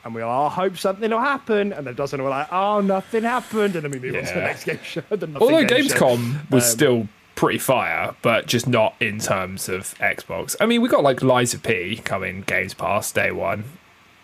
and 0.04 0.14
we 0.14 0.20
were 0.22 0.26
like, 0.28 0.50
I 0.52 0.54
hope 0.54 0.76
something 0.76 1.10
will 1.10 1.18
happen, 1.20 1.72
and 1.72 1.86
then 1.86 1.92
it 1.94 1.96
doesn't. 1.96 2.18
And 2.18 2.24
we're 2.24 2.30
like, 2.30 2.52
oh, 2.52 2.80
nothing 2.80 3.22
happened, 3.24 3.74
and 3.76 3.84
then 3.84 3.90
we 3.90 3.98
move 3.98 4.16
on 4.16 4.22
to 4.24 4.34
the 4.34 4.40
next 4.40 4.64
game 4.64 4.78
show. 4.82 5.00
the 5.10 5.28
Although 5.40 5.64
game 5.64 5.88
show. 5.88 5.94
Gamescom 5.94 6.50
was 6.50 6.64
Um, 6.64 6.70
still 6.70 7.08
pretty 7.36 7.58
fire, 7.58 8.14
but 8.22 8.46
just 8.46 8.68
not 8.68 8.94
in 9.00 9.18
terms 9.18 9.68
of 9.68 9.94
Xbox. 9.98 10.54
I 10.60 10.66
mean, 10.66 10.80
we 10.82 10.88
got 10.88 11.02
like 11.02 11.22
Lies 11.22 11.52
of 11.54 11.62
P 11.62 11.96
coming 12.04 12.42
Games 12.46 12.74
Pass 12.74 13.10
day 13.12 13.30
one. 13.32 13.64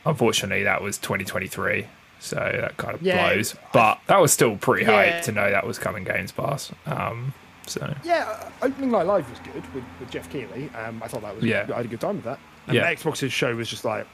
Unfortunately, 0.07 0.63
that 0.63 0.81
was 0.83 0.97
2023, 0.99 1.87
so 2.21 2.37
that 2.37 2.77
kind 2.77 2.95
of 2.95 3.03
Yeah, 3.03 3.17
blows. 3.35 3.55
But 3.73 3.99
that 4.07 4.19
was 4.21 4.33
still 4.33 4.57
pretty 4.57 4.85
Yeah. 4.87 4.93
hype 4.93 5.23
to 5.23 5.33
know 5.33 5.51
that 5.51 5.67
was 5.67 5.79
coming 5.79 6.05
Games 6.05 6.33
Pass. 6.33 6.73
Um, 6.87 7.35
so 7.71 7.95
Yeah, 8.05 8.29
uh, 8.29 8.51
opening 8.67 8.91
night 8.91 9.07
live 9.07 9.29
was 9.31 9.39
good 9.41 9.63
with, 9.75 9.85
with 9.99 10.11
Geoff 10.11 10.29
Keighley. 10.31 10.69
Um, 10.71 11.03
I 11.03 11.09
thought 11.09 11.23
that 11.23 11.35
was 11.35 11.45
Yeah. 11.45 11.67
I 11.73 11.77
had 11.79 11.85
a 11.87 11.89
good 11.89 12.01
time 12.01 12.17
with 12.17 12.25
that. 12.25 12.39
And 12.67 12.77
Yeah. 12.77 12.93
Xbox's 12.93 13.33
show 13.33 13.55
was 13.57 13.69
just 13.69 13.85
like, 13.85 14.07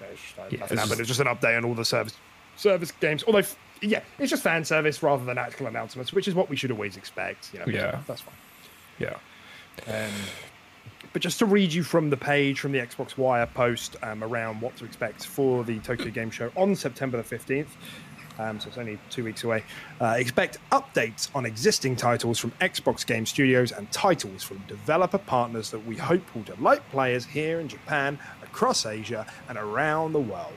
yeah, 0.00 0.06
it's 0.12 0.20
just 0.22 0.38
like 0.38 0.52
Yeah, 0.52 0.58
nothing 0.60 0.78
happened. 0.78 0.90
just- 0.98 1.00
It's 1.00 1.08
just 1.08 1.20
an 1.20 1.26
update 1.26 1.56
on 1.56 1.64
all 1.64 1.74
the 1.74 1.84
service 1.84 2.14
service 2.56 2.90
games. 2.92 3.22
Although, 3.24 3.42
yeah, 3.80 4.00
it's 4.18 4.30
just 4.30 4.42
fan 4.42 4.64
service 4.64 5.02
rather 5.02 5.24
than 5.24 5.38
actual 5.38 5.66
announcements, 5.66 6.12
which 6.12 6.28
is 6.28 6.34
what 6.34 6.48
we 6.50 6.56
should 6.56 6.70
always 6.70 6.96
expect. 6.96 7.50
You 7.52 7.60
know, 7.60 7.66
Yeah. 7.68 8.00
that's 8.06 8.20
fine. 8.20 8.34
yeah, 8.98 9.14
Um, 9.88 10.10
but 11.12 11.22
just 11.22 11.38
to 11.38 11.46
read 11.46 11.72
you 11.72 11.82
from 11.82 12.10
the 12.10 12.16
page 12.16 12.60
from 12.60 12.72
the 12.72 12.78
Xbox 12.78 13.16
Wire 13.16 13.46
post 13.46 13.96
um, 14.02 14.22
around 14.22 14.60
what 14.60 14.76
to 14.76 14.84
expect 14.84 15.24
for 15.26 15.64
the 15.64 15.78
Tokyo 15.80 16.10
Game 16.10 16.30
Show 16.30 16.52
on 16.56 16.76
September 16.76 17.16
the 17.20 17.24
15th. 17.36 17.68
Um, 18.40 18.58
so 18.58 18.68
it's 18.68 18.78
only 18.78 18.98
two 19.10 19.22
weeks 19.24 19.44
away. 19.44 19.64
Uh, 20.00 20.16
expect 20.18 20.56
updates 20.72 21.28
on 21.34 21.44
existing 21.44 21.94
titles 21.94 22.38
from 22.38 22.52
Xbox 22.52 23.06
Game 23.06 23.26
Studios 23.26 23.70
and 23.70 23.90
titles 23.92 24.42
from 24.42 24.58
developer 24.66 25.18
partners 25.18 25.70
that 25.70 25.84
we 25.86 25.96
hope 25.96 26.22
will 26.34 26.42
delight 26.42 26.80
players 26.90 27.26
here 27.26 27.60
in 27.60 27.68
Japan, 27.68 28.18
across 28.42 28.86
Asia, 28.86 29.26
and 29.48 29.58
around 29.58 30.12
the 30.12 30.20
world. 30.20 30.54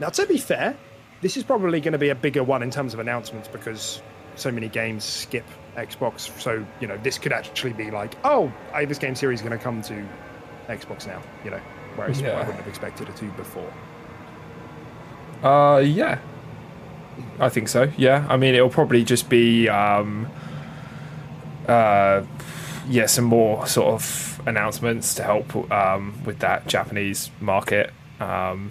Now, 0.00 0.10
to 0.10 0.26
be 0.26 0.36
fair, 0.36 0.76
this 1.22 1.36
is 1.36 1.44
probably 1.44 1.80
going 1.80 1.92
to 1.92 1.98
be 1.98 2.10
a 2.10 2.14
bigger 2.14 2.44
one 2.44 2.62
in 2.62 2.70
terms 2.70 2.92
of 2.92 3.00
announcements 3.00 3.48
because 3.48 4.02
so 4.36 4.50
many 4.50 4.68
games 4.68 5.04
skip 5.04 5.46
Xbox. 5.76 6.38
So, 6.40 6.64
you 6.80 6.86
know, 6.86 6.98
this 6.98 7.18
could 7.18 7.32
actually 7.32 7.72
be 7.72 7.90
like, 7.90 8.14
oh, 8.24 8.52
this 8.86 8.98
game 8.98 9.14
series 9.14 9.40
is 9.40 9.46
going 9.46 9.56
to 9.56 9.62
come 9.62 9.80
to 9.82 10.06
Xbox 10.68 11.06
now, 11.06 11.22
you 11.44 11.50
know, 11.50 11.60
whereas 11.96 12.20
Yeah. 12.20 12.32
I 12.32 12.38
wouldn't 12.40 12.56
have 12.56 12.68
expected 12.68 13.08
it 13.08 13.16
to 13.16 13.24
before. 13.32 13.72
uh, 15.42 15.78
yeah. 15.78 16.18
I 17.38 17.48
think 17.48 17.68
so. 17.68 17.90
Yeah, 17.96 18.26
I 18.28 18.36
mean, 18.36 18.54
it'll 18.54 18.70
probably 18.70 19.04
just 19.04 19.28
be, 19.28 19.68
um, 19.68 20.28
uh, 21.66 22.22
yeah, 22.88 23.06
some 23.06 23.24
more 23.24 23.66
sort 23.66 23.88
of 23.94 24.42
announcements 24.46 25.14
to 25.14 25.22
help 25.22 25.54
um, 25.70 26.22
with 26.24 26.38
that 26.40 26.66
Japanese 26.66 27.30
market 27.40 27.92
um, 28.20 28.70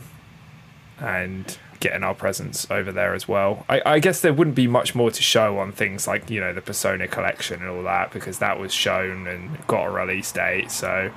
and 1.00 1.58
getting 1.80 2.04
our 2.04 2.14
presence 2.14 2.70
over 2.70 2.92
there 2.92 3.14
as 3.14 3.28
well. 3.28 3.66
I, 3.70 3.82
I 3.86 4.00
guess 4.00 4.22
there 4.22 4.34
wouldn't 4.34 4.56
be 4.56 4.68
much 4.68 4.96
more 4.96 5.12
to 5.12 5.22
show 5.22 5.60
on 5.60 5.72
things 5.72 6.08
like 6.08 6.30
you 6.30 6.40
know 6.42 6.54
the 6.54 6.62
Persona 6.62 7.08
collection 7.08 7.62
and 7.62 7.70
all 7.70 7.84
that 7.84 8.12
because 8.12 8.40
that 8.40 8.60
was 8.60 8.74
shown 8.74 9.28
and 9.28 9.66
got 9.68 9.86
a 9.86 9.90
release 9.90 10.32
date. 10.32 10.72
So 10.72 11.12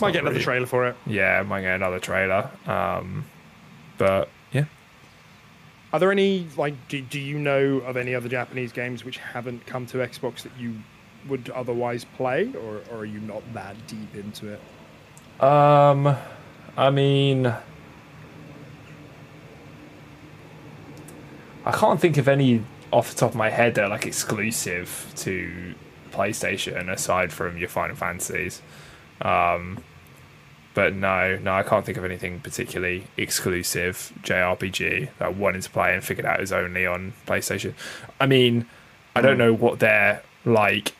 Might 0.00 0.12
get 0.12 0.22
another 0.22 0.40
trailer 0.40 0.66
for 0.66 0.86
it. 0.86 0.96
Yeah, 1.06 1.42
might 1.42 1.62
get 1.62 1.74
another 1.74 1.98
trailer. 1.98 2.50
Um, 2.66 3.24
but. 3.98 4.28
Are 5.92 5.98
there 5.98 6.12
any, 6.12 6.46
like, 6.56 6.74
do, 6.88 7.00
do 7.00 7.18
you 7.18 7.38
know 7.38 7.78
of 7.78 7.96
any 7.96 8.14
other 8.14 8.28
Japanese 8.28 8.72
games 8.72 9.04
which 9.04 9.16
haven't 9.18 9.66
come 9.66 9.86
to 9.86 9.98
Xbox 9.98 10.42
that 10.42 10.52
you 10.58 10.74
would 11.28 11.48
otherwise 11.50 12.04
play, 12.04 12.52
or, 12.54 12.82
or 12.90 12.98
are 12.98 13.04
you 13.04 13.20
not 13.20 13.42
that 13.54 13.74
deep 13.86 14.14
into 14.14 14.52
it? 14.52 15.42
Um, 15.42 16.14
I 16.76 16.90
mean, 16.90 17.46
I 21.64 21.72
can't 21.72 22.00
think 22.00 22.16
of 22.18 22.28
any 22.28 22.62
off 22.92 23.10
the 23.10 23.16
top 23.16 23.30
of 23.30 23.36
my 23.36 23.50
head 23.50 23.74
that 23.74 23.84
are 23.84 23.88
like 23.88 24.06
exclusive 24.06 25.12
to 25.16 25.74
PlayStation 26.10 26.90
aside 26.90 27.32
from 27.32 27.58
your 27.58 27.68
Final 27.68 27.96
Fantasies. 27.96 28.62
Um, 29.20 29.78
but 30.78 30.94
no, 30.94 31.36
no, 31.42 31.54
I 31.54 31.64
can't 31.64 31.84
think 31.84 31.98
of 31.98 32.04
anything 32.04 32.38
particularly 32.38 33.08
exclusive 33.16 34.12
JRPG 34.22 35.08
that 35.18 35.24
I 35.24 35.28
wanted 35.28 35.62
to 35.62 35.70
play 35.70 35.92
and 35.92 36.04
figured 36.04 36.24
out 36.24 36.40
is 36.40 36.52
only 36.52 36.86
on 36.86 37.14
PlayStation. 37.26 37.74
I 38.20 38.26
mean, 38.26 38.64
I 39.16 39.20
don't 39.20 39.38
know 39.38 39.52
what 39.52 39.80
their 39.80 40.22
like 40.44 40.94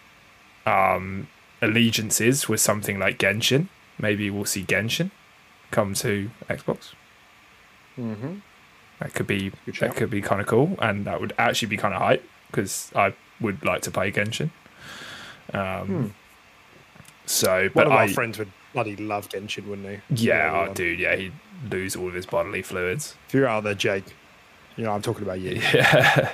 um, 0.66 1.28
allegiance 1.62 2.20
is 2.20 2.48
with 2.48 2.60
something 2.60 2.98
like 2.98 3.20
Genshin. 3.20 3.68
Maybe 4.00 4.28
we'll 4.30 4.46
see 4.46 4.64
Genshin 4.64 5.12
come 5.70 5.94
to 5.94 6.32
Xbox. 6.50 6.94
Mm-hmm. 7.96 8.38
That 8.98 9.14
could 9.14 9.28
be 9.28 9.52
that 9.78 9.94
could 9.94 10.10
be 10.10 10.20
kind 10.20 10.40
of 10.40 10.48
cool, 10.48 10.76
and 10.80 11.04
that 11.04 11.20
would 11.20 11.34
actually 11.38 11.68
be 11.68 11.76
kind 11.76 11.94
of 11.94 12.00
hype 12.02 12.28
because 12.50 12.90
I 12.96 13.14
would 13.40 13.64
like 13.64 13.82
to 13.82 13.92
play 13.92 14.10
Genshin. 14.10 14.50
Um, 15.54 16.16
So, 17.26 17.64
One 17.64 17.70
but 17.74 17.86
of 17.86 17.92
our 17.92 18.08
friends 18.08 18.38
would 18.38 18.50
bloody 18.72 18.96
love 18.96 19.28
Genshin, 19.28 19.66
wouldn't 19.66 19.88
he? 20.08 20.26
yeah, 20.26 20.66
oh, 20.68 20.74
dude, 20.74 20.98
yeah, 21.00 21.16
he'd 21.16 21.32
lose 21.70 21.96
all 21.96 22.08
of 22.08 22.14
his 22.14 22.26
bodily 22.26 22.62
fluids. 22.62 23.14
If 23.28 23.34
you're 23.34 23.46
out 23.48 23.64
there, 23.64 23.74
Jake, 23.74 24.04
you 24.76 24.84
know 24.84 24.92
I'm 24.92 25.02
talking 25.02 25.22
about 25.24 25.40
you. 25.40 25.60
Yeah. 25.74 26.30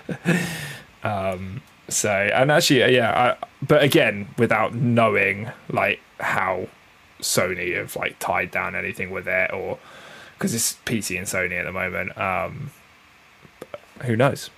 um. 1.02 1.62
So, 1.88 2.10
and 2.10 2.50
actually, 2.50 2.94
yeah. 2.94 3.36
I, 3.42 3.46
but 3.66 3.82
again, 3.82 4.28
without 4.38 4.74
knowing 4.74 5.50
like 5.68 6.00
how 6.18 6.68
Sony 7.20 7.76
have 7.76 7.94
like 7.96 8.18
tied 8.18 8.50
down 8.50 8.74
anything 8.74 9.10
with 9.10 9.28
it, 9.28 9.52
or 9.52 9.78
because 10.38 10.54
it's 10.54 10.78
PC 10.86 11.18
and 11.18 11.26
Sony 11.26 11.58
at 11.58 11.64
the 11.64 11.72
moment. 11.72 12.16
Um. 12.18 12.70
Who 14.02 14.16
knows? 14.16 14.50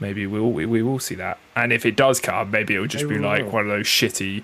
Maybe 0.00 0.26
we'll 0.26 0.50
we, 0.50 0.66
we 0.66 0.82
will 0.82 0.98
see 0.98 1.14
that. 1.16 1.38
And 1.54 1.72
if 1.72 1.86
it 1.86 1.94
does 1.94 2.18
come, 2.20 2.50
maybe 2.50 2.74
it'll 2.74 2.86
just 2.86 3.04
Maybe 3.04 3.16
be 3.16 3.20
we 3.20 3.26
like 3.26 3.44
will. 3.44 3.50
one 3.52 3.62
of 3.64 3.68
those 3.68 3.86
shitty. 3.86 4.42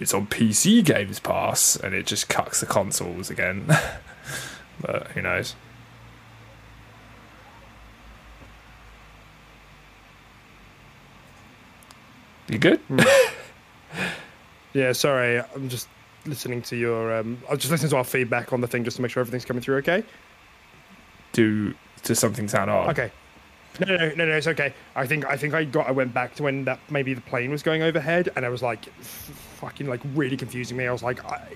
It's 0.00 0.14
on 0.14 0.26
PC 0.26 0.84
Games 0.84 1.20
Pass, 1.20 1.76
and 1.76 1.94
it 1.94 2.06
just 2.06 2.28
cucks 2.28 2.60
the 2.60 2.66
consoles 2.66 3.30
again. 3.30 3.66
but 4.80 5.08
who 5.08 5.22
knows? 5.22 5.54
You 12.48 12.58
good? 12.58 12.80
Yeah, 14.74 14.92
sorry, 14.92 15.40
I'm 15.54 15.68
just 15.68 15.88
listening 16.26 16.62
to 16.62 16.76
your. 16.76 17.18
Um, 17.18 17.42
I 17.48 17.52
was 17.52 17.60
just 17.60 17.70
listening 17.72 17.90
to 17.90 17.96
our 17.96 18.04
feedback 18.04 18.52
on 18.52 18.60
the 18.60 18.66
thing 18.66 18.84
just 18.84 18.96
to 18.96 19.02
make 19.02 19.10
sure 19.10 19.20
everything's 19.20 19.44
coming 19.44 19.62
through 19.62 19.76
okay. 19.78 20.04
Do 21.32 21.74
does 22.02 22.18
something 22.18 22.48
sound 22.48 22.70
odd? 22.70 22.90
Okay. 22.90 23.10
No, 23.80 23.96
no, 23.96 24.08
no, 24.10 24.26
no, 24.26 24.36
it's 24.36 24.46
okay. 24.46 24.74
I 24.94 25.06
think 25.06 25.24
I 25.26 25.36
think 25.36 25.54
I 25.54 25.64
got. 25.64 25.88
I 25.88 25.90
went 25.90 26.12
back 26.12 26.34
to 26.36 26.42
when 26.42 26.64
that 26.64 26.80
maybe 26.90 27.14
the 27.14 27.20
plane 27.22 27.50
was 27.50 27.62
going 27.62 27.82
overhead, 27.82 28.28
and 28.36 28.44
I 28.44 28.50
was 28.50 28.62
like, 28.62 28.86
fucking 29.58 29.86
like 29.86 30.00
really 30.14 30.36
confusing 30.36 30.76
me. 30.76 30.86
I 30.86 30.92
was 30.92 31.02
like, 31.02 31.24
I, 31.24 31.48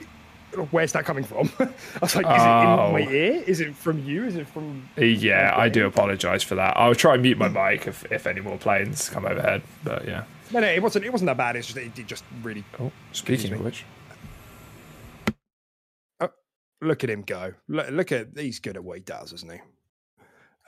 where's 0.71 0.93
that 0.93 1.05
coming 1.05 1.25
from? 1.25 1.51
I 1.59 1.69
was 2.01 2.15
like, 2.17 2.27
is 2.27 2.43
it 2.43 2.47
Oh. 2.47 2.97
in 2.97 3.05
my 3.05 3.11
ear? 3.11 3.43
Is 3.47 3.61
it 3.61 3.75
from 3.75 4.05
you? 4.05 4.25
Is 4.25 4.37
it 4.37 4.47
from? 4.47 4.89
Yeah, 4.97 5.55
I 5.57 5.69
do 5.69 5.87
apologise 5.87 6.43
for 6.43 6.55
that. 6.57 6.77
I'll 6.77 6.95
try 6.95 7.15
and 7.15 7.23
mute 7.23 7.39
my 7.39 7.49
mic 7.71 7.87
if, 7.87 8.11
if 8.13 8.27
any 8.27 8.41
more 8.41 8.59
planes 8.59 9.09
come 9.09 9.25
overhead. 9.25 9.63
But 9.85 10.07
yeah. 10.07 10.25
No, 10.53 10.61
no, 10.61 10.67
it 10.67 10.83
wasn't. 10.83 11.05
It 11.05 11.11
wasn't 11.13 11.27
that 11.29 11.37
bad. 11.39 11.57
It's 11.57 11.67
just 11.69 11.79
it, 11.79 11.99
it 11.99 12.07
just 12.07 12.25
really. 12.43 12.65
Oh, 12.79 12.93
speaking 13.13 13.53
of 13.55 13.65
which, 13.65 13.85
Look 16.83 17.05
at 17.05 17.11
him 17.11 17.23
go. 17.23 17.55
Look, 17.69 17.91
look 17.91 18.11
at 18.13 18.29
he's 18.37 18.59
good 18.59 18.77
at 18.77 18.83
what 18.83 18.99
he 18.99 19.03
does, 19.05 19.33
isn't 19.33 19.53
he? 19.53 19.61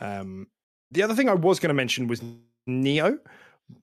Um, 0.00 0.46
the 0.92 1.02
other 1.02 1.14
thing 1.14 1.28
I 1.28 1.34
was 1.34 1.58
going 1.58 1.68
to 1.70 1.74
mention 1.74 2.06
was 2.06 2.22
Nioh. 2.68 3.18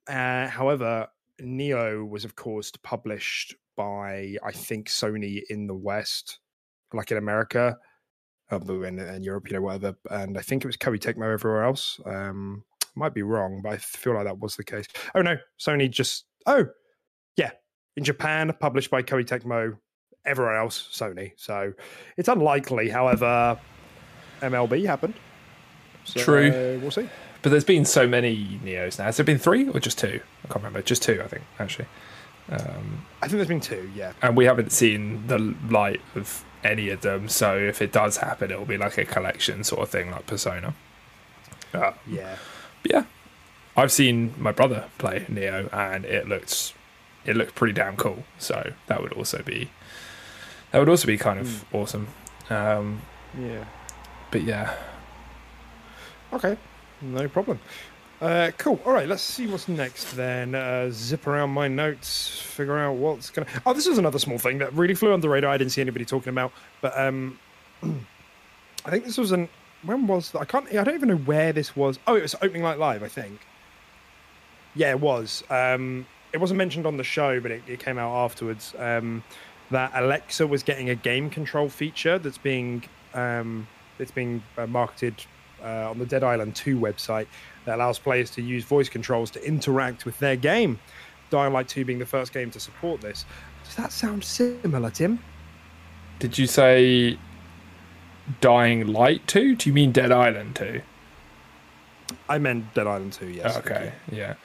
Uh, 0.07 0.47
however, 0.47 1.09
Nioh 1.41 2.07
was, 2.07 2.25
of 2.25 2.35
course, 2.35 2.71
published 2.83 3.55
by 3.77 4.35
I 4.43 4.51
think 4.51 4.89
Sony 4.89 5.41
in 5.49 5.67
the 5.67 5.75
West, 5.75 6.39
like 6.93 7.11
in 7.11 7.17
America, 7.17 7.77
uh, 8.51 8.59
in, 8.59 8.99
in 8.99 9.23
Europe, 9.23 9.49
you 9.49 9.55
know, 9.55 9.61
whatever. 9.61 9.95
And 10.09 10.37
I 10.37 10.41
think 10.41 10.63
it 10.63 10.67
was 10.67 10.77
Koei 10.77 10.99
Tecmo 10.99 11.33
everywhere 11.33 11.63
else. 11.63 11.99
Um, 12.05 12.63
might 12.95 13.13
be 13.13 13.23
wrong, 13.23 13.61
but 13.63 13.73
I 13.73 13.77
feel 13.77 14.13
like 14.13 14.25
that 14.25 14.39
was 14.39 14.55
the 14.55 14.63
case. 14.63 14.85
Oh 15.15 15.21
no, 15.21 15.37
Sony 15.59 15.89
just 15.89 16.25
oh 16.45 16.65
yeah, 17.37 17.51
in 17.95 18.03
Japan, 18.03 18.51
published 18.59 18.91
by 18.91 19.01
Koei 19.01 19.25
Tecmo. 19.25 19.77
Everywhere 20.23 20.57
else, 20.57 20.87
Sony. 20.91 21.31
So 21.35 21.73
it's 22.15 22.29
unlikely. 22.29 22.89
However, 22.89 23.59
MLB 24.41 24.85
happened. 24.85 25.15
So, 26.03 26.19
True. 26.19 26.49
uh, 26.49 26.79
we'll 26.79 26.91
see. 26.91 27.09
But 27.41 27.49
there's 27.49 27.63
been 27.63 27.85
so 27.85 28.07
many 28.07 28.59
Niohs 28.63 28.99
now. 28.99 29.05
Has 29.05 29.17
there 29.17 29.23
been 29.25 29.39
three 29.39 29.67
or 29.69 29.79
just 29.79 29.97
two? 29.97 30.19
I 30.43 30.47
can't 30.47 30.57
remember. 30.57 30.81
Just 30.81 31.01
two, 31.01 31.21
I 31.23 31.27
think, 31.27 31.43
actually. 31.59 31.87
Um, 32.51 33.05
I 33.21 33.27
think 33.27 33.37
there's 33.37 33.47
been 33.47 33.61
two. 33.61 33.89
Yeah. 33.95 34.13
and 34.21 34.35
we 34.37 34.45
haven't 34.45 34.71
seen 34.71 35.25
the 35.27 35.39
light 35.69 36.01
of 36.15 36.43
any 36.63 36.89
of 36.89 37.01
them. 37.01 37.29
So 37.29 37.57
if 37.57 37.81
it 37.81 37.91
does 37.91 38.17
happen, 38.17 38.51
it'll 38.51 38.65
be 38.65 38.77
like 38.77 38.97
a 38.97 39.05
collection 39.05 39.63
sort 39.63 39.81
of 39.81 39.89
thing, 39.89 40.11
like 40.11 40.27
Persona. 40.27 40.73
Uh, 41.73 41.93
Yeah. 42.07 42.35
but 42.83 42.91
yeah, 42.91 43.03
I've 43.77 43.91
seen 43.91 44.33
my 44.37 44.51
brother 44.51 44.85
play 44.97 45.25
Nioh, 45.29 45.71
and 45.73 46.05
it 46.05 46.27
looks 46.27 46.73
it 47.25 47.35
looked 47.37 47.55
pretty 47.55 47.73
damn 47.73 47.95
cool. 47.95 48.23
So 48.37 48.73
that 48.87 49.01
would 49.01 49.13
also 49.13 49.41
be 49.43 49.71
that 50.71 50.79
would 50.79 50.89
also 50.89 51.07
be 51.07 51.17
kind 51.17 51.39
of 51.39 51.63
awesome. 51.73 52.07
Um, 52.49 53.01
Yeah. 53.39 53.65
but 54.29 54.43
yeah, 54.43 54.73
Okay. 56.33 56.57
No 57.01 57.27
problem. 57.27 57.59
Uh, 58.21 58.51
cool. 58.59 58.79
All 58.85 58.93
right. 58.93 59.07
Let's 59.07 59.23
see 59.23 59.47
what's 59.47 59.67
next 59.67 60.13
then. 60.13 60.53
Uh, 60.53 60.89
zip 60.91 61.25
around 61.25 61.49
my 61.49 61.67
notes, 61.67 62.39
figure 62.39 62.77
out 62.77 62.93
what's 62.93 63.31
gonna. 63.31 63.47
Oh, 63.65 63.73
this 63.73 63.87
was 63.87 63.97
another 63.97 64.19
small 64.19 64.37
thing 64.37 64.59
that 64.59 64.71
really 64.73 64.93
flew 64.93 65.11
under 65.11 65.23
the 65.23 65.29
radar. 65.29 65.51
I 65.51 65.57
didn't 65.57 65.71
see 65.71 65.81
anybody 65.81 66.05
talking 66.05 66.29
about, 66.29 66.51
but 66.81 66.97
um, 66.97 67.39
I 67.83 68.89
think 68.91 69.05
this 69.05 69.17
was 69.17 69.31
an. 69.31 69.49
When 69.83 70.05
was 70.05 70.35
I 70.35 70.45
can't. 70.45 70.67
I 70.67 70.83
don't 70.83 70.93
even 70.93 71.09
know 71.09 71.17
where 71.17 71.51
this 71.51 71.75
was. 71.75 71.97
Oh, 72.05 72.15
it 72.15 72.21
was 72.21 72.35
opening 72.35 72.61
night 72.61 72.77
live. 72.77 73.01
I 73.01 73.07
think. 73.07 73.39
Yeah, 74.75 74.91
it 74.91 74.99
was. 74.99 75.43
Um, 75.49 76.05
it 76.31 76.37
wasn't 76.37 76.59
mentioned 76.59 76.85
on 76.85 76.97
the 76.97 77.03
show, 77.03 77.39
but 77.39 77.49
it, 77.49 77.63
it 77.67 77.79
came 77.79 77.97
out 77.97 78.15
afterwards. 78.15 78.75
Um, 78.77 79.23
that 79.71 79.91
Alexa 79.95 80.45
was 80.45 80.61
getting 80.63 80.89
a 80.89 80.95
game 80.95 81.29
control 81.29 81.69
feature 81.69 82.19
that's 82.19 82.37
being 82.37 82.83
um, 83.15 83.67
that's 83.97 84.11
being 84.11 84.43
uh, 84.59 84.67
marketed 84.67 85.25
uh, 85.63 85.89
on 85.89 85.99
the 85.99 86.05
Dead 86.05 86.23
Island 86.23 86.55
2 86.55 86.77
website 86.77 87.27
that 87.65 87.75
allows 87.75 87.99
players 87.99 88.31
to 88.31 88.41
use 88.41 88.63
voice 88.63 88.89
controls 88.89 89.31
to 89.31 89.45
interact 89.45 90.05
with 90.05 90.17
their 90.19 90.35
game. 90.35 90.79
Dying 91.29 91.53
Light 91.53 91.67
2 91.67 91.85
being 91.85 91.99
the 91.99 92.05
first 92.05 92.33
game 92.33 92.51
to 92.51 92.59
support 92.59 93.01
this. 93.01 93.25
Does 93.63 93.75
that 93.75 93.91
sound 93.91 94.23
similar, 94.23 94.89
Tim? 94.89 95.19
did 96.21 96.37
you 96.37 96.45
say 96.45 97.17
Dying 98.39 98.87
Light 98.87 99.27
two? 99.27 99.55
Do 99.55 99.69
you 99.69 99.73
mean 99.73 99.91
Dead 99.91 100.11
Island 100.11 100.55
two? 100.55 100.81
I 102.29 102.37
meant 102.37 102.73
Dead 102.73 102.87
Island 102.87 103.13
2, 103.13 103.27
yes. 103.27 103.57
Okay, 103.57 103.91
yeah. 104.11 104.35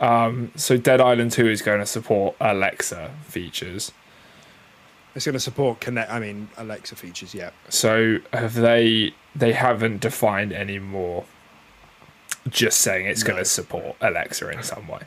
Um, 0.00 0.50
so 0.56 0.76
Dead 0.76 1.00
Island 1.00 1.32
2 1.32 1.48
is 1.48 1.62
going 1.62 1.80
to 1.80 1.86
support 1.86 2.36
Alexa 2.40 3.12
features. 3.24 3.92
It's 5.14 5.24
going 5.24 5.34
to 5.34 5.40
support 5.40 5.80
Kinect. 5.80 6.10
I 6.10 6.20
mean, 6.20 6.48
Alexa 6.56 6.96
features. 6.96 7.34
Yeah. 7.34 7.50
So 7.68 8.18
have 8.32 8.54
they? 8.54 9.14
They 9.34 9.52
haven't 9.52 10.00
defined 10.00 10.52
any 10.52 10.78
more. 10.78 11.24
Just 12.48 12.80
saying 12.80 13.06
it's 13.06 13.22
going 13.22 13.38
to 13.38 13.44
support 13.44 13.96
Alexa 14.00 14.48
in 14.50 14.62
some 14.62 14.88
way. 14.88 15.00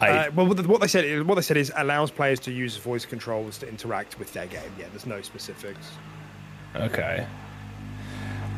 I 0.00 0.08
Uh, 0.10 0.30
well, 0.34 0.46
what 0.46 0.66
what 0.66 0.80
they 0.80 0.86
said, 0.88 1.04
is- 1.04 1.24
what 1.24 1.34
they 1.36 1.42
said 1.42 1.56
is 1.56 1.72
allows 1.76 2.10
players 2.10 2.40
to 2.40 2.52
use 2.52 2.76
voice 2.76 3.04
controls 3.04 3.58
to 3.58 3.68
interact 3.68 4.18
with 4.18 4.32
their 4.32 4.46
game. 4.46 4.70
Yeah, 4.78 4.86
there's 4.90 5.06
no 5.06 5.20
specifics. 5.22 5.90
okay. 6.74 7.26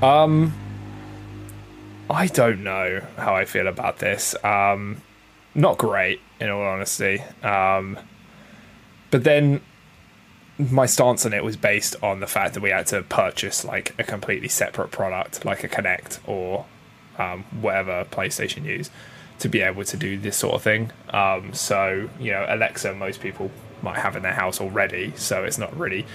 Um, 0.02 0.52
I 2.10 2.26
don't 2.28 2.62
know 2.62 3.02
how 3.16 3.34
I 3.36 3.44
feel 3.44 3.66
about 3.66 3.98
this. 3.98 4.34
Um, 4.44 5.02
not 5.54 5.78
great, 5.78 6.20
in 6.40 6.48
all 6.50 6.62
honesty. 6.62 7.20
Um, 7.42 7.98
but 9.10 9.24
then 9.24 9.60
my 10.58 10.86
stance 10.86 11.24
on 11.24 11.32
it 11.32 11.44
was 11.44 11.56
based 11.56 11.94
on 12.02 12.20
the 12.20 12.26
fact 12.26 12.54
that 12.54 12.62
we 12.62 12.70
had 12.70 12.86
to 12.88 13.02
purchase 13.02 13.64
like 13.64 13.94
a 13.98 14.04
completely 14.04 14.48
separate 14.48 14.90
product, 14.90 15.44
like 15.44 15.62
a 15.62 15.68
Kinect 15.68 16.18
or 16.26 16.66
um, 17.18 17.44
whatever 17.60 18.04
PlayStation 18.10 18.64
use, 18.64 18.90
to 19.38 19.48
be 19.48 19.60
able 19.60 19.84
to 19.84 19.96
do 19.96 20.18
this 20.18 20.36
sort 20.36 20.54
of 20.54 20.62
thing. 20.62 20.90
Um, 21.10 21.52
so 21.54 22.10
you 22.18 22.32
know, 22.32 22.44
Alexa, 22.48 22.94
most 22.94 23.20
people 23.20 23.50
might 23.82 23.98
have 23.98 24.16
in 24.16 24.22
their 24.22 24.32
house 24.32 24.60
already, 24.60 25.12
so 25.16 25.44
it's 25.44 25.58
not 25.58 25.76
really 25.76 26.06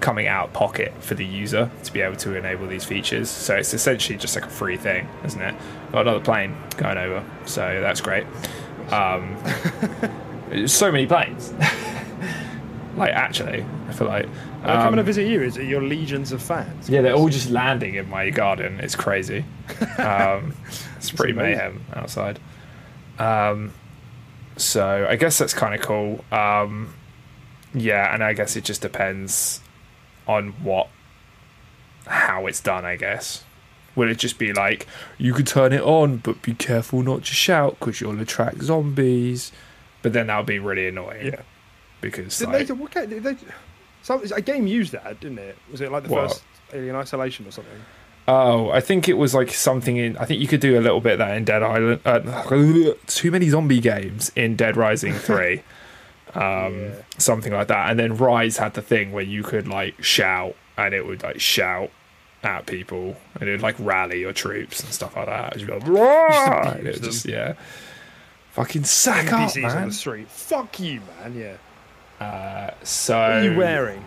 coming 0.00 0.26
out 0.26 0.46
of 0.46 0.52
pocket 0.54 0.94
for 1.00 1.14
the 1.14 1.26
user 1.26 1.70
to 1.84 1.92
be 1.92 2.00
able 2.00 2.16
to 2.16 2.34
enable 2.34 2.66
these 2.66 2.86
features. 2.86 3.28
So 3.28 3.56
it's 3.56 3.74
essentially 3.74 4.16
just 4.16 4.34
like 4.34 4.46
a 4.46 4.50
free 4.50 4.78
thing, 4.78 5.06
isn't 5.24 5.40
it? 5.40 5.54
Got 5.92 6.02
another 6.02 6.20
plane 6.20 6.56
going 6.78 6.96
over, 6.96 7.22
so 7.44 7.80
that's 7.82 8.00
great. 8.00 8.26
Um, 8.90 9.36
so 10.66 10.90
many 10.90 11.06
planes. 11.06 11.52
like 12.96 13.12
actually, 13.12 13.64
I 13.88 13.92
feel 13.92 14.08
like 14.08 14.26
They're 14.64 14.76
coming 14.76 14.94
to 14.94 15.00
um, 15.00 15.06
visit 15.06 15.26
you. 15.26 15.42
Is 15.42 15.56
it 15.56 15.66
your 15.66 15.82
legions 15.82 16.32
of 16.32 16.42
fans? 16.42 16.88
yeah, 16.88 17.00
they're 17.02 17.14
all 17.14 17.28
just 17.28 17.50
landing 17.50 17.94
in 17.94 18.08
my 18.08 18.30
garden. 18.30 18.80
It's 18.80 18.96
crazy. 18.96 19.44
Um, 19.98 20.54
it's 20.96 21.10
pretty 21.10 21.32
amazing. 21.32 21.56
mayhem 21.56 21.84
outside. 21.94 22.38
Um, 23.18 23.72
so 24.56 25.06
I 25.08 25.16
guess 25.16 25.38
that's 25.38 25.54
kind 25.54 25.74
of 25.74 25.80
cool. 25.80 26.24
Um, 26.32 26.94
yeah, 27.74 28.12
and 28.14 28.22
I 28.24 28.32
guess 28.32 28.56
it 28.56 28.64
just 28.64 28.82
depends 28.82 29.60
on 30.26 30.52
what, 30.62 30.88
how 32.06 32.46
it's 32.46 32.60
done. 32.60 32.84
I 32.84 32.96
guess. 32.96 33.44
Will 33.96 34.08
it 34.08 34.18
just 34.18 34.38
be 34.38 34.52
like 34.52 34.86
you 35.18 35.34
could 35.34 35.46
turn 35.46 35.72
it 35.72 35.82
on, 35.82 36.18
but 36.18 36.42
be 36.42 36.54
careful 36.54 37.02
not 37.02 37.24
to 37.24 37.34
shout 37.34 37.78
because 37.78 38.00
you'll 38.00 38.20
attract 38.20 38.62
zombies? 38.62 39.52
But 40.02 40.12
then 40.12 40.28
that'll 40.28 40.44
be 40.44 40.58
really 40.58 40.88
annoying. 40.88 41.26
Yeah. 41.26 41.42
Because 42.00 42.38
Did 42.38 42.48
like, 42.48 42.66
they? 42.66 42.72
What? 42.74 42.92
Did 42.92 43.22
they? 43.22 43.36
So, 44.02 44.20
a 44.34 44.40
game 44.40 44.66
used 44.66 44.92
that, 44.92 45.20
didn't 45.20 45.38
it? 45.38 45.56
Was 45.70 45.80
it 45.80 45.92
like 45.92 46.04
the 46.04 46.08
What? 46.10 46.30
first 46.30 46.42
Alien 46.72 46.96
Isolation 46.96 47.46
or 47.46 47.50
something? 47.50 47.74
Oh, 48.28 48.70
I 48.70 48.80
think 48.80 49.08
it 49.08 49.14
was 49.14 49.34
like 49.34 49.50
something 49.50 49.96
in. 49.96 50.16
I 50.16 50.24
think 50.24 50.40
you 50.40 50.46
could 50.46 50.60
do 50.60 50.78
a 50.78 50.80
little 50.82 51.00
bit 51.00 51.14
of 51.14 51.18
that 51.18 51.36
in 51.36 51.44
Dead 51.44 51.62
Island. 51.62 52.00
Uh, 52.04 52.92
too 53.06 53.30
many 53.30 53.48
zombie 53.48 53.80
games 53.80 54.30
in 54.36 54.56
Dead 54.56 54.76
Rising 54.76 55.12
Three, 55.28 55.62
um, 56.34 56.80
Yeah. 56.80 56.90
something 57.18 57.52
like 57.52 57.68
that. 57.68 57.90
And 57.90 57.98
then 57.98 58.16
Ryse 58.16 58.58
had 58.58 58.74
the 58.74 58.82
thing 58.82 59.12
where 59.12 59.24
you 59.24 59.42
could 59.42 59.66
like 59.68 60.02
shout, 60.02 60.54
and 60.78 60.94
it 60.94 61.06
would 61.06 61.22
like 61.22 61.40
shout 61.40 61.90
at 62.42 62.66
people, 62.66 63.16
and 63.40 63.48
it 63.48 63.52
would 63.52 63.62
like 63.62 63.76
rally 63.78 64.20
your 64.20 64.32
troops 64.32 64.80
and 64.80 64.92
stuff 64.92 65.14
like 65.16 65.26
that. 65.26 65.58
You'd 65.58 65.66
be 65.66 65.72
like, 65.72 65.82
it 65.82 65.88
abuse 65.88 66.84
would 66.84 66.94
them. 66.94 67.02
just 67.02 67.26
yeah, 67.26 67.54
fucking 68.52 68.84
sack 68.84 69.32
up, 69.32 69.50
NPCs 69.50 69.64
on 69.70 69.74
man. 69.74 69.88
the 69.88 69.94
street. 69.94 70.28
Fuck 70.28 70.78
you, 70.80 71.00
man. 71.20 71.34
Yeah. 71.36 71.56
So 72.82 73.18
What 73.18 73.30
are 73.30 73.44
you 73.44 73.56
wearing? 73.56 74.04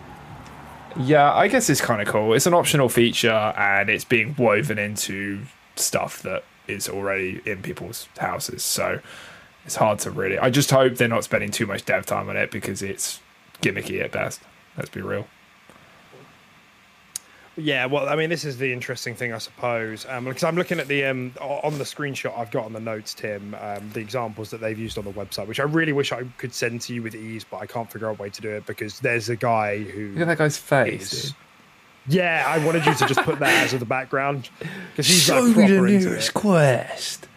Yeah, 0.96 1.32
I 1.32 1.48
guess 1.48 1.68
it's 1.68 1.80
kind 1.80 2.00
of 2.00 2.08
cool. 2.08 2.34
It's 2.34 2.46
an 2.46 2.54
optional 2.54 2.88
feature 2.88 3.52
and 3.56 3.90
it's 3.90 4.04
being 4.04 4.34
woven 4.38 4.78
into 4.78 5.40
stuff 5.76 6.22
that 6.22 6.44
is 6.68 6.88
already 6.88 7.40
in 7.44 7.62
people's 7.62 8.08
houses. 8.18 8.62
So 8.62 9.00
it's 9.64 9.76
hard 9.76 9.98
to 10.00 10.10
really. 10.10 10.38
I 10.38 10.50
just 10.50 10.70
hope 10.70 10.94
they're 10.96 11.08
not 11.08 11.24
spending 11.24 11.50
too 11.50 11.66
much 11.66 11.84
dev 11.84 12.06
time 12.06 12.28
on 12.28 12.36
it 12.36 12.50
because 12.50 12.82
it's 12.82 13.20
gimmicky 13.60 14.00
at 14.02 14.12
best. 14.12 14.40
Let's 14.76 14.90
be 14.90 15.00
real. 15.00 15.26
Yeah, 17.56 17.86
well, 17.86 18.08
I 18.08 18.16
mean, 18.16 18.30
this 18.30 18.44
is 18.44 18.58
the 18.58 18.72
interesting 18.72 19.14
thing, 19.14 19.32
I 19.32 19.38
suppose, 19.38 20.06
um, 20.08 20.24
because 20.24 20.42
I'm 20.42 20.56
looking 20.56 20.80
at 20.80 20.88
the 20.88 21.04
um, 21.04 21.32
on 21.40 21.78
the 21.78 21.84
screenshot 21.84 22.36
I've 22.36 22.50
got 22.50 22.64
on 22.64 22.72
the 22.72 22.80
notes, 22.80 23.14
Tim, 23.14 23.54
um, 23.60 23.88
the 23.92 24.00
examples 24.00 24.50
that 24.50 24.60
they've 24.60 24.78
used 24.78 24.98
on 24.98 25.04
the 25.04 25.12
website, 25.12 25.46
which 25.46 25.60
I 25.60 25.62
really 25.62 25.92
wish 25.92 26.10
I 26.10 26.24
could 26.38 26.52
send 26.52 26.80
to 26.82 26.94
you 26.94 27.02
with 27.02 27.14
ease, 27.14 27.44
but 27.48 27.58
I 27.58 27.66
can't 27.66 27.88
figure 27.90 28.08
out 28.08 28.18
a 28.18 28.22
way 28.22 28.30
to 28.30 28.40
do 28.42 28.50
it 28.50 28.66
because 28.66 28.98
there's 28.98 29.28
a 29.28 29.36
guy 29.36 29.78
who. 29.78 30.08
Look 30.14 30.22
at 30.22 30.26
that 30.26 30.38
guy's 30.38 30.58
face. 30.58 31.12
is- 31.12 31.34
Yeah, 32.08 32.44
I 32.46 32.58
wanted 32.66 32.84
you 32.86 32.94
to 32.94 33.06
just 33.06 33.20
put 33.20 33.38
that 33.38 33.72
as 33.72 33.78
the 33.78 33.84
background 33.86 34.50
because 34.90 35.06
he's 35.06 35.30
like 35.30 35.54
proper 35.54 35.86
into 35.86 36.12
it. 36.12 36.34
quest. 36.34 37.28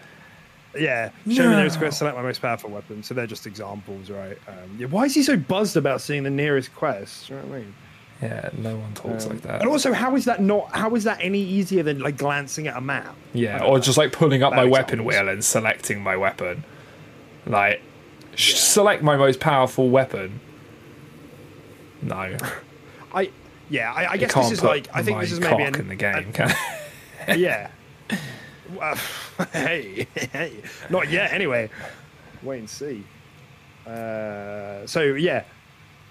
Yeah, 0.77 1.09
show 1.09 1.43
me 1.43 1.49
the 1.49 1.55
nearest 1.57 1.77
quest, 1.79 1.99
select 1.99 2.15
my 2.17 2.21
most 2.23 2.41
powerful 2.41 2.69
weapon. 2.71 3.01
So 3.03 3.13
they're 3.13 3.27
just 3.27 3.45
examples, 3.47 4.09
right? 4.09 4.37
Um, 4.47 4.77
yeah, 4.79 4.87
why 4.87 5.05
is 5.05 5.13
he 5.15 5.23
so 5.23 5.37
buzzed 5.37 5.77
about 5.77 6.01
seeing 6.01 6.23
the 6.23 6.29
nearest 6.29 6.73
quest? 6.75 7.29
You 7.29 7.35
know 7.35 7.43
what 7.43 7.55
I 7.55 7.59
mean? 7.59 7.73
Yeah, 8.21 8.49
no 8.57 8.75
one 8.77 8.93
talks 8.95 9.25
Um, 9.25 9.33
like 9.33 9.41
that. 9.43 9.61
And 9.61 9.69
also, 9.69 9.93
how 9.93 10.15
is 10.15 10.25
that 10.25 10.41
not? 10.41 10.75
How 10.75 10.95
is 10.95 11.03
that 11.03 11.19
any 11.21 11.39
easier 11.41 11.83
than 11.83 11.99
like 11.99 12.17
glancing 12.17 12.67
at 12.67 12.75
a 12.75 12.81
map? 12.81 13.15
Yeah, 13.33 13.63
or 13.63 13.79
just 13.79 13.97
like 13.97 14.11
pulling 14.11 14.41
up 14.41 14.51
Bad 14.51 14.57
my 14.57 14.65
weapon 14.65 15.05
wheel 15.05 15.27
and 15.29 15.43
selecting 15.45 16.01
my 16.01 16.17
weapon. 16.17 16.63
Like, 17.45 17.81
sh- 18.35 18.55
select 18.55 19.03
my 19.03 19.15
most 19.17 19.39
powerful 19.39 19.89
weapon. 19.89 20.39
No, 22.01 22.35
I 23.13 23.29
yeah, 23.69 23.93
I, 23.93 24.03
I 24.05 24.13
you 24.15 24.19
guess 24.21 24.33
this 24.33 24.51
is 24.51 24.63
like 24.63 24.87
I 24.93 25.03
think 25.03 25.19
this 25.19 25.31
is 25.31 25.39
maybe 25.39 25.63
an, 25.63 25.75
in 25.75 25.87
the 25.87 25.95
game. 25.95 26.31
can 26.33 26.51
yeah. 27.37 27.69
Hey, 29.53 30.07
hey, 30.15 30.53
not 30.89 31.09
yet. 31.09 31.31
Anyway, 31.31 31.69
wait 32.41 32.59
and 32.59 32.69
see. 32.69 33.03
Uh, 33.85 34.85
so 34.87 35.01
yeah, 35.01 35.43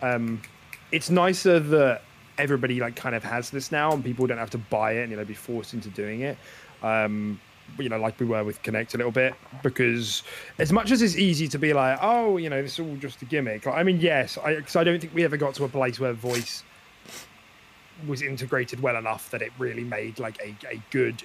um, 0.00 0.40
it's 0.97 1.11
nicer 1.11 1.61
that 1.61 2.03
everybody 2.38 2.80
like 2.80 2.97
kind 2.97 3.14
of 3.14 3.22
has 3.22 3.51
this 3.51 3.70
now, 3.70 3.92
and 3.92 4.03
people 4.03 4.26
don't 4.26 4.38
have 4.38 4.51
to 4.51 4.59
buy 4.59 4.92
it 4.92 5.03
and 5.03 5.11
you 5.11 5.16
know 5.16 5.24
be 5.24 5.34
forced 5.34 5.74
into 5.74 5.90
doing 5.90 6.22
it. 6.22 6.38
Um, 6.82 7.38
you 7.78 7.88
know, 7.88 7.99
like 7.99 8.18
we 8.18 8.24
were 8.24 8.44
with 8.44 8.62
Kinect 8.62 8.94
a 8.94 8.97
little 8.97 9.12
bit, 9.12 9.34
because 9.62 10.22
as 10.59 10.72
much 10.72 10.90
as 10.90 11.03
it's 11.03 11.16
easy 11.16 11.49
to 11.49 11.59
be 11.59 11.74
like, 11.74 11.99
oh, 12.01 12.38
you 12.38 12.49
know, 12.49 12.62
this 12.62 12.78
is 12.78 12.80
all 12.80 12.97
just 12.97 13.20
a 13.20 13.26
gimmick. 13.26 13.66
I 13.66 13.82
mean, 13.82 14.01
yes, 14.01 14.38
I 14.42 14.55
because 14.55 14.76
I 14.76 14.84
don't 14.84 14.99
think 15.01 15.14
we 15.14 15.22
ever 15.24 15.36
got 15.36 15.55
to 15.57 15.64
a 15.64 15.68
place 15.68 16.01
where 16.01 16.14
voice 16.14 16.62
was 18.07 18.22
integrated 18.22 18.80
well 18.80 18.97
enough 18.97 19.30
that 19.30 19.42
it 19.42 19.53
really 19.59 19.84
made 19.84 20.18
like 20.18 20.38
a, 20.40 20.55
a 20.74 20.80
good 20.90 21.22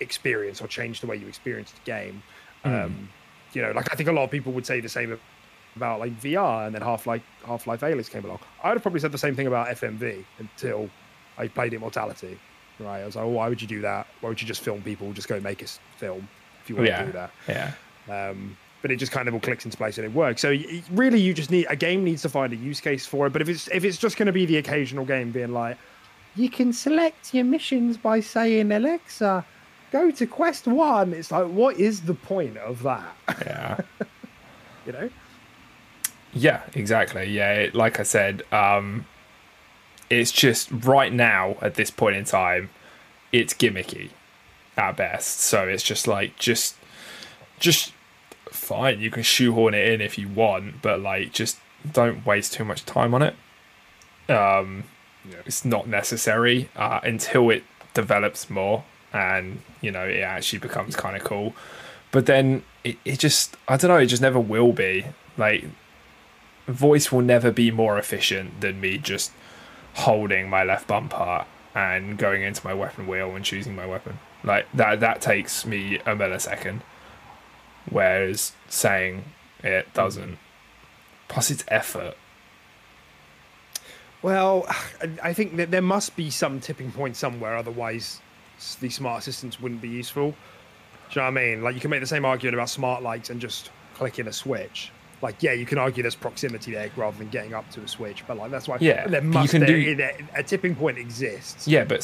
experience 0.00 0.60
or 0.60 0.68
changed 0.68 1.02
the 1.02 1.06
way 1.06 1.16
you 1.16 1.26
experienced 1.26 1.74
the 1.74 1.90
game. 1.90 2.22
Mm. 2.64 2.84
Um, 2.84 3.08
you 3.52 3.62
know, 3.62 3.72
like 3.72 3.92
I 3.92 3.96
think 3.96 4.08
a 4.08 4.12
lot 4.12 4.24
of 4.24 4.30
people 4.30 4.52
would 4.52 4.66
say 4.66 4.80
the 4.80 4.88
same 4.88 5.18
about 5.76 6.00
like 6.00 6.18
VR, 6.20 6.66
and 6.66 6.74
then 6.74 6.82
Half 6.82 7.06
Life 7.06 7.22
Half 7.44 7.66
Life 7.66 7.80
Alyx 7.80 8.10
came 8.10 8.24
along. 8.24 8.40
I'd 8.62 8.72
have 8.72 8.82
probably 8.82 9.00
said 9.00 9.12
the 9.12 9.18
same 9.18 9.36
thing 9.36 9.46
about 9.46 9.68
FMV 9.68 10.24
until 10.38 10.90
I 11.38 11.48
played 11.48 11.74
Immortality. 11.74 12.38
Right, 12.78 13.00
I 13.00 13.06
was 13.06 13.16
like, 13.16 13.24
oh, 13.24 13.28
why 13.28 13.48
would 13.48 13.62
you 13.62 13.68
do 13.68 13.80
that? 13.82 14.06
Why 14.20 14.28
would 14.28 14.40
you 14.40 14.46
just 14.46 14.60
film 14.60 14.82
people? 14.82 15.12
Just 15.12 15.28
go 15.28 15.40
make 15.40 15.62
a 15.62 15.66
film 15.96 16.28
if 16.62 16.68
you 16.68 16.76
want 16.76 16.88
yeah. 16.88 17.00
to 17.00 17.06
do 17.06 17.12
that. 17.12 17.30
Yeah. 17.48 17.72
Um, 18.30 18.56
but 18.82 18.90
it 18.90 18.96
just 18.96 19.12
kind 19.12 19.26
of 19.26 19.34
all 19.34 19.40
clicks 19.40 19.64
into 19.64 19.76
place 19.76 19.98
and 19.98 20.04
it 20.04 20.12
works. 20.12 20.42
So 20.42 20.54
really, 20.92 21.20
you 21.20 21.32
just 21.32 21.50
need 21.50 21.66
a 21.70 21.76
game 21.76 22.04
needs 22.04 22.22
to 22.22 22.28
find 22.28 22.52
a 22.52 22.56
use 22.56 22.80
case 22.80 23.06
for 23.06 23.26
it. 23.26 23.32
But 23.32 23.42
if 23.42 23.48
it's 23.48 23.68
if 23.68 23.84
it's 23.84 23.98
just 23.98 24.16
going 24.16 24.26
to 24.26 24.32
be 24.32 24.46
the 24.46 24.58
occasional 24.58 25.04
game 25.04 25.30
being 25.30 25.52
like, 25.52 25.78
you 26.36 26.50
can 26.50 26.72
select 26.72 27.34
your 27.34 27.44
missions 27.44 27.96
by 27.96 28.20
saying 28.20 28.70
Alexa, 28.70 29.44
go 29.90 30.10
to 30.10 30.26
quest 30.26 30.66
one. 30.66 31.14
It's 31.14 31.32
like, 31.32 31.46
what 31.46 31.78
is 31.80 32.02
the 32.02 32.14
point 32.14 32.58
of 32.58 32.82
that? 32.82 33.16
Yeah. 33.40 33.78
you 34.86 34.92
know. 34.92 35.10
Yeah, 36.36 36.60
exactly. 36.74 37.30
Yeah, 37.30 37.52
it, 37.54 37.74
like 37.74 37.98
I 37.98 38.02
said, 38.02 38.42
um, 38.52 39.06
it's 40.10 40.30
just 40.30 40.68
right 40.70 41.10
now 41.10 41.56
at 41.62 41.76
this 41.76 41.90
point 41.90 42.14
in 42.16 42.24
time, 42.24 42.68
it's 43.32 43.54
gimmicky 43.54 44.10
at 44.76 44.98
best. 44.98 45.40
So 45.40 45.66
it's 45.66 45.82
just 45.82 46.06
like 46.06 46.38
just 46.38 46.76
just 47.58 47.94
fine. 48.50 49.00
You 49.00 49.10
can 49.10 49.22
shoehorn 49.22 49.72
it 49.72 49.88
in 49.88 50.02
if 50.02 50.18
you 50.18 50.28
want, 50.28 50.82
but 50.82 51.00
like 51.00 51.32
just 51.32 51.56
don't 51.90 52.26
waste 52.26 52.52
too 52.52 52.66
much 52.66 52.84
time 52.84 53.14
on 53.14 53.22
it. 53.22 53.34
Um, 54.28 54.84
yeah. 55.26 55.36
It's 55.46 55.64
not 55.64 55.88
necessary 55.88 56.68
uh, 56.76 57.00
until 57.02 57.48
it 57.48 57.64
develops 57.94 58.50
more 58.50 58.84
and 59.10 59.62
you 59.80 59.90
know 59.90 60.04
it 60.04 60.20
actually 60.20 60.58
becomes 60.58 60.96
kind 60.96 61.16
of 61.16 61.24
cool. 61.24 61.54
But 62.10 62.26
then 62.26 62.62
it, 62.84 62.98
it 63.06 63.18
just 63.20 63.56
I 63.68 63.78
don't 63.78 63.88
know. 63.88 63.96
It 63.96 64.06
just 64.06 64.20
never 64.20 64.38
will 64.38 64.74
be 64.74 65.06
like 65.38 65.64
voice 66.66 67.12
will 67.12 67.22
never 67.22 67.50
be 67.50 67.70
more 67.70 67.98
efficient 67.98 68.60
than 68.60 68.80
me 68.80 68.98
just 68.98 69.32
holding 69.94 70.50
my 70.50 70.64
left 70.64 70.86
bumper 70.86 71.44
and 71.74 72.18
going 72.18 72.42
into 72.42 72.66
my 72.66 72.74
weapon 72.74 73.06
wheel 73.06 73.34
and 73.34 73.44
choosing 73.44 73.74
my 73.74 73.86
weapon. 73.86 74.18
Like 74.42 74.66
that 74.74 75.00
that 75.00 75.20
takes 75.20 75.64
me 75.64 75.96
a 75.98 76.16
millisecond. 76.16 76.80
Whereas 77.88 78.52
saying 78.68 79.24
it 79.62 79.92
doesn't. 79.94 80.38
Plus 81.28 81.50
it's 81.50 81.64
effort. 81.68 82.16
Well, 84.22 84.66
I 85.22 85.32
think 85.32 85.56
that 85.56 85.70
there 85.70 85.82
must 85.82 86.16
be 86.16 86.30
some 86.30 86.58
tipping 86.58 86.90
point 86.90 87.16
somewhere, 87.16 87.56
otherwise 87.56 88.20
these 88.80 88.94
smart 88.94 89.20
assistants 89.20 89.60
wouldn't 89.60 89.82
be 89.82 89.88
useful. 89.88 90.30
Do 90.30 90.36
you 91.10 91.16
know 91.16 91.30
what 91.30 91.40
I 91.40 91.44
mean? 91.44 91.62
Like 91.62 91.74
you 91.74 91.80
can 91.80 91.90
make 91.90 92.00
the 92.00 92.06
same 92.06 92.24
argument 92.24 92.54
about 92.54 92.70
smart 92.70 93.02
lights 93.02 93.30
and 93.30 93.40
just 93.40 93.70
clicking 93.94 94.26
a 94.26 94.32
switch 94.32 94.90
like 95.22 95.42
yeah, 95.42 95.52
you 95.52 95.66
can 95.66 95.78
argue 95.78 96.02
there's 96.02 96.14
proximity 96.14 96.72
there 96.72 96.90
rather 96.96 97.16
than 97.18 97.28
getting 97.28 97.54
up 97.54 97.68
to 97.70 97.80
a 97.80 97.88
switch, 97.88 98.24
but 98.26 98.36
like 98.36 98.50
that's 98.50 98.68
why 98.68 98.78
yeah, 98.80 99.06
there 99.06 99.22
must 99.22 99.52
you 99.52 99.60
can 99.60 99.66
there, 99.66 100.12
do, 100.12 100.24
a 100.34 100.42
tipping 100.42 100.74
point 100.74 100.98
exists. 100.98 101.66
Yeah, 101.66 101.84
but 101.84 101.98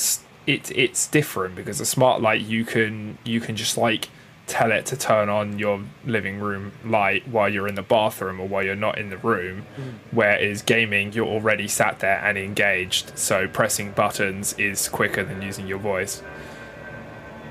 it's 0.46 0.70
it's 0.70 1.06
different 1.06 1.54
because 1.54 1.80
a 1.80 1.86
smart 1.86 2.20
light 2.20 2.40
you 2.40 2.64
can 2.64 3.18
you 3.24 3.40
can 3.40 3.56
just 3.56 3.76
like 3.76 4.08
tell 4.46 4.72
it 4.72 4.84
to 4.84 4.96
turn 4.96 5.28
on 5.28 5.58
your 5.58 5.82
living 6.04 6.40
room 6.40 6.72
light 6.84 7.26
while 7.28 7.48
you're 7.48 7.68
in 7.68 7.76
the 7.76 7.82
bathroom 7.82 8.40
or 8.40 8.48
while 8.48 8.62
you're 8.64 8.74
not 8.74 8.98
in 8.98 9.08
the 9.08 9.16
room. 9.18 9.64
Mm. 9.76 9.92
Whereas 10.10 10.62
gaming, 10.62 11.12
you're 11.12 11.26
already 11.26 11.68
sat 11.68 12.00
there 12.00 12.20
and 12.24 12.36
engaged, 12.36 13.16
so 13.16 13.46
pressing 13.46 13.92
buttons 13.92 14.52
is 14.54 14.88
quicker 14.88 15.22
than 15.22 15.42
using 15.42 15.66
your 15.66 15.78
voice. 15.78 16.22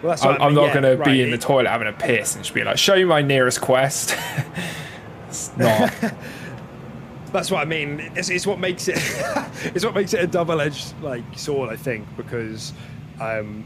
Well, 0.03 0.17
I'm, 0.21 0.41
I 0.41 0.45
mean, 0.47 0.55
not 0.55 0.65
yeah, 0.65 0.73
going 0.73 0.99
right. 0.99 1.05
to 1.05 1.11
be 1.11 1.21
in 1.21 1.31
the 1.31 1.37
toilet 1.37 1.69
having 1.69 1.87
a 1.87 1.93
piss 1.93 2.35
and 2.35 2.43
just 2.43 2.53
be 2.53 2.63
like, 2.63 2.77
"Show 2.77 2.95
you 2.95 3.05
my 3.05 3.21
nearest 3.21 3.61
quest." 3.61 4.15
It's 5.31 5.55
not. 5.55 5.93
That's 7.31 7.49
what 7.49 7.61
I 7.61 7.65
mean. 7.65 8.01
It's, 8.15 8.29
it's 8.29 8.45
what 8.45 8.59
makes 8.59 8.89
it. 8.89 8.97
it's 9.73 9.85
what 9.85 9.95
makes 9.95 10.13
it 10.13 10.21
a 10.21 10.27
double-edged 10.27 11.01
like 11.01 11.23
sword. 11.37 11.69
I 11.69 11.77
think 11.77 12.05
because 12.17 12.73
um, 13.21 13.65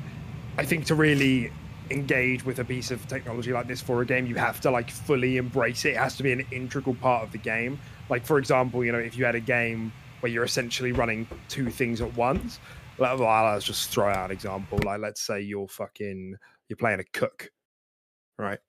I 0.60 0.64
think 0.64 0.86
to 0.86 0.96
really 0.96 1.52
engage 1.90 2.46
with 2.46 2.60
a 2.60 2.64
piece 2.64 2.92
of 2.92 3.08
technology 3.08 3.52
like 3.52 3.68
this 3.68 3.82
for 3.82 4.04
a 4.04 4.06
game, 4.06 4.28
you 4.28 4.36
have 4.36 4.62
to 4.62 4.70
like 4.70 4.92
fully 4.92 5.38
embrace 5.38 5.86
it. 5.86 5.94
It 5.94 5.98
has 5.98 6.16
to 6.18 6.24
be 6.24 6.32
an 6.32 6.46
integral 6.52 6.94
part 6.94 7.24
of 7.24 7.32
the 7.32 7.40
game. 7.40 7.80
Like 8.10 8.24
for 8.28 8.38
example, 8.38 8.86
you 8.86 8.92
know, 8.92 9.00
if 9.00 9.18
you 9.18 9.26
had 9.26 9.34
a 9.34 9.40
game 9.40 9.92
where 10.20 10.32
you're 10.32 10.44
essentially 10.44 10.92
running 10.92 11.28
two 11.50 11.72
things 11.72 12.00
at 12.00 12.16
once. 12.16 12.60
Like, 13.00 13.18
well, 13.18 13.52
let's 13.52 13.66
just 13.66 13.90
throw 13.90 14.08
out 14.08 14.26
an 14.26 14.32
example. 14.32 14.78
Like, 14.86 15.00
let's 15.00 15.22
say 15.22 15.42
you're 15.42 15.68
fucking 15.68 16.36
you're 16.70 16.78
playing 16.78 17.00
a 17.00 17.04
cook, 17.06 17.50
right? 18.38 18.60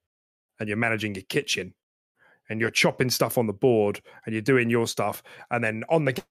And 0.58 0.66
you're 0.66 0.78
managing 0.78 1.14
your 1.14 1.24
kitchen 1.24 1.74
and 2.48 2.60
you're 2.60 2.70
chopping 2.70 3.10
stuff 3.10 3.38
on 3.38 3.46
the 3.46 3.52
board 3.52 4.00
and 4.24 4.32
you're 4.32 4.42
doing 4.42 4.70
your 4.70 4.86
stuff 4.86 5.22
and 5.50 5.62
then 5.62 5.84
on 5.88 6.04
the 6.04 6.22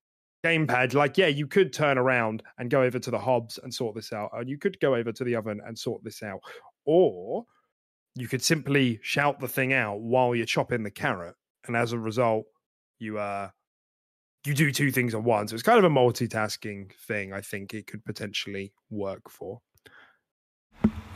gamepad 0.46 0.94
like 0.94 1.18
yeah 1.18 1.28
you 1.28 1.48
could 1.48 1.74
turn 1.74 1.98
around 1.98 2.44
and 2.60 2.70
go 2.70 2.84
over 2.84 3.00
to 3.00 3.10
the 3.10 3.18
hobs 3.18 3.60
and 3.64 3.74
sort 3.74 3.96
this 3.96 4.14
out 4.14 4.30
and 4.34 4.48
you 4.50 4.58
could 4.58 4.80
go 4.80 4.94
over 4.94 5.12
to 5.12 5.24
the 5.24 5.36
oven 5.36 5.60
and 5.66 5.78
sort 5.78 6.04
this 6.04 6.22
out 6.22 6.40
or 6.86 7.44
you 8.16 8.28
could 8.28 8.44
simply 8.44 9.00
shout 9.02 9.40
the 9.40 9.48
thing 9.48 9.74
out 9.74 10.00
while 10.00 10.36
you're 10.36 10.46
chopping 10.46 10.84
the 10.84 10.92
carrot 10.92 11.36
and 11.68 11.76
as 11.76 11.94
a 11.94 12.00
result 12.00 12.46
you 13.00 13.18
uh 13.18 13.50
you 14.46 14.54
do 14.54 14.72
two 14.72 14.92
things 14.92 15.16
at 15.16 15.24
once. 15.24 15.50
So 15.50 15.56
it's 15.56 15.64
kind 15.64 15.80
of 15.80 15.86
a 15.86 15.90
multitasking 15.90 16.94
thing 17.08 17.34
i 17.34 17.42
think 17.42 17.74
it 17.74 17.88
could 17.88 18.06
potentially 18.06 18.72
work 18.92 19.30
for 19.30 19.60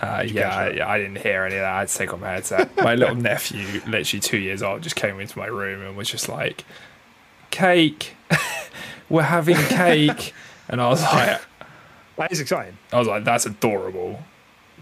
uh, 0.01 0.23
yeah, 0.25 0.55
I, 0.55 0.95
I, 0.95 0.97
didn't 0.97 1.17
hear 1.17 1.43
any 1.43 1.55
of 1.55 1.61
that. 1.61 1.73
I 1.73 1.79
had 1.79 1.89
to 1.89 1.97
take 1.97 2.13
off 2.13 2.21
my 2.21 2.31
headset. 2.31 2.75
my 2.83 2.95
little 2.95 3.15
nephew, 3.15 3.81
literally 3.85 4.21
two 4.21 4.37
years 4.37 4.63
old, 4.63 4.81
just 4.81 4.95
came 4.95 5.19
into 5.19 5.37
my 5.37 5.47
room 5.47 5.81
and 5.81 5.97
was 5.97 6.09
just 6.09 6.29
like, 6.29 6.63
"Cake, 7.51 8.15
we're 9.09 9.23
having 9.23 9.57
cake," 9.57 10.33
and 10.69 10.81
I 10.81 10.87
was 10.87 11.01
like, 11.03 11.41
"That 12.15 12.31
is 12.31 12.39
exciting." 12.39 12.77
I 12.93 12.99
was 12.99 13.09
like, 13.09 13.25
"That's 13.25 13.45
adorable," 13.45 14.21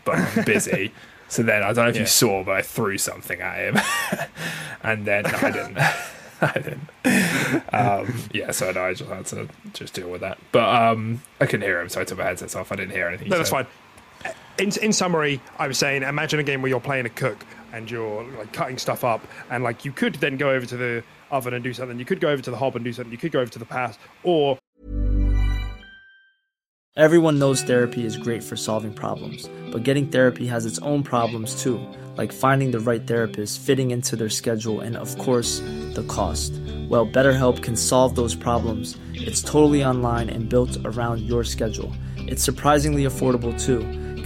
but 0.06 0.18
I'm 0.18 0.46
busy. 0.46 0.94
so 1.30 1.42
then 1.42 1.64
I 1.64 1.74
don't 1.74 1.86
know 1.86 1.90
if 1.90 1.96
yeah. 1.96 2.02
you 2.02 2.08
saw, 2.08 2.44
but 2.44 2.56
I 2.56 2.62
threw 2.62 3.00
something 3.00 3.42
at 3.42 3.58
him, 3.58 4.30
and 4.84 5.06
then 5.06 5.26
I 5.26 5.52
didn't. 5.52 5.78
I 6.40 6.54
didn't. 6.54 7.74
Um, 7.74 8.30
yeah, 8.32 8.52
so 8.52 8.70
I 8.70 8.94
just 8.94 9.10
had 9.10 9.26
to 9.26 9.50
just 9.74 9.96
deal 9.96 10.10
with 10.10 10.22
that. 10.22 10.38
But 10.52 10.70
um, 10.70 11.24
I 11.42 11.48
couldn't 11.48 11.66
hear 11.66 11.82
him, 11.82 11.90
so 11.90 12.02
I 12.02 12.04
took 12.04 12.20
my 12.20 12.26
headset 12.26 12.56
off. 12.56 12.72
I 12.72 12.76
didn't 12.76 12.92
hear 12.92 13.08
anything. 13.08 13.30
No, 13.30 13.38
that's 13.38 13.50
fine 13.50 13.66
in, 14.60 14.72
in 14.82 14.94
summary, 14.94 15.42
I 15.58 15.68
was 15.68 15.78
saying, 15.78 16.04
imagine 16.04 16.40
a 16.40 16.44
game 16.44 16.62
where 16.62 16.70
you're 16.70 16.80
playing 16.80 17.06
a 17.06 17.10
cook 17.10 17.46
and 17.74 17.90
you're 17.90 18.24
like 18.38 18.54
cutting 18.54 18.78
stuff 18.78 19.04
up, 19.04 19.22
and 19.50 19.64
like 19.64 19.86
you 19.86 19.92
could 19.92 20.16
then 20.16 20.38
go 20.38 20.50
over 20.50 20.66
to 20.66 20.78
the 20.78 21.04
oven 21.32 21.54
and 21.54 21.64
do 21.64 21.74
something. 21.74 22.00
You 22.00 22.06
could 22.06 22.20
go 22.20 22.30
over 22.30 22.42
to 22.42 22.52
the 22.52 22.58
hob 22.58 22.76
and 22.76 22.86
do 22.86 22.94
something. 22.94 23.12
You 23.12 23.18
could 23.18 23.32
go 23.32 23.42
over 23.42 23.52
to 23.52 23.60
the 23.60 23.66
pass, 23.66 23.98
or 24.24 24.58
everyone 26.96 27.38
knows 27.38 27.62
therapy 27.62 28.06
is 28.06 28.18
great 28.18 28.44
for 28.44 28.56
solving 28.56 28.94
problems, 28.94 29.50
but 29.72 29.84
getting 29.84 30.08
therapy 30.08 30.48
has 30.48 30.66
its 30.66 30.80
own 30.80 31.04
problems 31.04 31.62
too, 31.62 31.86
like 32.16 32.32
finding 32.32 32.72
the 32.72 32.80
right 32.80 33.06
therapist, 33.06 33.60
fitting 33.60 33.92
into 33.92 34.16
their 34.16 34.30
schedule, 34.30 34.80
and 34.80 34.96
of 34.96 35.18
course, 35.18 35.60
the 35.94 36.06
cost. 36.08 36.54
Well, 36.90 37.06
BetterHelp 37.06 37.62
can 37.62 37.76
solve 37.76 38.16
those 38.16 38.34
problems. 38.34 38.98
It's 39.14 39.42
totally 39.42 39.84
online 39.84 40.30
and 40.30 40.48
built 40.50 40.78
around 40.86 41.22
your 41.22 41.44
schedule. 41.44 41.94
It's 42.16 42.44
surprisingly 42.44 43.04
affordable 43.04 43.60
too. 43.62 44.07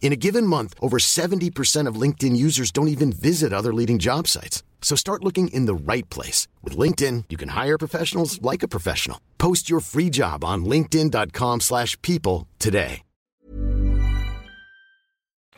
In 0.00 0.12
a 0.12 0.16
given 0.16 0.46
month, 0.46 0.74
over 0.80 0.98
70% 0.98 1.88
of 1.88 2.00
LinkedIn 2.00 2.36
users 2.36 2.70
don't 2.70 2.88
even 2.88 3.12
visit 3.12 3.52
other 3.52 3.74
leading 3.74 3.98
job 3.98 4.28
sites. 4.28 4.62
So 4.80 4.94
start 4.94 5.24
looking 5.24 5.48
in 5.48 5.66
the 5.66 5.74
right 5.74 6.08
place. 6.10 6.46
With 6.62 6.76
LinkedIn, 6.76 7.24
you 7.28 7.36
can 7.36 7.48
hire 7.48 7.76
professionals 7.76 8.40
like 8.40 8.62
a 8.62 8.68
professional. 8.68 9.20
Post 9.38 9.68
your 9.68 9.80
free 9.80 10.10
job 10.10 10.44
on 10.44 10.64
linkedin.com 10.64 11.60
slash 11.60 12.00
people 12.02 12.46
today. 12.60 13.02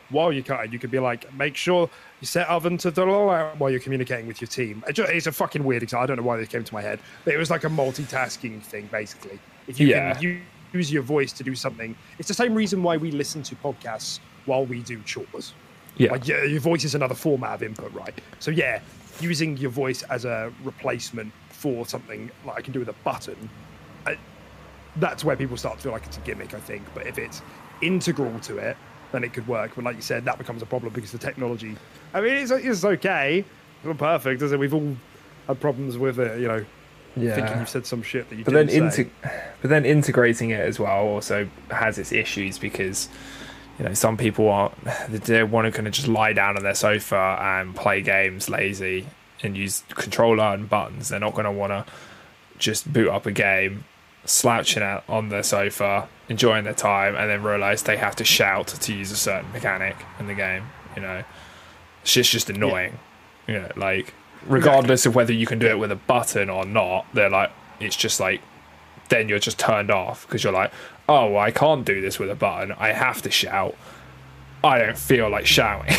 While 0.09 0.33
you're 0.33 0.43
cutting, 0.43 0.71
you 0.71 0.79
could 0.79 0.89
be 0.89 0.97
like, 0.97 1.31
make 1.35 1.55
sure 1.55 1.87
you 2.19 2.25
set 2.25 2.47
oven 2.47 2.79
to 2.79 2.89
the 2.89 3.05
low 3.05 3.51
while 3.59 3.69
you're 3.69 3.79
communicating 3.79 4.25
with 4.25 4.41
your 4.41 4.47
team. 4.47 4.83
It's 4.87 5.27
a 5.27 5.31
fucking 5.31 5.63
weird 5.63 5.83
example. 5.83 6.03
I 6.03 6.07
don't 6.07 6.17
know 6.17 6.23
why 6.23 6.37
this 6.37 6.47
came 6.47 6.63
to 6.63 6.73
my 6.73 6.81
head, 6.81 6.99
but 7.25 7.35
it 7.35 7.37
was 7.37 7.51
like 7.51 7.63
a 7.63 7.69
multitasking 7.69 8.63
thing, 8.63 8.89
basically. 8.91 9.37
If 9.67 9.79
you 9.79 9.89
yeah. 9.89 10.15
can 10.15 10.41
use 10.73 10.91
your 10.91 11.03
voice 11.03 11.31
to 11.33 11.43
do 11.43 11.53
something, 11.53 11.95
it's 12.17 12.27
the 12.27 12.33
same 12.33 12.55
reason 12.55 12.81
why 12.81 12.97
we 12.97 13.11
listen 13.11 13.43
to 13.43 13.55
podcasts 13.55 14.19
while 14.49 14.65
we 14.65 14.81
do 14.81 15.01
chores. 15.03 15.53
Yeah. 15.97 16.11
Like, 16.11 16.27
yeah, 16.27 16.43
your 16.43 16.59
voice 16.61 16.83
is 16.83 16.95
another 16.95 17.15
format 17.15 17.55
of 17.55 17.63
input, 17.63 17.93
right? 17.93 18.13
So 18.39 18.51
yeah, 18.51 18.81
using 19.21 19.57
your 19.57 19.71
voice 19.71 20.01
as 20.03 20.25
a 20.25 20.51
replacement 20.63 21.31
for 21.49 21.85
something 21.85 22.31
like 22.45 22.57
I 22.57 22.61
can 22.61 22.73
do 22.73 22.79
with 22.79 22.89
a 22.89 22.95
button, 23.03 23.49
I, 24.05 24.17
that's 24.95 25.23
where 25.23 25.35
people 25.35 25.57
start 25.57 25.77
to 25.77 25.83
feel 25.83 25.91
like 25.91 26.05
it's 26.05 26.17
a 26.17 26.21
gimmick, 26.21 26.53
I 26.53 26.59
think. 26.59 26.83
But 26.93 27.05
if 27.05 27.17
it's 27.17 27.41
integral 27.81 28.39
to 28.41 28.57
it, 28.57 28.77
then 29.11 29.23
it 29.23 29.33
could 29.33 29.47
work. 29.47 29.71
But 29.75 29.83
like 29.83 29.95
you 29.95 30.01
said, 30.01 30.25
that 30.25 30.37
becomes 30.37 30.61
a 30.61 30.65
problem 30.65 30.93
because 30.93 31.11
the 31.11 31.17
technology. 31.17 31.75
I 32.13 32.21
mean, 32.21 32.33
it's, 32.33 32.51
it's 32.51 32.85
okay. 32.85 33.39
It's 33.39 33.85
not 33.85 33.97
perfect, 33.97 34.41
is 34.41 34.51
it? 34.51 34.59
We've 34.59 34.73
all 34.73 34.95
had 35.47 35.59
problems 35.59 35.97
with 35.97 36.19
it, 36.19 36.39
you 36.39 36.47
know. 36.47 36.65
Yeah. 37.15 37.35
Thinking 37.35 37.57
you've 37.59 37.69
said 37.69 37.85
some 37.85 38.03
shit 38.03 38.29
that 38.29 38.35
you 38.37 38.45
but 38.45 38.53
then 38.53 38.67
didn't 38.67 38.91
say. 38.91 39.05
integ- 39.05 39.41
but 39.61 39.69
then 39.69 39.83
integrating 39.83 40.51
it 40.51 40.61
as 40.61 40.79
well 40.79 41.07
also 41.07 41.49
has 41.71 41.97
its 41.97 42.11
issues 42.11 42.57
because 42.59 43.09
you 43.79 43.85
know 43.85 43.93
some 43.93 44.17
people 44.17 44.49
are 44.49 44.71
they 45.09 45.43
want 45.43 45.65
to 45.65 45.71
kind 45.71 45.87
of 45.87 45.93
just 45.93 46.07
lie 46.07 46.33
down 46.33 46.57
on 46.57 46.63
their 46.63 46.75
sofa 46.75 47.37
and 47.41 47.75
play 47.75 48.01
games 48.01 48.49
lazy 48.49 49.07
and 49.41 49.57
use 49.57 49.83
controller 49.89 50.43
and 50.43 50.69
buttons. 50.69 51.09
They're 51.09 51.19
not 51.19 51.33
going 51.33 51.45
to 51.45 51.51
want 51.51 51.71
to 51.71 51.85
just 52.57 52.91
boot 52.91 53.07
up 53.07 53.25
a 53.25 53.31
game 53.31 53.85
slouching 54.25 54.83
out 54.83 55.03
on 55.07 55.29
their 55.29 55.43
sofa 55.43 56.07
enjoying 56.27 56.65
their 56.65 56.73
time 56.73 57.15
and 57.15 57.29
then 57.29 57.41
realize 57.41 57.83
they 57.83 57.97
have 57.97 58.15
to 58.17 58.23
shout 58.25 58.67
to 58.67 58.93
use 58.93 59.11
a 59.11 59.15
certain 59.15 59.51
mechanic 59.53 59.95
in 60.19 60.27
the 60.27 60.33
game 60.33 60.63
you 60.95 61.01
know? 61.01 61.23
It's 62.01 62.13
just, 62.13 62.31
just 62.31 62.49
annoying. 62.49 62.99
You 63.47 63.55
know 63.55 63.71
like 63.75 64.13
regardless 64.45 65.05
of 65.05 65.15
whether 65.15 65.33
you 65.33 65.47
can 65.47 65.57
do 65.57 65.67
it 65.67 65.79
with 65.79 65.91
a 65.91 65.95
button 65.95 66.49
or 66.49 66.65
not 66.65 67.05
they're 67.13 67.29
like 67.29 67.51
it's 67.79 67.95
just 67.95 68.19
like 68.19 68.41
then 69.09 69.27
you're 69.27 69.39
just 69.39 69.57
turned 69.57 69.89
off 69.89 70.27
because 70.27 70.43
you're 70.43 70.53
like 70.53 70.71
oh 71.09 71.35
i 71.37 71.51
can't 71.51 71.83
do 71.85 71.99
this 71.99 72.17
with 72.19 72.29
a 72.29 72.35
button 72.35 72.71
i 72.79 72.93
have 72.93 73.21
to 73.21 73.29
shout 73.31 73.75
i 74.63 74.77
don't 74.79 74.97
feel 74.97 75.29
like 75.29 75.45
shouting 75.45 75.93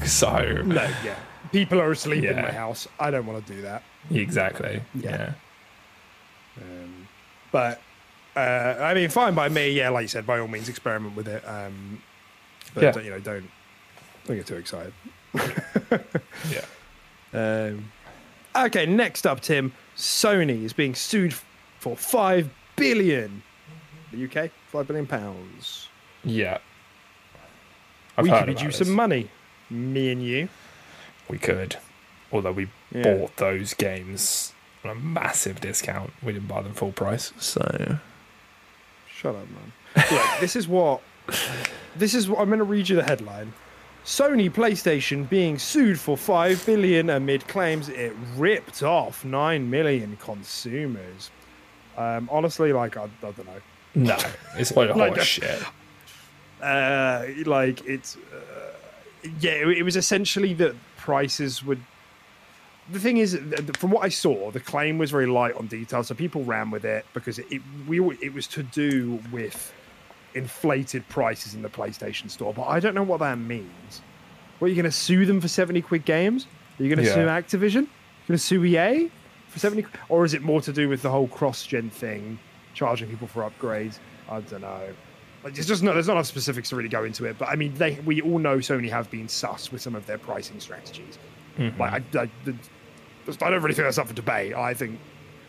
so 0.06 0.62
No, 0.64 0.88
yeah. 1.04 1.16
People 1.50 1.80
are 1.80 1.90
asleep 1.90 2.24
in 2.24 2.36
my 2.36 2.50
house. 2.50 2.88
I 2.98 3.10
don't 3.10 3.26
want 3.26 3.44
to 3.46 3.52
do 3.52 3.60
that. 3.62 3.82
exactly 4.10 4.80
Yeah. 4.94 5.10
yeah 5.10 6.62
Um, 6.62 7.08
but 7.50 7.80
uh, 8.34 8.40
I 8.80 8.94
mean, 8.94 9.10
fine 9.10 9.34
by 9.34 9.50
me. 9.50 9.68
Yeah, 9.72 9.90
like 9.90 10.02
you 10.04 10.08
said, 10.08 10.24
by 10.26 10.38
all 10.38 10.48
means, 10.48 10.70
experiment 10.70 11.14
with 11.14 11.28
it. 11.28 11.46
Um, 11.46 12.00
but 12.72 12.82
Yeah. 12.84 12.92
don't- 12.92 13.04
you 13.04 13.10
know, 13.10 13.20
don't 13.20 13.50
don't 14.26 14.36
get 14.38 14.46
too 14.46 14.56
excited. 14.56 14.94
yeah 16.50 16.64
Um, 17.34 17.90
okay, 18.56 18.86
next 18.86 19.26
up, 19.26 19.40
Tim. 19.40 19.72
Sony 19.96 20.64
is 20.64 20.72
being 20.72 20.94
sued 20.94 21.34
for 21.78 21.96
five 21.96 22.48
billion. 22.76 23.42
The 24.12 24.24
UK, 24.44 24.50
five 24.68 24.86
billion 24.86 25.06
pounds. 25.06 25.88
yeah 26.24 26.58
I've 28.16 28.24
we 28.24 28.30
could 28.30 28.60
use 28.60 28.78
this. 28.78 28.86
some 28.86 28.94
money. 28.94 29.30
Me 29.70 30.10
and 30.12 30.22
you. 30.22 30.48
we 31.28 31.38
could 31.38 31.76
although 32.32 32.52
we 32.52 32.68
Yeah. 32.94 33.02
bought 33.02 33.36
those 33.36 33.74
games 33.74 34.52
on 34.84 34.90
a 34.90 34.94
massive 34.94 35.60
discount 35.60 36.12
we 36.22 36.32
didn't 36.32 36.48
buy 36.48 36.60
them 36.62 36.74
full 36.74 36.92
price 36.92 37.32
so 37.38 37.98
Shut 39.10 39.34
up, 39.36 39.46
man. 39.50 40.04
Look, 40.10 40.26
this 40.40 40.56
is 40.56 40.66
what. 40.66 41.00
This 41.94 42.12
is 42.14 42.28
what 42.28 42.40
I'm 42.40 42.48
going 42.48 42.58
to 42.58 42.64
read 42.64 42.88
you 42.88 42.96
the 42.96 43.04
headline. 43.04 43.52
Sony 44.04 44.50
PlayStation 44.50 45.28
being 45.28 45.58
sued 45.58 46.00
for 46.00 46.16
5 46.16 46.66
billion 46.66 47.08
amid 47.08 47.46
claims 47.46 47.88
it 47.88 48.12
ripped 48.36 48.82
off 48.82 49.24
9 49.24 49.70
million 49.70 50.16
consumers. 50.20 51.30
Um, 51.96 52.28
honestly, 52.32 52.72
like, 52.72 52.96
I, 52.96 53.04
I 53.04 53.08
don't 53.20 53.46
know. 53.46 53.60
No 53.94 54.16
it's 54.56 54.74
Like, 54.74 54.90
horse 54.94 55.24
shit 55.24 55.62
Uh, 56.62 57.26
like, 57.44 57.84
it's. 57.86 58.16
Uh, 58.16 58.72
yeah, 59.40 59.50
it, 59.52 59.78
it 59.78 59.82
was 59.82 59.96
essentially 59.96 60.54
that 60.54 60.74
prices 60.96 61.64
would. 61.64 61.80
The 62.90 63.00
thing 63.00 63.16
is, 63.16 63.38
from 63.74 63.90
what 63.90 64.04
I 64.04 64.08
saw, 64.08 64.50
the 64.52 64.60
claim 64.60 64.96
was 64.98 65.10
very 65.10 65.26
light 65.26 65.54
on 65.56 65.66
detail, 65.66 66.04
so 66.04 66.14
people 66.14 66.44
ran 66.44 66.70
with 66.70 66.84
it 66.84 67.04
because 67.14 67.38
it, 67.40 67.46
it 67.50 67.62
we 67.88 67.98
it 68.20 68.32
was 68.32 68.46
to 68.48 68.62
do 68.62 69.20
with 69.32 69.72
inflated 70.34 71.08
prices 71.08 71.54
in 71.54 71.62
the 71.62 71.68
PlayStation 71.68 72.30
Store. 72.30 72.52
But 72.54 72.64
I 72.68 72.78
don't 72.80 72.94
know 72.94 73.02
what 73.02 73.20
that 73.20 73.38
means. 73.38 74.00
What 74.58 74.66
are 74.66 74.68
you 74.68 74.76
going 74.76 74.84
to 74.84 74.96
sue 74.96 75.26
them 75.26 75.40
for 75.40 75.48
seventy 75.48 75.82
quid 75.82 76.04
games? 76.04 76.46
Are 76.78 76.82
you 76.84 76.88
going 76.94 77.04
to 77.04 77.10
Yeah. 77.10 77.14
sue 77.42 77.58
Activision? 77.58 77.86
Going 78.28 78.38
to 78.38 78.38
sue 78.38 78.64
EA 78.64 79.10
for 79.48 79.58
seventy? 79.58 79.84
Or 80.08 80.24
is 80.24 80.32
it 80.34 80.42
more 80.42 80.60
to 80.62 80.72
do 80.72 80.88
with 80.88 81.02
the 81.02 81.10
whole 81.10 81.26
cross-gen 81.28 81.90
thing, 81.90 82.38
charging 82.74 83.08
people 83.08 83.26
for 83.26 83.48
upgrades? 83.48 83.98
I 84.28 84.40
don't 84.40 84.60
know. 84.60 84.88
Like, 85.44 85.54
there's 85.54 85.66
just 85.66 85.82
no, 85.82 85.92
there's 85.92 86.06
not 86.06 86.14
enough 86.14 86.26
specifics 86.26 86.68
to 86.68 86.76
really 86.76 86.88
go 86.88 87.04
into 87.04 87.24
it. 87.24 87.36
But 87.38 87.48
I 87.48 87.56
mean, 87.56 87.74
they 87.74 87.98
we 88.04 88.20
all 88.20 88.38
know 88.38 88.58
Sony 88.58 88.88
have 88.90 89.10
been 89.10 89.28
sus 89.28 89.72
with 89.72 89.82
some 89.82 89.94
of 89.94 90.06
their 90.06 90.18
pricing 90.18 90.60
strategies. 90.60 91.18
Like, 91.58 92.16
I, 92.16 92.20
I, 92.20 92.30
I 93.26 93.50
don't 93.50 93.62
really 93.62 93.74
think 93.74 93.86
that's 93.86 93.98
up 93.98 94.08
for 94.08 94.14
debate. 94.14 94.54
I 94.54 94.72
think 94.72 94.98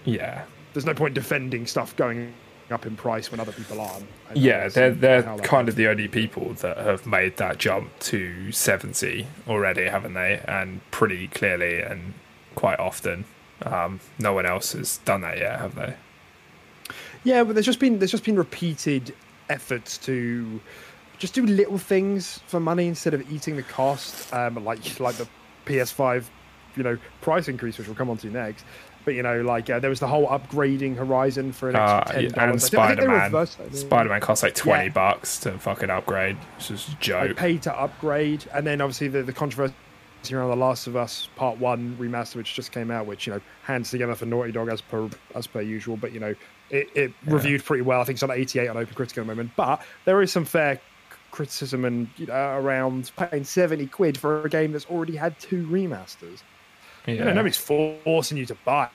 yeah 0.06 0.44
there's 0.74 0.86
no 0.86 0.94
point 0.94 1.14
defending 1.14 1.66
stuff 1.66 1.96
going 1.96 2.34
up 2.72 2.86
in 2.86 2.96
price 2.96 3.30
when 3.30 3.40
other 3.40 3.52
people 3.52 3.80
aren't. 3.80 4.06
Yeah, 4.34 4.68
they're 4.68 4.92
they're 4.92 5.24
kind 5.40 5.70
of 5.70 5.76
the 5.76 5.88
only 5.88 6.08
people 6.08 6.54
that 6.56 6.78
have 6.78 7.06
made 7.06 7.38
that 7.38 7.60
jump 7.60 7.98
to 8.00 8.52
70 8.52 9.28
already, 9.48 9.86
haven't 9.86 10.14
they? 10.14 10.42
And 10.48 10.82
pretty 10.92 11.28
clearly 11.28 11.82
and 11.82 12.14
quite 12.56 12.80
often. 12.80 13.26
Um, 13.62 14.00
no 14.20 14.34
one 14.34 14.46
else 14.46 14.74
has 14.74 14.98
done 15.00 15.22
that 15.22 15.38
yet, 15.38 15.60
have 15.60 15.76
they? 15.76 15.96
Yeah, 17.24 17.44
but 17.44 17.54
there's 17.56 17.66
just 17.66 17.80
been 17.80 18.00
there's 18.00 18.12
just 18.12 18.26
been 18.26 18.36
repeated 18.36 19.14
efforts 19.50 19.98
to 20.00 20.60
just 21.20 21.34
do 21.34 21.46
little 21.46 21.78
things 21.78 22.40
for 22.48 22.60
money 22.60 22.88
instead 22.88 23.14
of 23.14 23.32
eating 23.32 23.56
the 23.56 23.64
cost, 23.64 24.34
um, 24.34 24.64
like 24.66 25.00
like 25.00 25.16
the 25.16 25.28
PS5, 25.66 26.26
you 26.76 26.84
know, 26.84 26.98
price 27.22 27.48
increase, 27.48 27.78
which 27.78 27.88
we'll 27.88 27.96
come 27.96 28.10
on 28.10 28.18
to 28.18 28.28
next. 28.30 28.66
But 29.06 29.16
you 29.16 29.24
know, 29.24 29.42
like 29.42 29.70
uh, 29.70 29.80
there 29.80 29.90
was 29.90 30.00
the 30.00 30.08
whole 30.08 30.28
upgrading 30.28 30.96
Horizon 30.96 31.52
for 31.52 31.70
an 31.70 31.76
Uh, 31.76 32.04
extra 32.08 32.14
ten 32.14 32.24
and 32.24 32.34
dollars. 32.34 32.64
Spider 32.64 33.08
Man. 33.08 33.48
Spider 33.74 34.10
Man 34.10 34.22
costs 34.22 34.44
like 34.44 34.56
20 34.56 34.84
Yeah. 34.86 34.90
bucks 34.92 35.40
to 35.40 35.52
fucking 35.60 35.90
upgrade. 35.90 36.38
It's 36.58 36.70
just 36.70 36.90
a 36.90 36.92
I 36.92 37.28
joke. 37.28 37.38
paid 37.38 37.62
to 37.64 37.74
upgrade, 37.78 38.46
and 38.54 38.66
then 38.66 38.80
obviously 38.82 39.10
the, 39.10 39.24
the 39.24 39.34
controversy 39.34 39.74
around 40.32 40.50
The 40.52 40.56
Last 40.56 40.88
of 40.88 40.96
Us 40.96 41.28
Part 41.36 41.58
One 41.58 41.98
remaster, 42.00 42.38
which 42.38 42.54
just 42.54 42.72
came 42.72 42.92
out, 42.92 43.06
which 43.06 43.28
you 43.28 43.34
know 43.34 43.42
hands 43.64 43.92
together 43.92 44.16
for 44.16 44.26
Naughty 44.26 44.54
Dog 44.54 44.70
as 44.70 44.80
per 44.80 45.10
as 45.36 45.48
per 45.48 45.60
usual. 45.62 45.98
But 45.98 46.14
you 46.14 46.22
know 46.22 46.34
it, 46.74 46.90
it 46.96 47.14
reviewed 47.26 47.64
pretty 47.64 47.84
well. 47.84 48.02
I 48.02 48.04
think 48.04 48.16
it's 48.16 48.24
on 48.24 48.32
88 48.32 48.68
on 48.68 48.78
Open 48.78 48.94
Critic 48.96 49.18
at 49.18 49.22
the 49.22 49.28
moment. 49.28 49.52
But 49.56 49.82
there 50.06 50.22
is 50.22 50.32
some 50.32 50.44
fair 50.44 50.82
criticism 51.32 51.86
and 51.86 52.10
you 52.18 52.26
know, 52.26 52.58
around 52.58 53.12
paying 53.16 53.44
70 53.44 53.88
quid 53.88 54.18
for 54.18 54.44
a 54.44 54.50
game 54.50 54.72
that's 54.72 54.86
already 54.88 55.16
had 55.16 55.40
two 55.40 55.66
remasters. 55.68 56.42
yeah. 57.06 57.14
You 57.14 57.20
know, 57.26 57.34
nobody's 57.34 57.58
forcing 57.58 58.38
you 58.38 58.46
to 58.48 58.56
buy 58.66 58.90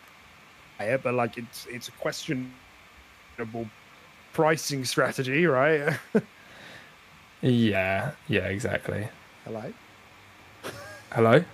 it, 0.80 1.02
but 1.02 1.14
like 1.14 1.38
it's 1.38 1.66
it's 1.70 1.88
a 1.88 1.92
questionable 1.92 2.50
pricing 4.32 4.84
strategy, 4.84 5.46
right? 5.46 5.96
yeah, 7.40 8.12
yeah, 8.26 8.46
exactly. 8.46 9.08
Hello. 9.44 9.72
Hello? 11.12 11.44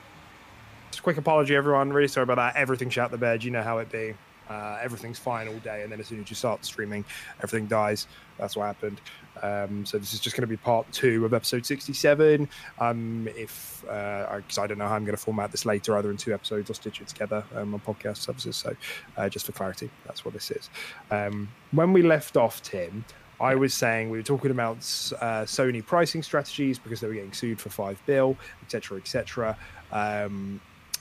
Just 0.91 1.01
a 1.01 1.03
quick 1.03 1.19
apology, 1.19 1.55
everyone. 1.55 1.93
Really 1.93 2.09
sorry 2.09 2.25
about 2.25 2.37
that. 2.37 2.57
Everything 2.57 2.91
shot 2.91 3.11
the 3.11 3.19
bed. 3.19 3.45
You 3.45 3.51
know 3.51 3.63
how 3.63 3.79
it 3.79 3.91
be. 3.91 4.15
Uh, 4.49 4.79
everything's 4.83 5.19
fine 5.19 5.49
all 5.49 5.59
day, 5.59 5.83
and 5.83 5.91
then 5.91 6.01
as 6.01 6.09
soon 6.09 6.21
as 6.21 6.31
you 6.31 6.37
start 6.37 6.65
streaming, 6.65 7.05
everything 7.39 7.67
dies. 7.67 8.07
That's 8.39 8.57
what 8.57 8.67
happened. 8.67 9.01
Um, 9.43 9.85
so 9.85 9.99
this 9.99 10.13
is 10.13 10.21
just 10.21 10.37
going 10.37 10.43
to 10.43 10.49
be 10.49 10.57
part 10.57 10.91
two 10.93 11.25
of 11.25 11.35
episode 11.35 11.65
sixty-seven. 11.67 12.49
Um, 12.79 13.29
if 13.37 13.83
because 13.83 14.59
I 14.59 14.67
don't 14.67 14.79
know 14.79 14.89
how 14.89 14.95
I'm 14.95 15.05
going 15.05 15.17
to 15.17 15.23
format 15.23 15.51
this 15.51 15.65
later, 15.65 15.97
either 15.97 16.11
in 16.11 16.17
two 16.17 16.35
episodes 16.35 16.71
or 16.71 16.75
stitch 16.75 17.01
it 17.01 17.09
together 17.09 17.45
um, 17.55 17.75
on 17.75 17.81
podcast 17.81 18.19
services. 18.19 18.57
So 18.57 18.75
uh, 19.17 19.29
just 19.29 19.47
for 19.47 19.53
clarity, 19.53 19.91
that's 20.07 20.25
what 20.25 20.35
this 20.35 20.51
is. 20.51 20.71
Um, 21.11 21.49
when 21.73 21.93
we 21.93 22.03
left 22.03 22.37
off, 22.37 22.63
Tim, 22.63 23.05
I 23.41 23.55
was 23.55 23.75
saying 23.75 24.11
we 24.11 24.19
were 24.19 24.25
talking 24.25 24.51
about 24.51 24.79
uh, 24.79 25.45
Sony 25.45 25.85
pricing 25.85 26.23
strategies 26.23 26.79
because 26.79 27.01
they 27.01 27.09
were 27.09 27.15
getting 27.15 27.33
sued 27.33 27.61
for 27.61 27.71
five 27.71 28.01
bill, 28.07 28.37
etc., 28.63 28.99
etc. 28.99 29.57
Um, 29.93 30.61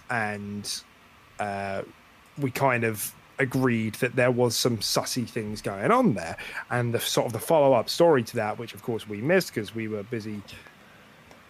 and 0.09 0.81
uh, 1.39 1.83
we 2.37 2.51
kind 2.51 2.83
of 2.83 3.13
agreed 3.43 3.93
that 3.95 4.15
there 4.15 4.31
was 4.31 4.55
some 4.55 4.77
sussy 4.79 5.27
things 5.27 5.61
going 5.61 5.91
on 5.91 6.13
there 6.15 6.35
and 6.71 6.93
the 6.93 6.99
sort 6.99 7.27
of 7.27 7.33
the 7.33 7.39
follow-up 7.51 7.87
story 7.89 8.23
to 8.23 8.35
that 8.35 8.57
which 8.57 8.73
of 8.73 8.81
course 8.81 9.07
we 9.07 9.21
missed 9.21 9.49
because 9.53 9.75
we 9.75 9.87
were 9.87 10.01
busy 10.03 10.41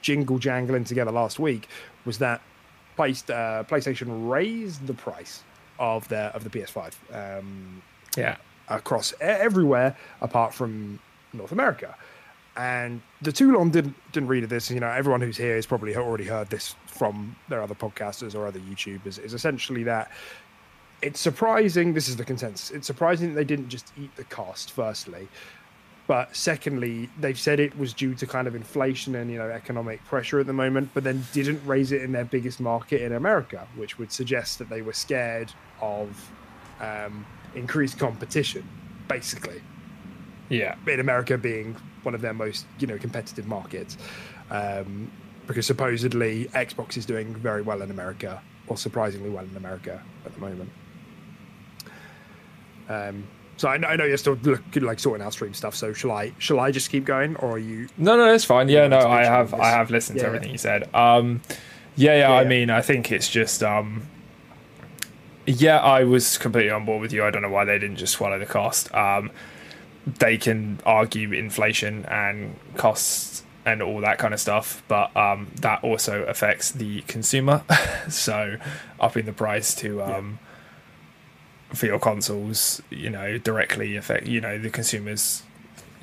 jingle 0.02 0.38
jangling 0.38 0.84
together 0.84 1.12
last 1.12 1.40
week 1.40 1.68
was 2.06 2.18
that 2.18 2.42
placed, 2.96 3.32
uh, 3.32 3.64
playstation 3.68 4.30
raised 4.30 4.86
the 4.88 4.94
price 4.94 5.44
of 5.80 6.08
their 6.10 6.30
of 6.36 6.44
the 6.44 6.50
ps5 6.50 6.94
um, 7.40 7.82
Yeah. 8.18 8.36
across 8.70 9.14
everywhere 9.22 9.96
apart 10.22 10.54
from 10.54 11.00
North 11.34 11.52
America. 11.52 11.96
And 12.56 13.02
the 13.24 13.32
Toulon 13.32 13.72
didn't 13.72 13.96
didn't 14.12 14.30
read 14.30 14.44
of 14.44 14.52
this. 14.52 14.70
You 14.70 14.80
know, 14.80 14.90
everyone 15.02 15.22
who's 15.22 15.38
here 15.38 15.56
has 15.56 15.66
probably 15.66 15.96
already 15.96 16.26
heard 16.26 16.52
this 16.52 16.76
from 16.86 17.36
their 17.50 17.64
other 17.64 17.74
podcasters 17.74 18.36
or 18.36 18.46
other 18.46 18.60
YouTubers. 18.60 19.18
Is 19.18 19.34
essentially 19.34 19.84
that 19.86 20.12
it's 21.04 21.20
surprising. 21.20 21.94
This 21.94 22.08
is 22.08 22.16
the 22.16 22.26
consensus. 22.26 22.72
It's 22.72 22.88
surprising 22.88 23.30
that 23.30 23.36
they 23.36 23.44
didn't 23.44 23.70
just 23.70 23.92
eat 23.98 24.16
the 24.16 24.24
cost. 24.24 24.72
Firstly, 24.72 25.28
But 26.08 26.36
secondly, 26.36 27.10
they've 27.20 27.40
said 27.40 27.60
it 27.60 27.78
was 27.78 27.94
due 27.94 28.14
to 28.16 28.28
kind 28.28 28.48
of 28.48 28.56
inflation 28.56 29.16
and 29.16 29.32
you 29.32 29.38
know 29.38 29.50
economic 29.50 30.04
pressure 30.06 30.40
at 30.40 30.48
the 30.48 30.54
moment, 30.54 30.90
but 30.94 31.04
then 31.04 31.24
didn't 31.32 31.62
raise 31.66 31.92
it 31.92 32.02
in 32.02 32.12
their 32.12 32.26
biggest 32.26 32.60
market 32.60 33.02
in 33.02 33.14
America, 33.14 33.68
which 33.76 33.98
would 33.98 34.12
suggest 34.12 34.60
that 34.60 34.70
they 34.70 34.82
were 34.82 34.94
scared 34.94 35.52
of 35.82 36.32
um, 36.82 37.26
increased 37.56 37.98
competition, 38.00 38.68
basically. 39.08 39.62
Yeah. 40.50 40.76
In 40.88 41.00
America 41.00 41.38
being 41.38 41.76
one 42.04 42.14
of 42.16 42.22
their 42.22 42.34
most 42.34 42.66
you 42.80 42.88
know 42.88 42.98
competitive 42.98 43.48
markets, 43.48 43.98
um, 44.52 45.10
because 45.48 45.66
supposedly 45.66 46.46
Xbox 46.54 46.98
is 46.98 47.06
doing 47.06 47.34
very 47.36 47.62
well 47.62 47.82
in 47.82 47.92
America, 47.92 48.42
or 48.68 48.78
surprisingly 48.78 49.30
well 49.30 49.46
in 49.46 49.56
America 49.56 50.04
at 50.26 50.34
the 50.34 50.40
moment. 50.42 50.70
Um, 52.90 53.26
so 53.58 53.70
I 53.70 53.78
know, 53.78 53.88
I 53.88 53.96
know 53.96 54.06
you're 54.06 54.18
still 54.18 54.38
looking 54.42 54.84
like 54.84 55.00
sorting 55.00 55.26
out 55.26 55.34
stream 55.34 55.54
stuff. 55.54 55.76
So 55.76 55.94
shall 55.94 56.12
I 56.12 56.34
shall 56.40 56.60
I 56.60 56.72
just 56.72 56.90
keep 56.90 57.06
going, 57.06 57.36
or 57.38 57.54
are 57.54 57.58
you? 57.60 57.88
No, 57.98 58.18
no, 58.18 58.34
it's 58.34 58.46
fine. 58.46 58.68
Yeah, 58.70 58.88
no, 58.88 59.00
I 59.00 59.24
have. 59.26 59.54
I 59.54 59.70
have 59.70 59.90
listened 59.92 60.18
to 60.20 60.24
Yeah. 60.24 60.28
everything 60.28 60.52
you 60.52 60.58
said. 60.58 60.94
Um, 60.96 61.42
yeah, 61.96 62.18
yeah, 62.18 62.32
I 62.32 62.44
mean, 62.46 62.70
I 62.72 62.82
think 62.82 63.12
it's 63.12 63.30
just 63.30 63.62
um, 63.64 64.08
yeah, 65.46 65.80
I 65.80 66.04
was 66.04 66.38
completely 66.38 66.72
on 66.72 66.86
board 66.86 67.02
with 67.02 67.14
you. 67.14 67.24
I 67.24 67.30
don't 67.30 67.42
know 67.42 67.50
why 67.50 67.66
they 67.66 67.78
didn't 67.78 67.98
just 67.98 68.14
swallow 68.14 68.40
the 68.40 68.46
cost. 68.46 68.94
Um, 68.96 69.30
they 70.06 70.38
can 70.38 70.80
argue 70.86 71.32
inflation 71.32 72.06
and 72.06 72.56
costs 72.76 73.44
and 73.66 73.82
all 73.82 74.02
that 74.02 74.18
kind 74.18 74.34
of 74.34 74.40
stuff, 74.40 74.84
but 74.88 75.16
um, 75.16 75.48
that 75.62 75.84
also 75.84 76.24
affects 76.24 76.72
the 76.72 77.02
consumer. 77.02 77.64
so 78.10 78.58
upping 79.00 79.26
the 79.26 79.32
price 79.34 79.74
to 79.76 80.02
um, 80.02 80.40
for 81.74 81.86
your 81.86 82.00
consoles, 82.00 82.82
you 82.90 83.10
know, 83.10 83.38
directly 83.38 83.96
affect 83.96 84.28
you 84.28 84.42
know 84.42 84.58
the 84.58 84.70
consumers. 84.70 85.44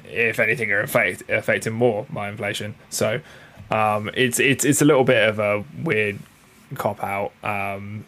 If 0.05 0.41
anything, 0.41 0.73
are 0.73 0.81
affect, 0.81 1.23
affecting 1.31 1.73
more 1.73 2.05
by 2.11 2.29
inflation. 2.29 2.75
So 2.91 3.21
um, 3.71 4.11
it's 4.15 4.41
it's 4.41 4.65
it's 4.65 4.83
a 4.83 4.85
little 4.85 5.05
bit 5.05 5.29
of 5.29 5.39
a 5.39 5.65
weird 5.83 6.19
cop 6.75 7.03
out. 7.03 7.33
Um, 7.45 8.05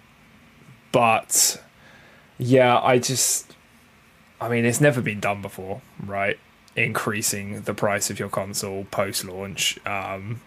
but 0.91 1.63
yeah, 2.39 2.79
I 2.79 2.99
just, 2.99 3.55
I 4.41 4.49
mean, 4.49 4.65
it's 4.65 4.81
never 4.81 5.01
been 5.01 5.21
done 5.21 5.43
before, 5.43 5.81
right? 6.05 6.39
Increasing 6.77 7.63
the 7.63 7.75
price 7.75 8.11
of 8.11 8.19
your 8.19 8.29
console 8.29 8.85
post 8.91 9.25
launch. 9.25 9.79
Um, 9.87 10.41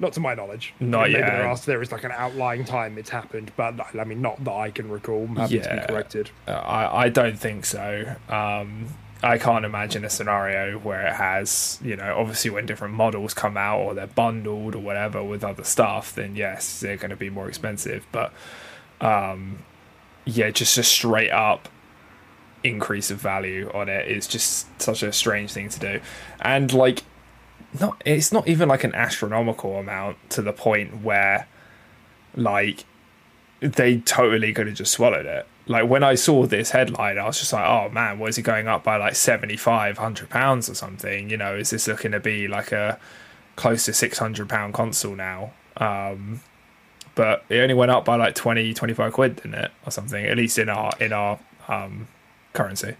Not 0.00 0.12
to 0.12 0.20
my 0.20 0.34
knowledge. 0.34 0.74
Not 0.78 1.02
Maybe 1.08 1.14
yet. 1.14 1.26
there 1.26 1.48
are- 1.48 1.56
there 1.56 1.82
is 1.82 1.90
like 1.90 2.04
an 2.04 2.12
outlying 2.12 2.64
time 2.64 2.98
it's 2.98 3.10
happened, 3.10 3.50
but 3.56 3.74
I 3.98 4.04
mean, 4.04 4.22
not 4.22 4.42
that 4.44 4.52
I 4.52 4.70
can 4.70 4.88
recall. 4.88 5.24
I'm 5.24 5.36
happy 5.36 5.58
to 5.60 5.74
be 5.80 5.86
corrected. 5.92 6.30
Uh, 6.46 6.52
I, 6.52 7.04
I 7.04 7.08
don't 7.08 7.38
think 7.38 7.64
so. 7.66 8.14
Um, 8.28 8.86
I 9.20 9.36
can't 9.38 9.64
imagine 9.64 10.04
a 10.04 10.10
scenario 10.10 10.78
where 10.78 11.04
it 11.08 11.14
has, 11.14 11.80
you 11.82 11.96
know, 11.96 12.16
obviously 12.16 12.50
when 12.52 12.66
different 12.66 12.94
models 12.94 13.34
come 13.34 13.56
out 13.56 13.80
or 13.80 13.92
they're 13.94 14.06
bundled 14.06 14.76
or 14.76 14.78
whatever 14.78 15.24
with 15.24 15.42
other 15.42 15.64
stuff, 15.64 16.14
then 16.14 16.36
yes, 16.36 16.78
they're 16.78 16.96
going 16.96 17.10
to 17.10 17.16
be 17.16 17.28
more 17.28 17.48
expensive. 17.48 18.06
But 18.12 18.32
um, 19.00 19.58
yeah, 20.24 20.50
just 20.50 20.78
a 20.78 20.84
straight 20.84 21.32
up 21.32 21.68
increase 22.62 23.10
of 23.10 23.20
value 23.20 23.70
on 23.74 23.88
it 23.88 24.06
is 24.08 24.26
just 24.28 24.66
such 24.80 25.02
a 25.02 25.12
strange 25.12 25.52
thing 25.52 25.68
to 25.70 25.80
do. 25.80 26.00
And 26.40 26.72
like, 26.72 27.02
not 27.78 28.02
it's 28.04 28.32
not 28.32 28.48
even 28.48 28.68
like 28.68 28.84
an 28.84 28.94
astronomical 28.94 29.76
amount 29.76 30.16
to 30.30 30.42
the 30.42 30.52
point 30.52 31.02
where 31.02 31.46
like 32.34 32.84
they 33.60 33.98
totally 33.98 34.52
could 34.52 34.66
have 34.66 34.76
just 34.76 34.92
swallowed 34.92 35.26
it. 35.26 35.46
Like 35.66 35.88
when 35.88 36.02
I 36.02 36.14
saw 36.14 36.46
this 36.46 36.70
headline, 36.70 37.18
I 37.18 37.26
was 37.26 37.38
just 37.38 37.52
like, 37.52 37.66
"Oh 37.66 37.90
man, 37.90 38.18
what 38.18 38.30
is 38.30 38.38
it 38.38 38.42
going 38.42 38.68
up 38.68 38.84
by 38.84 38.96
like 38.96 39.16
seventy 39.16 39.56
five 39.56 39.98
hundred 39.98 40.30
pounds 40.30 40.70
or 40.70 40.74
something?" 40.74 41.28
You 41.28 41.36
know, 41.36 41.56
is 41.56 41.70
this 41.70 41.86
looking 41.88 42.12
to 42.12 42.20
be 42.20 42.48
like 42.48 42.72
a 42.72 42.98
close 43.56 43.84
to 43.84 43.92
six 43.92 44.18
hundred 44.18 44.48
pound 44.48 44.74
console 44.74 45.14
now? 45.14 45.52
Um, 45.76 46.40
but 47.14 47.44
it 47.48 47.58
only 47.58 47.74
went 47.74 47.90
up 47.90 48.04
by 48.04 48.14
like 48.14 48.36
20, 48.36 48.72
25 48.74 49.12
quid, 49.12 49.36
didn't 49.36 49.54
it, 49.54 49.72
or 49.84 49.90
something? 49.90 50.24
At 50.24 50.36
least 50.36 50.56
in 50.56 50.68
our 50.68 50.92
in 51.00 51.12
our 51.12 51.40
um, 51.66 52.06
currency. 52.52 52.94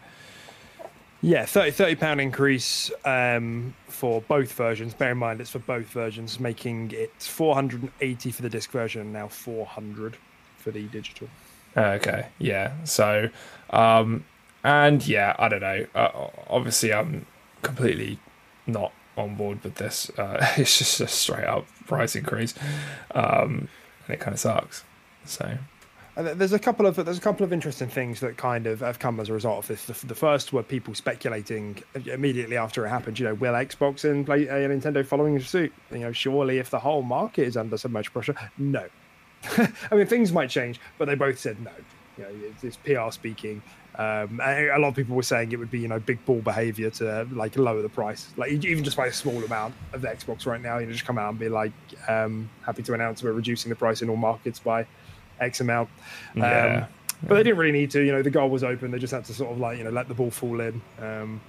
Yeah, 1.20 1.46
30, 1.46 1.70
30 1.70 1.94
pound 1.94 2.20
increase 2.20 2.90
um, 3.04 3.74
for 3.98 4.20
both 4.22 4.52
versions. 4.52 4.94
Bear 4.94 5.10
in 5.10 5.18
mind, 5.18 5.40
it's 5.40 5.50
for 5.50 5.58
both 5.58 5.86
versions, 5.86 6.38
making 6.38 6.92
it 6.92 7.10
480 7.18 8.30
for 8.30 8.42
the 8.42 8.48
disc 8.48 8.70
version 8.70 9.00
and 9.00 9.12
now 9.12 9.26
400 9.26 10.16
for 10.56 10.70
the 10.70 10.84
digital. 10.84 11.28
Okay, 11.76 12.28
yeah. 12.38 12.84
So, 12.84 13.28
um, 13.70 14.24
and 14.62 15.04
yeah, 15.04 15.34
I 15.36 15.48
don't 15.48 15.62
know. 15.62 15.86
Uh, 15.96 16.28
obviously, 16.48 16.92
I'm 16.92 17.26
completely 17.62 18.20
not 18.68 18.92
on 19.16 19.34
board 19.34 19.64
with 19.64 19.74
this. 19.74 20.10
Uh, 20.16 20.46
it's 20.56 20.78
just 20.78 21.00
a 21.00 21.08
straight 21.08 21.46
up 21.46 21.66
price 21.88 22.14
increase, 22.14 22.54
um, 23.16 23.68
and 24.06 24.14
it 24.14 24.20
kind 24.20 24.34
of 24.34 24.38
sucks. 24.38 24.84
So, 25.24 25.58
there's 26.18 26.52
a 26.52 26.58
couple 26.58 26.86
of 26.86 26.96
there's 26.96 27.18
a 27.18 27.20
couple 27.20 27.44
of 27.44 27.52
interesting 27.52 27.88
things 27.88 28.20
that 28.20 28.36
kind 28.36 28.66
of 28.66 28.80
have 28.80 28.98
come 28.98 29.20
as 29.20 29.28
a 29.28 29.32
result 29.32 29.58
of 29.58 29.68
this. 29.68 29.84
The, 29.84 30.06
the 30.06 30.14
first 30.14 30.52
were 30.52 30.62
people 30.62 30.94
speculating 30.94 31.82
immediately 32.06 32.56
after 32.56 32.84
it 32.84 32.88
happened. 32.88 33.18
You 33.18 33.26
know, 33.26 33.34
will 33.34 33.54
Xbox 33.54 34.08
and 34.08 34.26
play, 34.26 34.48
uh, 34.48 34.54
Nintendo 34.54 35.06
following 35.06 35.40
suit? 35.40 35.72
You 35.92 36.00
know, 36.00 36.12
surely 36.12 36.58
if 36.58 36.70
the 36.70 36.80
whole 36.80 37.02
market 37.02 37.46
is 37.46 37.56
under 37.56 37.76
so 37.76 37.88
much 37.88 38.12
pressure, 38.12 38.34
no. 38.58 38.86
I 39.56 39.94
mean, 39.94 40.06
things 40.06 40.32
might 40.32 40.50
change, 40.50 40.80
but 40.98 41.06
they 41.06 41.14
both 41.14 41.38
said 41.38 41.60
no. 41.60 41.70
You 42.16 42.24
know, 42.24 42.30
it's, 42.48 42.64
it's 42.64 42.76
PR 42.78 43.12
speaking. 43.12 43.62
Um, 43.94 44.40
a 44.42 44.76
lot 44.78 44.88
of 44.88 44.94
people 44.96 45.16
were 45.16 45.22
saying 45.24 45.50
it 45.50 45.56
would 45.56 45.70
be, 45.70 45.80
you 45.80 45.88
know, 45.88 45.98
big 45.98 46.24
ball 46.24 46.40
behavior 46.40 46.90
to 46.90 47.28
like 47.32 47.56
lower 47.56 47.82
the 47.82 47.88
price, 47.88 48.28
like 48.36 48.50
even 48.50 48.82
just 48.82 48.96
by 48.96 49.06
a 49.06 49.12
small 49.12 49.42
amount 49.44 49.74
of 49.92 50.02
the 50.02 50.08
Xbox 50.08 50.46
right 50.46 50.60
now. 50.60 50.78
You 50.78 50.86
know, 50.86 50.92
just 50.92 51.04
come 51.04 51.18
out 51.18 51.30
and 51.30 51.38
be 51.38 51.48
like, 51.48 51.72
um, 52.08 52.48
happy 52.64 52.82
to 52.84 52.94
announce 52.94 53.22
we're 53.22 53.32
reducing 53.32 53.70
the 53.70 53.76
price 53.76 54.02
in 54.02 54.10
all 54.10 54.16
markets 54.16 54.58
by 54.58 54.86
X 55.40 55.60
amount. 55.60 55.88
Um, 56.36 56.42
Yeah. 56.42 56.86
But 57.26 57.34
they 57.34 57.42
didn't 57.42 57.58
really 57.58 57.72
need 57.72 57.90
to. 57.92 58.00
You 58.00 58.12
know, 58.12 58.22
the 58.22 58.30
goal 58.30 58.48
was 58.48 58.62
open. 58.62 58.92
They 58.92 58.98
just 58.98 59.12
had 59.12 59.24
to 59.24 59.34
sort 59.34 59.50
of 59.50 59.58
like 59.58 59.76
you 59.78 59.84
know 59.84 59.90
let 59.90 60.06
the 60.06 60.14
ball 60.14 60.30
fall 60.30 60.60
in. 60.60 60.80
Um, 61.00 61.40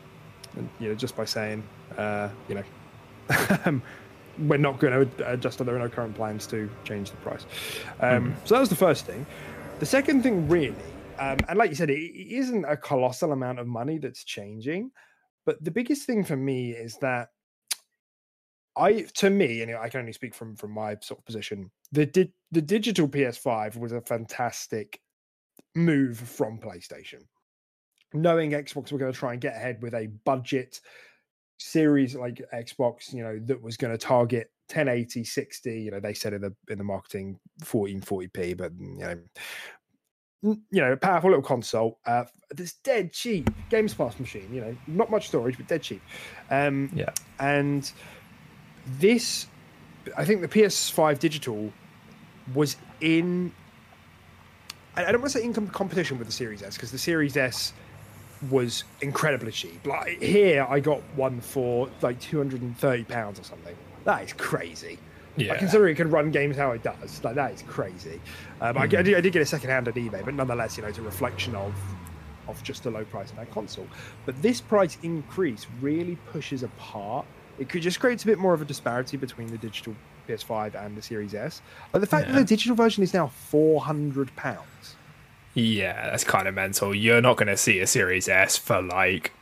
and 0.56 0.68
you 0.80 0.90
know, 0.90 0.96
just 0.96 1.16
by 1.16 1.26
saying, 1.26 1.64
uh, 1.96 2.30
you 2.48 2.56
know, 2.56 3.82
we're 4.40 4.58
not 4.58 4.80
going 4.80 5.08
to 5.08 5.32
adjust. 5.32 5.64
There 5.64 5.76
are 5.76 5.80
no 5.80 5.90
current 5.90 6.16
plans 6.16 6.48
to 6.48 6.70
change 6.86 7.12
the 7.12 7.18
price. 7.18 7.46
Um, 8.00 8.36
So 8.46 8.56
that 8.56 8.62
was 8.62 8.70
the 8.70 8.76
first 8.76 9.06
thing. 9.06 9.26
The 9.80 9.86
second 9.86 10.24
thing, 10.24 10.48
really, 10.50 10.76
um, 11.20 11.38
and 11.48 11.58
like 11.58 11.70
you 11.70 11.76
said, 11.76 11.90
it, 11.90 12.00
it 12.00 12.36
isn't 12.38 12.66
a 12.66 12.76
colossal 12.76 13.32
amount 13.32 13.60
of 13.60 13.68
money 13.68 13.98
that's 14.00 14.24
changing. 14.24 14.92
But 15.46 15.64
the 15.64 15.72
biggest 15.72 16.06
thing 16.06 16.24
for 16.24 16.36
me 16.36 16.72
is 16.72 16.98
that 16.98 17.30
I, 18.80 19.02
to 19.16 19.30
me, 19.30 19.62
and 19.62 19.76
I 19.76 19.90
can 19.90 20.02
only 20.02 20.14
speak 20.14 20.34
from 20.34 20.56
from 20.56 20.72
my 20.72 20.96
sort 21.02 21.20
of 21.20 21.26
position. 21.26 21.70
The 21.92 22.06
di- 22.06 22.34
the 22.52 22.62
digital 22.62 23.08
PS5 23.08 23.78
was 23.78 23.92
a 23.92 24.02
fantastic 24.02 25.02
move 25.76 26.18
from 26.18 26.60
PlayStation, 26.60 27.24
knowing 28.14 28.52
Xbox 28.52 28.92
were 28.92 29.00
going 29.00 29.12
to 29.12 29.18
try 29.18 29.34
and 29.34 29.42
get 29.42 29.56
ahead 29.56 29.82
with 29.82 29.94
a 29.94 30.08
budget 30.26 30.80
series 31.60 32.16
like 32.16 32.42
Xbox, 32.54 33.14
you 33.14 33.24
know, 33.24 33.40
that 33.46 33.62
was 33.62 33.78
going 33.78 33.92
to 33.92 33.98
target 33.98 34.52
1080, 34.68 35.24
60. 35.24 35.82
You 35.82 35.92
know, 35.92 36.00
they 36.00 36.14
said 36.14 36.34
in 36.34 36.42
the 36.42 36.56
in 36.70 36.78
the 36.78 36.84
marketing 36.84 37.40
1440p, 37.64 38.58
but 38.58 38.78
mm, 38.78 38.98
you 38.98 39.06
know. 39.06 39.20
You 40.42 40.62
know, 40.72 40.96
powerful 40.96 41.32
little 41.32 41.44
console. 41.44 42.00
Uh, 42.06 42.24
that's 42.56 42.76
dead 42.76 43.12
cheap. 43.12 43.50
Games 43.70 43.94
Pass 43.94 44.18
machine. 44.22 44.48
You 44.54 44.62
know, 44.62 44.78
not 44.88 45.12
much 45.12 45.28
storage, 45.28 45.58
but 45.58 45.68
dead 45.68 45.82
cheap. 45.82 46.02
Um, 46.50 46.90
yeah, 46.96 47.10
and 47.42 47.92
this 48.86 49.48
i 50.18 50.26
think 50.26 50.42
the 50.42 50.48
ps5 50.48 51.20
digital 51.20 51.72
was 52.54 52.78
in 53.02 53.52
i 54.96 55.12
don't 55.12 55.22
want 55.22 55.32
to 55.32 55.40
say 55.40 55.44
in 55.44 55.54
competition 55.54 56.18
with 56.18 56.28
the 56.28 56.34
series 56.34 56.64
s 56.64 56.76
because 56.76 56.92
the 56.92 56.98
series 56.98 57.38
s 57.38 57.74
was 58.50 58.84
incredibly 59.02 59.52
cheap 59.52 59.86
like 59.86 60.22
here 60.22 60.66
i 60.70 60.80
got 60.80 61.02
one 61.16 61.42
for 61.42 61.90
like 62.02 62.20
230 62.20 63.04
pounds 63.04 63.40
or 63.40 63.44
something 63.44 63.76
that 64.06 64.24
is 64.24 64.34
crazy 64.34 64.98
yeah. 65.40 65.52
like, 65.52 65.60
considering 65.60 65.94
it 65.94 65.96
can 65.96 66.10
run 66.10 66.32
games 66.32 66.58
how 66.58 66.72
it 66.72 66.84
does, 66.84 67.24
like 67.24 67.36
that 67.36 67.54
is 67.54 67.62
crazy. 67.64 68.20
Um, 68.62 68.78
I, 68.78 68.84
I, 68.84 68.88
did, 68.88 69.16
I 69.16 69.22
did 69.22 69.34
get 69.34 69.42
a 69.42 69.46
second 69.46 69.70
hand 69.70 69.88
at 69.88 69.96
eBay, 69.96 70.24
but 70.24 70.34
nonetheless, 70.34 70.78
you 70.78 70.84
know, 70.84 70.90
it's 70.90 70.98
a 70.98 71.04
reflection 71.04 71.56
of 71.56 71.74
of 72.48 72.62
just 72.64 72.84
the 72.84 72.90
low 72.90 73.06
price 73.06 73.30
of 73.30 73.38
that 73.38 73.52
console. 73.52 73.88
But 74.26 74.42
this 74.42 74.60
price 74.60 74.98
increase 75.04 75.68
really 75.82 76.16
pushes 76.32 76.64
apart. 76.64 77.26
It 77.60 77.70
could 77.70 77.82
just 77.82 78.00
creates 78.00 78.24
a 78.24 78.26
bit 78.26 78.40
more 78.40 78.54
of 78.54 78.62
a 78.62 78.66
disparity 78.66 79.18
between 79.18 79.48
the 79.48 79.58
digital 79.58 79.96
PS5 80.28 80.76
and 80.76 80.96
the 80.96 81.02
Series 81.02 81.34
S. 81.34 81.62
Like 81.94 82.02
the 82.02 82.08
fact 82.08 82.28
that 82.28 82.36
the 82.36 82.44
digital 82.46 82.76
version 82.76 83.04
is 83.04 83.14
now 83.14 83.28
four 83.28 83.82
hundred 83.82 84.34
pounds. 84.36 84.96
Yeah, 85.56 86.10
that's 86.12 86.24
kind 86.24 86.48
of 86.48 86.54
mental. 86.56 86.96
You're 86.96 87.22
not 87.22 87.36
going 87.38 87.48
to 87.48 87.58
see 87.58 87.80
a 87.80 87.88
Series 87.88 88.30
S 88.30 88.56
for 88.58 88.82
like 88.82 89.34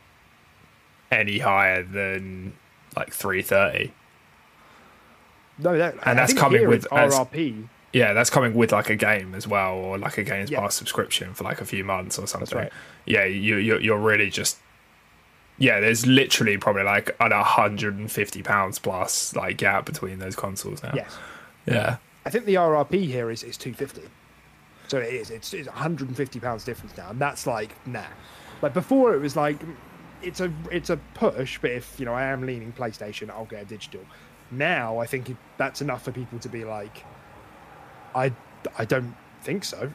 any 1.11 1.39
higher 1.39 1.83
than 1.83 2.53
like 2.95 3.13
330. 3.13 3.93
No, 5.59 5.77
that, 5.77 5.93
And 5.95 6.01
I 6.05 6.13
that's 6.13 6.33
coming 6.33 6.67
with- 6.67 6.87
RRP. 6.91 7.67
Yeah, 7.93 8.13
that's 8.13 8.29
coming 8.29 8.53
with 8.53 8.71
like 8.73 8.89
a 8.89 8.95
game 8.95 9.33
as 9.33 9.47
well, 9.47 9.73
or 9.75 9.97
like 9.97 10.17
a 10.17 10.23
Games 10.23 10.51
Yeah. 10.51 10.59
Pass 10.59 10.75
subscription 10.75 11.33
for 11.33 11.43
like 11.45 11.61
a 11.61 11.65
few 11.65 11.83
months 11.83 12.19
or 12.19 12.27
something. 12.27 12.57
right. 12.57 12.71
Yeah, 13.05 13.23
you 13.25 13.55
you're, 13.57 13.79
you're 13.79 13.97
really 13.97 14.29
just 14.29 14.57
yeah, 15.57 15.79
there's 15.79 16.05
literally 16.05 16.57
probably 16.57 16.83
like 16.83 17.15
an 17.19 17.31
150 17.31 18.43
pounds 18.43 18.79
plus 18.79 19.35
like 19.35 19.57
gap 19.57 19.85
between 19.85 20.19
those 20.19 20.35
consoles 20.35 20.83
now. 20.83 20.93
Yes. 20.93 21.17
Yeah. 21.65 21.97
I 22.25 22.29
think 22.29 22.45
the 22.45 22.55
RRP 22.55 23.05
here 23.05 23.31
is, 23.31 23.43
is 23.43 23.57
250. 23.57 24.09
So 24.87 24.99
it 24.99 25.13
is. 25.13 25.29
It's, 25.29 25.53
it's 25.53 25.67
150 25.67 26.39
pounds 26.39 26.63
difference 26.63 26.95
now, 26.97 27.09
and 27.09 27.19
that's 27.19 27.47
like 27.47 27.75
nah. 27.87 28.05
Like 28.61 28.73
before, 28.73 29.13
it 29.13 29.19
was 29.19 29.35
like 29.35 29.57
it's 30.21 30.39
a 30.39 30.51
it's 30.71 30.89
a 30.89 30.97
push, 31.13 31.59
but 31.59 31.71
if 31.71 31.99
you 31.99 32.05
know 32.05 32.13
I 32.13 32.25
am 32.25 32.45
leaning 32.45 32.71
PlayStation, 32.71 33.29
I'll 33.29 33.45
get 33.45 33.63
a 33.63 33.65
digital. 33.65 34.01
Now 34.49 34.99
I 34.99 35.05
think 35.05 35.35
that's 35.57 35.81
enough 35.81 36.03
for 36.03 36.11
people 36.11 36.39
to 36.39 36.49
be 36.49 36.63
like, 36.63 37.03
I 38.15 38.31
I 38.77 38.85
don't 38.85 39.15
think 39.41 39.63
so. 39.63 39.91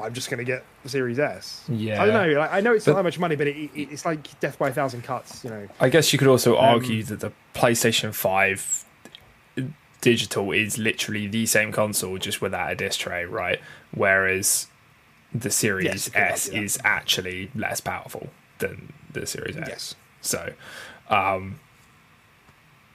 I'm 0.00 0.12
just 0.12 0.28
going 0.30 0.38
to 0.38 0.44
get 0.44 0.64
the 0.82 0.88
Series 0.88 1.18
S. 1.18 1.62
Yeah. 1.68 2.02
I 2.02 2.06
don't 2.06 2.14
know. 2.32 2.38
Like, 2.40 2.52
I 2.52 2.60
know 2.60 2.72
it's 2.72 2.84
But- 2.84 2.92
not 2.92 2.96
that 2.98 3.04
much 3.04 3.18
money, 3.18 3.36
but 3.36 3.46
it, 3.46 3.56
it, 3.56 3.70
it's 3.92 4.04
like 4.04 4.38
death 4.40 4.58
by 4.58 4.68
a 4.68 4.72
thousand 4.72 5.02
cuts. 5.02 5.44
You 5.44 5.50
know. 5.50 5.68
I 5.80 5.88
guess 5.88 6.12
you 6.12 6.18
could 6.18 6.28
also 6.28 6.56
Um, 6.56 6.64
argue 6.64 7.02
that 7.04 7.20
the 7.20 7.32
PlayStation 7.54 8.12
5 8.14 8.84
digital 10.00 10.52
is 10.52 10.76
literally 10.78 11.26
the 11.26 11.46
same 11.46 11.72
console 11.72 12.18
just 12.18 12.40
without 12.42 12.70
a 12.70 12.74
disc 12.74 13.00
tray, 13.00 13.24
right? 13.24 13.60
Whereas 13.92 14.66
the 15.34 15.50
Series 15.50 15.84
Yes, 15.86 16.10
S 16.14 16.46
that. 16.48 16.56
is 16.62 16.78
actually 16.84 17.50
less 17.54 17.80
powerful 17.80 18.28
than 18.58 18.92
the 19.12 19.26
Series. 19.26 19.56
Yes. 19.56 19.94
So, 20.20 20.52
um, 21.08 21.58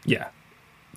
yeah, 0.06 0.28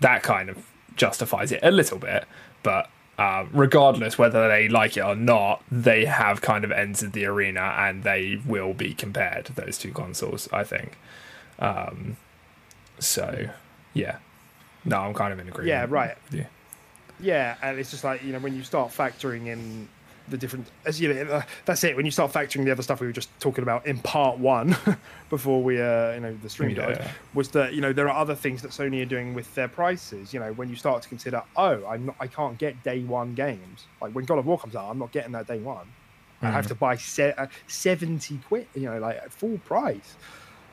that 0.00 0.22
kind 0.22 0.50
of 0.50 0.58
justifies 0.96 1.50
it 1.52 1.60
a 1.62 1.70
little 1.70 1.98
bit. 1.98 2.24
But 2.62 2.90
um, 3.22 3.50
regardless 3.52 4.18
whether 4.18 4.48
they 4.48 4.68
like 4.68 4.96
it 4.96 5.02
or 5.02 5.14
not, 5.14 5.62
they 5.70 6.06
have 6.06 6.40
kind 6.40 6.64
of 6.64 6.72
entered 6.72 7.12
the 7.12 7.24
arena 7.24 7.60
and 7.78 8.02
they 8.02 8.40
will 8.44 8.74
be 8.74 8.94
compared, 8.94 9.46
those 9.54 9.78
two 9.78 9.92
consoles, 9.92 10.48
I 10.52 10.64
think. 10.64 10.98
Um, 11.60 12.16
so, 12.98 13.48
yeah. 13.94 14.16
No, 14.84 14.98
I'm 14.98 15.14
kind 15.14 15.32
of 15.32 15.38
in 15.38 15.46
agreement. 15.46 15.68
Yeah, 15.68 15.86
right. 15.88 16.16
Yeah. 16.32 16.46
Yeah, 17.20 17.56
and 17.62 17.78
it's 17.78 17.92
just 17.92 18.02
like 18.02 18.24
you 18.24 18.32
know 18.32 18.40
when 18.40 18.56
you 18.56 18.64
start 18.64 18.90
factoring 18.90 19.46
in 19.46 19.88
the 20.28 20.38
different, 20.38 20.66
as 20.84 21.00
you 21.00 21.12
know, 21.12 21.20
uh, 21.32 21.42
that's 21.64 21.82
it. 21.84 21.96
When 21.96 22.04
you 22.04 22.12
start 22.12 22.32
factoring 22.32 22.64
the 22.64 22.70
other 22.70 22.82
stuff 22.82 23.00
we 23.00 23.06
were 23.06 23.12
just 23.12 23.28
talking 23.40 23.62
about 23.62 23.86
in 23.86 23.98
part 23.98 24.38
one, 24.38 24.76
before 25.30 25.62
we, 25.62 25.80
uh, 25.80 26.12
you 26.12 26.20
know, 26.20 26.36
the 26.42 26.48
stream 26.48 26.74
died, 26.74 26.98
was 27.34 27.48
that 27.50 27.74
you 27.74 27.80
know 27.80 27.92
there 27.92 28.08
are 28.08 28.16
other 28.16 28.34
things 28.34 28.62
that 28.62 28.70
Sony 28.70 29.02
are 29.02 29.06
doing 29.06 29.34
with 29.34 29.52
their 29.54 29.68
prices. 29.68 30.32
You 30.32 30.40
know, 30.40 30.52
when 30.52 30.68
you 30.68 30.76
start 30.76 31.02
to 31.02 31.08
consider, 31.08 31.42
oh, 31.56 31.84
I'm 31.86 32.06
not, 32.06 32.16
I 32.20 32.26
can't 32.26 32.58
get 32.58 32.82
day 32.82 33.02
one 33.02 33.34
games. 33.34 33.86
Like 34.00 34.12
when 34.12 34.24
God 34.24 34.38
of 34.38 34.46
War 34.46 34.58
comes 34.58 34.76
out, 34.76 34.90
I'm 34.90 34.98
not 34.98 35.12
getting 35.12 35.32
that 35.32 35.46
day 35.46 35.58
one. 35.58 35.86
I 36.44 36.50
have 36.50 36.66
to 36.66 36.74
buy 36.74 36.96
se- 36.96 37.34
uh, 37.38 37.46
seventy 37.68 38.38
quid. 38.48 38.66
You 38.74 38.90
know, 38.90 38.98
like 38.98 39.16
at 39.16 39.32
full 39.32 39.58
price 39.58 40.16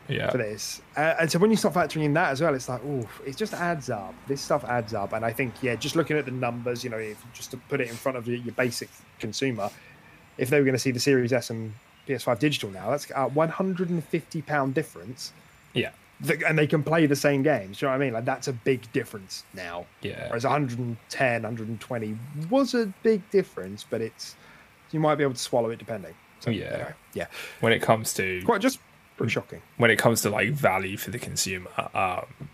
Yeah. 0.09 0.29
for 0.31 0.37
this. 0.37 0.81
Uh, 0.97 1.15
and 1.19 1.31
so 1.31 1.37
when 1.39 1.51
you 1.51 1.57
start 1.57 1.73
factoring 1.75 2.03
in 2.03 2.13
that 2.15 2.31
as 2.31 2.41
well, 2.41 2.53
it's 2.55 2.67
like, 2.67 2.81
oh, 2.85 3.07
it 3.25 3.37
just 3.37 3.53
adds 3.53 3.89
up. 3.89 4.13
This 4.27 4.41
stuff 4.41 4.63
adds 4.65 4.93
up. 4.93 5.13
And 5.13 5.23
I 5.23 5.31
think, 5.31 5.53
yeah, 5.61 5.75
just 5.75 5.95
looking 5.95 6.17
at 6.17 6.25
the 6.25 6.31
numbers, 6.31 6.83
you 6.83 6.89
know, 6.89 6.97
if 6.97 7.23
just 7.33 7.51
to 7.51 7.57
put 7.57 7.79
it 7.79 7.89
in 7.89 7.95
front 7.95 8.17
of 8.17 8.27
your, 8.27 8.37
your 8.37 8.53
basic 8.55 8.89
consumer, 9.19 9.69
if 10.37 10.49
they 10.49 10.57
were 10.57 10.63
going 10.65 10.73
to 10.75 10.79
see 10.79 10.91
the 10.91 10.99
Series 10.99 11.31
S 11.31 11.49
and 11.49 11.73
PS5 12.07 12.39
digital 12.39 12.71
now, 12.71 12.89
that's 12.89 13.09
a 13.15 13.27
150 13.27 14.41
pound 14.43 14.73
difference. 14.73 15.31
Yeah. 15.73 15.91
Th- 16.25 16.41
And 16.47 16.57
they 16.57 16.67
can 16.67 16.83
play 16.83 17.05
the 17.05 17.15
same 17.15 17.43
games. 17.43 17.79
Do 17.79 17.85
you 17.85 17.87
know 17.91 17.97
what 17.97 18.01
I 18.01 18.05
mean? 18.05 18.13
Like 18.13 18.25
that's 18.25 18.47
a 18.47 18.53
big 18.53 18.91
difference 18.91 19.43
now. 19.53 19.85
Yeah. 20.01 20.27
Whereas 20.27 20.43
110, 20.43 21.43
120 21.43 22.17
was 22.49 22.73
a 22.73 22.87
big 23.03 23.21
difference, 23.29 23.85
but 23.89 24.01
it's 24.01 24.35
you 24.91 24.99
might 24.99 25.15
be 25.15 25.23
able 25.23 25.33
to 25.35 25.39
swallow 25.39 25.69
it 25.69 25.77
depending. 25.79 26.13
So, 26.39 26.49
Yeah. 26.51 26.65
anyway, 26.65 26.93
yeah, 27.13 27.27
When 27.59 27.73
it 27.73 27.81
comes 27.81 28.13
to 28.15 28.41
quite 28.43 28.61
just 28.61 28.79
pretty 29.19 29.31
shocking. 29.31 29.61
when 29.77 29.91
it 29.91 29.97
comes 29.97 30.21
to 30.21 30.29
like 30.29 30.49
value 30.51 30.97
for 30.97 31.11
the 31.11 31.19
consumer, 31.19 31.69
um, 31.93 32.49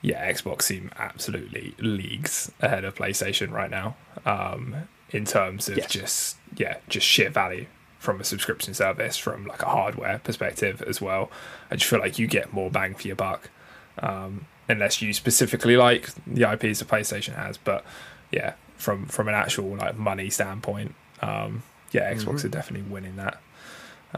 yeah, 0.00 0.30
Xbox 0.32 0.62
seem 0.62 0.90
absolutely 0.98 1.74
leagues 1.78 2.50
ahead 2.60 2.84
of 2.84 2.94
PlayStation 2.94 3.50
right 3.52 3.70
now. 3.70 3.96
Um, 4.24 4.88
in 5.10 5.24
terms 5.26 5.68
of 5.68 5.76
Yes. 5.76 5.90
just 5.90 6.36
yeah, 6.56 6.78
just 6.88 7.06
sheer 7.06 7.28
value 7.30 7.66
from 7.98 8.20
a 8.20 8.24
subscription 8.24 8.74
service, 8.74 9.16
from 9.16 9.46
like 9.46 9.62
a 9.62 9.66
hardware 9.68 10.18
perspective 10.24 10.82
as 10.82 11.00
well. 11.00 11.30
I 11.70 11.76
just 11.76 11.88
feel 11.90 12.00
like 12.00 12.18
you 12.18 12.26
get 12.26 12.52
more 12.52 12.70
bang 12.70 12.94
for 12.94 13.06
your 13.06 13.16
buck, 13.16 13.50
um, 13.98 14.46
unless 14.68 15.02
you 15.02 15.12
specifically 15.12 15.76
like 15.76 16.08
the 16.26 16.50
IPs 16.50 16.78
that 16.80 16.88
PlayStation 16.88 17.34
has. 17.36 17.58
But 17.58 17.84
yeah, 18.32 18.54
from 18.76 19.06
from 19.06 19.28
an 19.28 19.34
actual 19.34 19.76
like 19.76 19.96
money 19.96 20.30
standpoint, 20.30 20.94
um, 21.20 21.62
yeah, 21.92 22.12
Xbox 22.12 22.44
are 22.44 22.48
definitely 22.48 22.90
winning 22.90 23.16
that 23.16 23.38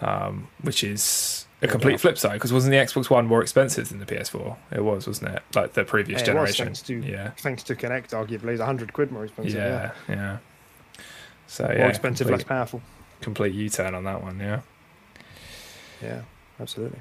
um, 0.01 0.49
which 0.63 0.83
is 0.83 1.47
a 1.65 1.69
complete 1.69 2.01
flip 2.01 2.19
side 2.19 2.35
because 2.35 2.53
wasn't 2.53 2.73
the 2.73 2.79
Xbox 2.79 3.11
One 3.11 3.27
more 3.27 3.43
expensive 3.43 3.89
than 3.89 3.99
the 3.99 4.07
PS4? 4.07 4.57
It 4.73 4.85
was, 4.85 5.07
wasn't 5.07 5.33
it? 5.37 5.43
Like 5.55 5.73
the 5.75 5.85
previous 5.85 6.23
Yeah, 6.23 6.31
it 6.33 6.35
was, 6.41 6.55
generation. 6.57 6.67
thanks 6.67 6.83
to 6.83 7.01
yeah, 7.01 7.31
thanks 7.39 7.63
to 7.65 7.75
Kinect, 7.75 8.11
arguably, 8.11 8.53
it's 8.53 8.63
hundred 8.63 8.93
quid 8.93 9.11
more 9.13 9.25
expensive. 9.25 9.55
yeah, 9.55 9.93
Yeah, 10.09 10.15
yeah, 10.15 10.39
So 11.47 11.65
more 11.65 11.73
yeah, 11.75 11.89
expensive, 11.89 12.27
complete, 12.27 12.39
less 12.47 12.49
powerful. 12.49 12.81
complete 13.21 13.55
U-turn 13.55 13.95
on 13.95 14.05
that 14.05 14.23
one. 14.23 14.39
Yeah, 14.41 14.61
Yeah, 16.03 16.23
absolutely. 16.61 17.01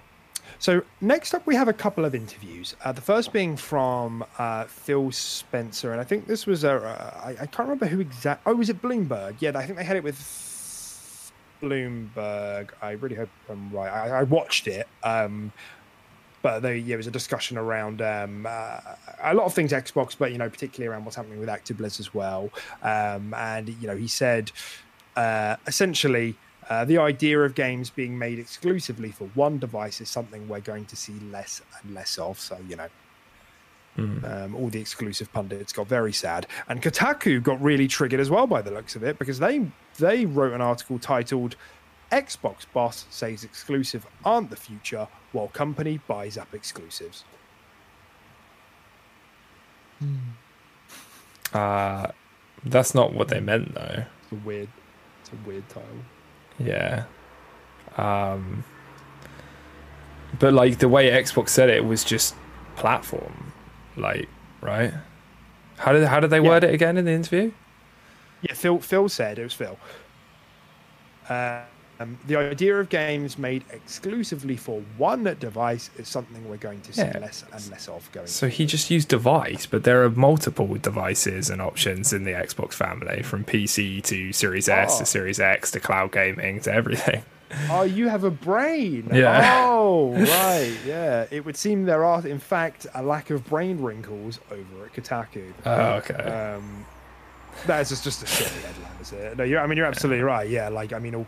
So 0.60 0.84
next 1.02 1.34
up, 1.34 1.46
we 1.46 1.56
have 1.56 1.68
a 1.68 1.74
couple 1.74 2.06
of 2.06 2.16
interviews. 2.16 2.76
Uh, 2.86 2.92
the 2.94 3.02
first 3.02 3.34
being 3.34 3.58
from 3.58 4.24
uh, 4.38 4.64
Phil 4.66 5.12
Spencer, 5.12 5.92
and 5.92 6.00
I 6.00 6.04
think 6.06 6.28
this 6.28 6.46
was 6.46 6.64
a 6.64 6.76
uh, 6.76 7.22
I, 7.24 7.30
I 7.32 7.46
can't 7.48 7.60
remember 7.68 7.88
who 7.88 8.00
exact. 8.00 8.44
Oh, 8.46 8.56
was 8.56 8.70
it 8.70 8.82
Bloomberg? 8.82 9.36
Yeah, 9.40 9.52
I 9.56 9.66
think 9.66 9.78
they 9.78 9.84
had 9.84 9.98
it 9.98 10.04
with 10.04 10.16
Bloomberg. 11.64 12.70
I 12.82 12.92
really 12.92 13.16
hope 13.16 13.30
I'm 13.50 13.72
right. 13.72 13.90
I, 13.90 14.20
I 14.20 14.24
watched 14.24 14.68
it. 14.68 14.88
Um, 15.04 15.52
but 16.42 16.60
there, 16.60 16.76
yeah, 16.76 16.98
was 16.98 17.08
a 17.08 17.12
discussion 17.12 17.58
around 17.58 18.02
um, 18.02 18.46
uh, 18.48 18.80
a 19.24 19.34
lot 19.34 19.46
of 19.46 19.54
things 19.54 19.72
Xbox, 19.72 20.16
but 20.18 20.34
you 20.34 20.38
know, 20.38 20.50
particularly 20.50 20.92
around 20.92 21.06
what's 21.06 21.16
happening 21.16 21.40
with 21.40 21.48
Actibliz 21.48 22.00
as 22.02 22.14
well. 22.14 22.50
Um, 22.84 23.34
and 23.34 23.70
you 23.70 23.88
know, 23.88 23.96
he 23.96 24.10
said 24.10 24.52
uh, 25.16 25.56
essentially 25.66 26.36
uh, 26.70 26.84
the 26.84 26.98
idea 26.98 27.40
of 27.40 27.56
games 27.56 27.90
being 27.90 28.18
made 28.18 28.40
exclusively 28.40 29.12
for 29.12 29.30
one 29.36 29.58
device 29.58 30.02
is 30.02 30.10
something 30.10 30.48
we're 30.50 30.60
going 30.60 30.86
to 30.86 30.98
see 30.98 31.14
less 31.32 31.62
and 31.82 31.96
less 31.96 32.18
of. 32.18 32.38
So 32.38 32.58
you 32.68 32.76
know, 32.76 32.88
um, 33.98 34.56
all 34.56 34.70
the 34.70 34.82
exclusive 34.82 35.32
pundits 35.34 35.72
got 35.72 35.88
very 35.88 36.14
sad, 36.14 36.48
and 36.68 36.82
Kotaku 36.82 37.42
got 37.42 37.62
really 37.62 37.88
triggered 37.88 38.20
as 38.20 38.30
well 38.30 38.48
by 38.48 38.62
the 38.62 38.72
looks 38.72 38.96
of 38.96 39.04
it 39.04 39.20
because 39.20 39.40
they 39.40 39.68
they 40.00 40.26
wrote 40.26 40.54
an 40.54 40.62
article 40.62 40.98
titled 40.98 41.56
"Xbox 42.12 42.66
Boss 42.74 43.06
Says 43.10 43.44
Exclusive 43.44 44.06
Aren't 44.26 44.50
the 44.50 44.56
Future 44.56 45.08
While 45.32 45.50
Company 45.50 46.00
Buys 46.08 46.38
Up 46.38 46.54
Exclusives." 46.54 47.24
uh, 51.54 52.08
that's 52.66 52.96
not 52.96 53.14
what 53.14 53.28
they 53.28 53.40
meant 53.40 53.74
though. 53.76 54.06
It's 54.24 54.32
a 54.32 54.36
weird, 54.36 54.70
it's 55.22 55.32
a 55.32 55.48
weird 55.48 55.68
title. 55.70 55.90
Yeah, 56.60 57.06
um, 57.98 58.64
but 60.40 60.54
like 60.54 60.80
the 60.80 60.90
way 60.90 61.10
Xbox 61.12 61.50
said 61.50 61.70
it 61.70 61.86
was 61.86 62.04
just 62.04 62.36
platform, 62.76 63.53
like 63.98 64.28
right. 64.62 64.94
How 65.78 65.92
did 65.94 66.08
how 66.08 66.20
did 66.20 66.30
they 66.30 66.40
Yeah. 66.40 66.50
word 66.50 66.64
it 66.64 66.74
again 66.74 66.98
in 66.98 67.06
the 67.06 67.12
interview? 67.12 67.52
Yeah, 68.42 68.54
Phil. 68.54 68.80
Phil 68.80 69.10
said 69.10 69.40
it 69.40 69.44
was 69.44 69.54
Phil. 69.54 69.78
Uh, 71.30 71.62
um, 72.00 72.18
the 72.28 72.36
idea 72.36 72.78
of 72.80 72.90
games 72.90 73.38
made 73.38 73.64
exclusively 73.72 74.58
for 74.58 74.82
one 74.98 75.24
device 75.40 75.90
is 75.98 76.08
something 76.10 76.48
we're 76.50 76.58
going 76.58 76.82
to 76.82 76.92
see 76.92 77.02
Yeah. 77.02 77.20
less 77.20 77.46
and 77.52 77.70
less 77.72 77.88
of 77.88 78.12
going. 78.12 78.28
So 78.28 78.50
he 78.50 78.66
just 78.66 78.90
used 78.92 79.08
device, 79.08 79.66
but 79.66 79.84
there 79.84 80.04
are 80.04 80.10
multiple 80.10 80.68
devices 80.76 81.50
and 81.50 81.62
options 81.62 82.12
in 82.12 82.24
the 82.26 82.32
Xbox 82.32 82.74
family, 82.74 83.22
from 83.24 83.46
PC 83.46 84.02
to 84.02 84.34
Series 84.34 84.68
S 84.68 84.96
Oh. 84.96 85.00
to 85.00 85.06
Series 85.06 85.40
X 85.40 85.72
to 85.72 85.80
cloud 85.80 86.12
gaming 86.12 86.60
to 86.62 86.74
everything. 86.74 87.24
Oh, 87.70 87.84
you 87.84 88.08
have 88.10 88.24
a 88.24 88.32
brain. 88.32 89.10
Yeah. 89.14 89.66
Oh, 89.68 90.14
right. 90.18 90.76
Yeah. 90.86 91.26
It 91.32 91.46
would 91.46 91.58
seem 91.58 91.86
there 91.86 92.06
are, 92.06 92.26
in 92.26 92.40
fact, 92.40 92.88
a 92.94 93.04
lack 93.04 93.30
of 93.30 93.46
brain 93.46 93.82
wrinkles 93.82 94.40
over 94.52 94.86
at 94.86 94.94
Kotaku. 94.94 95.54
Oh, 95.66 95.94
okay. 95.94 96.14
Um, 96.16 96.86
that's 97.66 97.90
just, 97.90 98.04
just 98.04 98.24
a 98.24 98.26
shitty 98.26 98.62
headline, 98.64 98.92
is 99.02 99.12
it? 99.12 99.38
No, 99.38 99.44
you're, 99.44 99.60
I 99.60 99.68
mean, 99.68 99.78
you're 99.78 99.88
absolutely 99.88 100.24
right. 100.24 100.50
Yeah. 100.50 100.70
Like, 100.70 100.94
I 100.94 101.00
mean, 101.00 101.26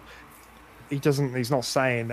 he 0.90 1.00
doesn't, 1.00 1.36
he's 1.36 1.52
not 1.52 1.66
saying 1.66 2.12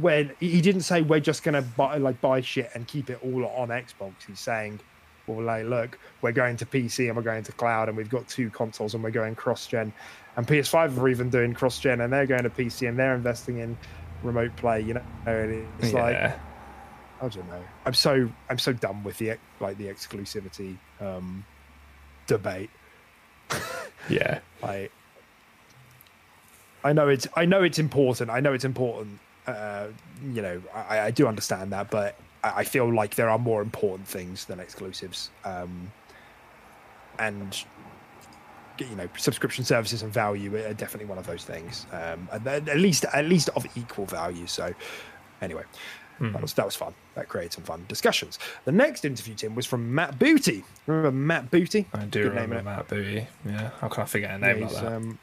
when, 0.00 0.32
he 0.40 0.60
didn't 0.60 0.82
say 0.82 1.02
we're 1.02 1.20
just 1.20 1.42
going 1.42 1.54
to 1.54 1.62
buy, 1.62 1.96
like, 1.98 2.20
buy 2.20 2.40
shit 2.40 2.70
and 2.74 2.86
keep 2.86 3.10
it 3.10 3.18
all 3.22 3.46
on 3.46 3.68
Xbox. 3.68 4.12
He's 4.26 4.40
saying, 4.40 4.80
well, 5.28 5.44
like, 5.44 5.66
look, 5.66 5.98
we're 6.22 6.32
going 6.32 6.56
to 6.56 6.66
PC 6.66 7.06
and 7.06 7.16
we're 7.16 7.22
going 7.22 7.44
to 7.44 7.52
cloud 7.52 7.88
and 7.88 7.96
we've 7.96 8.10
got 8.10 8.26
two 8.28 8.50
consoles 8.50 8.94
and 8.94 9.02
we're 9.02 9.10
going 9.10 9.34
cross 9.34 9.66
gen. 9.66 9.92
And 10.36 10.46
PS5 10.46 10.98
are 10.98 11.08
even 11.08 11.30
doing 11.30 11.52
cross 11.54 11.78
gen 11.78 12.00
and 12.00 12.12
they're 12.12 12.26
going 12.26 12.44
to 12.44 12.50
PC 12.50 12.88
and 12.88 12.98
they're 12.98 13.14
investing 13.14 13.58
in 13.58 13.76
remote 14.22 14.56
play, 14.56 14.80
you 14.80 14.94
know? 14.94 15.02
It's 15.26 15.92
like, 15.92 16.16
I 17.20 17.28
don't 17.28 17.48
know. 17.48 17.64
I'm 17.84 17.94
so 17.94 18.30
I'm 18.48 18.58
so 18.58 18.72
done 18.72 19.02
with 19.02 19.18
the 19.18 19.36
like 19.60 19.76
the 19.76 19.86
exclusivity 19.86 20.76
um, 21.00 21.44
debate. 22.26 22.70
yeah, 24.08 24.38
I 24.62 24.88
I 26.84 26.92
know 26.92 27.08
it's 27.08 27.26
I 27.34 27.44
know 27.44 27.62
it's 27.62 27.78
important. 27.78 28.30
I 28.30 28.40
know 28.40 28.52
it's 28.52 28.64
important, 28.64 29.18
uh, 29.46 29.88
you 30.32 30.42
know, 30.42 30.62
I, 30.72 31.00
I 31.00 31.10
do 31.10 31.26
understand 31.26 31.72
that, 31.72 31.90
but 31.90 32.16
I, 32.44 32.64
feel 32.64 32.92
like 32.92 33.14
there 33.14 33.28
are 33.28 33.38
more 33.38 33.62
important 33.62 34.08
things 34.08 34.44
than 34.44 34.60
exclusives. 34.60 35.30
Um, 35.44 35.92
and 37.18 37.64
you 38.78 38.94
know, 38.94 39.08
subscription 39.16 39.64
services 39.64 40.02
and 40.02 40.12
value 40.12 40.54
are 40.56 40.74
definitely 40.74 41.06
one 41.06 41.18
of 41.18 41.26
those 41.26 41.44
things. 41.44 41.86
Um, 41.92 42.28
and 42.32 42.46
at 42.46 42.76
least 42.78 43.04
at 43.12 43.24
least 43.26 43.48
of 43.56 43.66
equal 43.76 44.06
value. 44.06 44.46
So, 44.46 44.72
anyway. 45.42 45.64
Hmm. 46.18 46.32
That 46.32 46.42
was 46.42 46.52
that 46.54 46.64
was 46.64 46.74
fun. 46.74 46.94
That 47.14 47.28
created 47.28 47.52
some 47.52 47.62
fun 47.64 47.84
discussions. 47.86 48.40
The 48.64 48.72
next 48.72 49.04
interview, 49.04 49.34
Tim, 49.34 49.54
was 49.54 49.66
from 49.66 49.94
Matt 49.94 50.18
Booty. 50.18 50.64
Remember 50.86 51.12
Matt 51.12 51.48
Booty? 51.50 51.86
I 51.94 52.04
do 52.06 52.24
Good 52.24 52.30
remember 52.30 52.56
innit? 52.56 52.64
Matt 52.64 52.88
Booty. 52.88 53.26
Yeah, 53.46 53.70
how 53.80 53.86
can 53.86 54.02
I 54.02 54.06
forget 54.06 54.30
a 54.30 54.32
Yeah, 54.34 54.52
name 54.52 54.60
like 54.62 54.70
he's, 54.70 54.80
that? 54.80 54.92
um, 54.92 55.18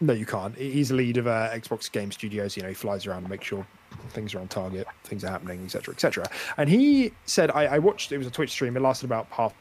no, 0.00 0.12
you 0.12 0.26
can't. 0.26 0.56
He's 0.56 0.88
the 0.88 0.96
lead 0.96 1.18
of 1.18 1.28
uh, 1.28 1.50
Xbox 1.52 1.90
Game 1.90 2.10
Studios. 2.10 2.56
You 2.56 2.64
know, 2.64 2.68
he 2.68 2.74
flies 2.74 3.06
around 3.06 3.18
and 3.18 3.28
makes 3.30 3.46
sure 3.46 3.64
things 4.10 4.34
are 4.34 4.40
on 4.40 4.48
target, 4.48 4.86
things 5.04 5.24
are 5.24 5.30
happening, 5.30 5.64
etc., 5.64 5.94
etc. 5.94 6.28
And 6.56 6.68
he 6.68 7.12
said, 7.24 7.50
I, 7.50 7.66
I 7.66 7.78
watched. 7.78 8.12
It 8.12 8.18
was 8.18 8.26
a 8.26 8.30
Twitch 8.30 8.50
stream. 8.50 8.76
It 8.76 8.80
lasted 8.80 9.06
about 9.06 9.26
half 9.30 9.54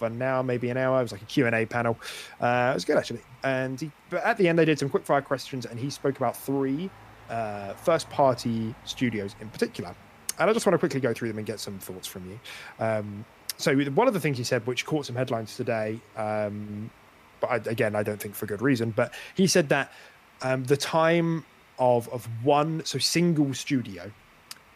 an 0.00 0.20
hour, 0.20 0.42
maybe 0.42 0.70
an 0.70 0.76
hour. 0.76 1.00
It 1.00 1.02
was 1.02 1.12
like 1.12 1.22
a 1.22 1.26
Q 1.26 1.46
and 1.46 1.54
A 1.54 1.66
panel. 1.66 1.98
Uh, 2.40 2.70
it 2.72 2.74
was 2.74 2.84
good 2.84 2.96
actually. 2.96 3.20
And 3.42 3.80
he, 3.80 3.90
but 4.10 4.24
at 4.24 4.36
the 4.36 4.48
end, 4.48 4.58
they 4.58 4.64
did 4.64 4.78
some 4.78 4.88
quick 4.88 5.04
fire 5.04 5.22
questions, 5.22 5.66
and 5.66 5.78
he 5.78 5.90
spoke 5.90 6.16
about 6.16 6.36
three 6.36 6.90
uh, 7.30 7.74
first 7.74 8.08
party 8.10 8.74
studios 8.84 9.34
in 9.40 9.48
particular. 9.48 9.94
And 10.38 10.50
I 10.50 10.52
just 10.52 10.66
want 10.66 10.74
to 10.74 10.78
quickly 10.78 11.00
go 11.00 11.12
through 11.12 11.28
them 11.28 11.38
and 11.38 11.46
get 11.46 11.60
some 11.60 11.78
thoughts 11.78 12.08
from 12.08 12.28
you. 12.28 12.40
Um, 12.84 13.24
so 13.56 13.76
one 13.76 14.08
of 14.08 14.14
the 14.14 14.20
things 14.20 14.36
he 14.36 14.44
said, 14.44 14.66
which 14.66 14.84
caught 14.84 15.06
some 15.06 15.14
headlines 15.14 15.56
today, 15.56 16.00
um, 16.16 16.90
but 17.40 17.50
I, 17.50 17.56
again, 17.70 17.94
I 17.94 18.02
don't 18.02 18.20
think 18.20 18.34
for 18.34 18.46
good 18.46 18.62
reason. 18.62 18.90
But 18.90 19.14
he 19.36 19.46
said 19.46 19.68
that 19.68 19.92
um, 20.42 20.64
the 20.64 20.76
time 20.76 21.44
of 21.78 22.08
of 22.08 22.26
one 22.44 22.84
so 22.84 22.98
single 22.98 23.52
studio, 23.54 24.10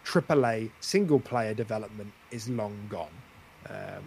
AAA 0.05 0.71
single 0.81 1.21
player 1.21 1.55
development 1.55 2.13
is 2.31 2.49
long 2.49 2.77
gone. 2.89 3.09
Um, 3.69 4.05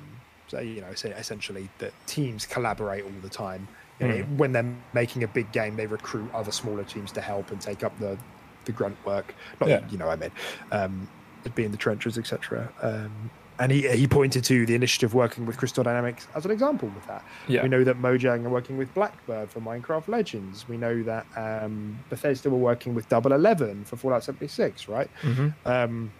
so 0.48 0.60
you 0.60 0.82
know, 0.82 0.90
essentially 0.90 1.70
that 1.78 1.94
teams 2.08 2.46
collaborate 2.46 3.04
all 3.04 3.12
the 3.22 3.30
time. 3.30 3.68
You 4.00 4.08
know, 4.08 4.24
When 4.36 4.52
they're 4.52 4.74
making 4.94 5.24
a 5.24 5.28
big 5.28 5.52
game, 5.52 5.76
they 5.76 5.86
recruit 5.86 6.28
other 6.34 6.52
smaller 6.52 6.84
teams 6.84 7.12
to 7.12 7.22
help 7.22 7.52
and 7.52 7.62
take 7.62 7.84
up 7.84 7.98
the 8.00 8.18
the 8.66 8.72
grunt 8.72 8.98
work. 9.06 9.34
Not 9.60 9.70
Yeah. 9.70 9.82
you 9.90 9.98
know, 9.98 10.08
what 10.08 10.18
I 10.18 10.22
mean, 10.22 10.32
um, 10.72 11.08
be 11.56 11.66
in 11.66 11.72
the 11.72 11.78
trenches, 11.78 12.18
etc. 12.18 12.72
Um, 12.82 13.30
and 13.62 13.72
he 13.72 13.88
he 13.90 14.08
pointed 14.08 14.44
to 14.46 14.66
the 14.66 14.74
initiative 14.74 15.14
working 15.14 15.46
with 15.46 15.56
Crystal 15.56 15.84
Dynamics 15.84 16.28
as 16.34 16.46
an 16.46 16.52
example 16.52 16.90
with 16.96 17.06
that. 17.06 17.24
Yeah. 17.48 17.62
We 17.62 17.70
know 17.70 17.84
that 17.84 18.02
Mojang 18.02 18.44
are 18.46 18.50
working 18.50 18.76
with 18.76 18.92
Blackbird 18.96 19.52
for 19.52 19.60
Minecraft 19.60 20.08
Legends. 20.08 20.68
We 20.68 20.78
know 20.78 21.04
that 21.04 21.28
um, 21.38 22.00
Bethesda 22.10 22.50
were 22.50 22.58
working 22.58 22.96
with 22.96 23.08
Double 23.08 23.34
Eleven 23.34 23.86
for 23.86 23.98
Fallout 23.98 24.24
76, 24.24 24.88
right? 24.88 25.08
Mm-hmm. 25.22 25.50
Um, 25.66 26.12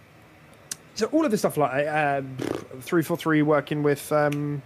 so 0.94 1.06
all 1.06 1.24
of 1.24 1.32
this 1.32 1.40
stuff 1.40 1.56
like 1.56 1.88
um, 1.88 2.36
three 2.80 3.02
four 3.02 3.16
three 3.16 3.42
working 3.42 3.82
with 3.82 4.12
um, 4.12 4.62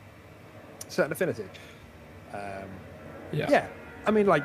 Certain 0.89 1.13
Affinity. 1.13 1.45
Um, 2.35 2.69
yeah. 3.33 3.51
yeah, 3.51 3.69
I 4.05 4.11
mean, 4.11 4.27
like, 4.27 4.45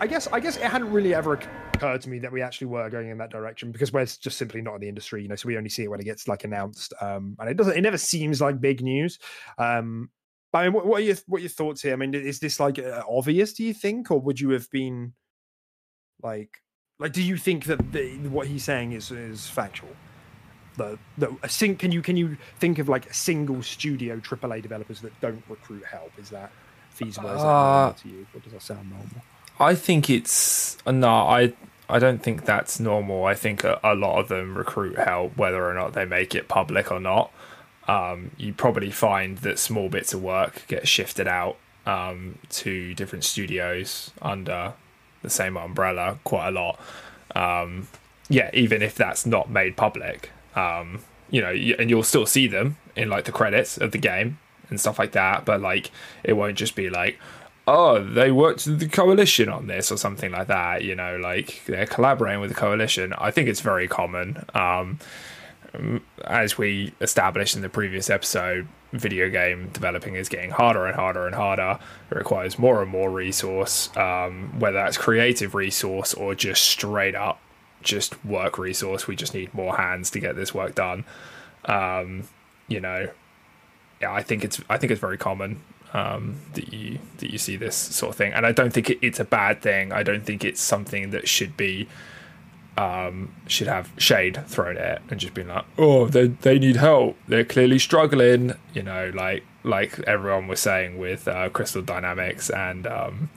I 0.00 0.06
guess 0.06 0.28
I 0.28 0.40
guess 0.40 0.56
it 0.56 0.62
hadn't 0.62 0.90
really 0.90 1.14
ever 1.14 1.38
occurred 1.80 2.00
to 2.02 2.10
me 2.10 2.18
that 2.18 2.30
we 2.30 2.42
actually 2.42 2.66
were 2.66 2.88
going 2.90 3.08
in 3.08 3.18
that 3.18 3.30
direction 3.30 3.72
because 3.72 3.92
we're 3.92 4.04
just 4.04 4.36
simply 4.36 4.60
not 4.60 4.74
in 4.74 4.80
the 4.82 4.88
industry, 4.88 5.22
you 5.22 5.28
know. 5.28 5.36
So 5.36 5.48
we 5.48 5.56
only 5.56 5.70
see 5.70 5.84
it 5.84 5.90
when 5.90 6.00
it 6.00 6.04
gets 6.04 6.28
like 6.28 6.44
announced, 6.44 6.92
um, 7.00 7.36
and 7.38 7.48
it 7.48 7.56
doesn't. 7.56 7.76
It 7.76 7.80
never 7.80 7.98
seems 7.98 8.40
like 8.40 8.60
big 8.60 8.82
news. 8.82 9.18
Um, 9.58 10.10
but 10.52 10.58
I 10.58 10.64
mean, 10.64 10.72
what, 10.74 10.86
what 10.86 11.00
are 11.00 11.04
your 11.04 11.16
what 11.26 11.38
are 11.38 11.42
your 11.42 11.50
thoughts 11.50 11.82
here? 11.82 11.92
I 11.92 11.96
mean, 11.96 12.14
is 12.14 12.38
this 12.38 12.60
like 12.60 12.78
uh, 12.78 13.02
obvious? 13.08 13.54
Do 13.54 13.64
you 13.64 13.72
think, 13.72 14.10
or 14.10 14.20
would 14.20 14.38
you 14.40 14.50
have 14.50 14.70
been 14.70 15.14
like, 16.22 16.58
like, 16.98 17.12
do 17.12 17.22
you 17.22 17.36
think 17.36 17.64
that 17.64 17.92
the, 17.92 18.16
what 18.28 18.46
he's 18.46 18.64
saying 18.64 18.92
is 18.92 19.10
is 19.10 19.48
factual? 19.48 19.90
The, 20.76 20.98
the 21.18 21.36
a 21.42 21.48
sing, 21.48 21.76
can 21.76 21.92
you 21.92 22.02
can 22.02 22.16
you 22.16 22.36
think 22.58 22.78
of 22.78 22.88
like 22.88 23.08
a 23.08 23.14
single 23.14 23.62
studio 23.62 24.18
AAA 24.18 24.62
developers 24.62 25.00
that 25.00 25.18
don't 25.20 25.42
recruit 25.48 25.84
help? 25.84 26.12
Is 26.18 26.30
that 26.30 26.52
feasible? 26.90 27.30
Is 27.30 27.42
that 27.42 27.48
Uh, 27.48 27.92
to 27.92 28.08
you? 28.08 28.26
Or 28.34 28.40
does 28.40 28.52
that 28.52 28.62
sound 28.62 28.90
normal? 28.90 29.22
I 29.58 29.74
think 29.74 30.08
it's 30.08 30.78
no, 30.86 31.08
I 31.08 31.52
I 31.90 31.98
don't 31.98 32.22
think 32.22 32.44
that's 32.44 32.80
normal. 32.80 33.24
I 33.24 33.34
think 33.34 33.64
a, 33.64 33.80
a 33.82 33.94
lot 33.94 34.18
of 34.20 34.28
them 34.28 34.56
recruit 34.56 34.98
help, 34.98 35.36
whether 35.36 35.68
or 35.68 35.74
not 35.74 35.92
they 35.92 36.04
make 36.04 36.34
it 36.34 36.48
public 36.48 36.90
or 36.90 37.00
not. 37.00 37.32
Um, 37.88 38.30
you 38.36 38.52
probably 38.52 38.90
find 38.90 39.38
that 39.38 39.58
small 39.58 39.88
bits 39.88 40.14
of 40.14 40.22
work 40.22 40.64
get 40.68 40.86
shifted 40.86 41.26
out 41.26 41.56
um, 41.86 42.38
to 42.50 42.94
different 42.94 43.24
studios 43.24 44.12
under 44.22 44.74
the 45.22 45.30
same 45.30 45.56
umbrella 45.56 46.18
quite 46.24 46.48
a 46.48 46.50
lot. 46.50 46.78
Um, 47.34 47.88
yeah, 48.28 48.50
even 48.54 48.82
if 48.82 48.94
that's 48.94 49.26
not 49.26 49.50
made 49.50 49.76
public, 49.76 50.30
um, 50.54 51.00
you 51.30 51.40
know, 51.40 51.50
and 51.50 51.90
you'll 51.90 52.02
still 52.02 52.26
see 52.26 52.46
them 52.46 52.76
in 52.94 53.08
like 53.08 53.24
the 53.24 53.32
credits 53.32 53.76
of 53.76 53.92
the 53.92 53.98
game 53.98 54.38
and 54.68 54.80
stuff 54.80 54.98
like 54.98 55.12
that. 55.12 55.44
But 55.44 55.60
like, 55.60 55.90
it 56.22 56.34
won't 56.34 56.56
just 56.56 56.76
be 56.76 56.90
like, 56.90 57.18
oh, 57.70 58.02
they 58.02 58.32
worked 58.32 58.66
with 58.66 58.80
the 58.80 58.88
coalition 58.88 59.48
on 59.48 59.66
this 59.66 59.92
or 59.92 59.96
something 59.96 60.32
like 60.32 60.48
that. 60.48 60.84
You 60.84 60.94
know, 60.94 61.16
like 61.16 61.62
they're 61.66 61.86
collaborating 61.86 62.40
with 62.40 62.50
the 62.50 62.56
coalition. 62.56 63.12
I 63.16 63.30
think 63.30 63.48
it's 63.48 63.60
very 63.60 63.88
common. 63.88 64.44
Um, 64.54 64.98
as 66.24 66.58
we 66.58 66.92
established 67.00 67.54
in 67.54 67.62
the 67.62 67.68
previous 67.68 68.10
episode, 68.10 68.66
video 68.92 69.30
game 69.30 69.68
developing 69.72 70.16
is 70.16 70.28
getting 70.28 70.50
harder 70.50 70.86
and 70.86 70.96
harder 70.96 71.26
and 71.26 71.34
harder. 71.34 71.78
It 72.10 72.14
requires 72.16 72.58
more 72.58 72.82
and 72.82 72.90
more 72.90 73.08
resource, 73.08 73.96
um, 73.96 74.58
whether 74.58 74.78
that's 74.78 74.98
creative 74.98 75.54
resource 75.54 76.12
or 76.12 76.34
just 76.34 76.64
straight 76.64 77.14
up 77.14 77.40
just 77.82 78.22
work 78.24 78.58
resource. 78.58 79.06
We 79.06 79.16
just 79.16 79.32
need 79.32 79.54
more 79.54 79.76
hands 79.76 80.10
to 80.10 80.20
get 80.20 80.36
this 80.36 80.52
work 80.52 80.74
done. 80.74 81.04
Um, 81.64 82.24
you 82.68 82.80
know, 82.80 83.08
yeah, 84.00 84.12
I 84.12 84.22
think 84.22 84.44
it's 84.44 84.60
I 84.68 84.76
think 84.76 84.90
it's 84.90 85.00
very 85.00 85.18
common 85.18 85.62
um, 85.92 86.36
that 86.54 86.72
you 86.72 86.98
that 87.18 87.30
you 87.30 87.38
see 87.38 87.56
this 87.56 87.76
sort 87.76 88.10
of 88.10 88.16
thing, 88.16 88.32
and 88.32 88.46
I 88.46 88.52
don't 88.52 88.72
think 88.72 88.90
it, 88.90 88.98
it's 89.02 89.20
a 89.20 89.24
bad 89.24 89.62
thing. 89.62 89.92
I 89.92 90.02
don't 90.02 90.24
think 90.24 90.44
it's 90.44 90.60
something 90.60 91.10
that 91.10 91.28
should 91.28 91.56
be 91.56 91.88
um, 92.76 93.34
should 93.46 93.66
have 93.66 93.90
shade 93.98 94.46
thrown 94.46 94.76
at 94.76 94.96
it 94.96 95.02
and 95.10 95.20
just 95.20 95.34
being 95.34 95.48
like, 95.48 95.64
oh, 95.76 96.06
they 96.06 96.28
they 96.28 96.58
need 96.58 96.76
help. 96.76 97.16
They're 97.28 97.44
clearly 97.44 97.78
struggling. 97.78 98.54
You 98.72 98.82
know, 98.82 99.10
like 99.14 99.44
like 99.64 99.98
everyone 100.00 100.48
was 100.48 100.60
saying 100.60 100.98
with 100.98 101.28
uh, 101.28 101.48
Crystal 101.50 101.82
Dynamics 101.82 102.50
and 102.50 102.86
um, 102.86 103.30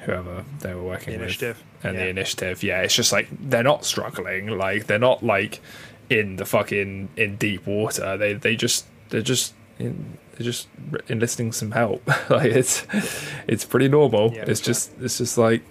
whoever 0.00 0.44
they 0.60 0.74
were 0.74 0.82
working 0.82 1.12
The 1.14 1.18
with 1.18 1.22
initiative, 1.22 1.62
and 1.82 1.98
the 1.98 2.08
initiative. 2.08 2.62
Yeah, 2.62 2.82
it's 2.82 2.94
just 2.94 3.12
like 3.12 3.28
they're 3.30 3.62
not 3.62 3.84
struggling. 3.84 4.48
Like 4.48 4.86
they're 4.86 4.98
not 4.98 5.24
like 5.24 5.60
in 6.08 6.36
the 6.36 6.46
fucking 6.46 7.08
in 7.16 7.36
deep 7.36 7.66
water. 7.66 8.16
They 8.16 8.34
they 8.34 8.54
just 8.54 8.86
they're 9.08 9.22
just 9.22 9.54
in, 9.78 10.18
just 10.44 10.68
enlisting 11.08 11.52
some 11.52 11.70
help. 11.72 12.06
like 12.30 12.52
it's 12.52 12.86
it's 13.46 13.64
pretty 13.64 13.88
normal. 13.88 14.32
Yeah, 14.32 14.44
it's 14.46 14.60
sure. 14.60 14.66
just 14.74 14.92
it's 15.00 15.18
just 15.18 15.38
like 15.38 15.62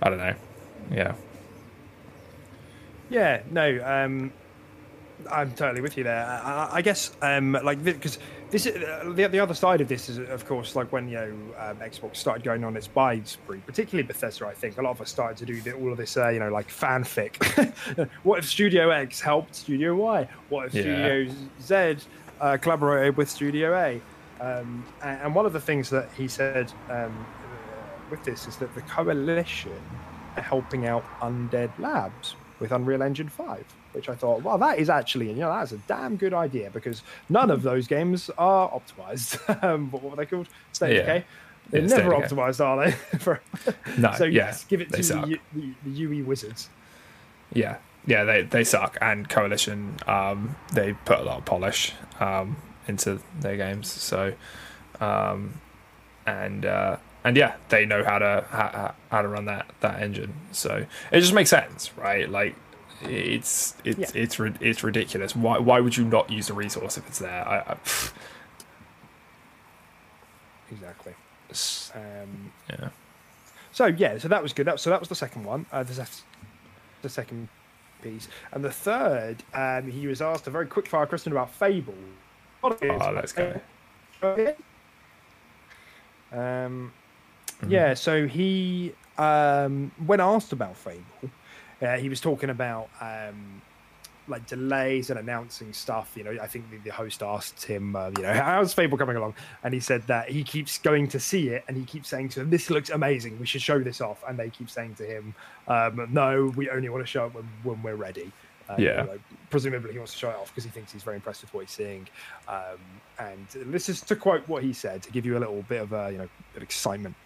I 0.00 0.08
don't 0.10 0.18
know. 0.18 0.34
Yeah. 0.90 1.14
Yeah, 3.10 3.42
no, 3.50 3.78
um, 3.84 4.32
I'm 5.30 5.52
totally 5.52 5.82
with 5.82 5.96
you 5.98 6.04
there. 6.04 6.24
I, 6.26 6.38
I- 6.38 6.76
I 6.76 6.82
guess, 6.82 7.12
um, 7.20 7.52
like, 7.62 7.84
because 7.84 8.18
this 8.50 8.64
is 8.66 8.82
uh, 8.82 9.12
the 9.14 9.26
the 9.28 9.38
other 9.40 9.52
side 9.54 9.80
of 9.82 9.88
this 9.88 10.08
is, 10.08 10.18
of 10.18 10.46
course, 10.46 10.74
like 10.76 10.90
when 10.92 11.08
you 11.08 11.16
know 11.16 11.32
um, 11.58 11.76
Xbox 11.76 12.16
started 12.16 12.42
going 12.42 12.64
on 12.64 12.74
its 12.76 12.86
buy 12.88 13.20
spree, 13.24 13.58
particularly 13.66 14.06
Bethesda. 14.06 14.46
I 14.46 14.54
think 14.54 14.78
a 14.78 14.82
lot 14.82 14.90
of 14.92 15.00
us 15.02 15.10
started 15.10 15.36
to 15.38 15.44
do 15.46 15.60
the, 15.60 15.72
all 15.74 15.92
of 15.92 15.98
this, 15.98 16.16
uh, 16.16 16.28
you 16.30 16.38
know, 16.38 16.50
like 16.50 16.68
fanfic. 16.68 17.36
what 18.22 18.38
if 18.38 18.46
Studio 18.48 18.90
X 18.90 19.20
helped 19.20 19.54
Studio 19.54 19.94
Y? 19.94 20.28
What 20.48 20.66
if 20.66 20.74
Yeah. 20.74 20.82
Studio 20.82 21.34
Z 21.60 22.04
uh, 22.42 22.56
collaborated 22.58 23.16
with 23.16 23.30
Studio 23.30 23.74
A? 23.74 24.00
Um, 24.40 24.84
and, 25.02 25.34
one 25.34 25.46
of 25.46 25.52
the 25.52 25.60
things 25.60 25.88
that 25.90 26.08
he 26.16 26.26
said 26.26 26.72
um, 26.90 27.24
with 28.10 28.22
this 28.24 28.46
is 28.48 28.56
that 28.56 28.74
the 28.74 28.80
coalition 28.82 29.80
are 30.36 30.42
helping 30.42 30.86
out 30.86 31.04
Undead 31.20 31.70
Labs 31.78 32.34
with 32.58 32.72
Unreal 32.72 33.02
Engine 33.02 33.28
5, 33.28 33.64
which 33.92 34.08
I 34.08 34.14
thought, 34.16 34.42
well, 34.42 34.58
that 34.58 34.78
is 34.78 34.90
actually, 34.90 35.28
you 35.28 35.36
know, 35.36 35.52
that's 35.52 35.72
a 35.72 35.76
damn 35.86 36.16
good 36.16 36.34
idea 36.34 36.70
because 36.70 37.02
none 37.28 37.50
of 37.50 37.62
those 37.62 37.86
games 37.86 38.30
are 38.36 38.68
optimized. 38.70 39.62
um, 39.62 39.90
what 39.92 40.02
were 40.02 40.16
they 40.16 40.26
called? 40.26 40.48
State 40.72 40.96
Yeah. 40.96 41.02
Decay. 41.02 41.24
They're 41.70 41.80
Yeah, 41.82 41.86
never 41.86 42.10
optimized, 42.10 42.64
are 42.64 42.84
they? 42.84 42.90
For- 43.18 43.40
No, 43.96 44.12
so 44.12 44.24
yeah, 44.24 44.46
yes, 44.46 44.64
give 44.64 44.80
it 44.80 44.92
to 44.92 45.02
the, 45.02 45.38
the, 45.54 45.72
the 45.84 45.90
UE 45.90 46.24
Wizards. 46.24 46.68
Yeah, 47.52 47.76
yeah, 48.06 48.24
they 48.24 48.42
they 48.42 48.64
suck. 48.64 48.96
And 49.00 49.28
Coalition, 49.28 49.96
um, 50.06 50.56
they 50.72 50.92
put 51.04 51.18
a 51.20 51.22
lot 51.22 51.38
of 51.38 51.44
polish 51.44 51.92
um, 52.20 52.56
into 52.88 53.20
their 53.40 53.56
games. 53.56 53.90
So, 53.90 54.34
um, 55.00 55.60
and 56.26 56.64
uh, 56.66 56.96
and 57.24 57.36
yeah, 57.36 57.54
they 57.68 57.86
know 57.86 58.02
how 58.04 58.18
to 58.18 58.44
how, 58.50 58.94
how 59.10 59.22
to 59.22 59.28
run 59.28 59.44
that 59.46 59.66
that 59.80 60.00
engine. 60.02 60.34
So 60.52 60.86
it 61.12 61.20
just 61.20 61.32
makes 61.32 61.50
sense, 61.50 61.96
right? 61.96 62.28
Like 62.28 62.54
it's 63.02 63.74
it's 63.84 63.98
Yeah. 64.14 64.22
it's 64.22 64.38
ri- 64.38 64.54
it's 64.60 64.82
ridiculous. 64.84 65.34
Why 65.36 65.58
why 65.58 65.80
would 65.80 65.96
you 65.96 66.04
not 66.04 66.30
use 66.30 66.50
a 66.50 66.54
resource 66.54 66.96
if 66.98 67.06
it's 67.08 67.18
there? 67.18 67.46
I, 67.48 67.58
I, 67.58 67.76
Exactly. 70.70 71.12
Um, 71.94 72.52
yeah. 72.70 72.88
so 73.72 73.86
yeah, 73.86 74.16
so 74.18 74.28
that 74.28 74.42
was 74.42 74.52
good. 74.54 74.66
That, 74.66 74.80
so 74.80 74.88
that 74.90 75.00
was 75.00 75.08
the 75.10 75.14
second 75.14 75.44
one. 75.44 75.66
Uh, 75.70 75.82
there's 75.82 75.98
a, 75.98 76.06
the 77.02 77.10
second 77.10 77.48
piece, 78.02 78.28
and 78.52 78.62
the 78.64 78.70
third, 78.70 79.42
um, 79.54 79.90
he 79.90 80.06
was 80.06 80.20
asked 80.20 80.46
a 80.46 80.50
very 80.50 80.66
quick 80.66 80.86
fire 80.88 81.06
question 81.06 81.32
about 81.32 81.50
Fable. 81.54 81.94
What 82.60 82.82
it 82.82 82.90
is- 82.94 83.02
Oh, 83.02 83.12
let's 83.12 83.32
go. 83.32 83.60
Um, 86.32 86.92
Mm-hmm. 87.60 87.70
yeah, 87.70 87.94
so 87.94 88.26
he, 88.26 88.92
um, 89.18 89.92
when 90.04 90.18
asked 90.20 90.52
about 90.52 90.76
Fable, 90.76 91.30
uh, 91.80 91.96
he 91.96 92.08
was 92.08 92.20
talking 92.20 92.50
about 92.50 92.88
um, 93.00 93.62
like 94.28 94.46
delays 94.46 95.10
and 95.10 95.18
announcing 95.18 95.72
stuff. 95.72 96.12
You 96.16 96.24
know, 96.24 96.36
I 96.40 96.46
think 96.46 96.70
the, 96.70 96.78
the 96.78 96.90
host 96.90 97.22
asked 97.22 97.64
him, 97.64 97.96
uh, 97.96 98.10
you 98.16 98.22
know, 98.22 98.32
how's 98.32 98.72
Fable 98.72 98.98
coming 98.98 99.16
along? 99.16 99.34
And 99.64 99.74
he 99.74 99.80
said 99.80 100.06
that 100.06 100.28
he 100.30 100.44
keeps 100.44 100.78
going 100.78 101.08
to 101.08 101.20
see 101.20 101.48
it 101.48 101.64
and 101.68 101.76
he 101.76 101.84
keeps 101.84 102.08
saying 102.08 102.30
to 102.30 102.40
them, 102.40 102.50
this 102.50 102.70
looks 102.70 102.90
amazing. 102.90 103.38
We 103.38 103.46
should 103.46 103.62
show 103.62 103.80
this 103.80 104.00
off. 104.00 104.22
And 104.28 104.38
they 104.38 104.50
keep 104.50 104.70
saying 104.70 104.94
to 104.96 105.04
him, 105.04 105.34
um, 105.66 106.06
no, 106.10 106.52
we 106.56 106.70
only 106.70 106.88
want 106.88 107.02
to 107.02 107.10
show 107.10 107.26
it 107.26 107.34
when, 107.34 107.44
when 107.62 107.82
we're 107.82 107.96
ready. 107.96 108.32
Uh, 108.68 108.76
you 108.78 108.84
Yeah. 108.84 109.02
know, 109.02 109.18
presumably 109.50 109.92
he 109.92 109.98
wants 109.98 110.12
to 110.12 110.18
show 110.18 110.30
it 110.30 110.36
off 110.36 110.48
because 110.48 110.64
he 110.64 110.70
thinks 110.70 110.92
he's 110.92 111.02
very 111.02 111.16
impressed 111.16 111.42
with 111.42 111.52
what 111.52 111.62
he's 111.62 111.72
seeing. 111.72 112.06
Um, 112.46 113.00
and 113.18 113.48
this 113.66 113.88
is 113.88 114.00
to 114.02 114.16
quote 114.16 114.46
what 114.48 114.62
he 114.62 114.72
said 114.72 115.02
to 115.02 115.10
give 115.10 115.26
you 115.26 115.36
a 115.36 115.40
little 115.40 115.62
bit 115.62 115.82
of 115.82 115.92
a, 115.92 116.10
you 116.12 116.18
know, 116.18 116.28
of 116.56 116.62
excitement. 116.62 117.16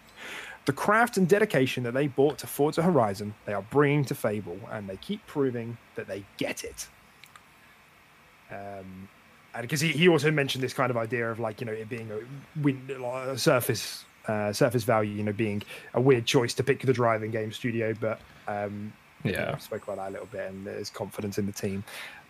The 0.67 0.73
craft 0.73 1.15
and 1.15 1.29
dedication 1.29 1.83
that 1.85 1.93
they 1.93 2.07
brought 2.07 2.39
to 2.39 2.47
Forza 2.47 2.81
Horizon, 2.81 3.33
they 3.45 3.53
are 3.53 3.61
bringing 3.71 4.03
to 4.03 4.13
Fable, 4.15 4.59
and 4.69 4.89
they 4.89 4.97
keep 4.97 5.25
proving 5.25 5.77
that 5.95 6.07
they 6.07 6.25
get 6.35 6.65
it. 6.65 6.87
Um, 8.51 9.07
and 9.53 9.61
because 9.61 9.79
he, 9.79 9.93
he 9.93 10.09
also 10.09 10.29
mentioned 10.29 10.61
this 10.61 10.73
kind 10.73 10.89
of 10.91 10.97
idea 10.97 11.31
of 11.31 11.39
like 11.39 11.61
you 11.61 11.65
know 11.67 11.71
it 11.71 11.87
being 11.87 12.11
a, 12.11 12.19
win, 12.61 12.81
a 13.01 13.37
surface 13.37 14.03
uh, 14.27 14.51
surface 14.51 14.83
value, 14.83 15.13
you 15.13 15.23
know, 15.23 15.31
being 15.31 15.63
a 15.93 16.01
weird 16.01 16.25
choice 16.25 16.53
to 16.55 16.63
pick 16.65 16.81
the 16.81 16.91
driving 16.91 17.31
game 17.31 17.53
studio, 17.53 17.93
but 18.01 18.19
um, 18.49 18.91
Yeah. 19.23 19.55
spoke 19.59 19.83
about 19.83 19.95
that 19.95 20.09
a 20.09 20.11
little 20.11 20.27
bit, 20.27 20.49
and 20.49 20.67
there's 20.67 20.89
confidence 20.89 21.37
in 21.37 21.45
the 21.45 21.53
team. 21.53 21.81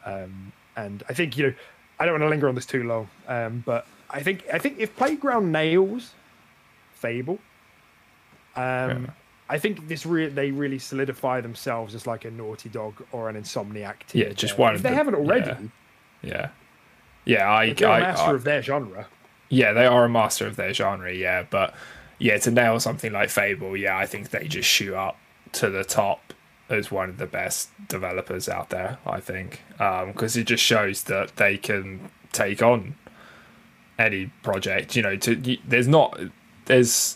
Um, 0.05 0.51
and 0.75 1.03
I 1.09 1.13
think 1.13 1.37
you 1.39 1.47
know, 1.47 1.53
I 1.99 2.05
don't 2.05 2.13
want 2.13 2.23
to 2.23 2.29
linger 2.29 2.47
on 2.47 2.53
this 2.53 2.67
too 2.67 2.83
long, 2.83 3.09
um, 3.27 3.63
but 3.65 3.87
I 4.11 4.21
think 4.21 4.43
I 4.53 4.59
think 4.59 4.77
if 4.77 4.95
Playground 4.95 5.51
nails 5.51 6.13
Fable, 6.93 7.39
um, 8.57 9.03
Yeah. 9.05 9.09
I 9.49 9.57
think 9.59 9.87
this 9.87 10.05
re- 10.05 10.27
they 10.27 10.51
really 10.51 10.77
solidify 10.79 11.39
themselves 11.41 11.95
as 11.95 12.05
like 12.05 12.25
a 12.25 12.31
Naughty 12.31 12.67
Dog 12.69 13.01
or 13.13 13.29
an 13.29 13.41
Insomniac 13.41 14.05
team. 14.07 14.23
Yeah, 14.23 14.33
just 14.33 14.57
one 14.57 14.75
If 14.75 14.81
they 14.81 14.89
the- 14.89 14.95
haven't 14.95 15.15
already, 15.15 15.69
yeah. 16.21 16.31
Yeah. 16.33 16.49
Yeah, 17.25 17.49
I, 17.51 17.73
they're 17.73 17.89
I, 17.89 17.97
a 17.99 18.01
master 18.01 18.31
I- 18.31 18.33
of 18.33 18.43
their 18.43 18.61
genre. 18.61 19.07
yeah, 19.49 19.71
they 19.73 19.85
are 19.85 20.03
a 20.05 20.09
master 20.09 20.47
of 20.47 20.55
their 20.57 20.73
genre, 20.73 21.13
yeah, 21.13 21.43
but 21.49 21.73
yeah, 22.19 22.37
to 22.39 22.51
nail 22.51 22.79
something 22.81 23.13
like 23.13 23.29
Fable, 23.29 23.77
yeah, 23.77 23.97
I 23.97 24.05
think 24.05 24.29
they 24.31 24.47
just 24.47 24.67
shoot 24.69 24.93
up 24.95 25.17
to 25.53 25.69
the 25.69 25.83
top 25.85 26.33
as 26.69 26.91
one 26.91 27.07
of 27.09 27.17
the 27.17 27.25
best 27.27 27.69
developers 27.87 28.49
out 28.49 28.69
there. 28.69 28.97
I 29.05 29.21
think 29.21 29.61
because 29.77 30.35
it 30.35 30.43
just 30.47 30.63
shows 30.63 31.03
that 31.03 31.37
they 31.37 31.57
can 31.57 32.09
take 32.33 32.61
on 32.61 32.95
any 33.97 34.31
project. 34.43 34.95
You 34.95 35.03
know, 35.03 35.15
to 35.17 35.57
there's 35.65 35.87
not 35.87 36.19
there's 36.65 37.15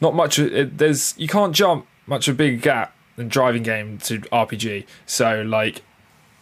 not 0.00 0.14
much. 0.14 0.38
It, 0.38 0.78
there's 0.78 1.14
you 1.18 1.28
can't 1.28 1.54
jump 1.54 1.86
much 2.06 2.28
of 2.28 2.34
a 2.34 2.38
big 2.38 2.62
gap 2.62 2.94
in 3.16 3.28
driving 3.28 3.62
game 3.62 3.98
to 3.98 4.18
RPG. 4.20 4.86
So 5.06 5.42
like, 5.42 5.82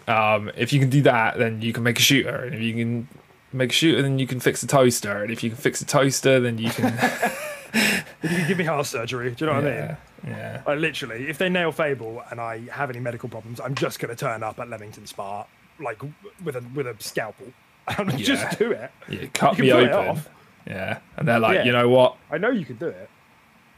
um, 0.08 0.50
if 0.56 0.72
you 0.72 0.80
can 0.80 0.90
do 0.90 1.02
that, 1.02 1.38
then 1.38 1.62
you 1.62 1.72
can 1.72 1.82
make 1.82 1.98
a 1.98 2.02
shooter, 2.02 2.34
and 2.44 2.54
if 2.54 2.60
you 2.60 2.72
can 2.74 3.08
make 3.52 3.70
a 3.70 3.74
shooter, 3.74 4.02
then 4.02 4.18
you 4.18 4.26
can 4.26 4.40
fix 4.40 4.62
a 4.62 4.66
toaster, 4.66 5.22
and 5.22 5.30
if 5.32 5.42
you 5.42 5.50
can 5.50 5.58
fix 5.58 5.80
a 5.80 5.86
toaster, 5.86 6.40
then 6.40 6.58
you 6.58 6.70
can. 6.70 6.92
You 7.74 8.28
could 8.28 8.46
give 8.48 8.58
me 8.58 8.64
heart 8.64 8.86
surgery, 8.86 9.30
do 9.32 9.44
you 9.44 9.50
know 9.50 9.56
what 9.56 9.64
I 9.66 9.70
mean? 9.70 9.74
yeah, 9.74 9.96
yeah, 10.28 10.62
Like 10.66 10.78
literally, 10.78 11.28
if 11.28 11.38
they 11.38 11.48
nail 11.48 11.72
Fable 11.72 12.22
and 12.30 12.38
I 12.40 12.60
have 12.70 12.88
any 12.90 13.00
medical 13.00 13.28
problems, 13.28 13.60
I'm 13.60 13.74
just 13.74 13.98
going 13.98 14.10
to 14.10 14.16
turn 14.16 14.42
up 14.44 14.60
at 14.60 14.68
Leamington 14.70 15.06
Spa, 15.06 15.44
like 15.80 16.00
with 16.44 16.54
a 16.54 16.62
with 16.74 16.86
a 16.86 16.94
scalpel, 17.00 17.46
and 17.98 18.12
Yeah. 18.12 18.24
just 18.24 18.58
do 18.58 18.70
it. 18.72 18.90
yeah. 19.08 19.26
Cut 19.34 19.58
me 19.58 19.70
can 19.70 19.88
open. 19.88 20.22
Yeah, 20.66 20.98
and 21.16 21.26
they're 21.26 21.40
like, 21.40 21.56
Yeah. 21.56 21.64
you 21.64 21.72
know 21.72 21.88
what? 21.88 22.16
I 22.30 22.38
know 22.38 22.50
you 22.50 22.64
can 22.64 22.76
do 22.76 22.86
it. 22.88 23.10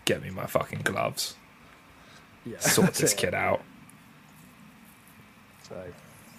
Get 0.05 0.23
me 0.23 0.31
my 0.31 0.47
fucking 0.47 0.81
gloves. 0.83 1.35
Yeah, 2.45 2.59
Sort 2.59 2.93
this 2.95 3.13
it. 3.13 3.17
kid 3.17 3.35
out. 3.35 3.63
So, 5.69 5.83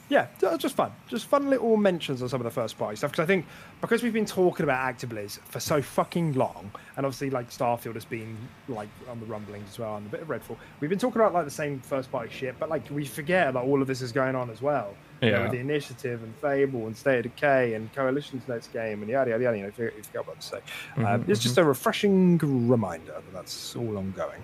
yeah, 0.07 0.27
just 0.59 0.75
fun, 0.75 0.91
just 1.07 1.25
fun 1.25 1.49
little 1.49 1.77
mentions 1.77 2.21
on 2.21 2.29
some 2.29 2.39
of 2.39 2.43
the 2.43 2.51
first 2.51 2.77
party 2.77 2.95
stuff. 2.95 3.11
Because 3.11 3.23
I 3.23 3.25
think 3.25 3.45
because 3.81 4.03
we've 4.03 4.13
been 4.13 4.25
talking 4.25 4.63
about 4.63 4.95
Actibliz 4.95 5.39
for 5.45 5.59
so 5.59 5.81
fucking 5.81 6.33
long, 6.33 6.71
and 6.95 7.05
obviously 7.07 7.31
like 7.31 7.49
Starfield 7.49 7.95
has 7.95 8.05
been 8.05 8.37
like 8.67 8.89
on 9.09 9.19
the 9.19 9.25
rumblings 9.25 9.67
as 9.71 9.79
well, 9.79 9.95
and 9.97 10.05
a 10.05 10.09
bit 10.09 10.21
of 10.21 10.27
Redfall. 10.27 10.57
We've 10.79 10.91
been 10.91 10.99
talking 10.99 11.19
about 11.19 11.33
like 11.33 11.45
the 11.45 11.51
same 11.51 11.79
first 11.79 12.11
party 12.11 12.29
shit, 12.31 12.55
but 12.59 12.69
like 12.69 12.87
we 12.91 13.03
forget 13.05 13.53
that 13.55 13.63
all 13.63 13.81
of 13.81 13.87
this 13.87 14.03
is 14.03 14.11
going 14.11 14.35
on 14.35 14.51
as 14.51 14.61
well. 14.61 14.93
You 15.25 15.31
know, 15.31 15.37
Yeah. 15.37 15.43
with 15.43 15.51
the 15.51 15.59
initiative 15.59 16.23
and 16.23 16.35
Fable 16.37 16.85
and 16.87 16.95
State 16.95 17.25
of 17.25 17.35
Decay 17.35 17.73
and 17.73 17.91
Coalition's 17.93 18.47
next 18.47 18.71
game 18.73 19.01
and 19.01 19.09
yada 19.09 19.31
yada 19.31 19.43
yada. 19.43 19.57
You 19.57 19.63
know, 19.63 19.69
if 19.69 19.77
you, 19.79 19.91
forgot 20.03 20.23
about 20.25 20.41
to 20.41 20.47
say, 20.47 20.59
um, 21.05 21.25
it's 21.27 21.39
just 21.41 21.57
a 21.57 21.63
refreshing 21.63 22.37
reminder 22.67 23.13
that 23.13 23.33
that's 23.33 23.75
all 23.75 23.97
ongoing. 23.97 24.43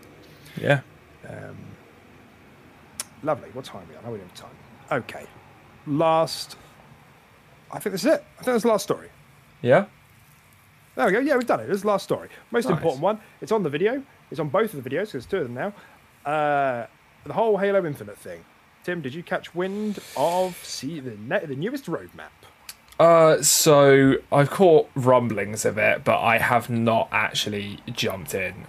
Yeah. 0.59 0.81
Um, 1.29 1.55
lovely. 3.23 3.49
What 3.53 3.65
time 3.65 3.83
are 3.83 3.85
we 3.89 3.95
on? 3.95 4.05
Are 4.05 4.11
we 4.11 4.17
doing 4.17 4.29
time? 4.35 4.49
Okay. 4.91 5.25
Last. 5.87 6.57
I 7.71 7.79
think 7.79 7.93
this 7.93 8.03
is 8.03 8.13
it. 8.13 8.23
I 8.39 8.43
think 8.43 8.53
that's 8.53 8.63
the 8.63 8.69
last 8.69 8.83
story. 8.83 9.09
Yeah. 9.61 9.85
There 10.95 11.05
we 11.05 11.11
go. 11.13 11.19
Yeah, 11.19 11.37
we've 11.37 11.47
done 11.47 11.61
it. 11.61 11.67
This 11.67 11.77
is 11.77 11.81
the 11.83 11.87
last 11.87 12.03
story. 12.03 12.27
Most 12.51 12.65
Nice. 12.65 12.73
important 12.77 13.01
one. 13.01 13.19
It's 13.39 13.51
on 13.53 13.63
the 13.63 13.69
video. 13.69 14.03
It's 14.29 14.39
on 14.39 14.49
both 14.49 14.73
of 14.73 14.83
the 14.83 14.89
videos 14.89 15.11
because 15.11 15.11
there's 15.13 15.25
two 15.27 15.37
of 15.37 15.43
them 15.43 15.53
now. 15.53 16.29
Uh, 16.29 16.87
the 17.25 17.33
whole 17.33 17.57
Halo 17.57 17.85
Infinite 17.85 18.17
thing. 18.17 18.43
Tim, 18.83 19.01
did 19.01 19.13
you 19.13 19.23
catch 19.23 19.53
wind 19.53 19.99
of 20.17 20.57
see 20.63 20.99
the 20.99 21.15
ne- 21.17 21.45
the 21.45 21.55
newest 21.55 21.85
roadmap? 21.85 22.31
Uh, 22.99 23.41
so 23.41 24.15
I've 24.31 24.49
caught 24.49 24.89
rumblings 24.95 25.65
of 25.65 25.77
it, 25.77 26.03
but 26.03 26.19
I 26.19 26.37
have 26.37 26.69
not 26.69 27.09
actually 27.11 27.79
jumped 27.91 28.35
in 28.35 28.65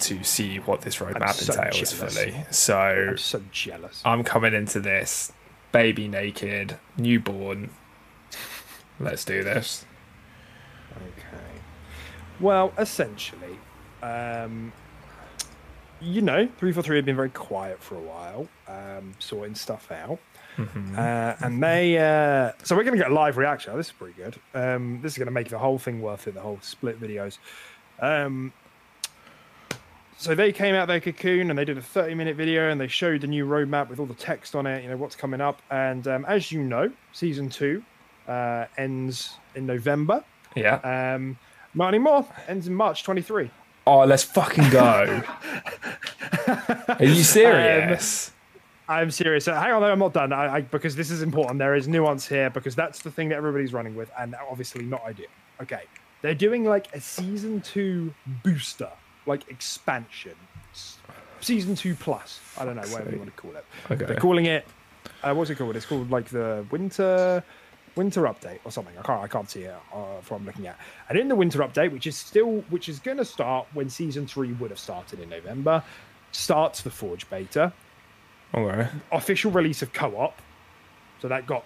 to 0.00 0.22
see 0.24 0.58
what 0.58 0.82
this 0.82 0.96
roadmap 0.96 1.34
so 1.34 1.52
entails 1.52 1.92
jealous. 1.92 2.14
fully. 2.14 2.44
So 2.50 2.78
I'm 2.78 3.18
so 3.18 3.42
jealous. 3.50 4.02
I'm 4.04 4.24
coming 4.24 4.54
into 4.54 4.80
this 4.80 5.32
baby 5.72 6.08
naked, 6.08 6.78
newborn. 6.96 7.70
Let's 8.98 9.24
do 9.24 9.44
this. 9.44 9.84
Okay. 10.96 11.60
Well, 12.40 12.72
essentially, 12.78 13.58
um, 14.02 14.72
you 16.00 16.22
know, 16.22 16.46
343 16.58 16.96
had 16.96 17.04
been 17.04 17.16
very 17.16 17.30
quiet 17.30 17.82
for 17.82 17.96
a 17.96 18.00
while, 18.00 18.48
um, 18.68 19.14
sorting 19.18 19.54
stuff 19.54 19.90
out. 19.90 20.18
Uh, 20.58 21.36
and 21.40 21.62
they, 21.62 21.98
uh, 21.98 22.52
so 22.62 22.74
we're 22.74 22.84
going 22.84 22.96
to 22.96 23.02
get 23.02 23.10
a 23.10 23.14
live 23.14 23.36
reaction. 23.36 23.72
Oh, 23.74 23.76
this 23.76 23.88
is 23.88 23.92
pretty 23.92 24.14
good. 24.14 24.36
Um, 24.54 25.00
this 25.02 25.12
is 25.12 25.18
going 25.18 25.26
to 25.26 25.32
make 25.32 25.48
the 25.48 25.58
whole 25.58 25.78
thing 25.78 26.00
worth 26.00 26.26
it, 26.26 26.34
the 26.34 26.40
whole 26.40 26.58
split 26.62 27.00
videos. 27.00 27.38
Um, 28.00 28.52
so 30.16 30.34
they 30.34 30.52
came 30.52 30.74
out 30.74 30.88
their 30.88 31.00
cocoon 31.00 31.50
and 31.50 31.58
they 31.58 31.64
did 31.66 31.76
a 31.76 31.82
30 31.82 32.14
minute 32.14 32.36
video 32.36 32.70
and 32.70 32.80
they 32.80 32.88
showed 32.88 33.20
the 33.20 33.26
new 33.26 33.46
roadmap 33.46 33.88
with 33.90 34.00
all 34.00 34.06
the 34.06 34.14
text 34.14 34.54
on 34.54 34.66
it, 34.66 34.82
you 34.82 34.88
know, 34.88 34.96
what's 34.96 35.16
coming 35.16 35.42
up. 35.42 35.60
And 35.70 36.08
um, 36.08 36.24
as 36.24 36.50
you 36.50 36.62
know, 36.62 36.90
season 37.12 37.50
two 37.50 37.82
uh, 38.26 38.64
ends 38.78 39.34
in 39.54 39.66
November. 39.66 40.24
Yeah. 40.54 40.76
Um, 40.76 41.38
not 41.74 41.88
anymore. 41.88 42.26
Ends 42.48 42.66
in 42.66 42.74
March 42.74 43.04
23. 43.04 43.50
Oh, 43.86 44.04
let's 44.04 44.24
fucking 44.24 44.70
go. 44.70 45.22
Are 46.88 47.04
you 47.04 47.22
serious? 47.22 48.32
I'm 48.88 49.10
serious. 49.10 49.46
Hang 49.46 49.72
on, 49.72 49.82
I'm 49.82 49.98
not 49.98 50.12
done. 50.12 50.32
I, 50.32 50.56
I, 50.56 50.60
because 50.60 50.94
this 50.94 51.10
is 51.10 51.22
important. 51.22 51.58
There 51.58 51.74
is 51.74 51.88
nuance 51.88 52.26
here 52.26 52.50
because 52.50 52.74
that's 52.76 53.02
the 53.02 53.10
thing 53.10 53.28
that 53.30 53.36
everybody's 53.36 53.72
running 53.72 53.96
with, 53.96 54.10
and 54.18 54.36
obviously 54.48 54.84
not 54.84 55.02
ideal. 55.04 55.26
Okay, 55.60 55.82
they're 56.22 56.34
doing 56.34 56.64
like 56.64 56.94
a 56.94 57.00
season 57.00 57.60
two 57.60 58.14
booster, 58.44 58.90
like 59.26 59.48
expansion, 59.50 60.34
season 61.40 61.74
two 61.74 61.94
plus. 61.94 62.40
I 62.58 62.64
don't 62.64 62.76
know 62.76 62.82
whatever 62.82 63.10
you 63.10 63.18
want 63.18 63.34
to 63.34 63.42
call 63.42 63.56
it. 63.56 63.64
Okay. 63.90 64.04
They're 64.04 64.16
calling 64.16 64.46
it. 64.46 64.66
Uh, 65.22 65.34
what's 65.34 65.50
it 65.50 65.56
called? 65.56 65.76
It's 65.76 65.86
called 65.86 66.10
like 66.10 66.28
the 66.28 66.64
winter 66.70 67.42
winter 67.96 68.22
update 68.22 68.60
or 68.64 68.70
something. 68.70 68.96
I 68.98 69.02
can't 69.02 69.22
I 69.22 69.26
can't 69.26 69.50
see 69.50 69.62
it 69.62 69.74
uh, 69.92 70.20
from 70.20 70.44
looking 70.44 70.66
at. 70.66 70.78
And 71.08 71.18
in 71.18 71.28
the 71.28 71.34
winter 71.34 71.58
update, 71.60 71.90
which 71.90 72.06
is 72.06 72.16
still 72.16 72.62
which 72.68 72.88
is 72.88 72.98
going 72.98 73.16
to 73.16 73.24
start 73.24 73.66
when 73.72 73.88
season 73.88 74.26
three 74.26 74.52
would 74.54 74.70
have 74.70 74.78
started 74.78 75.20
in 75.20 75.28
November, 75.28 75.82
starts 76.36 76.82
the 76.82 76.90
Forge 76.90 77.28
beta. 77.30 77.72
Okay. 78.54 78.88
official 79.12 79.50
release 79.50 79.82
of 79.82 79.92
co-op. 79.92 80.40
So 81.20 81.28
that 81.28 81.46
got 81.46 81.64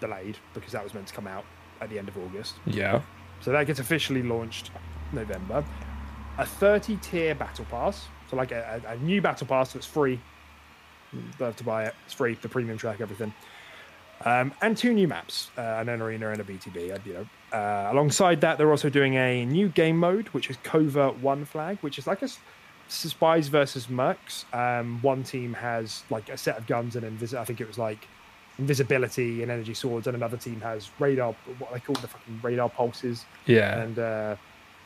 delayed 0.00 0.38
because 0.52 0.72
that 0.72 0.84
was 0.84 0.94
meant 0.94 1.08
to 1.08 1.14
come 1.14 1.26
out 1.26 1.44
at 1.80 1.90
the 1.90 1.98
end 1.98 2.08
of 2.08 2.16
august. 2.16 2.54
Yeah. 2.66 3.02
so 3.40 3.50
that 3.52 3.66
gets 3.66 3.80
officially 3.80 4.22
launched 4.22 4.70
november. 5.12 5.64
A 6.38 6.46
30 6.46 6.96
tier 6.98 7.34
battle 7.34 7.66
pass. 7.70 8.06
So 8.30 8.36
like 8.36 8.52
a, 8.52 8.82
a, 8.86 8.92
a 8.92 8.96
new 8.98 9.20
battle 9.20 9.46
pass 9.46 9.72
that's 9.72 9.86
free. 9.86 10.20
You 11.12 11.20
don't 11.38 11.48
have 11.48 11.56
to 11.56 11.64
buy 11.64 11.84
it. 11.84 11.94
It's 12.04 12.14
free. 12.14 12.34
The 12.34 12.48
premium 12.48 12.78
track 12.78 13.00
everything. 13.00 13.32
Um, 14.24 14.52
and 14.62 14.76
two 14.76 14.92
new 14.94 15.08
maps 15.08 15.50
uh, 15.58 15.60
an 15.60 15.88
arena 15.88 16.30
and 16.30 16.40
a 16.40 16.44
btb 16.44 16.94
uh, 16.94 16.98
you 17.04 17.12
know. 17.14 17.26
Uh, 17.52 17.88
alongside 17.90 18.40
that 18.42 18.58
they're 18.58 18.70
also 18.70 18.88
doing 18.88 19.16
a 19.16 19.44
new 19.44 19.68
game 19.68 19.98
mode 19.98 20.28
which 20.28 20.48
is 20.48 20.56
covert 20.62 21.18
one 21.18 21.44
flag 21.44 21.78
which 21.80 21.98
is 21.98 22.06
like 22.06 22.22
a 22.22 22.28
spies 22.88 23.48
versus 23.48 23.86
mercs. 23.86 24.44
Um, 24.54 25.00
one 25.02 25.22
team 25.24 25.54
has 25.54 26.02
like 26.10 26.28
a 26.28 26.36
set 26.36 26.56
of 26.58 26.66
guns 26.66 26.96
and 26.96 27.04
invis- 27.04 27.36
I 27.38 27.44
think 27.44 27.60
it 27.60 27.66
was 27.66 27.78
like 27.78 28.06
invisibility 28.58 29.42
and 29.42 29.50
energy 29.50 29.74
swords, 29.74 30.06
and 30.06 30.14
another 30.16 30.36
team 30.36 30.60
has 30.60 30.90
radar, 30.98 31.34
what 31.58 31.72
they 31.72 31.80
call 31.80 31.94
the 31.96 32.08
fucking 32.08 32.40
radar 32.42 32.68
pulses 32.68 33.24
Yeah. 33.46 33.80
and 33.80 33.98
uh, 33.98 34.36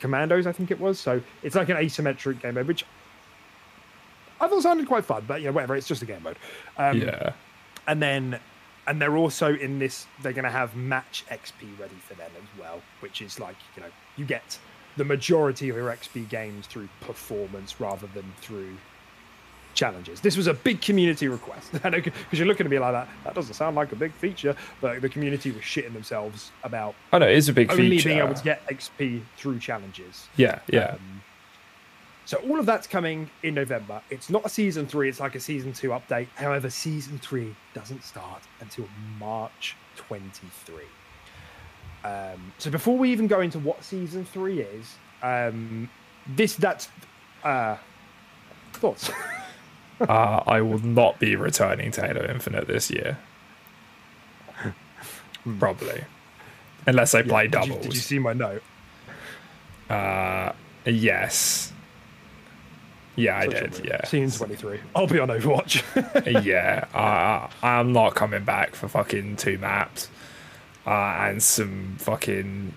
commandos. 0.00 0.46
I 0.46 0.52
think 0.52 0.70
it 0.70 0.80
was. 0.80 0.98
So 0.98 1.20
it's 1.42 1.54
like 1.54 1.68
an 1.68 1.76
asymmetric 1.76 2.40
game 2.42 2.54
mode, 2.54 2.66
which 2.66 2.84
I 4.40 4.48
thought 4.48 4.62
sounded 4.62 4.86
quite 4.86 5.04
fun. 5.04 5.24
But 5.26 5.40
you 5.40 5.46
know, 5.48 5.52
whatever. 5.52 5.76
It's 5.76 5.88
just 5.88 6.02
a 6.02 6.06
game 6.06 6.22
mode. 6.22 6.36
Um, 6.76 7.00
yeah. 7.00 7.32
and 7.86 8.00
then 8.00 8.38
and 8.86 9.02
they're 9.02 9.16
also 9.18 9.54
in 9.54 9.78
this 9.78 10.06
they're 10.22 10.32
going 10.32 10.46
to 10.46 10.50
have 10.50 10.74
match 10.74 11.22
xp 11.30 11.78
ready 11.78 11.96
for 12.06 12.14
them 12.14 12.30
as 12.38 12.58
well 12.58 12.80
which 13.00 13.20
is 13.20 13.38
like 13.38 13.56
you 13.76 13.82
know 13.82 13.88
you 14.16 14.24
get 14.24 14.58
the 14.98 15.04
majority 15.04 15.68
of 15.68 15.76
your 15.76 15.90
xp 15.90 16.28
gains 16.28 16.66
through 16.66 16.88
performance 17.00 17.80
rather 17.80 18.06
than 18.08 18.24
through 18.40 18.76
challenges 19.74 20.20
this 20.20 20.36
was 20.36 20.48
a 20.48 20.54
big 20.54 20.80
community 20.82 21.28
request 21.28 21.70
because 21.82 22.12
you're 22.32 22.46
looking 22.46 22.66
at 22.66 22.70
me 22.70 22.78
like 22.78 22.92
that 22.92 23.08
that 23.24 23.34
doesn't 23.34 23.54
sound 23.54 23.76
like 23.76 23.92
a 23.92 23.96
big 23.96 24.12
feature 24.12 24.56
but 24.80 25.00
the 25.00 25.08
community 25.08 25.52
was 25.52 25.62
shitting 25.62 25.92
themselves 25.92 26.50
about 26.64 26.94
I 27.12 27.18
know 27.18 27.28
it 27.28 27.36
is 27.36 27.48
a 27.48 27.52
big 27.52 27.70
only 27.70 27.90
feature. 27.90 28.08
being 28.08 28.18
able 28.18 28.34
to 28.34 28.42
get 28.42 28.66
xp 28.66 29.22
through 29.36 29.60
challenges 29.60 30.26
yeah, 30.36 30.58
yeah. 30.68 30.94
um, 30.94 31.22
so 32.28 32.36
all 32.46 32.58
of 32.60 32.66
that's 32.66 32.86
coming 32.86 33.30
in 33.42 33.54
November. 33.54 34.02
It's 34.10 34.28
not 34.28 34.44
a 34.44 34.50
season 34.50 34.86
three; 34.86 35.08
it's 35.08 35.18
like 35.18 35.34
a 35.34 35.40
season 35.40 35.72
two 35.72 35.88
update. 35.88 36.26
However, 36.34 36.68
season 36.68 37.16
three 37.16 37.56
doesn't 37.72 38.04
start 38.04 38.42
until 38.60 38.86
March 39.18 39.76
23. 39.96 40.84
Um, 42.04 42.52
so 42.58 42.70
before 42.70 42.96
we 42.96 43.10
even 43.12 43.26
go 43.26 43.40
into 43.40 43.58
what 43.58 43.82
season 43.84 44.24
three 44.24 44.60
is, 44.60 44.96
um, 45.22 45.90
this 46.26 46.54
that's 46.54 46.88
uh, 47.44 47.76
thoughts. 48.72 49.10
uh, 50.00 50.42
I 50.46 50.60
will 50.60 50.78
not 50.78 51.18
be 51.18 51.36
returning 51.36 51.90
to 51.92 52.02
Halo 52.06 52.24
Infinite 52.28 52.66
this 52.66 52.90
year. 52.90 53.18
Probably. 55.58 56.04
Unless 56.86 57.14
I 57.14 57.22
play 57.22 57.46
Hmm. 57.46 57.50
Did 57.50 57.64
you, 57.64 57.68
doubles. 57.68 57.86
did 57.86 57.94
you 57.94 58.00
see 58.00 58.18
my 58.18 58.32
note? 58.32 58.62
Uh, 59.88 60.52
yes. 60.84 61.72
Yeah, 63.16 63.38
I 63.38 63.46
Such 63.46 63.54
a 63.54 63.68
did. 63.68 63.86
Yeah. 63.86 64.04
Season 64.04 64.46
23. 64.46 64.80
I'll 64.94 65.06
be 65.06 65.18
on 65.18 65.28
Overwatch. 65.28 66.44
yeah. 66.44 66.86
Uh, 66.94 67.48
I'm 67.66 67.92
not 67.92 68.14
coming 68.14 68.44
back 68.44 68.76
for 68.76 68.86
fucking 68.88 69.36
two 69.36 69.58
maps 69.58 70.08
uh, 70.86 70.90
and 70.90 71.42
some 71.42 71.96
fucking 71.98 72.72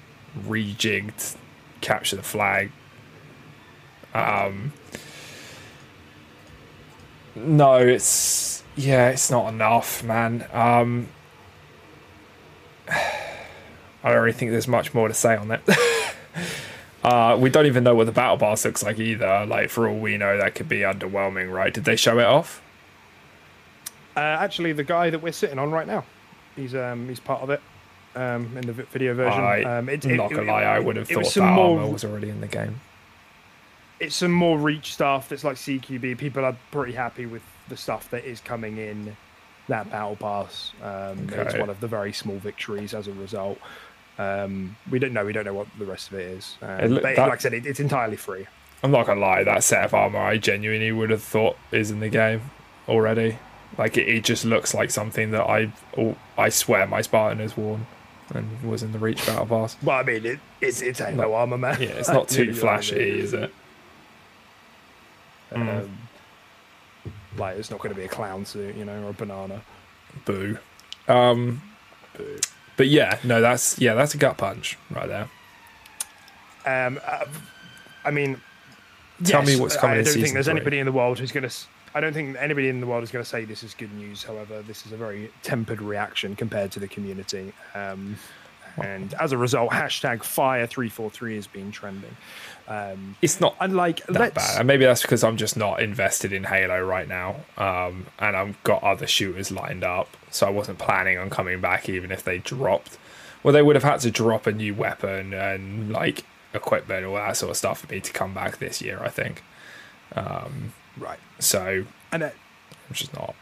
rejigged 0.45 1.35
capture 1.81 2.15
the 2.15 2.23
flag. 2.23 2.71
Um, 4.13 4.73
no, 7.35 7.75
it's 7.77 8.63
yeah, 8.75 9.09
it's 9.09 9.31
not 9.31 9.53
enough, 9.53 10.03
man. 10.03 10.47
Um, 10.51 11.07
I 12.89 14.11
don't 14.11 14.21
really 14.21 14.33
think 14.33 14.51
there's 14.51 14.67
much 14.67 14.93
more 14.93 15.07
to 15.07 15.13
say 15.13 15.35
on 15.35 15.49
that. 15.49 15.61
uh, 17.03 17.37
we 17.39 17.49
don't 17.49 17.67
even 17.67 17.83
know 17.83 17.95
what 17.95 18.07
the 18.07 18.11
battle 18.11 18.37
pass 18.37 18.65
looks 18.65 18.83
like 18.83 18.99
either. 18.99 19.45
Like 19.45 19.69
for 19.69 19.87
all 19.87 19.99
we 19.99 20.17
know, 20.17 20.37
that 20.37 20.55
could 20.55 20.67
be 20.67 20.79
underwhelming, 20.79 21.51
right? 21.51 21.73
Did 21.73 21.85
they 21.85 21.95
show 21.95 22.17
it 22.19 22.25
off? 22.25 22.61
uh, 24.15 24.19
actually, 24.19 24.73
the 24.73 24.83
guy 24.83 25.09
that 25.09 25.21
we're 25.21 25.31
sitting 25.31 25.59
on 25.59 25.71
right 25.71 25.87
now, 25.87 26.03
he's 26.55 26.75
um 26.75 27.07
he's 27.07 27.19
part 27.19 27.41
of 27.41 27.49
it. 27.49 27.61
Um, 28.15 28.57
in 28.57 28.67
the 28.67 28.73
video 28.73 29.13
version, 29.13 29.41
I, 29.41 29.63
um, 29.63 29.87
it, 29.89 30.03
am 30.05 30.11
it- 30.11 30.15
not 30.17 30.29
gonna 30.31 30.41
it- 30.43 30.47
lie, 30.47 30.63
I 30.63 30.79
would 30.79 30.95
have 30.97 31.07
thought 31.07 31.33
that 31.33 31.41
more- 31.53 31.79
armor 31.79 31.91
was 31.91 32.03
already 32.03 32.29
in 32.29 32.41
the 32.41 32.47
game. 32.47 32.81
it's 33.99 34.15
some 34.15 34.31
more 34.31 34.57
reach 34.57 34.93
stuff 34.93 35.29
that's 35.29 35.43
like 35.43 35.55
CQB. 35.57 36.17
People 36.17 36.43
are 36.43 36.55
pretty 36.71 36.93
happy 36.93 37.25
with 37.25 37.43
the 37.69 37.77
stuff 37.77 38.09
that 38.09 38.25
is 38.25 38.41
coming 38.41 38.77
in 38.77 39.15
that 39.69 39.89
battle 39.91 40.15
pass. 40.15 40.73
Um, 40.83 41.29
It's 41.31 41.55
one 41.55 41.69
of 41.69 41.79
the 41.79 41.87
very 41.87 42.11
small 42.11 42.37
victories 42.37 42.93
as 42.93 43.07
a 43.07 43.13
result. 43.13 43.59
Um, 44.17 44.75
we 44.89 44.99
don't 44.99 45.13
know. 45.13 45.23
We 45.23 45.33
don't 45.33 45.45
know 45.45 45.53
what 45.53 45.67
the 45.79 45.85
rest 45.85 46.11
of 46.11 46.19
it 46.19 46.25
is. 46.27 46.57
Um, 46.61 46.69
It 46.79 46.91
look- 46.91 47.03
but 47.03 47.15
that- 47.15 47.29
like 47.29 47.39
I 47.39 47.41
said, 47.41 47.53
it, 47.53 47.65
it's 47.65 47.79
entirely 47.79 48.17
free. 48.17 48.47
I'm 48.83 48.91
not 48.91 49.05
gonna 49.05 49.21
lie, 49.21 49.43
that 49.43 49.63
set 49.63 49.85
of 49.85 49.93
armor 49.93 50.19
I 50.19 50.37
genuinely 50.37 50.91
would 50.91 51.11
have 51.11 51.21
thought 51.23 51.55
is 51.71 51.91
in 51.91 51.99
the 51.99 52.09
game 52.09 52.41
already. 52.89 53.37
Like 53.77 53.95
it, 53.97 54.09
it 54.09 54.23
just 54.23 54.43
looks 54.43 54.73
like 54.73 54.89
something 54.89 55.29
that 55.31 55.43
I, 55.43 55.71
oh, 55.97 56.15
I 56.37 56.49
swear 56.49 56.87
my 56.87 57.01
Spartan 57.01 57.37
has 57.39 57.55
worn 57.55 57.85
and 58.33 58.61
was 58.69 58.83
in 58.83 58.91
the 58.91 58.99
Reach 58.99 59.25
battle 59.25 59.45
pass. 59.45 59.77
Well, 59.83 59.97
I 59.99 60.03
mean, 60.03 60.25
it, 60.25 60.39
it's 60.61 60.81
it's 60.81 60.99
Halo 60.99 61.33
armor, 61.33 61.57
man. 61.57 61.81
Yeah, 61.81 61.89
it's 61.89 62.09
not 62.09 62.27
too 62.29 62.47
what 62.47 62.55
I 62.57 62.59
flashy, 62.59 62.95
mean? 62.95 63.17
is 63.19 63.33
it? 63.33 63.53
Mm. 65.51 65.83
Um, 65.83 65.97
like 67.37 67.57
it's 67.57 67.69
not 67.71 67.79
going 67.79 67.93
to 67.93 67.99
be 67.99 68.05
a 68.05 68.09
clown 68.09 68.45
suit, 68.45 68.75
you 68.75 68.85
know, 68.85 69.03
or 69.03 69.09
a 69.09 69.13
banana. 69.13 69.61
Boo. 70.25 70.57
Um, 71.07 71.61
Boo. 72.17 72.39
but 72.77 72.87
yeah, 72.87 73.17
no, 73.23 73.41
that's 73.41 73.79
yeah, 73.79 73.93
that's 73.93 74.13
a 74.13 74.17
gut 74.17 74.37
punch 74.37 74.77
right 74.89 75.07
there. 75.07 75.29
Um, 76.65 76.99
uh, 77.05 77.25
I 78.05 78.11
mean, 78.11 78.39
Tell 79.23 79.43
me 79.43 79.55
what's 79.55 79.75
coming 79.75 79.99
I 79.99 80.03
don't 80.03 80.13
think 80.13 80.33
there's 80.33 80.45
three. 80.45 80.51
anybody 80.55 80.79
in 80.79 80.85
the 80.85 80.91
world 80.91 81.19
who's 81.19 81.31
going 81.31 81.47
to. 81.47 81.55
I 81.93 81.99
don't 81.99 82.13
think 82.13 82.37
anybody 82.39 82.69
in 82.69 82.79
the 82.79 82.87
world 82.87 83.03
is 83.03 83.11
going 83.11 83.23
to 83.23 83.29
say 83.29 83.45
this 83.45 83.63
is 83.63 83.73
good 83.73 83.93
news. 83.93 84.23
However, 84.23 84.61
this 84.61 84.85
is 84.85 84.91
a 84.91 84.97
very 84.97 85.31
tempered 85.43 85.81
reaction 85.81 86.35
compared 86.35 86.71
to 86.71 86.79
the 86.79 86.87
community, 86.87 87.53
um, 87.75 88.15
and 88.81 89.13
as 89.15 89.33
a 89.33 89.37
result, 89.37 89.71
hashtag 89.71 90.23
Fire 90.23 90.65
three 90.65 90.87
four 90.87 91.09
three 91.09 91.35
has 91.35 91.47
been 91.47 91.71
trending. 91.71 92.15
Um, 92.69 93.17
It's 93.21 93.41
not 93.41 93.57
unlike 93.59 94.05
that 94.07 94.33
bad. 94.33 94.59
And 94.59 94.67
maybe 94.67 94.85
that's 94.85 95.01
because 95.01 95.23
I'm 95.25 95.35
just 95.35 95.57
not 95.57 95.81
invested 95.81 96.31
in 96.31 96.45
Halo 96.45 96.81
right 96.81 97.07
now, 97.07 97.41
um, 97.57 98.05
and 98.19 98.37
I've 98.37 98.63
got 98.63 98.81
other 98.83 99.07
shooters 99.07 99.51
lined 99.51 99.83
up, 99.83 100.15
so 100.29 100.47
I 100.47 100.49
wasn't 100.49 100.77
planning 100.77 101.17
on 101.17 101.29
coming 101.29 101.59
back 101.59 101.89
even 101.89 102.11
if 102.11 102.23
they 102.23 102.37
dropped. 102.37 102.97
Well, 103.43 103.53
they 103.53 103.61
would 103.61 103.75
have 103.75 103.83
had 103.83 103.99
to 104.01 104.11
drop 104.11 104.47
a 104.47 104.53
new 104.53 104.73
weapon 104.73 105.33
and 105.33 105.91
like 105.91 106.23
equipment, 106.53 107.05
all 107.05 107.15
that 107.15 107.35
sort 107.35 107.49
of 107.49 107.57
stuff 107.57 107.79
for 107.79 107.93
me 107.93 107.99
to 107.99 108.13
come 108.13 108.33
back 108.33 108.59
this 108.59 108.81
year. 108.81 108.99
I 109.03 109.09
think. 109.09 109.43
Right, 110.97 111.19
So 111.39 111.85
and 112.11 112.23
uh, 112.23 112.29
I'm 112.89 112.93
just 112.93 113.13
not. 113.13 113.35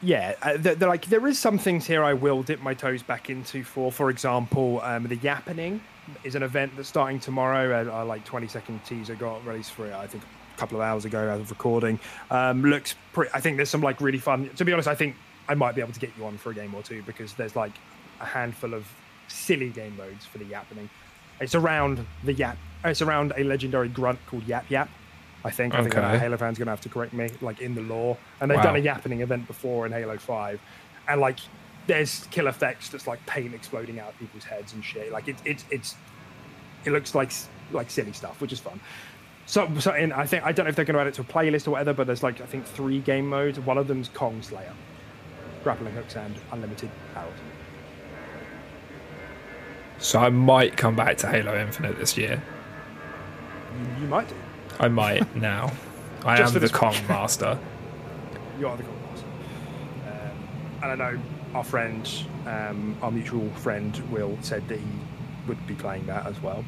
yeah, 0.00 0.34
uh, 0.42 0.52
th- 0.52 0.62
th- 0.78 0.80
like 0.80 1.06
there 1.06 1.26
is 1.26 1.38
some 1.38 1.58
things 1.58 1.86
here 1.86 2.02
I 2.02 2.12
will 2.14 2.42
dip 2.42 2.60
my 2.60 2.74
toes 2.74 3.02
back 3.02 3.30
into. 3.30 3.62
For, 3.62 3.92
for 3.92 4.10
example, 4.10 4.80
um, 4.82 5.04
the 5.06 5.16
Yappening 5.16 5.80
is 6.24 6.34
an 6.34 6.42
event 6.42 6.72
that's 6.76 6.88
starting 6.88 7.20
tomorrow. 7.20 7.82
A, 7.88 8.02
a 8.02 8.04
like 8.04 8.24
20 8.24 8.48
second 8.48 8.84
teaser 8.84 9.14
got 9.14 9.44
released 9.46 9.72
for 9.72 9.86
it. 9.86 9.92
I 9.94 10.06
think 10.06 10.24
a 10.24 10.58
couple 10.58 10.76
of 10.78 10.82
hours 10.82 11.04
ago 11.04 11.28
as 11.28 11.40
of 11.40 11.50
recording. 11.50 12.00
Um, 12.30 12.62
looks 12.64 12.94
pretty. 13.12 13.30
I 13.34 13.40
think 13.40 13.56
there's 13.56 13.70
some 13.70 13.80
like 13.82 14.00
really 14.00 14.18
fun. 14.18 14.48
To 14.56 14.64
be 14.64 14.72
honest, 14.72 14.88
I 14.88 14.94
think 14.94 15.14
I 15.48 15.54
might 15.54 15.74
be 15.74 15.80
able 15.80 15.92
to 15.92 16.00
get 16.00 16.10
you 16.18 16.24
on 16.26 16.36
for 16.38 16.50
a 16.50 16.54
game 16.54 16.74
or 16.74 16.82
two 16.82 17.02
because 17.04 17.34
there's 17.34 17.54
like 17.54 17.72
a 18.20 18.24
handful 18.26 18.74
of 18.74 18.86
silly 19.28 19.70
game 19.70 19.96
modes 19.96 20.24
for 20.26 20.38
the 20.38 20.44
Yappening. 20.44 20.88
It's 21.40 21.54
around 21.54 22.04
the 22.24 22.32
Yap. 22.32 22.56
It's 22.84 23.02
around 23.02 23.32
a 23.36 23.44
legendary 23.44 23.88
grunt 23.88 24.18
called 24.26 24.44
Yap 24.44 24.68
Yap. 24.70 24.88
I 25.44 25.50
think. 25.50 25.74
I 25.74 25.82
think 25.82 25.96
Okay. 25.96 26.18
Halo 26.18 26.36
fan's 26.36 26.56
are 26.58 26.60
gonna 26.60 26.70
have 26.70 26.80
to 26.82 26.88
correct 26.88 27.12
me, 27.12 27.28
like 27.40 27.60
in 27.60 27.74
the 27.74 27.80
lore. 27.82 28.16
And 28.40 28.50
they've 28.50 28.56
Wow. 28.58 28.62
done 28.64 28.76
a 28.76 28.80
Yappening 28.80 29.20
event 29.20 29.46
before 29.46 29.86
in 29.86 29.92
Halo 29.92 30.16
Five, 30.18 30.60
and 31.08 31.20
like 31.20 31.38
there's 31.88 32.26
kill 32.30 32.46
effects 32.46 32.88
that's 32.90 33.08
like 33.08 33.24
paint 33.26 33.52
exploding 33.54 33.98
out 33.98 34.10
of 34.10 34.18
people's 34.20 34.44
heads 34.44 34.72
and 34.72 34.84
shit. 34.84 35.10
Like 35.10 35.26
it's 35.28 35.42
it's 35.44 35.64
it's 35.70 35.96
it 36.84 36.90
looks 36.92 37.14
like 37.14 37.32
like 37.72 37.90
silly 37.90 38.12
stuff, 38.12 38.40
which 38.40 38.52
is 38.52 38.60
fun. 38.60 38.80
So, 39.46 39.68
so 39.80 39.90
and 39.90 40.12
I 40.12 40.26
think 40.26 40.44
I 40.44 40.52
don't 40.52 40.66
know 40.66 40.70
if 40.70 40.76
they're 40.76 40.84
going 40.84 40.94
to 40.94 41.00
add 41.00 41.08
it 41.08 41.14
to 41.14 41.22
a 41.22 41.24
playlist 41.24 41.66
or 41.66 41.72
whatever, 41.72 41.92
but 41.92 42.06
there's 42.06 42.22
like 42.22 42.40
I 42.40 42.46
think 42.46 42.64
three 42.64 43.00
game 43.00 43.28
modes. 43.28 43.58
One 43.58 43.76
of 43.78 43.88
them's 43.88 44.08
Kong 44.08 44.40
Slayer, 44.42 44.72
grappling 45.64 45.94
hooks 45.94 46.14
and 46.14 46.36
unlimited 46.52 46.90
arrows. 47.16 47.32
So 49.98 50.20
I 50.20 50.30
might 50.30 50.76
come 50.76 50.94
back 50.96 51.16
to 51.18 51.28
Halo 51.28 51.58
Infinite 51.58 51.98
this 51.98 52.16
year. 52.16 52.42
You, 54.00 54.06
might 54.06 54.28
do. 54.28 54.34
I 54.80 54.88
might 54.88 55.36
now. 55.50 55.72
I 56.24 56.40
am 56.40 56.52
the 56.52 56.68
Kong 56.68 56.94
master. 57.08 57.58
You 58.58 58.68
are 58.68 58.76
the 58.76 58.82
Kong 58.84 58.98
master. 59.10 59.26
Um, 60.06 60.82
and 60.82 61.02
I 61.02 61.12
know 61.12 61.20
our 61.54 61.64
friend, 61.64 62.08
um, 62.46 62.96
our 63.02 63.10
mutual 63.10 63.48
friend, 63.54 63.96
Will 64.10 64.38
said 64.42 64.68
that 64.68 64.78
he 64.78 64.84
would 65.48 65.66
be 65.66 65.74
playing 65.74 66.06
that 66.06 66.26
as 66.26 66.40
well. 66.40 66.64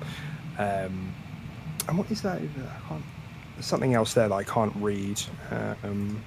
Um, 0.58 1.12
and 1.88 1.98
what 1.98 2.10
is 2.10 2.22
that? 2.22 2.38
I 2.38 2.88
can't, 2.88 3.04
there's 3.54 3.66
something 3.66 3.94
else 3.94 4.14
there 4.14 4.28
that 4.28 4.34
I 4.34 4.42
can't 4.44 4.74
read. 4.76 5.20
Um, 5.50 6.20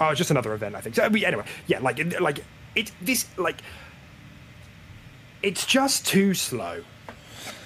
oh, 0.00 0.10
it's 0.10 0.18
just 0.18 0.30
another 0.30 0.52
event, 0.54 0.74
I 0.74 0.80
think. 0.80 0.94
So 0.94 1.02
anyway, 1.02 1.44
yeah, 1.66 1.80
like 1.80 2.20
like 2.20 2.44
it 2.74 2.92
this 3.00 3.26
like 3.38 3.62
it's 5.42 5.66
just 5.66 6.06
too 6.06 6.34
slow. 6.34 6.82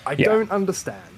I 0.06 0.12
Yeah. 0.12 0.26
don't 0.26 0.50
understand. 0.50 1.11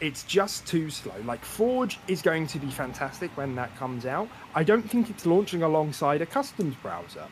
It's 0.00 0.22
just 0.24 0.66
too 0.66 0.90
slow. 0.90 1.14
Like 1.24 1.44
Forge 1.44 1.98
is 2.08 2.20
going 2.20 2.46
to 2.48 2.58
be 2.58 2.70
fantastic 2.70 3.30
when 3.36 3.54
that 3.54 3.74
comes 3.76 4.04
out. 4.06 4.28
I 4.54 4.62
don't 4.64 4.82
think 4.88 5.08
it's 5.10 5.24
launching 5.24 5.62
alongside 5.62 6.20
a 6.20 6.26
customs 6.26 6.74
browser. 6.82 7.26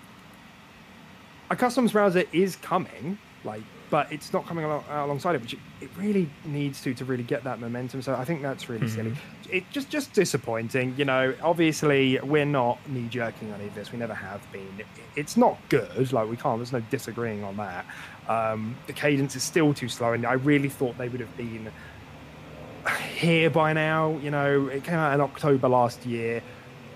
A 1.51 1.57
customs 1.57 1.93
browser 1.93 2.25
is 2.33 2.57
coming. 2.57 3.19
Like 3.45 3.63
but 3.91 4.11
it's 4.11 4.33
not 4.33 4.47
coming 4.47 4.65
along, 4.65 4.85
alongside 4.89 5.35
it, 5.35 5.43
which 5.43 5.53
it, 5.53 5.59
it 5.83 5.91
really 5.99 6.31
needs 6.47 6.81
to 6.83 6.95
to 6.95 7.05
really 7.05 7.25
get 7.25 7.45
that 7.45 7.61
momentum. 7.61 8.01
So 8.01 8.15
I 8.15 8.25
think 8.25 8.41
that's 8.41 8.69
really 8.71 8.87
Mm-hmm. 8.87 8.95
silly. 8.97 9.17
It 9.51 9.65
just 9.71 9.91
just 9.91 10.13
disappointing. 10.15 10.95
You 10.97 11.05
know, 11.05 11.35
obviously 11.43 12.19
we're 12.21 12.47
not 12.47 12.79
knee 12.89 13.09
jerking 13.11 13.53
on 13.53 13.59
any 13.61 13.69
of 13.69 13.75
this. 13.75 13.93
We 13.93 13.99
never 13.99 14.15
have 14.15 14.41
been. 14.53 14.67
It- 14.79 14.87
it's 15.15 15.37
not 15.37 15.59
good. 15.69 16.11
Like 16.13 16.31
we 16.31 16.37
can't. 16.39 16.59
There's 16.59 16.73
no 16.73 16.81
disagreeing 16.91 17.45
on 17.45 17.57
that. 17.59 17.85
Um, 18.29 18.77
the 18.87 18.95
cadence 18.95 19.37
is 19.37 19.43
still 19.43 19.75
too 19.75 19.89
slow, 19.91 20.15
and 20.15 20.25
I 20.25 20.35
really 20.35 20.71
thought 20.71 20.97
they 20.97 21.11
would 21.11 21.21
have 21.21 21.37
been 21.37 21.71
here 23.17 23.51
by 23.51 23.73
now. 23.73 24.19
You 24.23 24.31
know, 24.31 24.69
it 24.69 24.85
came 24.85 24.95
out 24.95 25.15
in 25.15 25.21
October 25.21 25.69
last 25.69 26.05
year. 26.07 26.43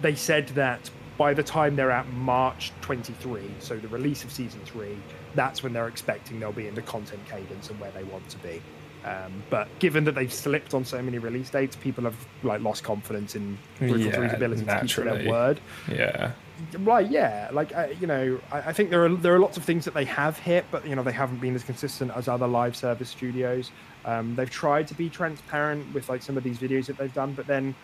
They 0.00 0.14
said 0.14 0.48
that 0.48 0.90
by 1.16 1.34
the 1.34 1.42
time 1.42 1.76
they're 1.76 1.90
at 1.90 2.08
March 2.12 2.72
23, 2.82 3.50
so 3.58 3.76
the 3.76 3.88
release 3.88 4.24
of 4.24 4.30
season 4.30 4.60
three, 4.64 4.98
that's 5.34 5.62
when 5.62 5.72
they're 5.72 5.88
expecting 5.88 6.40
they'll 6.40 6.52
be 6.52 6.68
in 6.68 6.74
the 6.74 6.82
content 6.82 7.20
cadence 7.28 7.70
and 7.70 7.80
where 7.80 7.90
they 7.92 8.04
want 8.04 8.28
to 8.28 8.38
be. 8.38 8.60
Um, 9.04 9.44
but 9.50 9.68
given 9.78 10.04
that 10.04 10.16
they've 10.16 10.32
slipped 10.32 10.74
on 10.74 10.84
so 10.84 11.00
many 11.00 11.18
release 11.18 11.48
dates, 11.48 11.76
people 11.76 12.04
have 12.04 12.16
like 12.42 12.60
lost 12.60 12.82
confidence 12.82 13.36
in 13.36 13.56
Brutal 13.78 14.00
Yeah, 14.00 14.16
3's 14.16 14.34
ability 14.34 14.64
to 14.64 14.80
keep 14.80 14.96
their 14.96 15.30
word. 15.30 15.60
Yeah. 15.88 16.32
Right, 16.78 17.08
yeah. 17.08 17.50
Like 17.52 17.74
uh, 17.76 17.88
you 18.00 18.08
know, 18.08 18.40
I, 18.50 18.58
I 18.58 18.72
think 18.72 18.90
there 18.90 19.04
are 19.04 19.14
there 19.14 19.34
are 19.34 19.38
lots 19.38 19.56
of 19.56 19.64
things 19.64 19.84
that 19.84 19.94
they 19.94 20.06
have 20.06 20.38
hit, 20.38 20.64
but 20.72 20.86
you 20.86 20.96
know 20.96 21.04
they 21.04 21.12
haven't 21.12 21.40
been 21.40 21.54
as 21.54 21.62
consistent 21.62 22.10
as 22.16 22.26
other 22.26 22.48
live 22.48 22.74
service 22.74 23.10
studios. 23.10 23.70
Um, 24.06 24.34
they've 24.36 24.48
tried 24.50 24.86
to 24.88 24.94
be 24.94 25.08
transparent 25.10 25.92
with 25.92 26.08
like 26.08 26.22
some 26.22 26.36
of 26.36 26.44
these 26.44 26.58
videos 26.58 26.86
that 26.86 26.96
they've 26.96 27.12
done, 27.12 27.32
but 27.34 27.46
then 27.46 27.74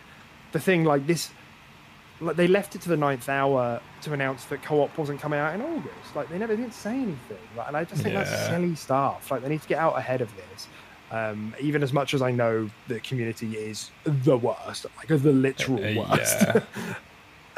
the 0.53 0.59
thing 0.59 0.85
like 0.85 1.05
this, 1.05 1.29
like 2.21 2.37
they 2.37 2.47
left 2.47 2.75
it 2.75 2.81
to 2.83 2.89
the 2.89 2.95
ninth 2.97 3.27
hour 3.27 3.81
to 4.03 4.13
announce 4.13 4.45
that 4.45 4.63
co-op 4.63 4.97
wasn't 4.97 5.19
coming 5.19 5.39
out 5.39 5.53
in 5.53 5.61
August. 5.61 6.15
Like 6.15 6.29
they 6.29 6.37
never 6.37 6.55
didn't 6.55 6.73
say 6.73 6.91
anything, 6.95 7.37
like, 7.57 7.67
and 7.67 7.75
I 7.75 7.83
just 7.83 8.01
think 8.01 8.15
that's 8.15 8.47
silly 8.47 8.75
stuff. 8.75 9.29
Like 9.31 9.41
they 9.41 9.49
need 9.49 9.61
to 9.61 9.67
get 9.67 9.79
out 9.79 9.97
ahead 9.97 10.21
of 10.21 10.29
this. 10.35 10.67
Um, 11.11 11.53
even 11.59 11.83
as 11.83 11.93
much 11.93 12.13
as 12.15 12.21
I 12.23 12.31
know 12.31 12.69
the 12.87 12.99
community 13.01 13.55
is 13.57 13.91
the 14.05 14.35
worst, 14.37 14.85
like 14.97 15.07
the 15.09 15.17
literal 15.31 15.77
Uh, 15.83 16.07
worst. 16.09 16.41
yeah. 16.41 16.61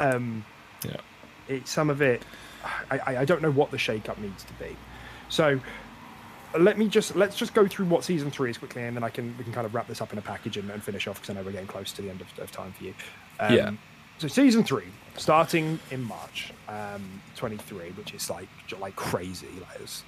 um, 0.00 0.44
Yeah. 0.84 0.96
it, 1.48 1.66
some 1.68 1.88
of 1.88 2.02
it, 2.02 2.22
I, 2.90 2.98
I, 2.98 3.16
I 3.18 3.24
don't 3.24 3.40
know 3.40 3.50
what 3.52 3.70
the 3.70 3.78
shake-up 3.78 4.18
needs 4.18 4.42
to 4.44 4.52
be. 4.54 4.76
So 5.28 5.58
let 6.58 6.78
me 6.78 6.88
just 6.88 7.16
let's 7.16 7.36
just 7.36 7.54
go 7.54 7.66
through 7.66 7.86
what 7.86 8.04
season 8.04 8.30
three 8.30 8.50
is 8.50 8.58
quickly, 8.58 8.82
and 8.82 8.96
then 8.96 9.04
I 9.04 9.10
can 9.10 9.36
we 9.38 9.44
can 9.44 9.52
kind 9.52 9.66
of 9.66 9.74
wrap 9.74 9.86
this 9.88 10.00
up 10.00 10.12
in 10.12 10.18
a 10.18 10.22
package 10.22 10.56
and, 10.56 10.70
and 10.70 10.82
finish 10.82 11.06
off 11.06 11.20
because 11.20 11.30
I 11.30 11.38
know 11.38 11.44
we're 11.44 11.52
getting 11.52 11.66
close 11.66 11.92
to 11.92 12.02
the 12.02 12.10
end 12.10 12.20
of, 12.20 12.38
of 12.38 12.50
time 12.52 12.72
for 12.72 12.84
you. 12.84 12.94
Um, 13.40 13.54
Yeah. 13.54 13.70
So 14.18 14.28
season 14.28 14.64
three, 14.64 14.86
starting 15.16 15.78
in 15.90 16.02
March 16.02 16.52
um, 16.68 17.20
23, 17.36 17.90
which 17.90 18.14
is 18.14 18.30
like 18.30 18.48
like 18.80 18.96
crazy. 18.96 19.48
Like 19.60 19.80
it's, 19.80 20.04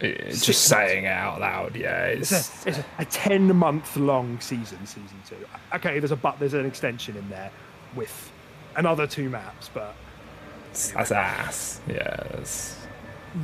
It's 0.00 0.44
just 0.44 0.70
months. 0.70 0.90
saying 0.90 1.06
out 1.06 1.40
loud. 1.40 1.76
Yeah. 1.76 2.06
it's 2.06 2.32
It's, 2.32 2.66
a, 2.66 2.68
it's 2.70 2.78
a 2.98 3.04
10 3.04 3.54
month 3.54 3.96
long 3.96 4.40
season, 4.40 4.84
season 4.84 5.22
two. 5.28 5.36
Okay, 5.74 6.00
there's 6.00 6.10
a 6.10 6.16
but 6.16 6.40
there's 6.40 6.54
an 6.54 6.66
extension 6.66 7.16
in 7.16 7.28
there 7.28 7.52
with 7.94 8.32
another 8.76 9.06
two 9.06 9.30
maps, 9.30 9.70
but 9.72 9.94
that's 10.72 11.12
ass. 11.12 11.80
Yeah. 11.86 12.16
It's, 12.38 12.76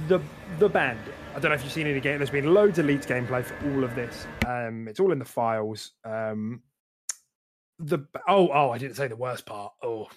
the 0.09 0.21
the 0.59 0.69
bandit. 0.69 1.15
I 1.35 1.39
don't 1.39 1.51
know 1.51 1.55
if 1.55 1.63
you've 1.63 1.73
seen 1.73 1.87
it 1.87 1.97
again. 1.97 2.19
There's 2.19 2.31
been 2.31 2.53
loads 2.53 2.79
of 2.79 2.87
leaked 2.87 3.09
gameplay 3.09 3.45
for 3.45 3.55
all 3.71 3.85
of 3.85 3.95
this. 3.95 4.27
Um, 4.47 4.89
it's 4.89 4.99
all 5.01 5.13
in 5.13 5.19
the 5.19 5.25
files. 5.25 5.93
Um, 6.05 6.63
the 7.79 8.01
oh 8.29 8.49
oh, 8.53 8.71
I 8.71 8.79
didn't 8.79 8.97
say 8.97 9.07
the 9.09 9.17
worst 9.17 9.47
part. 9.47 9.73
Oh, 9.83 10.09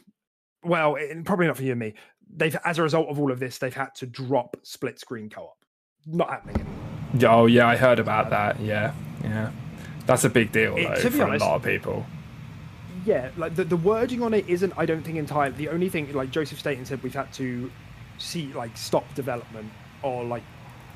well, 0.63 0.95
it, 0.95 1.23
probably 1.23 1.47
not 1.47 1.57
for 1.57 1.63
you 1.63 1.71
and 1.71 1.79
me. 1.79 1.93
They've 2.35 2.55
as 2.65 2.79
a 2.79 2.83
result 2.83 3.09
of 3.09 3.19
all 3.19 3.31
of 3.31 3.39
this, 3.39 3.57
they've 3.59 3.73
had 3.73 3.93
to 3.95 4.05
drop 4.07 4.57
split 4.63 4.99
screen 4.99 5.29
co-op. 5.29 5.57
Not 6.07 6.29
happening 6.29 6.55
anymore. 6.55 7.41
oh 7.41 7.45
yeah, 7.45 7.67
I 7.67 7.75
heard 7.77 7.99
about 7.99 8.29
that. 8.31 8.59
Yeah. 8.59 8.93
Yeah. 9.23 9.51
That's 10.05 10.23
a 10.25 10.29
big 10.29 10.51
deal 10.51 10.75
It- 10.75 11.01
though 11.03 11.09
for 11.09 11.23
honest- 11.25 11.45
a 11.45 11.47
lot 11.47 11.55
of 11.57 11.63
people. 11.63 12.05
Yeah, 13.05 13.31
like 13.35 13.55
the, 13.55 13.65
the 13.65 13.75
wording 13.75 14.23
on 14.23 14.33
it 14.33 14.47
isn't. 14.47 14.71
I 14.77 14.85
don't 14.85 15.01
think 15.03 15.17
entirely. 15.17 15.53
The 15.57 15.67
only 15.67 15.89
thing, 15.89 16.11
like 16.13 16.31
Joseph 16.31 16.57
Staten 16.57 16.85
said, 16.85 17.03
we've 17.03 17.13
had 17.13 17.31
to 17.33 17.69
see 18.17 18.53
like 18.53 18.77
stop 18.77 19.13
development 19.13 19.69
or 20.03 20.23
like 20.23 20.43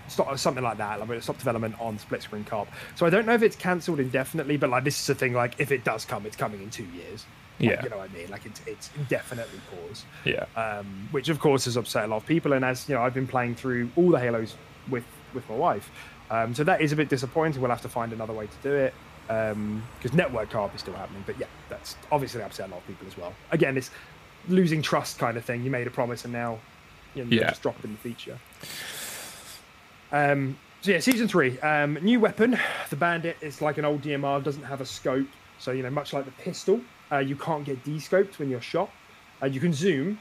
stop 0.08 0.38
something 0.38 0.64
like 0.64 0.78
that. 0.78 1.00
Like 1.08 1.22
stop 1.24 1.38
development 1.38 1.76
on 1.80 1.98
split 2.00 2.22
screen 2.24 2.44
co-op. 2.44 2.68
So 2.96 3.06
I 3.06 3.10
don't 3.10 3.26
know 3.26 3.34
if 3.34 3.42
it's 3.44 3.56
cancelled 3.56 4.00
indefinitely, 4.00 4.58
but 4.58 4.70
like 4.70 4.84
this 4.84 5.02
is 5.02 5.10
a 5.10 5.16
thing. 5.16 5.34
Like 5.34 5.56
if 5.60 5.72
it 5.72 5.84
does 5.84 6.06
come, 6.06 6.26
it's 6.26 6.36
coming 6.38 6.62
in 6.62 6.70
two 6.70 6.86
years. 6.86 7.26
Like, 7.60 7.70
Yeah. 7.72 7.84
you 7.84 7.90
know 7.90 7.98
what 7.98 8.10
I 8.12 8.14
mean. 8.14 8.30
Like 8.30 8.46
it's 8.46 8.62
it's 8.68 8.90
indefinitely 8.96 9.60
paused. 9.72 10.06
Yeah. 10.26 10.46
um, 10.56 11.08
which 11.12 11.30
of 11.30 11.40
course 11.40 11.66
has 11.66 11.76
upset 11.78 12.06
a 12.06 12.08
lot 12.08 12.18
of 12.18 12.26
people. 12.26 12.54
And 12.54 12.64
as 12.64 12.88
you 12.88 12.96
know, 12.96 13.02
I've 13.02 13.14
been 13.14 13.28
playing 13.28 13.56
through 13.56 13.90
all 13.96 14.10
the 14.12 14.20
Halos 14.20 14.56
with 14.90 15.06
with 15.34 15.48
my 15.50 15.56
wife, 15.56 15.90
um, 16.32 16.54
so 16.56 16.64
that 16.64 16.82
is 16.82 16.92
a 16.92 16.96
bit 16.96 17.10
disappointing. 17.10 17.62
We'll 17.62 17.72
have 17.72 17.82
to 17.82 17.90
find 17.90 18.14
another 18.14 18.34
way 18.34 18.48
to 18.48 18.58
do 18.64 18.74
it 18.74 18.94
because 19.28 20.14
network 20.14 20.50
co-op 20.50 20.74
is 20.74 20.80
still 20.82 20.94
happening. 20.94 21.22
But 21.26 21.38
yeah, 21.38 21.48
that's 21.70 21.98
obviously 22.14 22.42
upset 22.42 22.70
a 22.70 22.72
lot 22.72 22.78
of 22.80 22.88
people 22.88 23.06
as 23.08 23.18
well. 23.18 23.34
Again, 23.52 23.76
it's 23.78 23.90
losing 24.48 24.82
trust 24.82 25.20
kind 25.20 25.36
of 25.36 25.44
thing. 25.44 25.64
You 25.66 25.70
made 25.72 25.86
a 25.86 25.90
promise 25.90 26.24
and 26.24 26.32
now 26.34 26.60
you 27.14 27.26
know, 27.26 27.30
Yeah. 27.36 27.50
just 27.50 27.62
dropping 27.62 27.92
the 27.92 27.98
feature. 27.98 28.38
Um, 30.12 30.58
so 30.82 30.92
yeah, 30.92 31.00
season 31.00 31.28
three, 31.28 31.60
um, 31.60 31.96
new 32.02 32.20
weapon. 32.20 32.58
The 32.90 32.96
bandit 32.96 33.38
is 33.42 33.62
like 33.62 33.78
an 33.78 33.86
old 33.86 34.02
DMR, 34.02 34.44
doesn't 34.44 34.64
have 34.64 34.82
a 34.82 34.86
scope. 34.86 35.28
So 35.60 35.72
you 35.72 35.84
know, 35.84 35.90
much 35.90 36.14
like 36.14 36.26
the 36.26 36.32
pistol, 36.32 36.80
uh, 37.12 37.18
you 37.18 37.36
can't 37.36 37.66
get 37.66 37.84
descoped 37.84 38.40
when 38.40 38.50
you're 38.50 38.62
shot. 38.62 38.90
Uh, 39.42 39.48
you 39.48 39.60
can 39.60 39.74
zoom, 39.74 40.20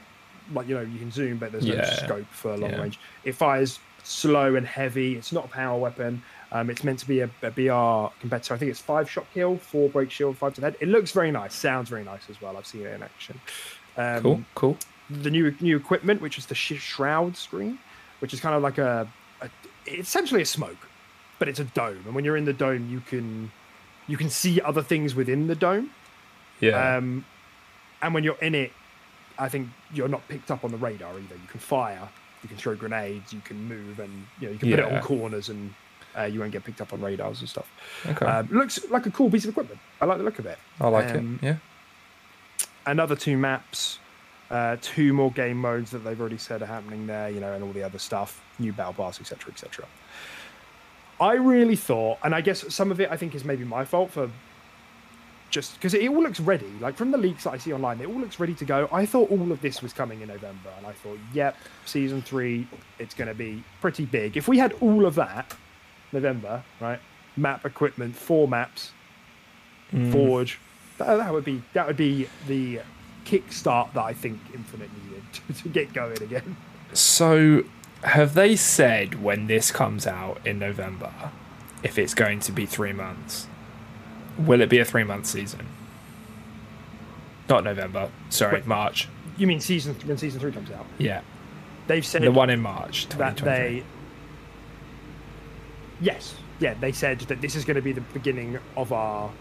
like 0.53 0.67
you 0.67 0.75
know, 0.75 0.81
you 0.81 0.99
can 0.99 1.11
zoom, 1.11 1.37
but 1.37 1.51
there's 1.51 1.65
no 1.65 1.75
Yeah. 1.75 2.05
scope 2.05 2.25
for 2.31 2.57
long 2.57 2.71
Yeah. 2.71 2.81
range. 2.81 2.99
It 3.23 3.33
fires 3.35 3.79
slow 4.03 4.55
and 4.55 4.65
heavy. 4.65 5.15
It's 5.15 5.31
not 5.31 5.45
a 5.45 5.49
power 5.49 5.77
weapon. 5.77 6.21
Um, 6.51 6.69
it's 6.69 6.83
meant 6.83 6.97
to 6.99 7.07
be 7.07 7.19
a, 7.19 7.29
a 7.43 7.51
BR 7.51 8.11
competitor. 8.21 8.53
I 8.53 8.57
think 8.57 8.71
it's 8.71 8.79
five 8.79 9.09
shot 9.09 9.25
kill, 9.33 9.57
four 9.57 9.89
break 9.89 10.09
shield, 10.09 10.37
five 10.37 10.53
to 10.55 10.61
the 10.61 10.67
head. 10.67 10.77
It 10.79 10.87
looks 10.87 11.11
very 11.11 11.29
nice. 11.29 11.53
Sounds 11.53 11.89
very 11.89 12.03
nice 12.05 12.29
as 12.29 12.41
well. 12.41 12.55
I've 12.57 12.65
seen 12.65 12.81
it 12.85 12.93
in 12.93 13.03
action. 13.03 13.39
Um, 13.97 14.21
Cool. 14.21 14.43
Cool. 14.55 14.77
the 15.09 15.29
new 15.29 15.53
new 15.59 15.75
equipment, 15.77 16.21
which 16.21 16.37
is 16.37 16.45
the 16.47 16.55
sh- 16.55 16.79
shroud 16.81 17.35
screen, 17.37 17.77
which 18.19 18.33
is 18.33 18.39
kind 18.39 18.55
of 18.55 18.61
like 18.61 18.77
a, 18.77 19.01
it's 19.01 19.26
essentially 19.87 20.41
a 20.41 20.45
smoke, 20.45 20.89
but 21.39 21.47
it's 21.47 21.59
a 21.59 21.65
dome. 21.65 22.01
And 22.05 22.15
when 22.15 22.25
you're 22.25 22.37
in 22.37 22.45
the 22.45 22.53
dome, 22.53 22.89
you 22.89 22.99
can 23.01 23.51
you 24.07 24.17
can 24.17 24.29
see 24.29 24.61
other 24.61 24.81
things 24.81 25.15
within 25.15 25.47
the 25.47 25.55
dome. 25.55 25.91
Yeah. 26.59 26.97
Um, 26.97 27.25
and 28.01 28.13
when 28.13 28.23
you're 28.23 28.37
in 28.41 28.55
it, 28.55 28.71
I 29.37 29.49
think 29.49 29.69
you're 29.93 30.07
not 30.07 30.27
picked 30.27 30.51
up 30.51 30.63
on 30.63 30.71
the 30.71 30.77
radar 30.77 31.11
either. 31.13 31.35
You 31.35 31.47
can 31.49 31.59
fire, 31.59 32.07
you 32.41 32.49
can 32.49 32.57
throw 32.57 32.75
grenades, 32.75 33.33
you 33.33 33.41
can 33.41 33.67
move, 33.67 33.99
and 33.99 34.25
you 34.39 34.47
know 34.47 34.53
you 34.53 34.59
can 34.59 34.69
put 34.69 34.79
it 34.79 34.85
on 34.85 35.01
corners, 35.01 35.49
and 35.49 35.73
uh, 36.17 36.23
you 36.23 36.39
won't 36.39 36.51
get 36.51 36.63
picked 36.63 36.81
up 36.81 36.93
on 36.93 37.01
radars 37.01 37.39
and 37.41 37.49
stuff. 37.49 37.69
okay. 38.05 38.25
Um, 38.25 38.47
looks 38.51 38.79
like 38.89 39.05
a 39.05 39.11
cool 39.11 39.29
piece 39.29 39.43
of 39.43 39.51
equipment. 39.51 39.79
I 40.01 40.05
like 40.05 40.17
the 40.17 40.23
look 40.23 40.39
of 40.39 40.45
it. 40.45 40.57
I 40.79 40.87
like 40.87 41.13
um, 41.15 41.39
it. 41.41 41.45
Yeah. 41.45 41.57
another 42.85 43.15
two 43.15 43.37
maps, 43.37 43.99
uh, 44.49 44.77
two 44.81 45.13
more 45.13 45.31
game 45.31 45.57
modes 45.57 45.91
that 45.91 45.99
they've 45.99 46.19
already 46.19 46.37
said 46.37 46.61
are 46.61 46.67
happening 46.67 47.07
there, 47.07 47.29
you 47.29 47.39
know, 47.39 47.53
and 47.53 47.63
all 47.63 47.73
the 47.73 47.83
other 47.83 47.99
stuff, 47.99 48.41
new 48.59 48.73
battle 48.73 48.93
pass, 48.93 49.19
etc., 49.19 49.51
etc. 49.51 49.85
I 51.19 51.33
really 51.33 51.75
thought, 51.75 52.19
and 52.23 52.33
I 52.35 52.41
guess 52.41 52.73
some 52.73 52.91
of 52.91 53.01
it 53.01 53.09
I 53.11 53.17
think 53.17 53.35
is 53.35 53.43
maybe 53.43 53.63
my 53.63 53.85
fault 53.85 54.11
for 54.11 54.29
just 55.49 55.75
because 55.75 55.93
it 55.93 56.07
all 56.09 56.21
looks 56.21 56.39
ready. 56.39 56.71
Like 56.79 56.95
from 56.95 57.11
the 57.11 57.17
leaks 57.17 57.45
that 57.45 57.51
I 57.51 57.57
see 57.57 57.73
online, 57.73 57.99
it 58.01 58.07
all 58.07 58.19
looks 58.19 58.39
ready 58.39 58.53
to 58.55 58.65
go. 58.65 58.87
I 58.91 59.05
thought 59.05 59.31
all 59.31 59.51
of 59.51 59.61
this 59.61 59.81
was 59.81 59.93
coming 59.93 60.21
in 60.21 60.27
November, 60.27 60.69
and 60.77 60.85
I 60.85 60.91
thought, 60.91 61.17
yep, 61.33 61.55
season 61.85 62.21
three, 62.21 62.67
it's 62.99 63.13
going 63.13 63.29
to 63.29 63.33
be 63.33 63.63
pretty 63.81 64.05
big. 64.05 64.37
If 64.37 64.47
we 64.47 64.57
had 64.57 64.73
all 64.81 65.05
of 65.05 65.15
that, 65.15 65.55
November, 66.11 66.63
right? 66.79 66.99
Map 67.35 67.65
equipment, 67.65 68.15
four 68.15 68.47
maps, 68.47 68.91
Forge. 70.11 70.59
That, 70.97 71.15
that 71.17 71.33
would 71.33 71.45
be 71.45 71.61
that 71.73 71.87
would 71.87 71.97
be 71.97 72.27
the 72.47 72.81
kickstart 73.27 73.93
that 73.93 74.03
I 74.03 74.13
think 74.13 74.39
Infinite 74.53 74.89
needed 75.03 75.23
to, 75.33 75.63
to 75.63 75.69
get 75.69 75.93
going 75.93 76.21
again. 76.21 76.55
So, 76.93 77.63
have 78.03 78.33
they 78.33 78.55
said 78.55 79.21
when 79.21 79.47
this 79.47 79.71
comes 79.71 80.07
out 80.07 80.39
in 80.45 80.59
November 80.59 81.11
if 81.83 81.99
it's 81.99 82.13
going 82.13 82.39
to 82.41 82.51
be 82.51 82.65
three 82.65 82.93
months? 82.93 83.47
Will 84.37 84.61
it 84.61 84.69
be 84.69 84.79
a 84.79 84.85
three 84.85 85.03
month 85.03 85.25
season? 85.25 85.67
Not 87.49 87.63
November. 87.63 88.09
Sorry, 88.29 88.55
Wait. 88.55 88.67
March. 88.67 89.07
You 89.37 89.47
mean 89.47 89.59
season 89.59 89.95
when 90.05 90.17
season 90.17 90.39
three 90.39 90.51
comes 90.51 90.71
out? 90.71 90.85
Yeah, 90.97 91.21
They've 91.87 92.05
said 92.05 92.21
the 92.21 92.31
one 92.31 92.49
in 92.49 92.59
March. 92.61 93.07
that 93.09 93.37
they. 93.37 93.83
Yes, 95.99 96.35
yeah, 96.59 96.73
they 96.75 96.91
said 96.91 97.19
that 97.21 97.41
this 97.41 97.55
is 97.55 97.65
going 97.65 97.75
to 97.75 97.81
be 97.81 97.91
the 97.93 98.01
beginning 98.01 98.59
of 98.75 98.91
our. 98.91 99.31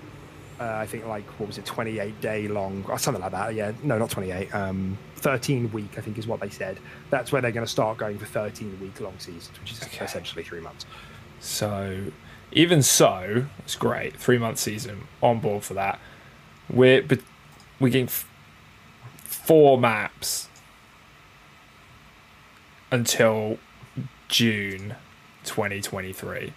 Uh, 0.58 0.64
I 0.76 0.86
think 0.86 1.04
like 1.06 1.26
what 1.38 1.48
was 1.48 1.58
it, 1.58 1.66
twenty 1.66 1.98
eight 1.98 2.18
day 2.20 2.48
long 2.48 2.84
or 2.88 2.98
something 2.98 3.22
like 3.22 3.32
that. 3.32 3.54
Yeah, 3.54 3.72
no, 3.82 3.98
not 3.98 4.08
twenty 4.10 4.30
eight. 4.30 4.54
Um, 4.54 4.96
thirteen 5.16 5.70
week 5.72 5.90
I 5.98 6.00
think 6.00 6.16
is 6.18 6.26
what 6.26 6.40
they 6.40 6.48
said. 6.48 6.78
That's 7.10 7.30
where 7.30 7.42
they're 7.42 7.52
going 7.52 7.66
to 7.66 7.70
start 7.70 7.98
going 7.98 8.18
for 8.18 8.24
thirteen 8.26 8.78
week 8.80 8.98
long 9.00 9.18
seasons, 9.18 9.58
which 9.60 9.72
is 9.72 9.82
Okay. 9.82 10.04
essentially 10.04 10.42
three 10.44 10.60
months. 10.60 10.86
So, 11.40 12.06
even 12.52 12.82
so, 12.82 13.44
it's 13.58 13.74
great. 13.76 14.16
Three 14.16 14.38
month 14.38 14.58
season. 14.58 15.08
On 15.22 15.40
board 15.40 15.62
for 15.62 15.74
that. 15.74 15.98
We're 16.70 17.02
but 17.02 17.20
we're 17.78 17.90
getting 17.90 18.06
f- 18.06 18.26
four 19.24 19.78
maps 19.78 20.48
until 22.90 23.58
June 24.28 24.96
2023. 25.44 26.52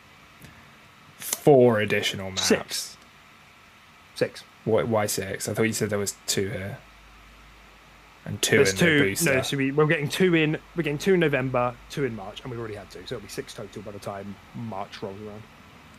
Four 1.18 1.80
additional 1.82 2.30
maps. 2.32 2.44
Six. 2.46 2.98
Six. 4.20 4.44
Why, 4.66 4.84
why 4.84 5.06
six? 5.06 5.48
I 5.48 5.54
thought 5.54 5.64
you 5.64 5.72
said 5.72 5.90
there 5.90 5.98
was 5.98 6.16
two 6.28 6.50
here. 6.50 6.78
And 8.26 8.42
two 8.42 8.58
There's 8.58 8.72
in 8.72 8.78
two. 8.78 9.00
the 9.00 9.06
booster. 9.12 9.34
No, 9.36 9.42
so 9.44 9.56
we, 9.56 9.72
we're 9.72 9.86
getting 9.88 10.10
two 10.10 10.36
in. 10.36 10.58
We're 10.76 10.84
getting 10.84 10.98
two 10.98 11.14
in 11.14 11.22
November, 11.22 11.74
two 11.90 12.04
in 12.04 12.18
March, 12.18 12.42
and 12.42 12.52
we've 12.52 12.60
already 12.60 12.76
had 12.76 12.92
two, 12.92 13.00
so 13.06 13.16
it'll 13.16 13.24
be 13.24 13.30
six 13.30 13.54
total 13.54 13.82
by 13.82 13.92
the 13.92 14.00
time 14.00 14.36
March 14.56 15.02
rolls 15.02 15.18
around. 15.22 15.42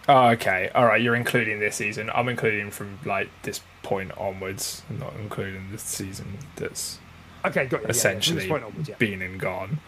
Oh, 0.06 0.26
okay. 0.32 0.70
All 0.74 0.84
right. 0.84 1.00
You're 1.00 1.14
including 1.14 1.60
this 1.60 1.76
season. 1.76 2.10
I'm 2.14 2.28
including 2.28 2.70
from 2.70 2.98
like 3.06 3.30
this 3.42 3.62
point 3.82 4.12
onwards. 4.18 4.82
I'm 4.90 4.98
not 4.98 5.14
including 5.18 5.70
the 5.72 5.78
season 5.78 6.36
that's 6.56 6.98
Okay, 7.46 7.64
got 7.64 7.70
you. 7.72 7.76
yeah, 7.78 7.86
yeah, 7.86 7.90
essentially 7.90 8.48
point 8.48 8.64
onwards, 8.64 8.90
yeah. 8.90 8.96
been 8.96 9.22
and 9.22 9.40
gone. 9.40 9.80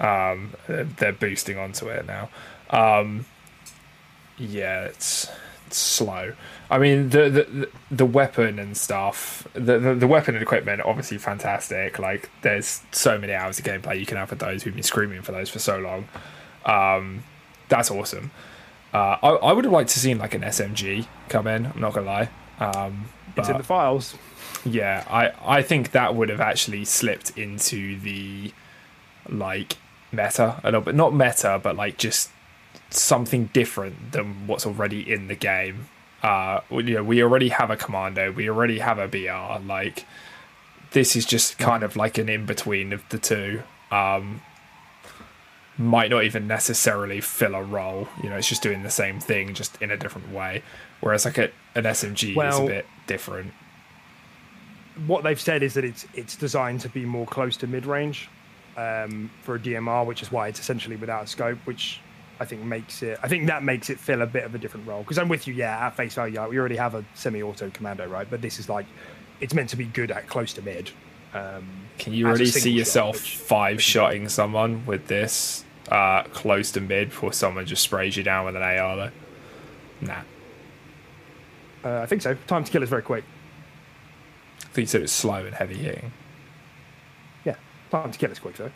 Um, 0.00 0.52
they're- 0.66 0.84
they're 0.84 1.12
boosting 1.12 1.58
onto 1.58 1.88
it 1.88 2.06
now. 2.06 2.30
Um, 2.70 3.26
yeah, 4.38 4.84
it's, 4.84 5.28
it's 5.66 5.76
slow. 5.76 6.32
I 6.74 6.78
mean, 6.78 7.10
the, 7.10 7.30
the 7.30 7.68
the 7.90 8.04
weapon 8.04 8.58
and 8.58 8.76
stuff, 8.76 9.46
the, 9.52 9.78
the 9.78 9.94
the 9.94 10.06
weapon 10.08 10.34
and 10.34 10.42
equipment, 10.42 10.82
obviously 10.84 11.18
fantastic. 11.18 12.00
Like, 12.00 12.30
there's 12.42 12.82
so 12.90 13.16
many 13.16 13.32
hours 13.32 13.60
of 13.60 13.64
gameplay 13.64 14.00
you 14.00 14.06
can 14.06 14.16
have 14.16 14.30
with 14.30 14.40
those. 14.40 14.64
We've 14.64 14.74
been 14.74 14.82
screaming 14.82 15.22
for 15.22 15.30
those 15.30 15.48
for 15.48 15.60
so 15.60 15.78
long. 15.78 16.08
Um, 16.66 17.22
that's 17.68 17.90
awesome. 17.92 18.32
Uh, 18.92 19.16
I, 19.22 19.28
I 19.28 19.52
would 19.52 19.64
have 19.64 19.72
liked 19.72 19.90
to 19.90 19.98
seen 20.00 20.18
like 20.18 20.34
an 20.34 20.42
SMG 20.42 21.06
come 21.28 21.46
in. 21.46 21.66
I'm 21.66 21.80
not 21.80 21.92
gonna 21.94 22.06
lie. 22.06 22.28
Um, 22.58 23.04
It's 23.36 23.48
in 23.48 23.56
the 23.56 23.62
files. 23.62 24.16
yeah, 24.64 25.04
I 25.08 25.30
I 25.58 25.62
think 25.62 25.92
that 25.92 26.16
would 26.16 26.28
have 26.28 26.40
actually 26.40 26.84
slipped 26.84 27.38
into 27.38 28.00
the 28.00 28.52
like 29.28 29.76
meta 30.10 30.60
a 30.64 30.66
little 30.66 30.80
bit, 30.80 30.96
not 30.96 31.14
meta, 31.14 31.60
but 31.62 31.76
like 31.76 31.98
just 31.98 32.30
something 32.90 33.46
different 33.52 34.10
than 34.12 34.46
what's 34.48 34.66
already 34.66 35.08
in 35.08 35.28
the 35.28 35.34
game. 35.36 35.86
Uh, 36.24 36.62
you 36.70 36.94
know, 36.94 37.04
we 37.04 37.22
already 37.22 37.50
have 37.50 37.70
a 37.70 37.76
commando, 37.76 38.32
we 38.32 38.48
already 38.48 38.78
have 38.78 38.98
a 38.98 39.06
BR. 39.06 39.62
Like 39.66 40.06
this 40.92 41.16
is 41.16 41.26
just 41.26 41.58
kind 41.58 41.82
of 41.82 41.96
like 41.96 42.16
an 42.16 42.30
in 42.30 42.46
between 42.46 42.94
of 42.94 43.06
the 43.10 43.18
two. 43.18 43.62
Um, 43.90 44.40
might 45.76 46.08
not 46.08 46.24
even 46.24 46.46
necessarily 46.46 47.20
fill 47.20 47.54
a 47.54 47.62
role. 47.62 48.08
You 48.22 48.30
know, 48.30 48.36
it's 48.36 48.48
just 48.48 48.62
doing 48.62 48.84
the 48.84 48.90
same 48.90 49.20
thing, 49.20 49.52
just 49.52 49.80
in 49.82 49.90
a 49.90 49.98
different 49.98 50.32
way. 50.32 50.62
Whereas 51.00 51.26
like 51.26 51.36
a, 51.36 51.50
an 51.74 51.84
SMG 51.84 52.30
is 52.48 52.58
a 52.58 52.64
bit 52.64 52.86
different. 53.06 53.52
what 55.06 55.24
they've 55.24 55.40
said 55.40 55.62
is 55.62 55.74
that 55.74 55.84
it's 55.84 56.06
it's 56.14 56.36
designed 56.36 56.80
to 56.80 56.88
be 56.88 57.04
more 57.04 57.26
close 57.26 57.58
to 57.58 57.66
mid 57.66 57.84
range 57.84 58.30
um, 58.78 59.30
for 59.42 59.56
a 59.56 59.58
DMR, 59.58 60.06
which 60.06 60.22
is 60.22 60.32
why 60.32 60.48
it's 60.48 60.58
essentially 60.58 60.96
without 60.96 61.28
scope, 61.28 61.58
which 61.64 62.00
I 62.40 62.44
think 62.44 62.62
makes 62.62 63.02
it. 63.02 63.18
I 63.22 63.28
think 63.28 63.46
that 63.46 63.62
makes 63.62 63.90
it 63.90 63.98
feel 64.00 64.22
a 64.22 64.26
bit 64.26 64.44
of 64.44 64.54
a 64.54 64.58
different 64.58 64.86
role. 64.86 65.02
Because 65.02 65.18
I'm 65.18 65.28
with 65.28 65.46
you, 65.46 65.54
yeah. 65.54 65.86
At 65.86 65.96
face 65.96 66.14
value, 66.14 66.42
we 66.48 66.58
already 66.58 66.76
have 66.76 66.94
a 66.94 67.04
semi-auto 67.14 67.70
commando, 67.70 68.06
right? 68.06 68.28
But 68.28 68.42
this 68.42 68.58
is 68.58 68.68
like 68.68 68.86
it's 69.40 69.54
meant 69.54 69.70
to 69.70 69.76
be 69.76 69.84
good 69.84 70.10
at 70.10 70.28
close 70.28 70.52
to 70.54 70.62
mid. 70.62 70.90
Um, 71.32 71.68
Can 71.98 72.12
you 72.12 72.26
really 72.26 72.46
see 72.46 72.70
yourself 72.70 73.18
five 73.18 73.82
shotting 73.82 74.28
someone 74.28 74.86
with 74.86 75.06
this 75.06 75.64
uh, 75.90 76.22
close 76.24 76.70
to 76.72 76.80
mid 76.80 77.10
before 77.10 77.32
someone 77.32 77.66
just 77.66 77.82
sprays 77.82 78.16
you 78.16 78.22
down 78.22 78.46
with 78.46 78.56
an 78.56 78.62
AR 78.62 78.96
though? 78.96 79.10
Nah. 80.00 80.20
uh, 81.84 82.00
I 82.02 82.06
think 82.06 82.22
so. 82.22 82.34
Time 82.46 82.64
to 82.64 82.70
kill 82.70 82.82
is 82.82 82.88
very 82.88 83.02
quick. 83.02 83.24
I 84.60 84.66
think 84.74 84.84
you 84.84 84.86
said 84.86 85.02
it's 85.02 85.12
slow 85.12 85.44
and 85.44 85.54
heavy 85.54 85.76
hitting. 85.76 86.12
Yeah, 87.44 87.56
time 87.90 88.10
to 88.10 88.18
kill 88.18 88.30
is 88.30 88.38
quick 88.38 88.56
though. 88.56 88.72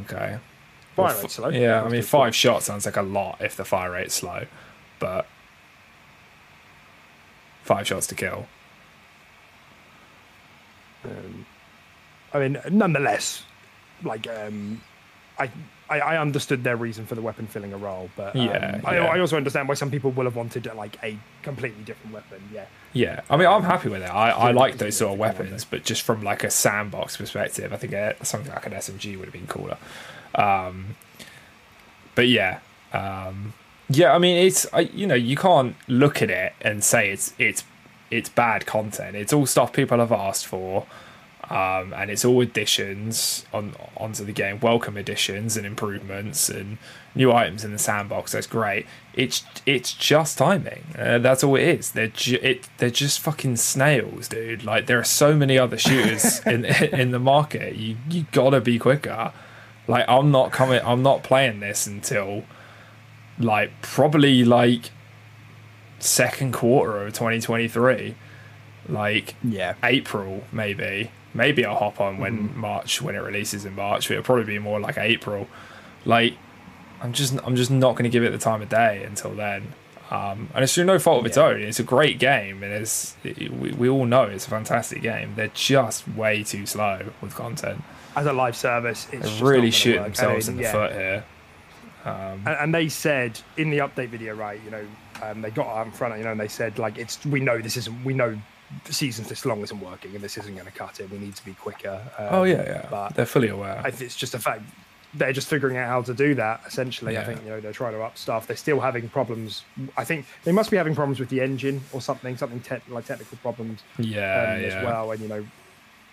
Okay. 0.00 0.38
Fire 0.98 1.06
Well, 1.14 1.22
rate's 1.22 1.34
slow. 1.34 1.48
Yeah, 1.50 1.82
I 1.82 1.88
mean 1.88 2.02
five 2.02 2.34
shots 2.34 2.66
sounds 2.66 2.84
like 2.86 2.96
a 2.96 3.02
lot 3.02 3.40
if 3.40 3.56
the 3.56 3.64
fire 3.64 3.92
rate's 3.92 4.14
slow, 4.14 4.46
but 4.98 5.26
five 7.62 7.86
shots 7.86 8.06
to 8.08 8.14
kill. 8.14 8.46
Um, 11.04 11.46
I 12.34 12.40
mean, 12.40 12.58
nonetheless, 12.70 13.44
like 14.02 14.26
um, 14.26 14.80
I, 15.38 15.50
I 15.88 16.00
I 16.00 16.18
understood 16.18 16.64
their 16.64 16.76
reason 16.76 17.06
for 17.06 17.14
the 17.14 17.22
weapon 17.22 17.46
filling 17.46 17.72
a 17.72 17.76
role, 17.76 18.10
but 18.16 18.34
um, 18.34 18.46
Yeah, 18.46 18.80
I, 18.84 18.96
yeah. 18.96 19.04
I 19.04 19.20
also 19.20 19.36
understand 19.36 19.68
why 19.68 19.74
some 19.74 19.90
people 19.90 20.10
will 20.10 20.24
have 20.24 20.36
wanted 20.36 20.66
like 20.74 20.96
a 21.02 21.16
completely 21.42 21.84
different 21.84 22.12
weapon. 22.12 22.42
Yeah, 22.52 22.66
Yeah, 22.92 23.20
I 23.30 23.36
mean, 23.36 23.46
I'm 23.46 23.62
happy 23.62 23.88
with 23.88 24.02
it. 24.02 24.10
I, 24.12 24.30
I 24.30 24.50
like 24.50 24.78
those 24.78 24.96
sort 24.96 25.12
of 25.12 25.18
weapons, 25.18 25.64
but 25.64 25.84
just 25.84 26.02
from 26.02 26.22
like 26.22 26.44
a 26.44 26.50
sandbox 26.50 27.16
perspective, 27.16 27.72
I 27.72 27.76
think 27.76 27.94
uh, 27.94 28.14
something 28.22 28.52
like 28.52 28.66
an 28.66 28.72
SMG 28.72 29.16
would 29.16 29.26
have 29.26 29.32
been 29.32 29.46
cooler. 29.46 29.78
Um, 30.34 30.96
but 32.14 32.28
yeah, 32.28 32.60
um, 32.92 33.54
yeah. 33.88 34.14
I 34.14 34.18
mean, 34.18 34.36
it's 34.46 34.66
I, 34.72 34.80
you 34.80 35.06
know 35.06 35.14
you 35.14 35.36
can't 35.36 35.76
look 35.86 36.22
at 36.22 36.30
it 36.30 36.52
and 36.60 36.82
say 36.82 37.10
it's 37.10 37.32
it's 37.38 37.64
it's 38.10 38.28
bad 38.28 38.66
content. 38.66 39.16
It's 39.16 39.32
all 39.32 39.46
stuff 39.46 39.72
people 39.72 39.98
have 39.98 40.12
asked 40.12 40.46
for. 40.46 40.86
Um, 41.50 41.94
and 41.94 42.10
it's 42.10 42.26
all 42.26 42.42
additions 42.42 43.46
on 43.54 43.74
onto 43.96 44.22
the 44.22 44.32
game, 44.32 44.60
welcome 44.60 44.98
additions 44.98 45.56
and 45.56 45.64
improvements 45.64 46.50
and 46.50 46.76
new 47.14 47.32
items 47.32 47.64
in 47.64 47.72
the 47.72 47.78
sandbox. 47.78 48.32
That's 48.32 48.46
great. 48.46 48.84
It's 49.14 49.44
it's 49.64 49.94
just 49.94 50.36
timing. 50.36 50.84
Uh, 50.98 51.18
that's 51.18 51.42
all 51.42 51.56
it 51.56 51.62
is. 51.62 51.92
They're 51.92 52.08
ju- 52.08 52.38
it 52.42 52.68
they're 52.76 52.90
just 52.90 53.20
fucking 53.20 53.56
snails, 53.56 54.28
dude. 54.28 54.62
Like 54.62 54.86
there 54.86 54.98
are 54.98 55.04
so 55.04 55.34
many 55.34 55.56
other 55.58 55.78
shooters 55.78 56.40
in 56.46 56.66
in 56.66 57.12
the 57.12 57.18
market. 57.18 57.76
You 57.76 57.96
you 58.10 58.26
gotta 58.30 58.60
be 58.60 58.78
quicker. 58.78 59.32
Like 59.88 60.04
I'm 60.08 60.30
not 60.30 60.52
coming. 60.52 60.80
I'm 60.84 61.02
not 61.02 61.24
playing 61.24 61.60
this 61.60 61.86
until 61.86 62.44
like 63.38 63.70
probably 63.82 64.44
like 64.44 64.90
second 65.98 66.52
quarter 66.52 67.06
of 67.06 67.14
2023. 67.14 68.14
Like 68.88 69.34
yeah. 69.42 69.74
April, 69.82 70.44
maybe. 70.52 71.10
Maybe 71.34 71.64
I'll 71.64 71.76
hop 71.76 72.00
on 72.00 72.18
when 72.18 72.48
Mm-hmm. 72.48 72.60
March 72.60 73.02
when 73.02 73.14
it 73.14 73.20
releases 73.20 73.64
in 73.64 73.74
March. 73.74 74.08
But 74.08 74.14
it'll 74.14 74.24
probably 74.24 74.44
be 74.44 74.58
more 74.58 74.78
like 74.78 74.98
April. 74.98 75.48
Like 76.04 76.34
I'm 77.00 77.12
just 77.12 77.38
I'm 77.44 77.56
just 77.56 77.70
not 77.70 77.92
going 77.92 78.04
to 78.04 78.10
give 78.10 78.22
it 78.24 78.30
the 78.30 78.38
time 78.38 78.62
of 78.62 78.68
day 78.68 79.02
until 79.04 79.32
then. 79.32 79.72
Um, 80.10 80.48
and 80.54 80.64
it's 80.64 80.74
through 80.74 80.84
no 80.84 80.98
fault 80.98 81.20
of 81.20 81.26
its 81.26 81.36
own. 81.36 81.60
It's 81.60 81.78
a 81.78 81.82
great 81.82 82.18
game, 82.18 82.62
and 82.62 82.72
it's 82.72 83.14
it, 83.24 83.52
we, 83.52 83.72
we 83.72 83.88
all 83.90 84.06
know 84.06 84.22
it's 84.22 84.46
a 84.46 84.50
fantastic 84.50 85.02
game. 85.02 85.34
They're 85.36 85.48
just 85.48 86.08
way 86.08 86.42
too 86.42 86.64
slow 86.64 87.10
with 87.20 87.34
content. 87.34 87.82
As 88.18 88.26
a 88.26 88.32
live 88.32 88.56
service, 88.56 89.06
it's 89.12 89.28
just 89.28 89.42
really 89.42 89.70
shooting 89.70 90.02
work. 90.02 90.06
I 90.06 90.08
themselves 90.08 90.48
mean, 90.48 90.56
in 90.56 90.62
the 90.62 90.68
yeah. 90.68 90.72
foot 90.72 90.92
here. 90.92 91.24
And, 92.04 92.48
and 92.48 92.74
they 92.74 92.88
said 92.88 93.38
in 93.56 93.70
the 93.70 93.78
update 93.78 94.08
video, 94.08 94.34
right? 94.34 94.60
You 94.64 94.70
know, 94.70 94.86
um, 95.22 95.42
they 95.42 95.50
got 95.50 95.66
out 95.66 95.86
in 95.86 95.92
front, 95.92 96.16
you 96.16 96.24
know, 96.24 96.32
and 96.32 96.40
they 96.40 96.48
said 96.48 96.78
like, 96.78 96.98
it's 96.98 97.24
we 97.26 97.40
know 97.40 97.58
this 97.60 97.76
isn't 97.76 98.04
we 98.04 98.14
know 98.14 98.38
the 98.84 98.92
seasons 98.92 99.28
this 99.28 99.44
long 99.46 99.60
isn't 99.62 99.80
working, 99.80 100.14
and 100.14 100.22
this 100.22 100.36
isn't 100.38 100.54
going 100.54 100.66
to 100.66 100.72
cut 100.72 101.00
it. 101.00 101.10
We 101.10 101.18
need 101.18 101.36
to 101.36 101.44
be 101.44 101.54
quicker. 101.54 102.00
Um, 102.18 102.28
Oh 102.30 102.42
yeah, 102.44 102.62
yeah. 102.62 102.86
But 102.90 103.14
They're 103.14 103.26
fully 103.26 103.48
aware. 103.48 103.80
I 103.84 103.88
it's 103.88 104.16
just 104.16 104.34
a 104.34 104.38
fact 104.38 104.62
they're 105.14 105.32
just 105.32 105.48
figuring 105.48 105.76
out 105.78 105.88
how 105.88 106.02
to 106.02 106.12
do 106.12 106.34
that. 106.34 106.60
Essentially, 106.66 107.16
I 107.16 107.24
think 107.24 107.42
you 107.42 107.48
know 107.48 107.60
they're 107.60 107.72
trying 107.72 107.94
to 107.94 108.02
up 108.02 108.18
stuff. 108.18 108.46
They're 108.46 108.56
still 108.56 108.80
having 108.80 109.08
problems. 109.08 109.64
I 109.96 110.04
think 110.04 110.26
they 110.44 110.52
must 110.52 110.70
be 110.70 110.76
having 110.76 110.94
problems 110.94 111.18
with 111.18 111.30
the 111.30 111.40
engine 111.40 111.80
or 111.92 112.00
something, 112.00 112.36
something 112.36 112.60
te- 112.60 112.82
like 112.88 113.06
technical 113.06 113.38
problems 113.38 113.80
yeah, 113.98 114.54
um, 114.54 114.60
yeah. 114.60 114.66
as 114.66 114.84
well. 114.84 115.10
And 115.12 115.20
you 115.20 115.28
know, 115.28 115.46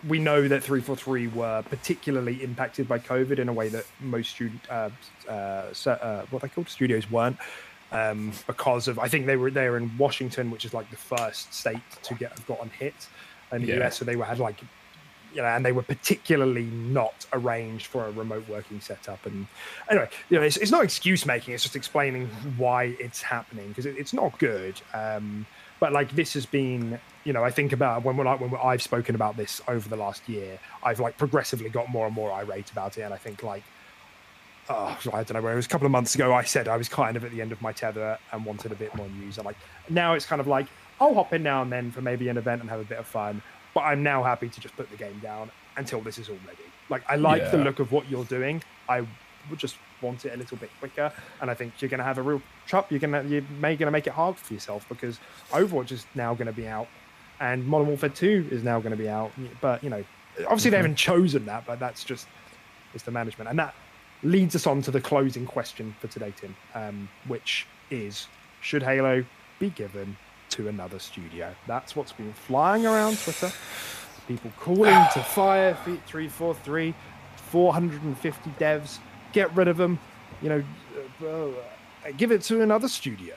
we 0.08 0.20
know 0.20 0.48
that 0.48 0.64
three 0.64 0.82
four 0.82 0.96
three 0.96 1.28
were 1.28 1.64
particularly 1.64 2.44
impacted 2.44 2.88
by 2.88 3.00
COVID 3.00 3.40
in 3.40 3.50
a 3.50 3.54
way 3.54 3.70
that 3.70 3.86
most 4.00 4.32
student 4.32 4.62
uh, 4.70 4.90
uh, 5.28 5.66
uh, 5.86 6.26
what 6.30 6.42
they 6.42 6.50
called 6.50 6.70
studios 6.70 7.10
weren't. 7.10 7.38
Um, 7.92 8.34
because 8.48 8.88
of, 8.88 9.00
I 9.00 9.08
think 9.08 9.26
they 9.26 9.38
were 9.38 9.52
there 9.52 9.78
in 9.78 9.96
Washington, 9.98 10.52
which 10.52 10.66
is 10.66 10.74
like 10.74 10.90
the 10.90 10.98
first 10.98 11.54
state 11.54 11.80
to 12.04 12.16
get 12.16 12.32
have 12.32 12.46
gotten 12.48 12.70
hit 12.70 13.08
in 13.52 13.62
the 13.62 13.68
Yeah. 13.70 13.86
US. 13.86 13.98
So 13.98 14.06
they 14.06 14.16
were 14.16 14.26
had 14.26 14.40
like 14.40 14.58
you 15.34 15.42
know, 15.42 15.48
and 15.48 15.66
they 15.66 15.74
were 15.74 15.84
particularly 15.84 16.64
not 16.64 17.26
arranged 17.34 17.88
for 17.88 18.06
a 18.06 18.12
remote 18.12 18.48
working 18.48 18.80
setup. 18.80 19.26
And 19.26 19.48
anyway, 19.90 20.10
you 20.30 20.38
know, 20.38 20.44
it's, 20.44 20.56
it's 20.58 20.72
not 20.72 20.84
excuse 20.84 21.26
making; 21.26 21.54
it's 21.54 21.64
just 21.64 21.76
explaining 21.76 22.28
why 22.58 22.96
it's 23.00 23.22
happening 23.22 23.68
because 23.68 23.86
it, 23.86 23.98
it's 23.98 24.14
not 24.14 24.38
good. 24.40 24.82
Um, 24.94 25.46
but 25.80 25.94
like 25.94 26.12
this 26.16 26.34
has 26.34 26.46
been, 26.46 27.00
you 27.24 27.34
know, 27.34 27.44
I 27.44 27.52
think 27.52 27.74
about 27.74 28.04
when 28.04 28.18
we're 28.18 28.26
like 28.26 28.40
when 28.40 28.54
I've 28.64 28.82
spoken 28.82 29.16
about 29.16 29.38
this 29.38 29.62
over 29.68 29.88
the 29.88 29.96
last 29.96 30.28
year, 30.30 30.60
I've 30.84 31.00
like 31.00 31.18
progressively 31.18 31.70
got 31.70 31.90
more 31.90 32.06
and 32.06 32.16
more 32.16 32.32
irate 32.32 32.72
about 32.72 32.98
it, 32.98 33.02
and 33.02 33.14
I 33.14 33.18
think 33.18 33.44
like. 33.44 33.64
Oh, 34.68 34.98
I 35.14 35.18
don't 35.18 35.34
know. 35.34 35.44
Where 35.44 35.54
it 35.54 35.58
was 35.58 35.68
a 35.68 35.70
couple 35.70 35.86
of 35.86 35.92
months 35.92 36.16
ago, 36.16 36.34
I 36.34 36.42
said 36.42 36.68
I 36.68 36.76
was 36.76 36.90
kind 36.90 37.16
of 37.16 37.24
at 37.24 37.30
the 37.30 37.40
end 37.40 37.52
of 37.52 37.62
my 37.62 37.72
tether 37.72 38.18
and 38.32 38.44
wanted 38.44 38.72
a 38.72 38.76
bit 38.76 38.96
more 38.96 39.08
news. 39.10 39.38
And 39.38 39.46
like 39.46 39.58
now, 39.90 40.16
it's 40.16 40.26
kind 40.26 40.42
of 40.42 40.48
like 40.48 40.66
I'll 41.00 41.14
hop 41.14 41.34
in 41.34 41.44
now 41.44 41.62
and 41.62 41.72
then 41.72 41.92
for 41.92 42.02
maybe 42.02 42.30
an 42.30 42.38
event 42.40 42.62
and 42.62 42.70
have 42.72 42.80
a 42.80 42.84
bit 42.84 42.98
of 42.98 43.06
fun 43.06 43.44
but 43.76 43.82
I'm 43.82 44.02
now 44.02 44.24
happy 44.24 44.50
to 44.50 44.60
just 44.60 44.76
put 44.76 44.90
the 44.90 44.98
game 44.98 45.20
down 45.20 45.52
until 45.78 46.02
this 46.02 46.18
is 46.18 46.30
all 46.30 46.38
ready. 46.48 46.64
Like 46.90 47.04
I 47.08 47.18
like 47.18 47.52
the 47.52 47.58
look 47.58 47.80
of 47.80 47.92
what 47.92 48.10
you're 48.10 48.24
doing. 48.24 48.64
I 48.90 49.06
would 49.50 49.60
just 49.60 49.76
want 50.06 50.26
it 50.26 50.34
a 50.34 50.38
little 50.38 50.58
bit 50.58 50.70
quicker, 50.80 51.12
and 51.42 51.50
I 51.50 51.54
think 51.54 51.82
you're 51.82 51.90
going 51.90 52.00
to 52.00 52.04
have 52.04 52.18
a 52.18 52.22
real 52.22 52.42
chop. 52.66 52.92
You're 52.92 53.00
gonna 53.00 53.24
you 53.24 53.46
may 53.60 53.76
going 53.76 53.88
to 53.88 53.92
make 53.92 54.08
it 54.08 54.14
hard 54.14 54.38
for 54.38 54.54
yourself 54.54 54.88
because 54.88 55.20
Overwatch 55.52 55.92
is 55.92 56.06
now 56.16 56.34
going 56.34 56.48
to 56.48 56.54
be 56.54 56.68
out, 56.68 56.88
and 57.40 57.66
Modern 57.66 57.88
Warfare 57.88 58.10
Two 58.10 58.48
is 58.52 58.64
now 58.64 58.80
going 58.80 58.92
to 58.92 58.98
be 58.98 59.10
out. 59.10 59.32
But 59.62 59.84
you 59.84 59.90
know, 59.90 60.04
obviously 60.44 60.72
they 60.72 60.78
haven't 60.78 60.96
chosen 60.96 61.46
that, 61.46 61.66
but 61.66 61.80
that's 61.80 62.04
just 62.04 62.28
it's 62.94 63.04
the 63.04 63.12
management, 63.12 63.50
and 63.50 63.60
that 63.60 63.76
leads 64.24 64.56
us 64.56 64.66
on 64.68 64.82
to 64.82 64.92
the 64.92 65.02
closing 65.02 65.46
question 65.46 65.96
for 66.00 66.08
today, 66.08 66.34
Tim, 66.36 66.56
um, 66.74 67.10
which 67.28 67.68
is 67.92 68.28
should 68.62 68.82
Halo 68.84 69.24
be 69.60 69.70
given 69.70 70.18
to 70.50 70.68
another 70.68 71.00
studio? 71.00 71.54
That's 71.68 71.96
what's 71.96 72.12
been 72.12 72.34
flying 72.34 72.86
around 72.86 73.20
Twitter. 73.20 73.52
People 74.28 74.52
calling 74.60 75.06
to 75.14 75.22
fire 75.22 75.76
Feet 75.76 76.02
343, 76.08 76.96
450 77.36 78.50
devs, 78.60 78.98
get 79.36 79.54
rid 79.54 79.68
of 79.68 79.76
them, 79.76 80.00
you 80.42 80.50
know, 80.50 80.64
uh, 81.28 82.12
give 82.18 82.32
it 82.32 82.42
to 82.44 82.62
another 82.62 82.88
studio. 82.88 83.36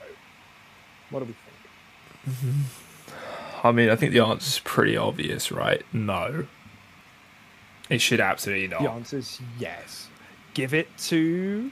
What 1.09 1.19
do 1.19 1.25
we 1.25 1.35
think? 2.33 2.65
I 3.63 3.71
mean, 3.73 3.89
I 3.89 3.97
think 3.97 4.13
the 4.13 4.21
answer 4.21 4.47
is 4.47 4.59
pretty 4.59 4.95
obvious, 4.95 5.51
right? 5.51 5.83
No. 5.91 6.47
It 7.89 7.99
should 7.99 8.21
absolutely 8.21 8.67
not. 8.69 8.81
The 8.81 8.89
answer 8.89 9.17
is 9.17 9.41
yes. 9.59 10.07
Give 10.53 10.73
it 10.73 10.87
to 11.09 11.69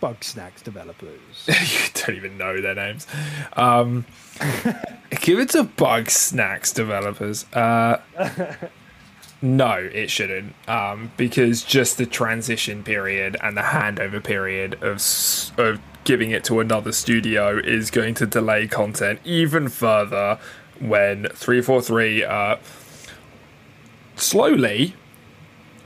Bugsnax 0.00 0.62
developers. 0.62 1.46
you 1.46 1.88
don't 1.94 2.16
even 2.16 2.38
know 2.38 2.60
their 2.62 2.74
names. 2.74 3.06
Um, 3.52 4.06
give 5.20 5.38
it 5.38 5.50
to 5.50 5.64
Bugsnax 5.64 6.72
developers. 6.74 7.44
Uh, 7.52 8.00
no, 9.42 9.72
it 9.92 10.08
shouldn't, 10.08 10.54
um, 10.68 11.10
because 11.16 11.64
just 11.64 11.98
the 11.98 12.06
transition 12.06 12.84
period 12.84 13.36
and 13.42 13.56
the 13.56 13.62
handover 13.62 14.22
period 14.22 14.74
of 14.82 15.02
of 15.58 15.80
giving 16.04 16.30
it 16.30 16.44
to 16.44 16.60
another 16.60 16.92
studio 16.92 17.58
is 17.58 17.90
going 17.90 18.14
to 18.14 18.26
delay 18.26 18.68
content 18.68 19.20
even 19.24 19.68
further. 19.68 20.38
When 20.78 21.28
three 21.34 21.60
four 21.60 21.82
three 21.82 22.24
uh, 22.24 22.56
slowly, 24.16 24.94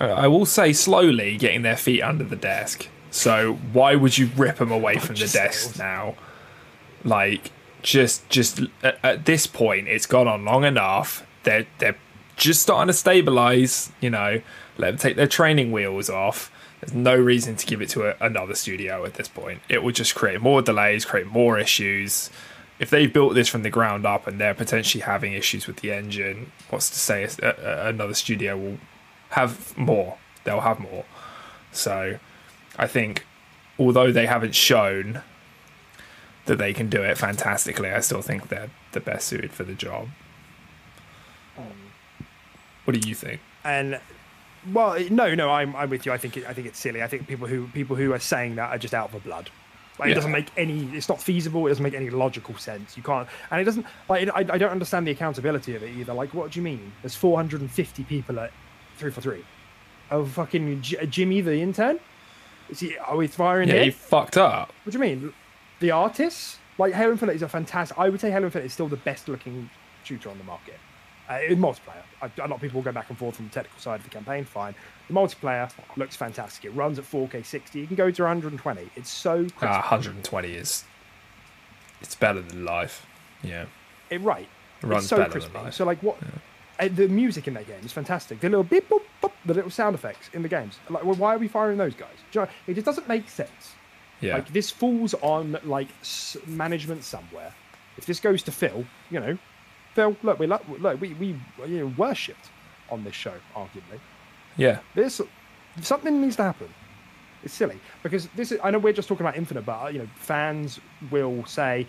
uh, 0.00 0.04
I 0.04 0.26
will 0.26 0.46
say 0.46 0.72
slowly, 0.72 1.36
getting 1.36 1.62
their 1.62 1.76
feet 1.76 2.02
under 2.02 2.24
the 2.24 2.36
desk. 2.36 2.88
So 3.10 3.54
why 3.72 3.94
would 3.94 4.18
you 4.18 4.30
rip 4.36 4.56
them 4.56 4.70
away 4.70 4.98
from 4.98 5.16
the 5.16 5.28
desk 5.28 5.78
now? 5.78 6.14
Like, 7.04 7.50
just 7.82 8.28
just 8.28 8.60
at, 8.82 8.98
at 9.02 9.24
this 9.24 9.46
point, 9.46 9.88
it's 9.88 10.06
gone 10.06 10.28
on 10.28 10.44
long 10.44 10.64
enough. 10.64 11.26
They're 11.42 11.66
they're 11.78 11.96
just 12.36 12.62
starting 12.62 12.88
to 12.88 12.92
stabilize. 12.92 13.90
You 14.00 14.10
know, 14.10 14.40
let 14.78 14.90
them 14.90 14.98
take 14.98 15.16
their 15.16 15.26
training 15.26 15.72
wheels 15.72 16.08
off. 16.08 16.50
There's 16.80 16.94
no 16.94 17.16
reason 17.16 17.56
to 17.56 17.66
give 17.66 17.80
it 17.80 17.88
to 17.90 18.10
a, 18.10 18.16
another 18.20 18.54
studio 18.54 19.04
at 19.04 19.14
this 19.14 19.28
point. 19.28 19.62
It 19.68 19.82
will 19.82 19.92
just 19.92 20.14
create 20.14 20.40
more 20.40 20.62
delays, 20.62 21.04
create 21.04 21.26
more 21.26 21.58
issues. 21.58 22.30
If 22.78 22.90
they've 22.90 23.10
built 23.10 23.34
this 23.34 23.48
from 23.48 23.62
the 23.62 23.70
ground 23.70 24.04
up 24.04 24.26
and 24.26 24.38
they're 24.38 24.54
potentially 24.54 25.02
having 25.02 25.32
issues 25.32 25.66
with 25.66 25.76
the 25.76 25.92
engine, 25.92 26.52
what's 26.68 26.90
to 26.90 26.98
say 26.98 27.24
a, 27.24 27.46
a, 27.46 27.88
another 27.88 28.12
studio 28.12 28.56
will 28.56 28.78
have 29.30 29.76
more? 29.78 30.18
They'll 30.44 30.60
have 30.60 30.78
more. 30.78 31.06
So, 31.72 32.18
I 32.78 32.86
think, 32.86 33.24
although 33.78 34.12
they 34.12 34.26
haven't 34.26 34.54
shown 34.54 35.22
that 36.44 36.58
they 36.58 36.72
can 36.72 36.88
do 36.88 37.02
it 37.02 37.16
fantastically, 37.16 37.90
I 37.90 38.00
still 38.00 38.22
think 38.22 38.48
they're 38.48 38.70
the 38.92 39.00
best 39.00 39.26
suited 39.26 39.52
for 39.52 39.64
the 39.64 39.74
job. 39.74 40.08
What 42.86 42.98
do 43.00 43.08
you 43.08 43.14
think? 43.14 43.40
and 43.64 44.00
well, 44.72 44.98
no, 45.10 45.32
no, 45.34 45.50
I'm, 45.50 45.76
I'm 45.76 45.90
with 45.90 46.06
you. 46.06 46.12
I 46.12 46.18
think 46.18 46.36
it, 46.36 46.44
I 46.46 46.52
think 46.52 46.66
it's 46.66 46.78
silly. 46.78 47.00
I 47.02 47.06
think 47.06 47.28
people 47.28 47.46
who 47.46 47.68
people 47.68 47.94
who 47.94 48.12
are 48.12 48.18
saying 48.18 48.56
that 48.56 48.70
are 48.70 48.78
just 48.78 48.94
out 48.94 49.10
for 49.12 49.20
blood. 49.20 49.48
Like, 49.98 50.10
It 50.10 50.14
doesn't 50.14 50.32
make 50.32 50.48
any. 50.56 50.84
It's 50.96 51.08
not 51.08 51.22
feasible. 51.22 51.64
It 51.66 51.70
doesn't 51.70 51.82
make 51.84 51.94
any 51.94 52.10
logical 52.10 52.56
sense. 52.58 52.96
You 52.96 53.02
can't, 53.02 53.28
and 53.50 53.60
it 53.60 53.64
doesn't. 53.64 53.86
Like, 54.08 54.28
I, 54.34 54.40
I 54.40 54.58
don't 54.58 54.70
understand 54.72 55.06
the 55.06 55.12
accountability 55.12 55.74
of 55.76 55.82
it 55.82 55.90
either. 55.96 56.12
Like, 56.14 56.34
what 56.34 56.50
do 56.50 56.58
you 56.58 56.64
mean? 56.64 56.92
There's 57.02 57.14
450 57.14 58.04
people 58.04 58.40
at 58.40 58.50
three 58.98 59.10
four 59.12 59.22
three. 59.22 59.44
Oh, 60.10 60.24
fucking 60.24 60.82
J- 60.82 60.98
uh, 60.98 61.06
Jimmy 61.06 61.40
the 61.42 61.54
intern. 61.60 62.00
Is 62.68 62.80
he? 62.80 62.96
Are 62.98 63.16
we 63.16 63.26
firing 63.28 63.68
Yeah, 63.68 63.76
him? 63.76 63.84
he 63.84 63.90
fucked 63.90 64.36
up. 64.36 64.72
What 64.82 64.92
do 64.92 64.98
you 64.98 65.02
mean? 65.04 65.32
The 65.80 65.92
artists? 65.92 66.58
Like 66.78 66.92
Halo 66.92 67.12
Infinite 67.12 67.36
is 67.36 67.42
a 67.42 67.48
fantastic. 67.48 67.96
I 67.98 68.08
would 68.10 68.20
say 68.20 68.30
Halo 68.30 68.46
Infinite 68.46 68.66
is 68.66 68.72
still 68.72 68.88
the 68.88 68.96
best 68.98 69.28
looking 69.28 69.70
shooter 70.04 70.28
on 70.28 70.36
the 70.38 70.44
market. 70.44 70.78
Uh, 71.28 71.40
in 71.48 71.58
multiplayer, 71.58 72.02
I, 72.22 72.26
a 72.38 72.40
lot 72.42 72.52
of 72.52 72.60
people 72.60 72.78
will 72.80 72.84
go 72.84 72.92
back 72.92 73.08
and 73.10 73.18
forth 73.18 73.40
on 73.40 73.46
the 73.48 73.52
technical 73.52 73.80
side 73.80 73.96
of 74.00 74.04
the 74.04 74.10
campaign. 74.10 74.44
Fine. 74.44 74.74
The 75.08 75.14
multiplayer 75.14 75.70
looks 75.96 76.14
fantastic. 76.14 76.64
It 76.66 76.70
runs 76.70 76.98
at 76.98 77.04
4K 77.04 77.44
60. 77.44 77.80
You 77.80 77.86
can 77.86 77.96
go 77.96 78.10
to 78.10 78.22
120. 78.22 78.90
It's 78.94 79.10
so 79.10 79.38
crisp. 79.56 79.62
Uh, 79.64 79.80
120 79.80 80.48
is 80.52 80.84
it's 82.00 82.14
better 82.14 82.40
than 82.40 82.64
life. 82.64 83.06
Yeah, 83.42 83.66
it 84.10 84.20
right. 84.20 84.48
It 84.82 84.86
runs 84.86 85.04
it's 85.04 85.10
so 85.10 85.16
better 85.16 85.30
than 85.30 85.40
crispy. 85.40 85.58
life. 85.58 85.74
So 85.74 85.84
like 85.84 86.02
what? 86.02 86.16
uh, 86.78 86.88
the 86.92 87.08
music 87.08 87.48
in 87.48 87.54
that 87.54 87.66
game 87.66 87.84
is 87.84 87.92
fantastic. 87.92 88.40
The 88.40 88.48
little 88.48 88.62
beep 88.64 88.88
boop, 88.88 89.02
boop, 89.22 89.32
the 89.44 89.54
little 89.54 89.70
sound 89.70 89.94
effects 89.94 90.30
in 90.32 90.42
the 90.42 90.48
games. 90.48 90.78
Like, 90.90 91.04
well, 91.04 91.14
why 91.16 91.34
are 91.34 91.38
we 91.38 91.48
firing 91.48 91.78
those 91.78 91.94
guys? 91.94 92.08
Do 92.30 92.40
you 92.40 92.44
know, 92.46 92.50
it 92.66 92.74
just 92.74 92.84
doesn't 92.84 93.08
make 93.08 93.28
sense. 93.28 93.74
yeah. 94.20 94.34
Like 94.34 94.52
this 94.52 94.70
falls 94.70 95.14
on 95.14 95.58
like 95.64 95.88
s- 96.02 96.36
management 96.46 97.02
somewhere. 97.04 97.52
If 97.96 98.06
this 98.06 98.20
goes 98.20 98.42
to 98.44 98.52
Phil, 98.52 98.84
you 99.10 99.20
know, 99.20 99.38
Phil, 99.96 100.14
look, 100.22 100.38
we 100.38 100.46
lo- 100.46 100.60
look, 100.78 101.00
we 101.00 101.14
we 101.14 101.28
you 101.66 101.78
know, 101.78 101.92
worshipped 101.96 102.50
on 102.90 103.02
this 103.02 103.14
show, 103.14 103.32
arguably. 103.56 103.98
yeah. 104.58 104.80
This 104.94 105.22
something 105.80 106.20
needs 106.20 106.36
to 106.36 106.42
happen. 106.42 106.68
It's 107.42 107.54
silly 107.54 107.80
because 108.02 108.28
this 108.36 108.52
is. 108.52 108.60
I 108.62 108.70
know 108.70 108.78
we're 108.78 108.92
just 108.92 109.08
talking 109.08 109.24
about 109.24 109.36
Infinite, 109.38 109.64
but 109.64 109.94
you 109.94 110.00
know, 110.00 110.08
fans 110.16 110.80
will 111.10 111.46
say 111.46 111.86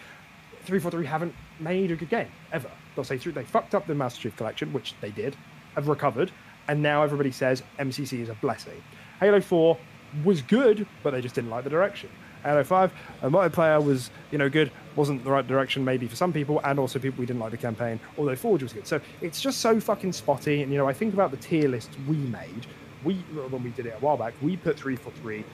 three 0.64 0.80
four 0.80 0.90
three 0.90 1.06
haven't 1.06 1.36
made 1.60 1.92
a 1.92 1.98
good 1.98 2.10
game 2.10 2.30
ever. 2.54 2.72
They'll 2.96 3.04
say 3.04 3.18
they 3.18 3.44
fucked 3.44 3.76
up 3.76 3.86
the 3.88 3.94
Master 3.94 4.22
Chief 4.22 4.38
Collection, 4.38 4.72
which 4.72 4.96
they 5.02 5.12
did, 5.12 5.36
have 5.76 5.90
recovered, 5.90 6.32
and 6.70 6.82
now 6.82 7.04
everybody 7.04 7.32
says 7.32 7.62
MCC 7.78 8.22
is 8.22 8.30
a 8.30 8.36
blessing. 8.36 8.82
Halo 9.20 9.42
Four 9.42 9.78
was 10.24 10.42
good, 10.42 10.88
but 11.04 11.12
they 11.12 11.20
just 11.22 11.36
didn't 11.36 11.50
like 11.50 11.66
the 11.66 11.70
direction. 11.70 12.10
Halo 12.44 12.64
Five, 12.64 12.94
a 13.22 13.30
multiplayer 13.30 13.84
was 13.84 14.12
you 14.32 14.38
know 14.38 14.50
good, 14.50 14.72
wasn't 14.98 15.24
the 15.24 15.32
right 15.32 15.48
direction 15.48 15.86
maybe 15.86 16.08
for 16.08 16.16
some 16.16 16.34
people, 16.34 16.60
and 16.66 16.80
also 16.80 17.00
people 17.00 17.20
we 17.20 17.26
didn't 17.26 17.40
like 17.40 17.52
the 17.52 17.58
campaign. 17.58 18.00
Although 18.18 18.36
Forge 18.36 18.64
was 18.64 18.74
good, 18.74 18.88
so 18.88 19.00
it's 19.22 19.40
just 19.40 19.62
so 19.62 19.80
fucking 19.80 20.12
spotty. 20.12 20.64
And 20.64 20.72
you 20.72 20.78
know, 20.78 20.88
I 20.88 20.94
think 20.94 21.14
about 21.14 21.32
the 21.32 21.38
tier 21.38 21.70
list 21.70 21.92
we 22.08 22.18
made. 22.18 22.66
We 23.04 23.16
when 23.50 23.64
we 23.64 23.70
did 23.70 23.86
it 23.86 23.96
a 23.96 24.00
while 24.00 24.18
back, 24.18 24.34
we 24.42 24.58
put 24.58 24.78
three 24.78 24.96
four 24.96 25.14
three 25.22 25.46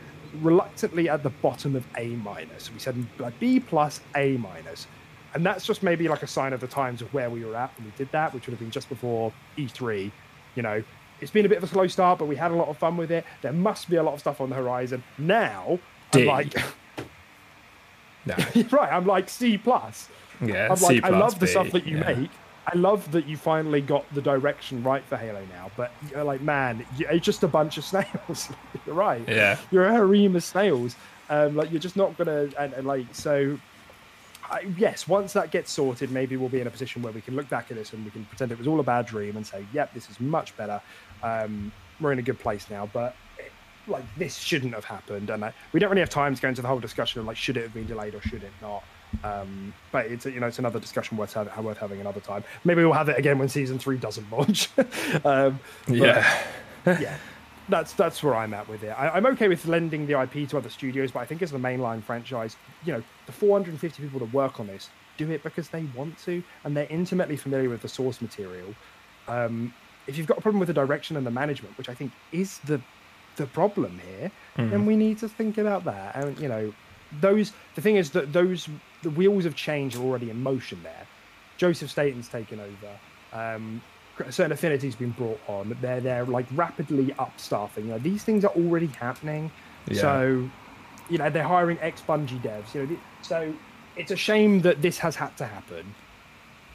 reluctantly 0.42 1.10
at 1.10 1.22
the 1.22 1.30
bottom 1.30 1.76
of 1.76 1.86
A 1.98 2.08
minus. 2.08 2.72
We 2.72 2.80
said 2.80 2.96
like 3.20 3.38
B 3.40 3.60
plus 3.60 4.02
A 4.16 4.38
minus. 4.38 4.88
And 5.36 5.46
that's 5.46 5.66
just 5.66 5.82
maybe 5.82 6.08
like 6.08 6.22
a 6.22 6.28
sign 6.28 6.54
of 6.54 6.60
the 6.60 6.68
times 6.68 7.02
of 7.02 7.12
where 7.14 7.30
we 7.30 7.44
were 7.44 7.56
at 7.56 7.76
when 7.78 7.86
we 7.86 7.94
did 7.98 8.12
that, 8.12 8.34
which 8.34 8.46
would 8.46 8.52
have 8.52 8.60
been 8.60 8.72
just 8.72 8.88
before 8.88 9.34
E3. 9.58 10.12
You 10.56 10.62
know, 10.62 10.84
it's 11.22 11.32
been 11.32 11.46
a 11.46 11.50
bit 11.50 11.58
of 11.58 11.64
a 11.64 11.68
slow 11.68 11.88
start, 11.88 12.20
but 12.20 12.26
we 12.26 12.36
had 12.36 12.52
a 12.52 12.56
lot 12.56 12.68
of 12.68 12.78
fun 12.78 12.98
with 12.98 13.12
it. 13.12 13.26
There 13.42 13.54
must 13.54 13.90
be 13.90 13.96
a 13.96 14.04
lot 14.04 14.14
of 14.14 14.20
stuff 14.20 14.42
on 14.42 14.50
the 14.50 14.56
horizon. 14.56 15.04
Now, 15.18 15.80
I'm 16.14 16.26
like, 16.26 16.56
No. 18.26 18.36
right, 18.72 18.92
I'm 18.92 19.06
like 19.06 19.30
C 19.30 19.58
plus. 19.58 20.10
Yeah. 20.42 20.70
I'm 20.72 20.78
C 20.78 20.86
like, 20.96 21.04
I 21.04 21.10
love 21.10 21.40
the 21.40 21.46
B, 21.46 21.52
stuff 21.52 21.72
that 21.72 21.86
you 21.86 21.98
yeah. 21.98 22.14
make. 22.14 22.30
I 22.66 22.78
love 22.78 23.12
that 23.12 23.28
you 23.28 23.36
finally 23.36 23.82
got 23.82 24.06
the 24.14 24.22
direction 24.22 24.84
right 24.84 25.04
for 25.04 25.18
Halo 25.18 25.46
now. 25.52 25.70
But 25.76 25.92
you're 26.10 26.24
like, 26.24 26.42
man, 26.42 26.86
you- 26.98 27.08
it's 27.10 27.26
just 27.26 27.44
a 27.44 27.48
bunch 27.48 27.78
of 27.78 27.84
snails. 27.92 28.50
you're 28.86 28.96
right. 28.96 29.28
Yeah. 29.28 29.58
You're 29.72 29.86
a 29.86 29.92
harem 29.92 30.36
of 30.36 30.44
snails. 30.44 30.96
Um, 31.30 31.56
like 31.56 31.72
you're 31.72 31.80
just 31.80 31.96
not 31.96 32.18
gonna 32.18 32.50
and, 32.60 32.74
and 32.74 32.88
like 32.88 33.06
so. 33.14 33.60
I, 34.50 34.62
yes, 34.78 35.08
once 35.08 35.34
that 35.34 35.52
gets 35.52 35.72
sorted, 35.72 36.12
maybe 36.12 36.36
we'll 36.36 36.50
be 36.50 36.60
in 36.60 36.68
a 36.68 36.70
position 36.70 37.02
where 37.02 37.14
we 37.14 37.22
can 37.22 37.36
look 37.36 37.48
back 37.50 37.72
at 37.72 37.78
this 37.78 37.94
and 37.94 38.04
we 38.04 38.12
can 38.12 38.26
pretend 38.26 38.52
it 38.52 38.58
was 38.58 38.68
all 38.68 38.80
a 38.80 38.84
bad 38.84 39.06
dream 39.06 39.38
and 39.38 39.48
say, 39.48 39.66
"Yep, 39.74 39.94
this 39.94 40.10
is 40.10 40.20
much 40.20 40.56
better. 40.58 40.82
Um, 41.24 41.72
we're 42.02 42.12
in 42.12 42.20
a 42.20 42.24
good 42.24 42.40
place 42.40 42.70
now." 42.70 42.90
But 42.92 43.16
like 43.88 44.04
this 44.18 44.38
shouldn't 44.38 44.74
have 44.74 44.86
happened, 44.86 45.30
and 45.30 45.46
I, 45.46 45.54
we 45.72 45.80
don't 45.80 45.90
really 45.90 46.02
have 46.02 46.10
time 46.10 46.36
to 46.36 46.42
go 46.42 46.50
into 46.50 46.62
the 46.62 46.68
whole 46.68 46.80
discussion 46.80 47.20
of 47.20 47.28
like 47.28 47.38
should 47.38 47.58
it 47.58 47.64
have 47.64 47.74
been 47.74 47.86
delayed 47.86 48.16
or 48.16 48.22
should 48.22 48.44
it 48.44 48.52
not. 48.62 48.84
Um, 49.24 49.74
but 49.92 50.08
it's 50.08 50.26
you 50.26 50.40
know 50.40 50.48
it's 50.48 50.60
another 50.60 50.80
discussion 50.80 51.18
worth 51.18 51.34
having, 51.34 51.64
worth 51.64 51.78
having 51.78 52.02
another 52.02 52.20
time. 52.20 52.44
Maybe 52.64 52.84
we'll 52.84 52.94
have 52.94 53.10
it 53.10 53.18
again 53.18 53.38
when 53.38 53.50
season 53.50 53.78
three 53.80 53.98
doesn't 53.98 54.32
launch. 54.32 54.70
um, 55.26 55.60
Yeah. 55.88 56.44
yeah, 56.86 57.18
that's 57.70 57.94
that's 57.94 58.22
where 58.24 58.36
I'm 58.36 58.54
at 58.54 58.68
with 58.68 58.84
it. 58.84 58.90
I, 58.90 59.10
I'm 59.10 59.26
okay 59.28 59.48
with 59.48 59.66
lending 59.66 60.06
the 60.06 60.20
IP 60.22 60.50
to 60.50 60.58
other 60.58 60.70
studios, 60.70 61.12
but 61.12 61.20
I 61.20 61.26
think 61.26 61.42
as 61.42 61.52
the 61.52 61.58
mainline 61.58 62.04
franchise, 62.04 62.58
you 62.86 62.94
know, 62.94 63.04
the 63.26 63.32
450 63.32 64.02
people 64.02 64.20
that 64.20 64.34
work 64.34 64.60
on 64.60 64.68
this 64.68 64.90
do 65.18 65.30
it 65.32 65.44
because 65.44 65.70
they 65.70 65.84
want 65.96 66.18
to, 66.20 66.44
and 66.64 66.76
they're 66.76 66.88
intimately 66.90 67.38
familiar 67.38 67.70
with 67.70 67.82
the 67.82 67.88
source 67.88 68.22
material. 68.22 68.74
Um, 69.28 69.74
if 70.08 70.18
you've 70.18 70.28
got 70.28 70.38
a 70.38 70.42
problem 70.42 70.60
with 70.60 70.68
the 70.68 70.74
direction 70.74 71.16
and 71.16 71.26
the 71.26 71.32
management, 71.32 71.78
which 71.78 71.88
I 71.88 71.94
think 71.94 72.12
is 72.32 72.58
the 72.60 72.82
the 73.36 73.46
problem 73.48 74.00
here, 74.08 74.32
then 74.56 74.86
we 74.86 74.96
need 74.96 75.18
to 75.20 75.28
think 75.28 75.58
about 75.58 75.84
that. 75.86 76.16
And 76.16 76.40
you 76.40 76.48
know, 76.48 76.74
those 77.22 77.54
the 77.76 77.82
thing 77.82 77.96
is 77.96 78.12
that 78.12 78.34
those 78.34 78.70
the 79.02 79.10
wheels 79.10 79.46
of 79.46 79.56
change 79.56 79.96
are 79.96 80.02
already 80.02 80.30
in 80.30 80.42
motion 80.42 80.82
there. 80.84 81.08
Joseph 81.58 81.92
Staten's 81.92 82.28
taken 82.28 82.60
over. 82.60 83.00
Um, 83.32 83.82
certain 84.30 84.52
affinity's 84.52 84.96
been 84.96 85.12
brought 85.12 85.40
on. 85.48 85.78
They're 85.82 86.02
they're 86.02 86.26
like 86.26 86.46
rapidly 86.54 87.14
upstaffing. 87.20 87.86
You 87.86 87.92
know, 87.92 88.00
these 88.00 88.24
things 88.24 88.44
are 88.46 88.52
already 88.52 88.88
happening. 88.88 89.52
Yeah. 89.88 90.02
So, 90.02 90.50
you 91.10 91.18
know, 91.18 91.30
they're 91.30 91.44
hiring 91.44 91.78
ex 91.80 92.02
Bungie 92.02 92.42
devs. 92.42 92.74
You 92.74 92.86
know, 92.86 92.98
so 93.22 93.54
it's 93.96 94.12
a 94.12 94.16
shame 94.16 94.62
that 94.62 94.82
this 94.82 94.98
has 95.00 95.16
had 95.16 95.36
to 95.38 95.46
happen. 95.46 95.94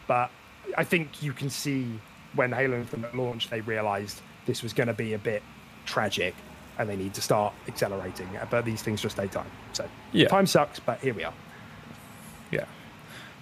But 0.07 0.31
I 0.77 0.85
think 0.85 1.23
you 1.23 1.33
can 1.33 1.51
see 1.51 2.01
when 2.35 2.53
Halo 2.53 2.77
Infinite 2.77 3.15
launched, 3.17 3.51
they 3.51 3.61
realised 3.63 4.21
this 4.47 4.63
was 4.63 4.73
going 4.73 4.87
to 4.87 4.95
be 4.95 5.15
a 5.15 5.19
bit 5.19 5.43
tragic. 5.85 6.35
And 6.79 6.89
they 6.89 6.97
need 6.97 7.15
to 7.15 7.21
start 7.21 7.53
accelerating. 7.67 8.29
But 8.51 8.65
these 8.65 8.83
things 8.83 9.01
just 9.03 9.17
take 9.17 9.31
time. 9.33 9.51
So 9.73 9.85
Yeah. 10.13 10.29
time 10.29 10.47
sucks, 10.47 10.79
but 10.79 11.01
here 11.01 11.13
we 11.15 11.25
are. 11.25 11.35
Yeah. 12.51 12.65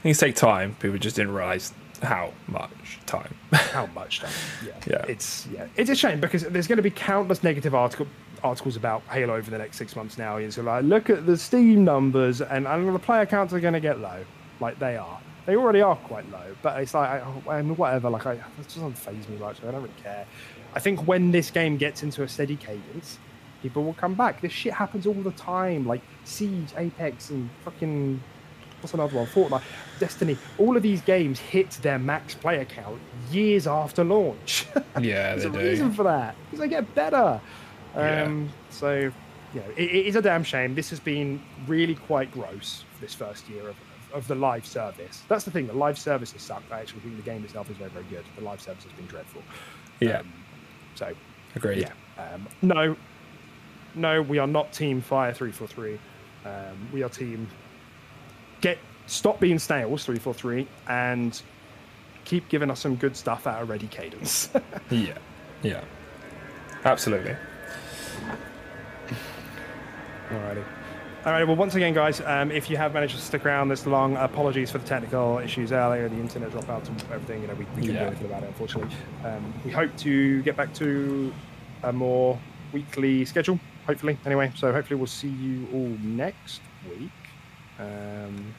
Things 0.03 0.19
take 0.19 0.37
time. 0.37 0.75
People 0.81 0.99
just 0.99 1.17
didn't 1.17 1.35
realize 1.35 1.73
how 2.03 2.33
much 2.49 2.99
time. 3.07 3.35
How 3.53 3.87
much 3.87 4.21
time? 4.21 4.31
Yeah. 4.67 4.73
Yeah. 4.87 5.05
It's 5.09 5.47
yeah. 5.53 5.67
It's 5.77 5.91
a 5.91 5.95
shame 5.95 6.21
because 6.21 6.43
there's 6.45 6.67
going 6.67 6.77
to 6.77 6.83
be 6.83 6.91
countless 6.91 7.43
negative 7.43 7.75
article 7.75 8.07
articles 8.45 8.77
about 8.77 9.03
Halo 9.11 9.35
over 9.35 9.51
the 9.51 9.59
next 9.59 9.77
six 9.77 9.97
months 9.97 10.19
now. 10.19 10.37
It's 10.37 10.59
like 10.59 10.85
look 10.85 11.09
at 11.11 11.27
the 11.27 11.37
Steam 11.37 11.85
numbers 11.85 12.41
and, 12.43 12.67
and 12.67 12.95
the 12.95 12.99
player 12.99 13.27
counts 13.27 13.53
are 13.55 13.61
going 13.61 13.75
to 13.75 13.81
get 13.81 13.99
low, 14.01 14.25
like 14.61 14.79
they 14.79 14.97
are. 14.97 15.19
They 15.47 15.57
already 15.57 15.81
are 15.81 15.97
quite 15.97 16.29
low, 16.31 16.57
but 16.63 16.81
it's 16.81 16.93
like 16.93 17.09
I, 17.09 17.21
oh, 17.21 17.51
I 17.51 17.63
mean, 17.63 17.77
whatever. 17.77 18.11
Like 18.11 18.27
I, 18.27 18.33
it 18.33 18.43
doesn't 18.69 18.99
faze 18.99 19.29
me 19.29 19.37
much. 19.37 19.59
I 19.63 19.71
don't 19.71 19.77
really 19.83 19.91
care. 20.03 20.27
I 20.75 20.81
think 20.81 21.07
when 21.07 21.31
this 21.31 21.51
game 21.51 21.77
gets 21.79 22.03
into 22.03 22.23
a 22.23 22.29
steady 22.29 22.57
cadence, 22.57 23.19
people 23.63 23.85
will 23.85 23.95
come 23.95 24.15
back. 24.15 24.41
This 24.41 24.53
shit 24.53 24.73
happens 24.73 25.07
all 25.07 25.15
the 25.15 25.31
time. 25.33 25.87
Like 25.87 26.03
Siege, 26.25 26.73
Apex, 26.77 27.31
and 27.31 27.49
fucking 27.65 28.23
what's 28.81 28.95
another 28.95 29.17
one? 29.17 29.27
Fortnite, 29.27 29.63
Destiny. 29.99 30.37
All 30.59 30.77
of 30.77 30.83
these 30.83 31.01
games 31.01 31.39
hit 31.39 31.71
their 31.83 31.99
max 31.99 32.35
player 32.35 32.65
count 32.65 33.01
years 33.31 33.67
after 33.67 34.05
launch. 34.05 34.67
yeah, 35.01 35.31
There's 35.35 35.45
a 35.47 35.51
do. 35.51 35.59
reason 35.59 35.93
for 35.93 36.03
that 36.05 36.35
because 36.45 36.61
they 36.61 36.69
get 36.69 36.95
better. 36.95 37.41
Yeah. 37.95 38.25
Um, 38.25 38.51
So, 38.71 38.99
you 39.55 39.61
know, 39.61 39.71
it, 39.77 39.83
it 39.91 40.07
is 40.07 40.17
a 40.17 40.23
damn 40.23 40.45
shame. 40.45 40.75
This 40.75 40.91
has 40.91 41.01
been 41.01 41.41
really 41.67 41.95
quite 41.95 42.31
gross 42.31 42.85
this 43.01 43.15
first 43.15 43.49
year 43.49 43.69
of, 43.71 43.77
of 44.13 44.29
the 44.29 44.35
live 44.35 44.67
service. 44.67 45.23
That's 45.29 45.45
the 45.45 45.51
thing. 45.51 45.67
The 45.67 45.73
live 45.73 45.99
service 45.99 46.33
has 46.33 46.43
sucked. 46.43 46.71
I 46.71 46.81
actually 46.81 47.01
think 47.01 47.17
the 47.17 47.23
game 47.23 47.43
itself 47.45 47.71
is 47.71 47.77
very, 47.79 47.91
very 47.91 48.05
good. 48.11 48.25
The 48.37 48.45
live 48.45 48.61
service 48.61 48.85
has 48.85 48.93
been 48.93 49.07
dreadful. 49.07 49.43
Yeah. 50.01 50.19
Um, 50.19 50.33
so, 50.95 51.15
Agreed. 51.55 51.89
yeah. 52.19 52.33
Um, 52.35 52.47
no, 52.61 52.97
no, 53.97 54.23
we 54.23 54.39
are 54.39 54.47
not 54.47 54.73
Team 54.73 55.01
Fire 55.01 55.33
three 55.33 55.53
four 55.53 55.67
three. 55.67 55.99
Um, 56.45 56.89
we 56.93 57.03
are 57.03 57.09
Team 57.09 57.49
Get 58.61 58.79
Stop 59.07 59.41
being 59.41 59.59
snails 59.59 60.05
three 60.05 60.19
four 60.19 60.35
three 60.35 60.69
and 60.89 61.41
keep 62.25 62.49
giving 62.49 62.71
us 62.71 62.81
some 62.81 62.97
good 62.97 63.17
stuff 63.17 63.47
at 63.47 63.63
a 63.63 63.65
ready 63.65 63.87
cadence. 63.87 64.51
Yeah. 64.91 65.19
Yeah. 65.63 65.83
Absolutely. 66.85 67.35
Alrighty. 70.29 70.65
Alright, 71.25 71.47
well, 71.47 71.57
once 71.57 71.75
again, 71.75 71.93
guys, 71.93 72.21
um, 72.21 72.53
if 72.53 72.71
you 72.71 72.77
have 72.77 72.95
managed 72.95 73.17
to 73.17 73.21
stick 73.21 73.45
around 73.45 73.69
this 73.69 73.85
long, 73.85 74.17
apologies 74.17 74.71
for 74.71 74.79
the 74.79 74.87
technical 74.87 75.39
issues 75.39 75.73
earlier, 75.73 76.09
the 76.09 76.15
internet 76.17 76.51
dropouts 76.51 76.87
and 76.87 77.03
everything. 77.13 77.43
You 77.43 77.49
know, 77.49 77.55
we, 77.55 77.65
we 77.75 77.81
couldn't 77.83 77.95
do 77.95 77.99
anything 78.07 78.27
about 78.27 78.45
it, 78.45 78.47
unfortunately. 78.47 78.95
Um, 79.25 79.53
we 79.65 79.73
hope 79.73 79.97
to 79.99 80.41
get 80.43 80.57
back 80.57 80.73
to 80.75 81.33
a 81.83 81.93
more 81.93 82.39
weekly 82.73 83.25
schedule, 83.25 83.59
hopefully. 83.87 84.19
Anyway, 84.27 84.53
so 84.57 84.73
hopefully 84.73 84.97
we'll 84.99 85.07
see 85.07 85.29
you 85.29 85.67
all 85.73 85.89
next 86.03 86.61
week. 86.89 87.11
Um, 87.79 88.55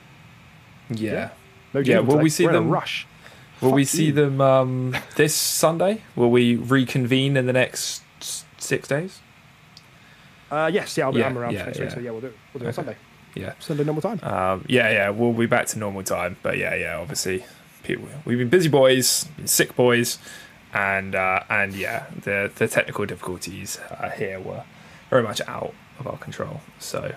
Yeah. 0.89 1.11
Yeah. 1.11 1.29
no 1.73 1.79
Yeah, 1.81 1.99
will 1.99 2.13
today. 2.13 2.23
we 2.23 2.29
see 2.29 2.45
We're 2.45 2.53
them- 2.53 2.69
rush. 2.69 3.07
Will 3.61 3.71
we 3.71 3.85
see 3.85 4.05
you. 4.05 4.11
them 4.13 4.39
um, 4.39 4.95
this 5.15 5.33
Sunday? 5.33 6.01
Will 6.15 6.29
we 6.29 6.55
reconvene 6.55 7.35
in 7.35 7.47
the 7.47 7.53
next 7.53 8.03
six 8.59 8.87
days? 8.87 9.19
Uh, 10.51 10.69
yes, 10.71 10.95
yeah, 10.97 11.05
I'll 11.05 11.11
be 11.11 11.19
Yeah, 11.19 11.25
I'm 11.25 11.37
around 11.37 11.53
yeah, 11.53 11.65
next 11.65 11.79
week, 11.79 11.89
yeah. 11.89 11.95
so 11.95 11.99
yeah, 11.99 12.11
we'll 12.11 12.21
do 12.21 12.27
it. 12.27 12.37
We'll 12.53 12.59
do 12.59 12.65
it 12.65 12.67
on 12.69 12.73
Sunday. 12.73 12.95
Yeah. 13.35 13.53
Sunday 13.59 13.83
normal 13.83 14.01
time. 14.01 14.19
Um, 14.23 14.63
yeah, 14.67 14.89
yeah, 14.91 15.09
we'll 15.09 15.33
be 15.33 15.45
back 15.47 15.65
to 15.67 15.79
normal 15.79 16.03
time. 16.03 16.37
But 16.43 16.57
yeah, 16.57 16.73
yeah, 16.75 16.97
obviously, 16.97 17.43
people 17.83 18.07
we've 18.25 18.37
been 18.37 18.49
busy 18.49 18.69
boys, 18.69 19.25
been 19.35 19.47
sick 19.47 19.75
boys, 19.75 20.19
and 20.73 21.15
uh, 21.15 21.41
and 21.49 21.73
yeah, 21.75 22.05
the 22.23 22.49
the 22.55 22.67
technical 22.67 23.05
difficulties 23.05 23.79
uh, 23.91 24.09
here 24.11 24.39
were 24.39 24.63
very 25.09 25.23
much 25.23 25.41
out 25.47 25.73
of 25.99 26.07
our 26.07 26.17
control. 26.17 26.61
So, 26.79 27.15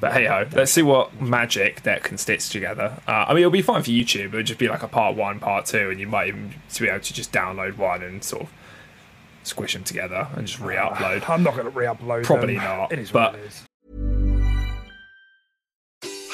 but 0.00 0.12
hey 0.12 0.26
ho, 0.26 0.46
let's 0.52 0.72
see 0.72 0.82
what 0.82 1.20
magic 1.20 1.82
that 1.82 2.02
can 2.04 2.18
stitch 2.18 2.48
together. 2.50 2.98
Uh, 3.06 3.26
I 3.28 3.30
mean, 3.34 3.38
it'll 3.38 3.50
be 3.50 3.62
fine 3.62 3.82
for 3.82 3.90
YouTube. 3.90 4.26
It'll 4.28 4.42
just 4.42 4.58
be 4.58 4.68
like 4.68 4.82
a 4.82 4.88
part 4.88 5.16
one, 5.16 5.40
part 5.40 5.66
two, 5.66 5.90
and 5.90 5.98
you 6.00 6.06
might 6.06 6.28
even 6.28 6.54
be 6.78 6.88
able 6.88 7.00
to 7.00 7.12
just 7.14 7.32
download 7.32 7.76
one 7.76 8.02
and 8.02 8.22
sort 8.22 8.42
of 8.44 8.48
squish 9.44 9.72
them 9.72 9.84
together 9.84 10.28
and 10.34 10.46
just 10.46 10.60
re-upload. 10.60 11.28
I'm 11.28 11.42
not 11.42 11.54
going 11.54 11.64
to 11.64 11.70
re-upload. 11.78 12.24
Probably 12.24 12.54
them. 12.54 12.64
not, 12.64 12.92
It 12.92 12.98
is 12.98 13.10
but- 13.10 13.32
what 13.32 13.40
it 13.40 13.46
is. 13.46 13.64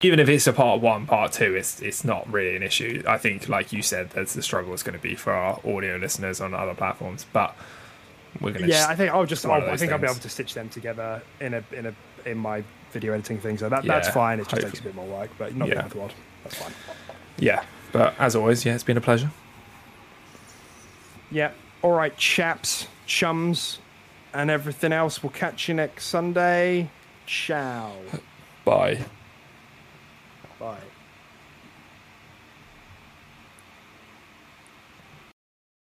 Even 0.00 0.20
if 0.20 0.28
it's 0.28 0.46
a 0.46 0.52
part 0.52 0.80
one, 0.80 1.06
part 1.06 1.32
two, 1.32 1.54
it's 1.54 1.80
it's 1.82 2.04
not 2.04 2.30
really 2.32 2.54
an 2.54 2.62
issue. 2.62 3.02
I 3.06 3.18
think, 3.18 3.48
like 3.48 3.72
you 3.72 3.82
said, 3.82 4.10
there's 4.10 4.34
the 4.34 4.42
struggle 4.42 4.72
is 4.72 4.82
going 4.82 4.96
to 4.96 5.02
be 5.02 5.14
for 5.16 5.32
our 5.32 5.60
audio 5.64 5.96
listeners 5.96 6.40
on 6.40 6.54
other 6.54 6.74
platforms, 6.74 7.26
but 7.32 7.56
we're 8.40 8.52
going 8.52 8.66
to. 8.66 8.70
Yeah, 8.70 8.86
I 8.88 8.94
think 8.94 9.12
I'll 9.12 9.26
just. 9.26 9.44
I'll, 9.44 9.68
I 9.68 9.76
think 9.76 9.90
I'll 9.90 9.98
be 9.98 10.04
able 10.06 10.14
to 10.16 10.28
stitch 10.28 10.54
them 10.54 10.68
together 10.68 11.20
in 11.40 11.54
a 11.54 11.64
in 11.72 11.86
a 11.86 11.94
in 12.24 12.38
my 12.38 12.62
video 12.92 13.12
editing 13.12 13.38
thing. 13.38 13.58
So 13.58 13.68
that 13.68 13.84
that's 13.84 14.08
fine. 14.08 14.38
It 14.38 14.48
just 14.48 14.62
takes 14.62 14.78
a 14.78 14.82
bit 14.84 14.94
more 14.94 15.06
work, 15.06 15.30
but 15.36 15.56
not 15.56 15.68
Yeah. 15.68 15.88
the 15.88 15.98
world. 15.98 16.14
That's 16.44 16.56
fine. 16.56 16.72
Yeah, 17.38 17.64
but 17.90 18.14
as 18.20 18.36
always, 18.36 18.64
yeah, 18.64 18.74
it's 18.74 18.84
been 18.84 18.96
a 18.96 19.00
pleasure. 19.00 19.30
Yeah. 21.30 21.52
All 21.82 21.92
right, 21.92 22.16
chaps, 22.16 22.86
chums, 23.06 23.78
and 24.32 24.48
everything 24.48 24.92
else. 24.92 25.22
We'll 25.22 25.30
catch 25.32 25.68
you 25.68 25.74
next 25.74 26.06
Sunday. 26.06 26.90
Ciao. 27.26 27.92
Bye. 28.64 29.04
Bye. 30.58 30.87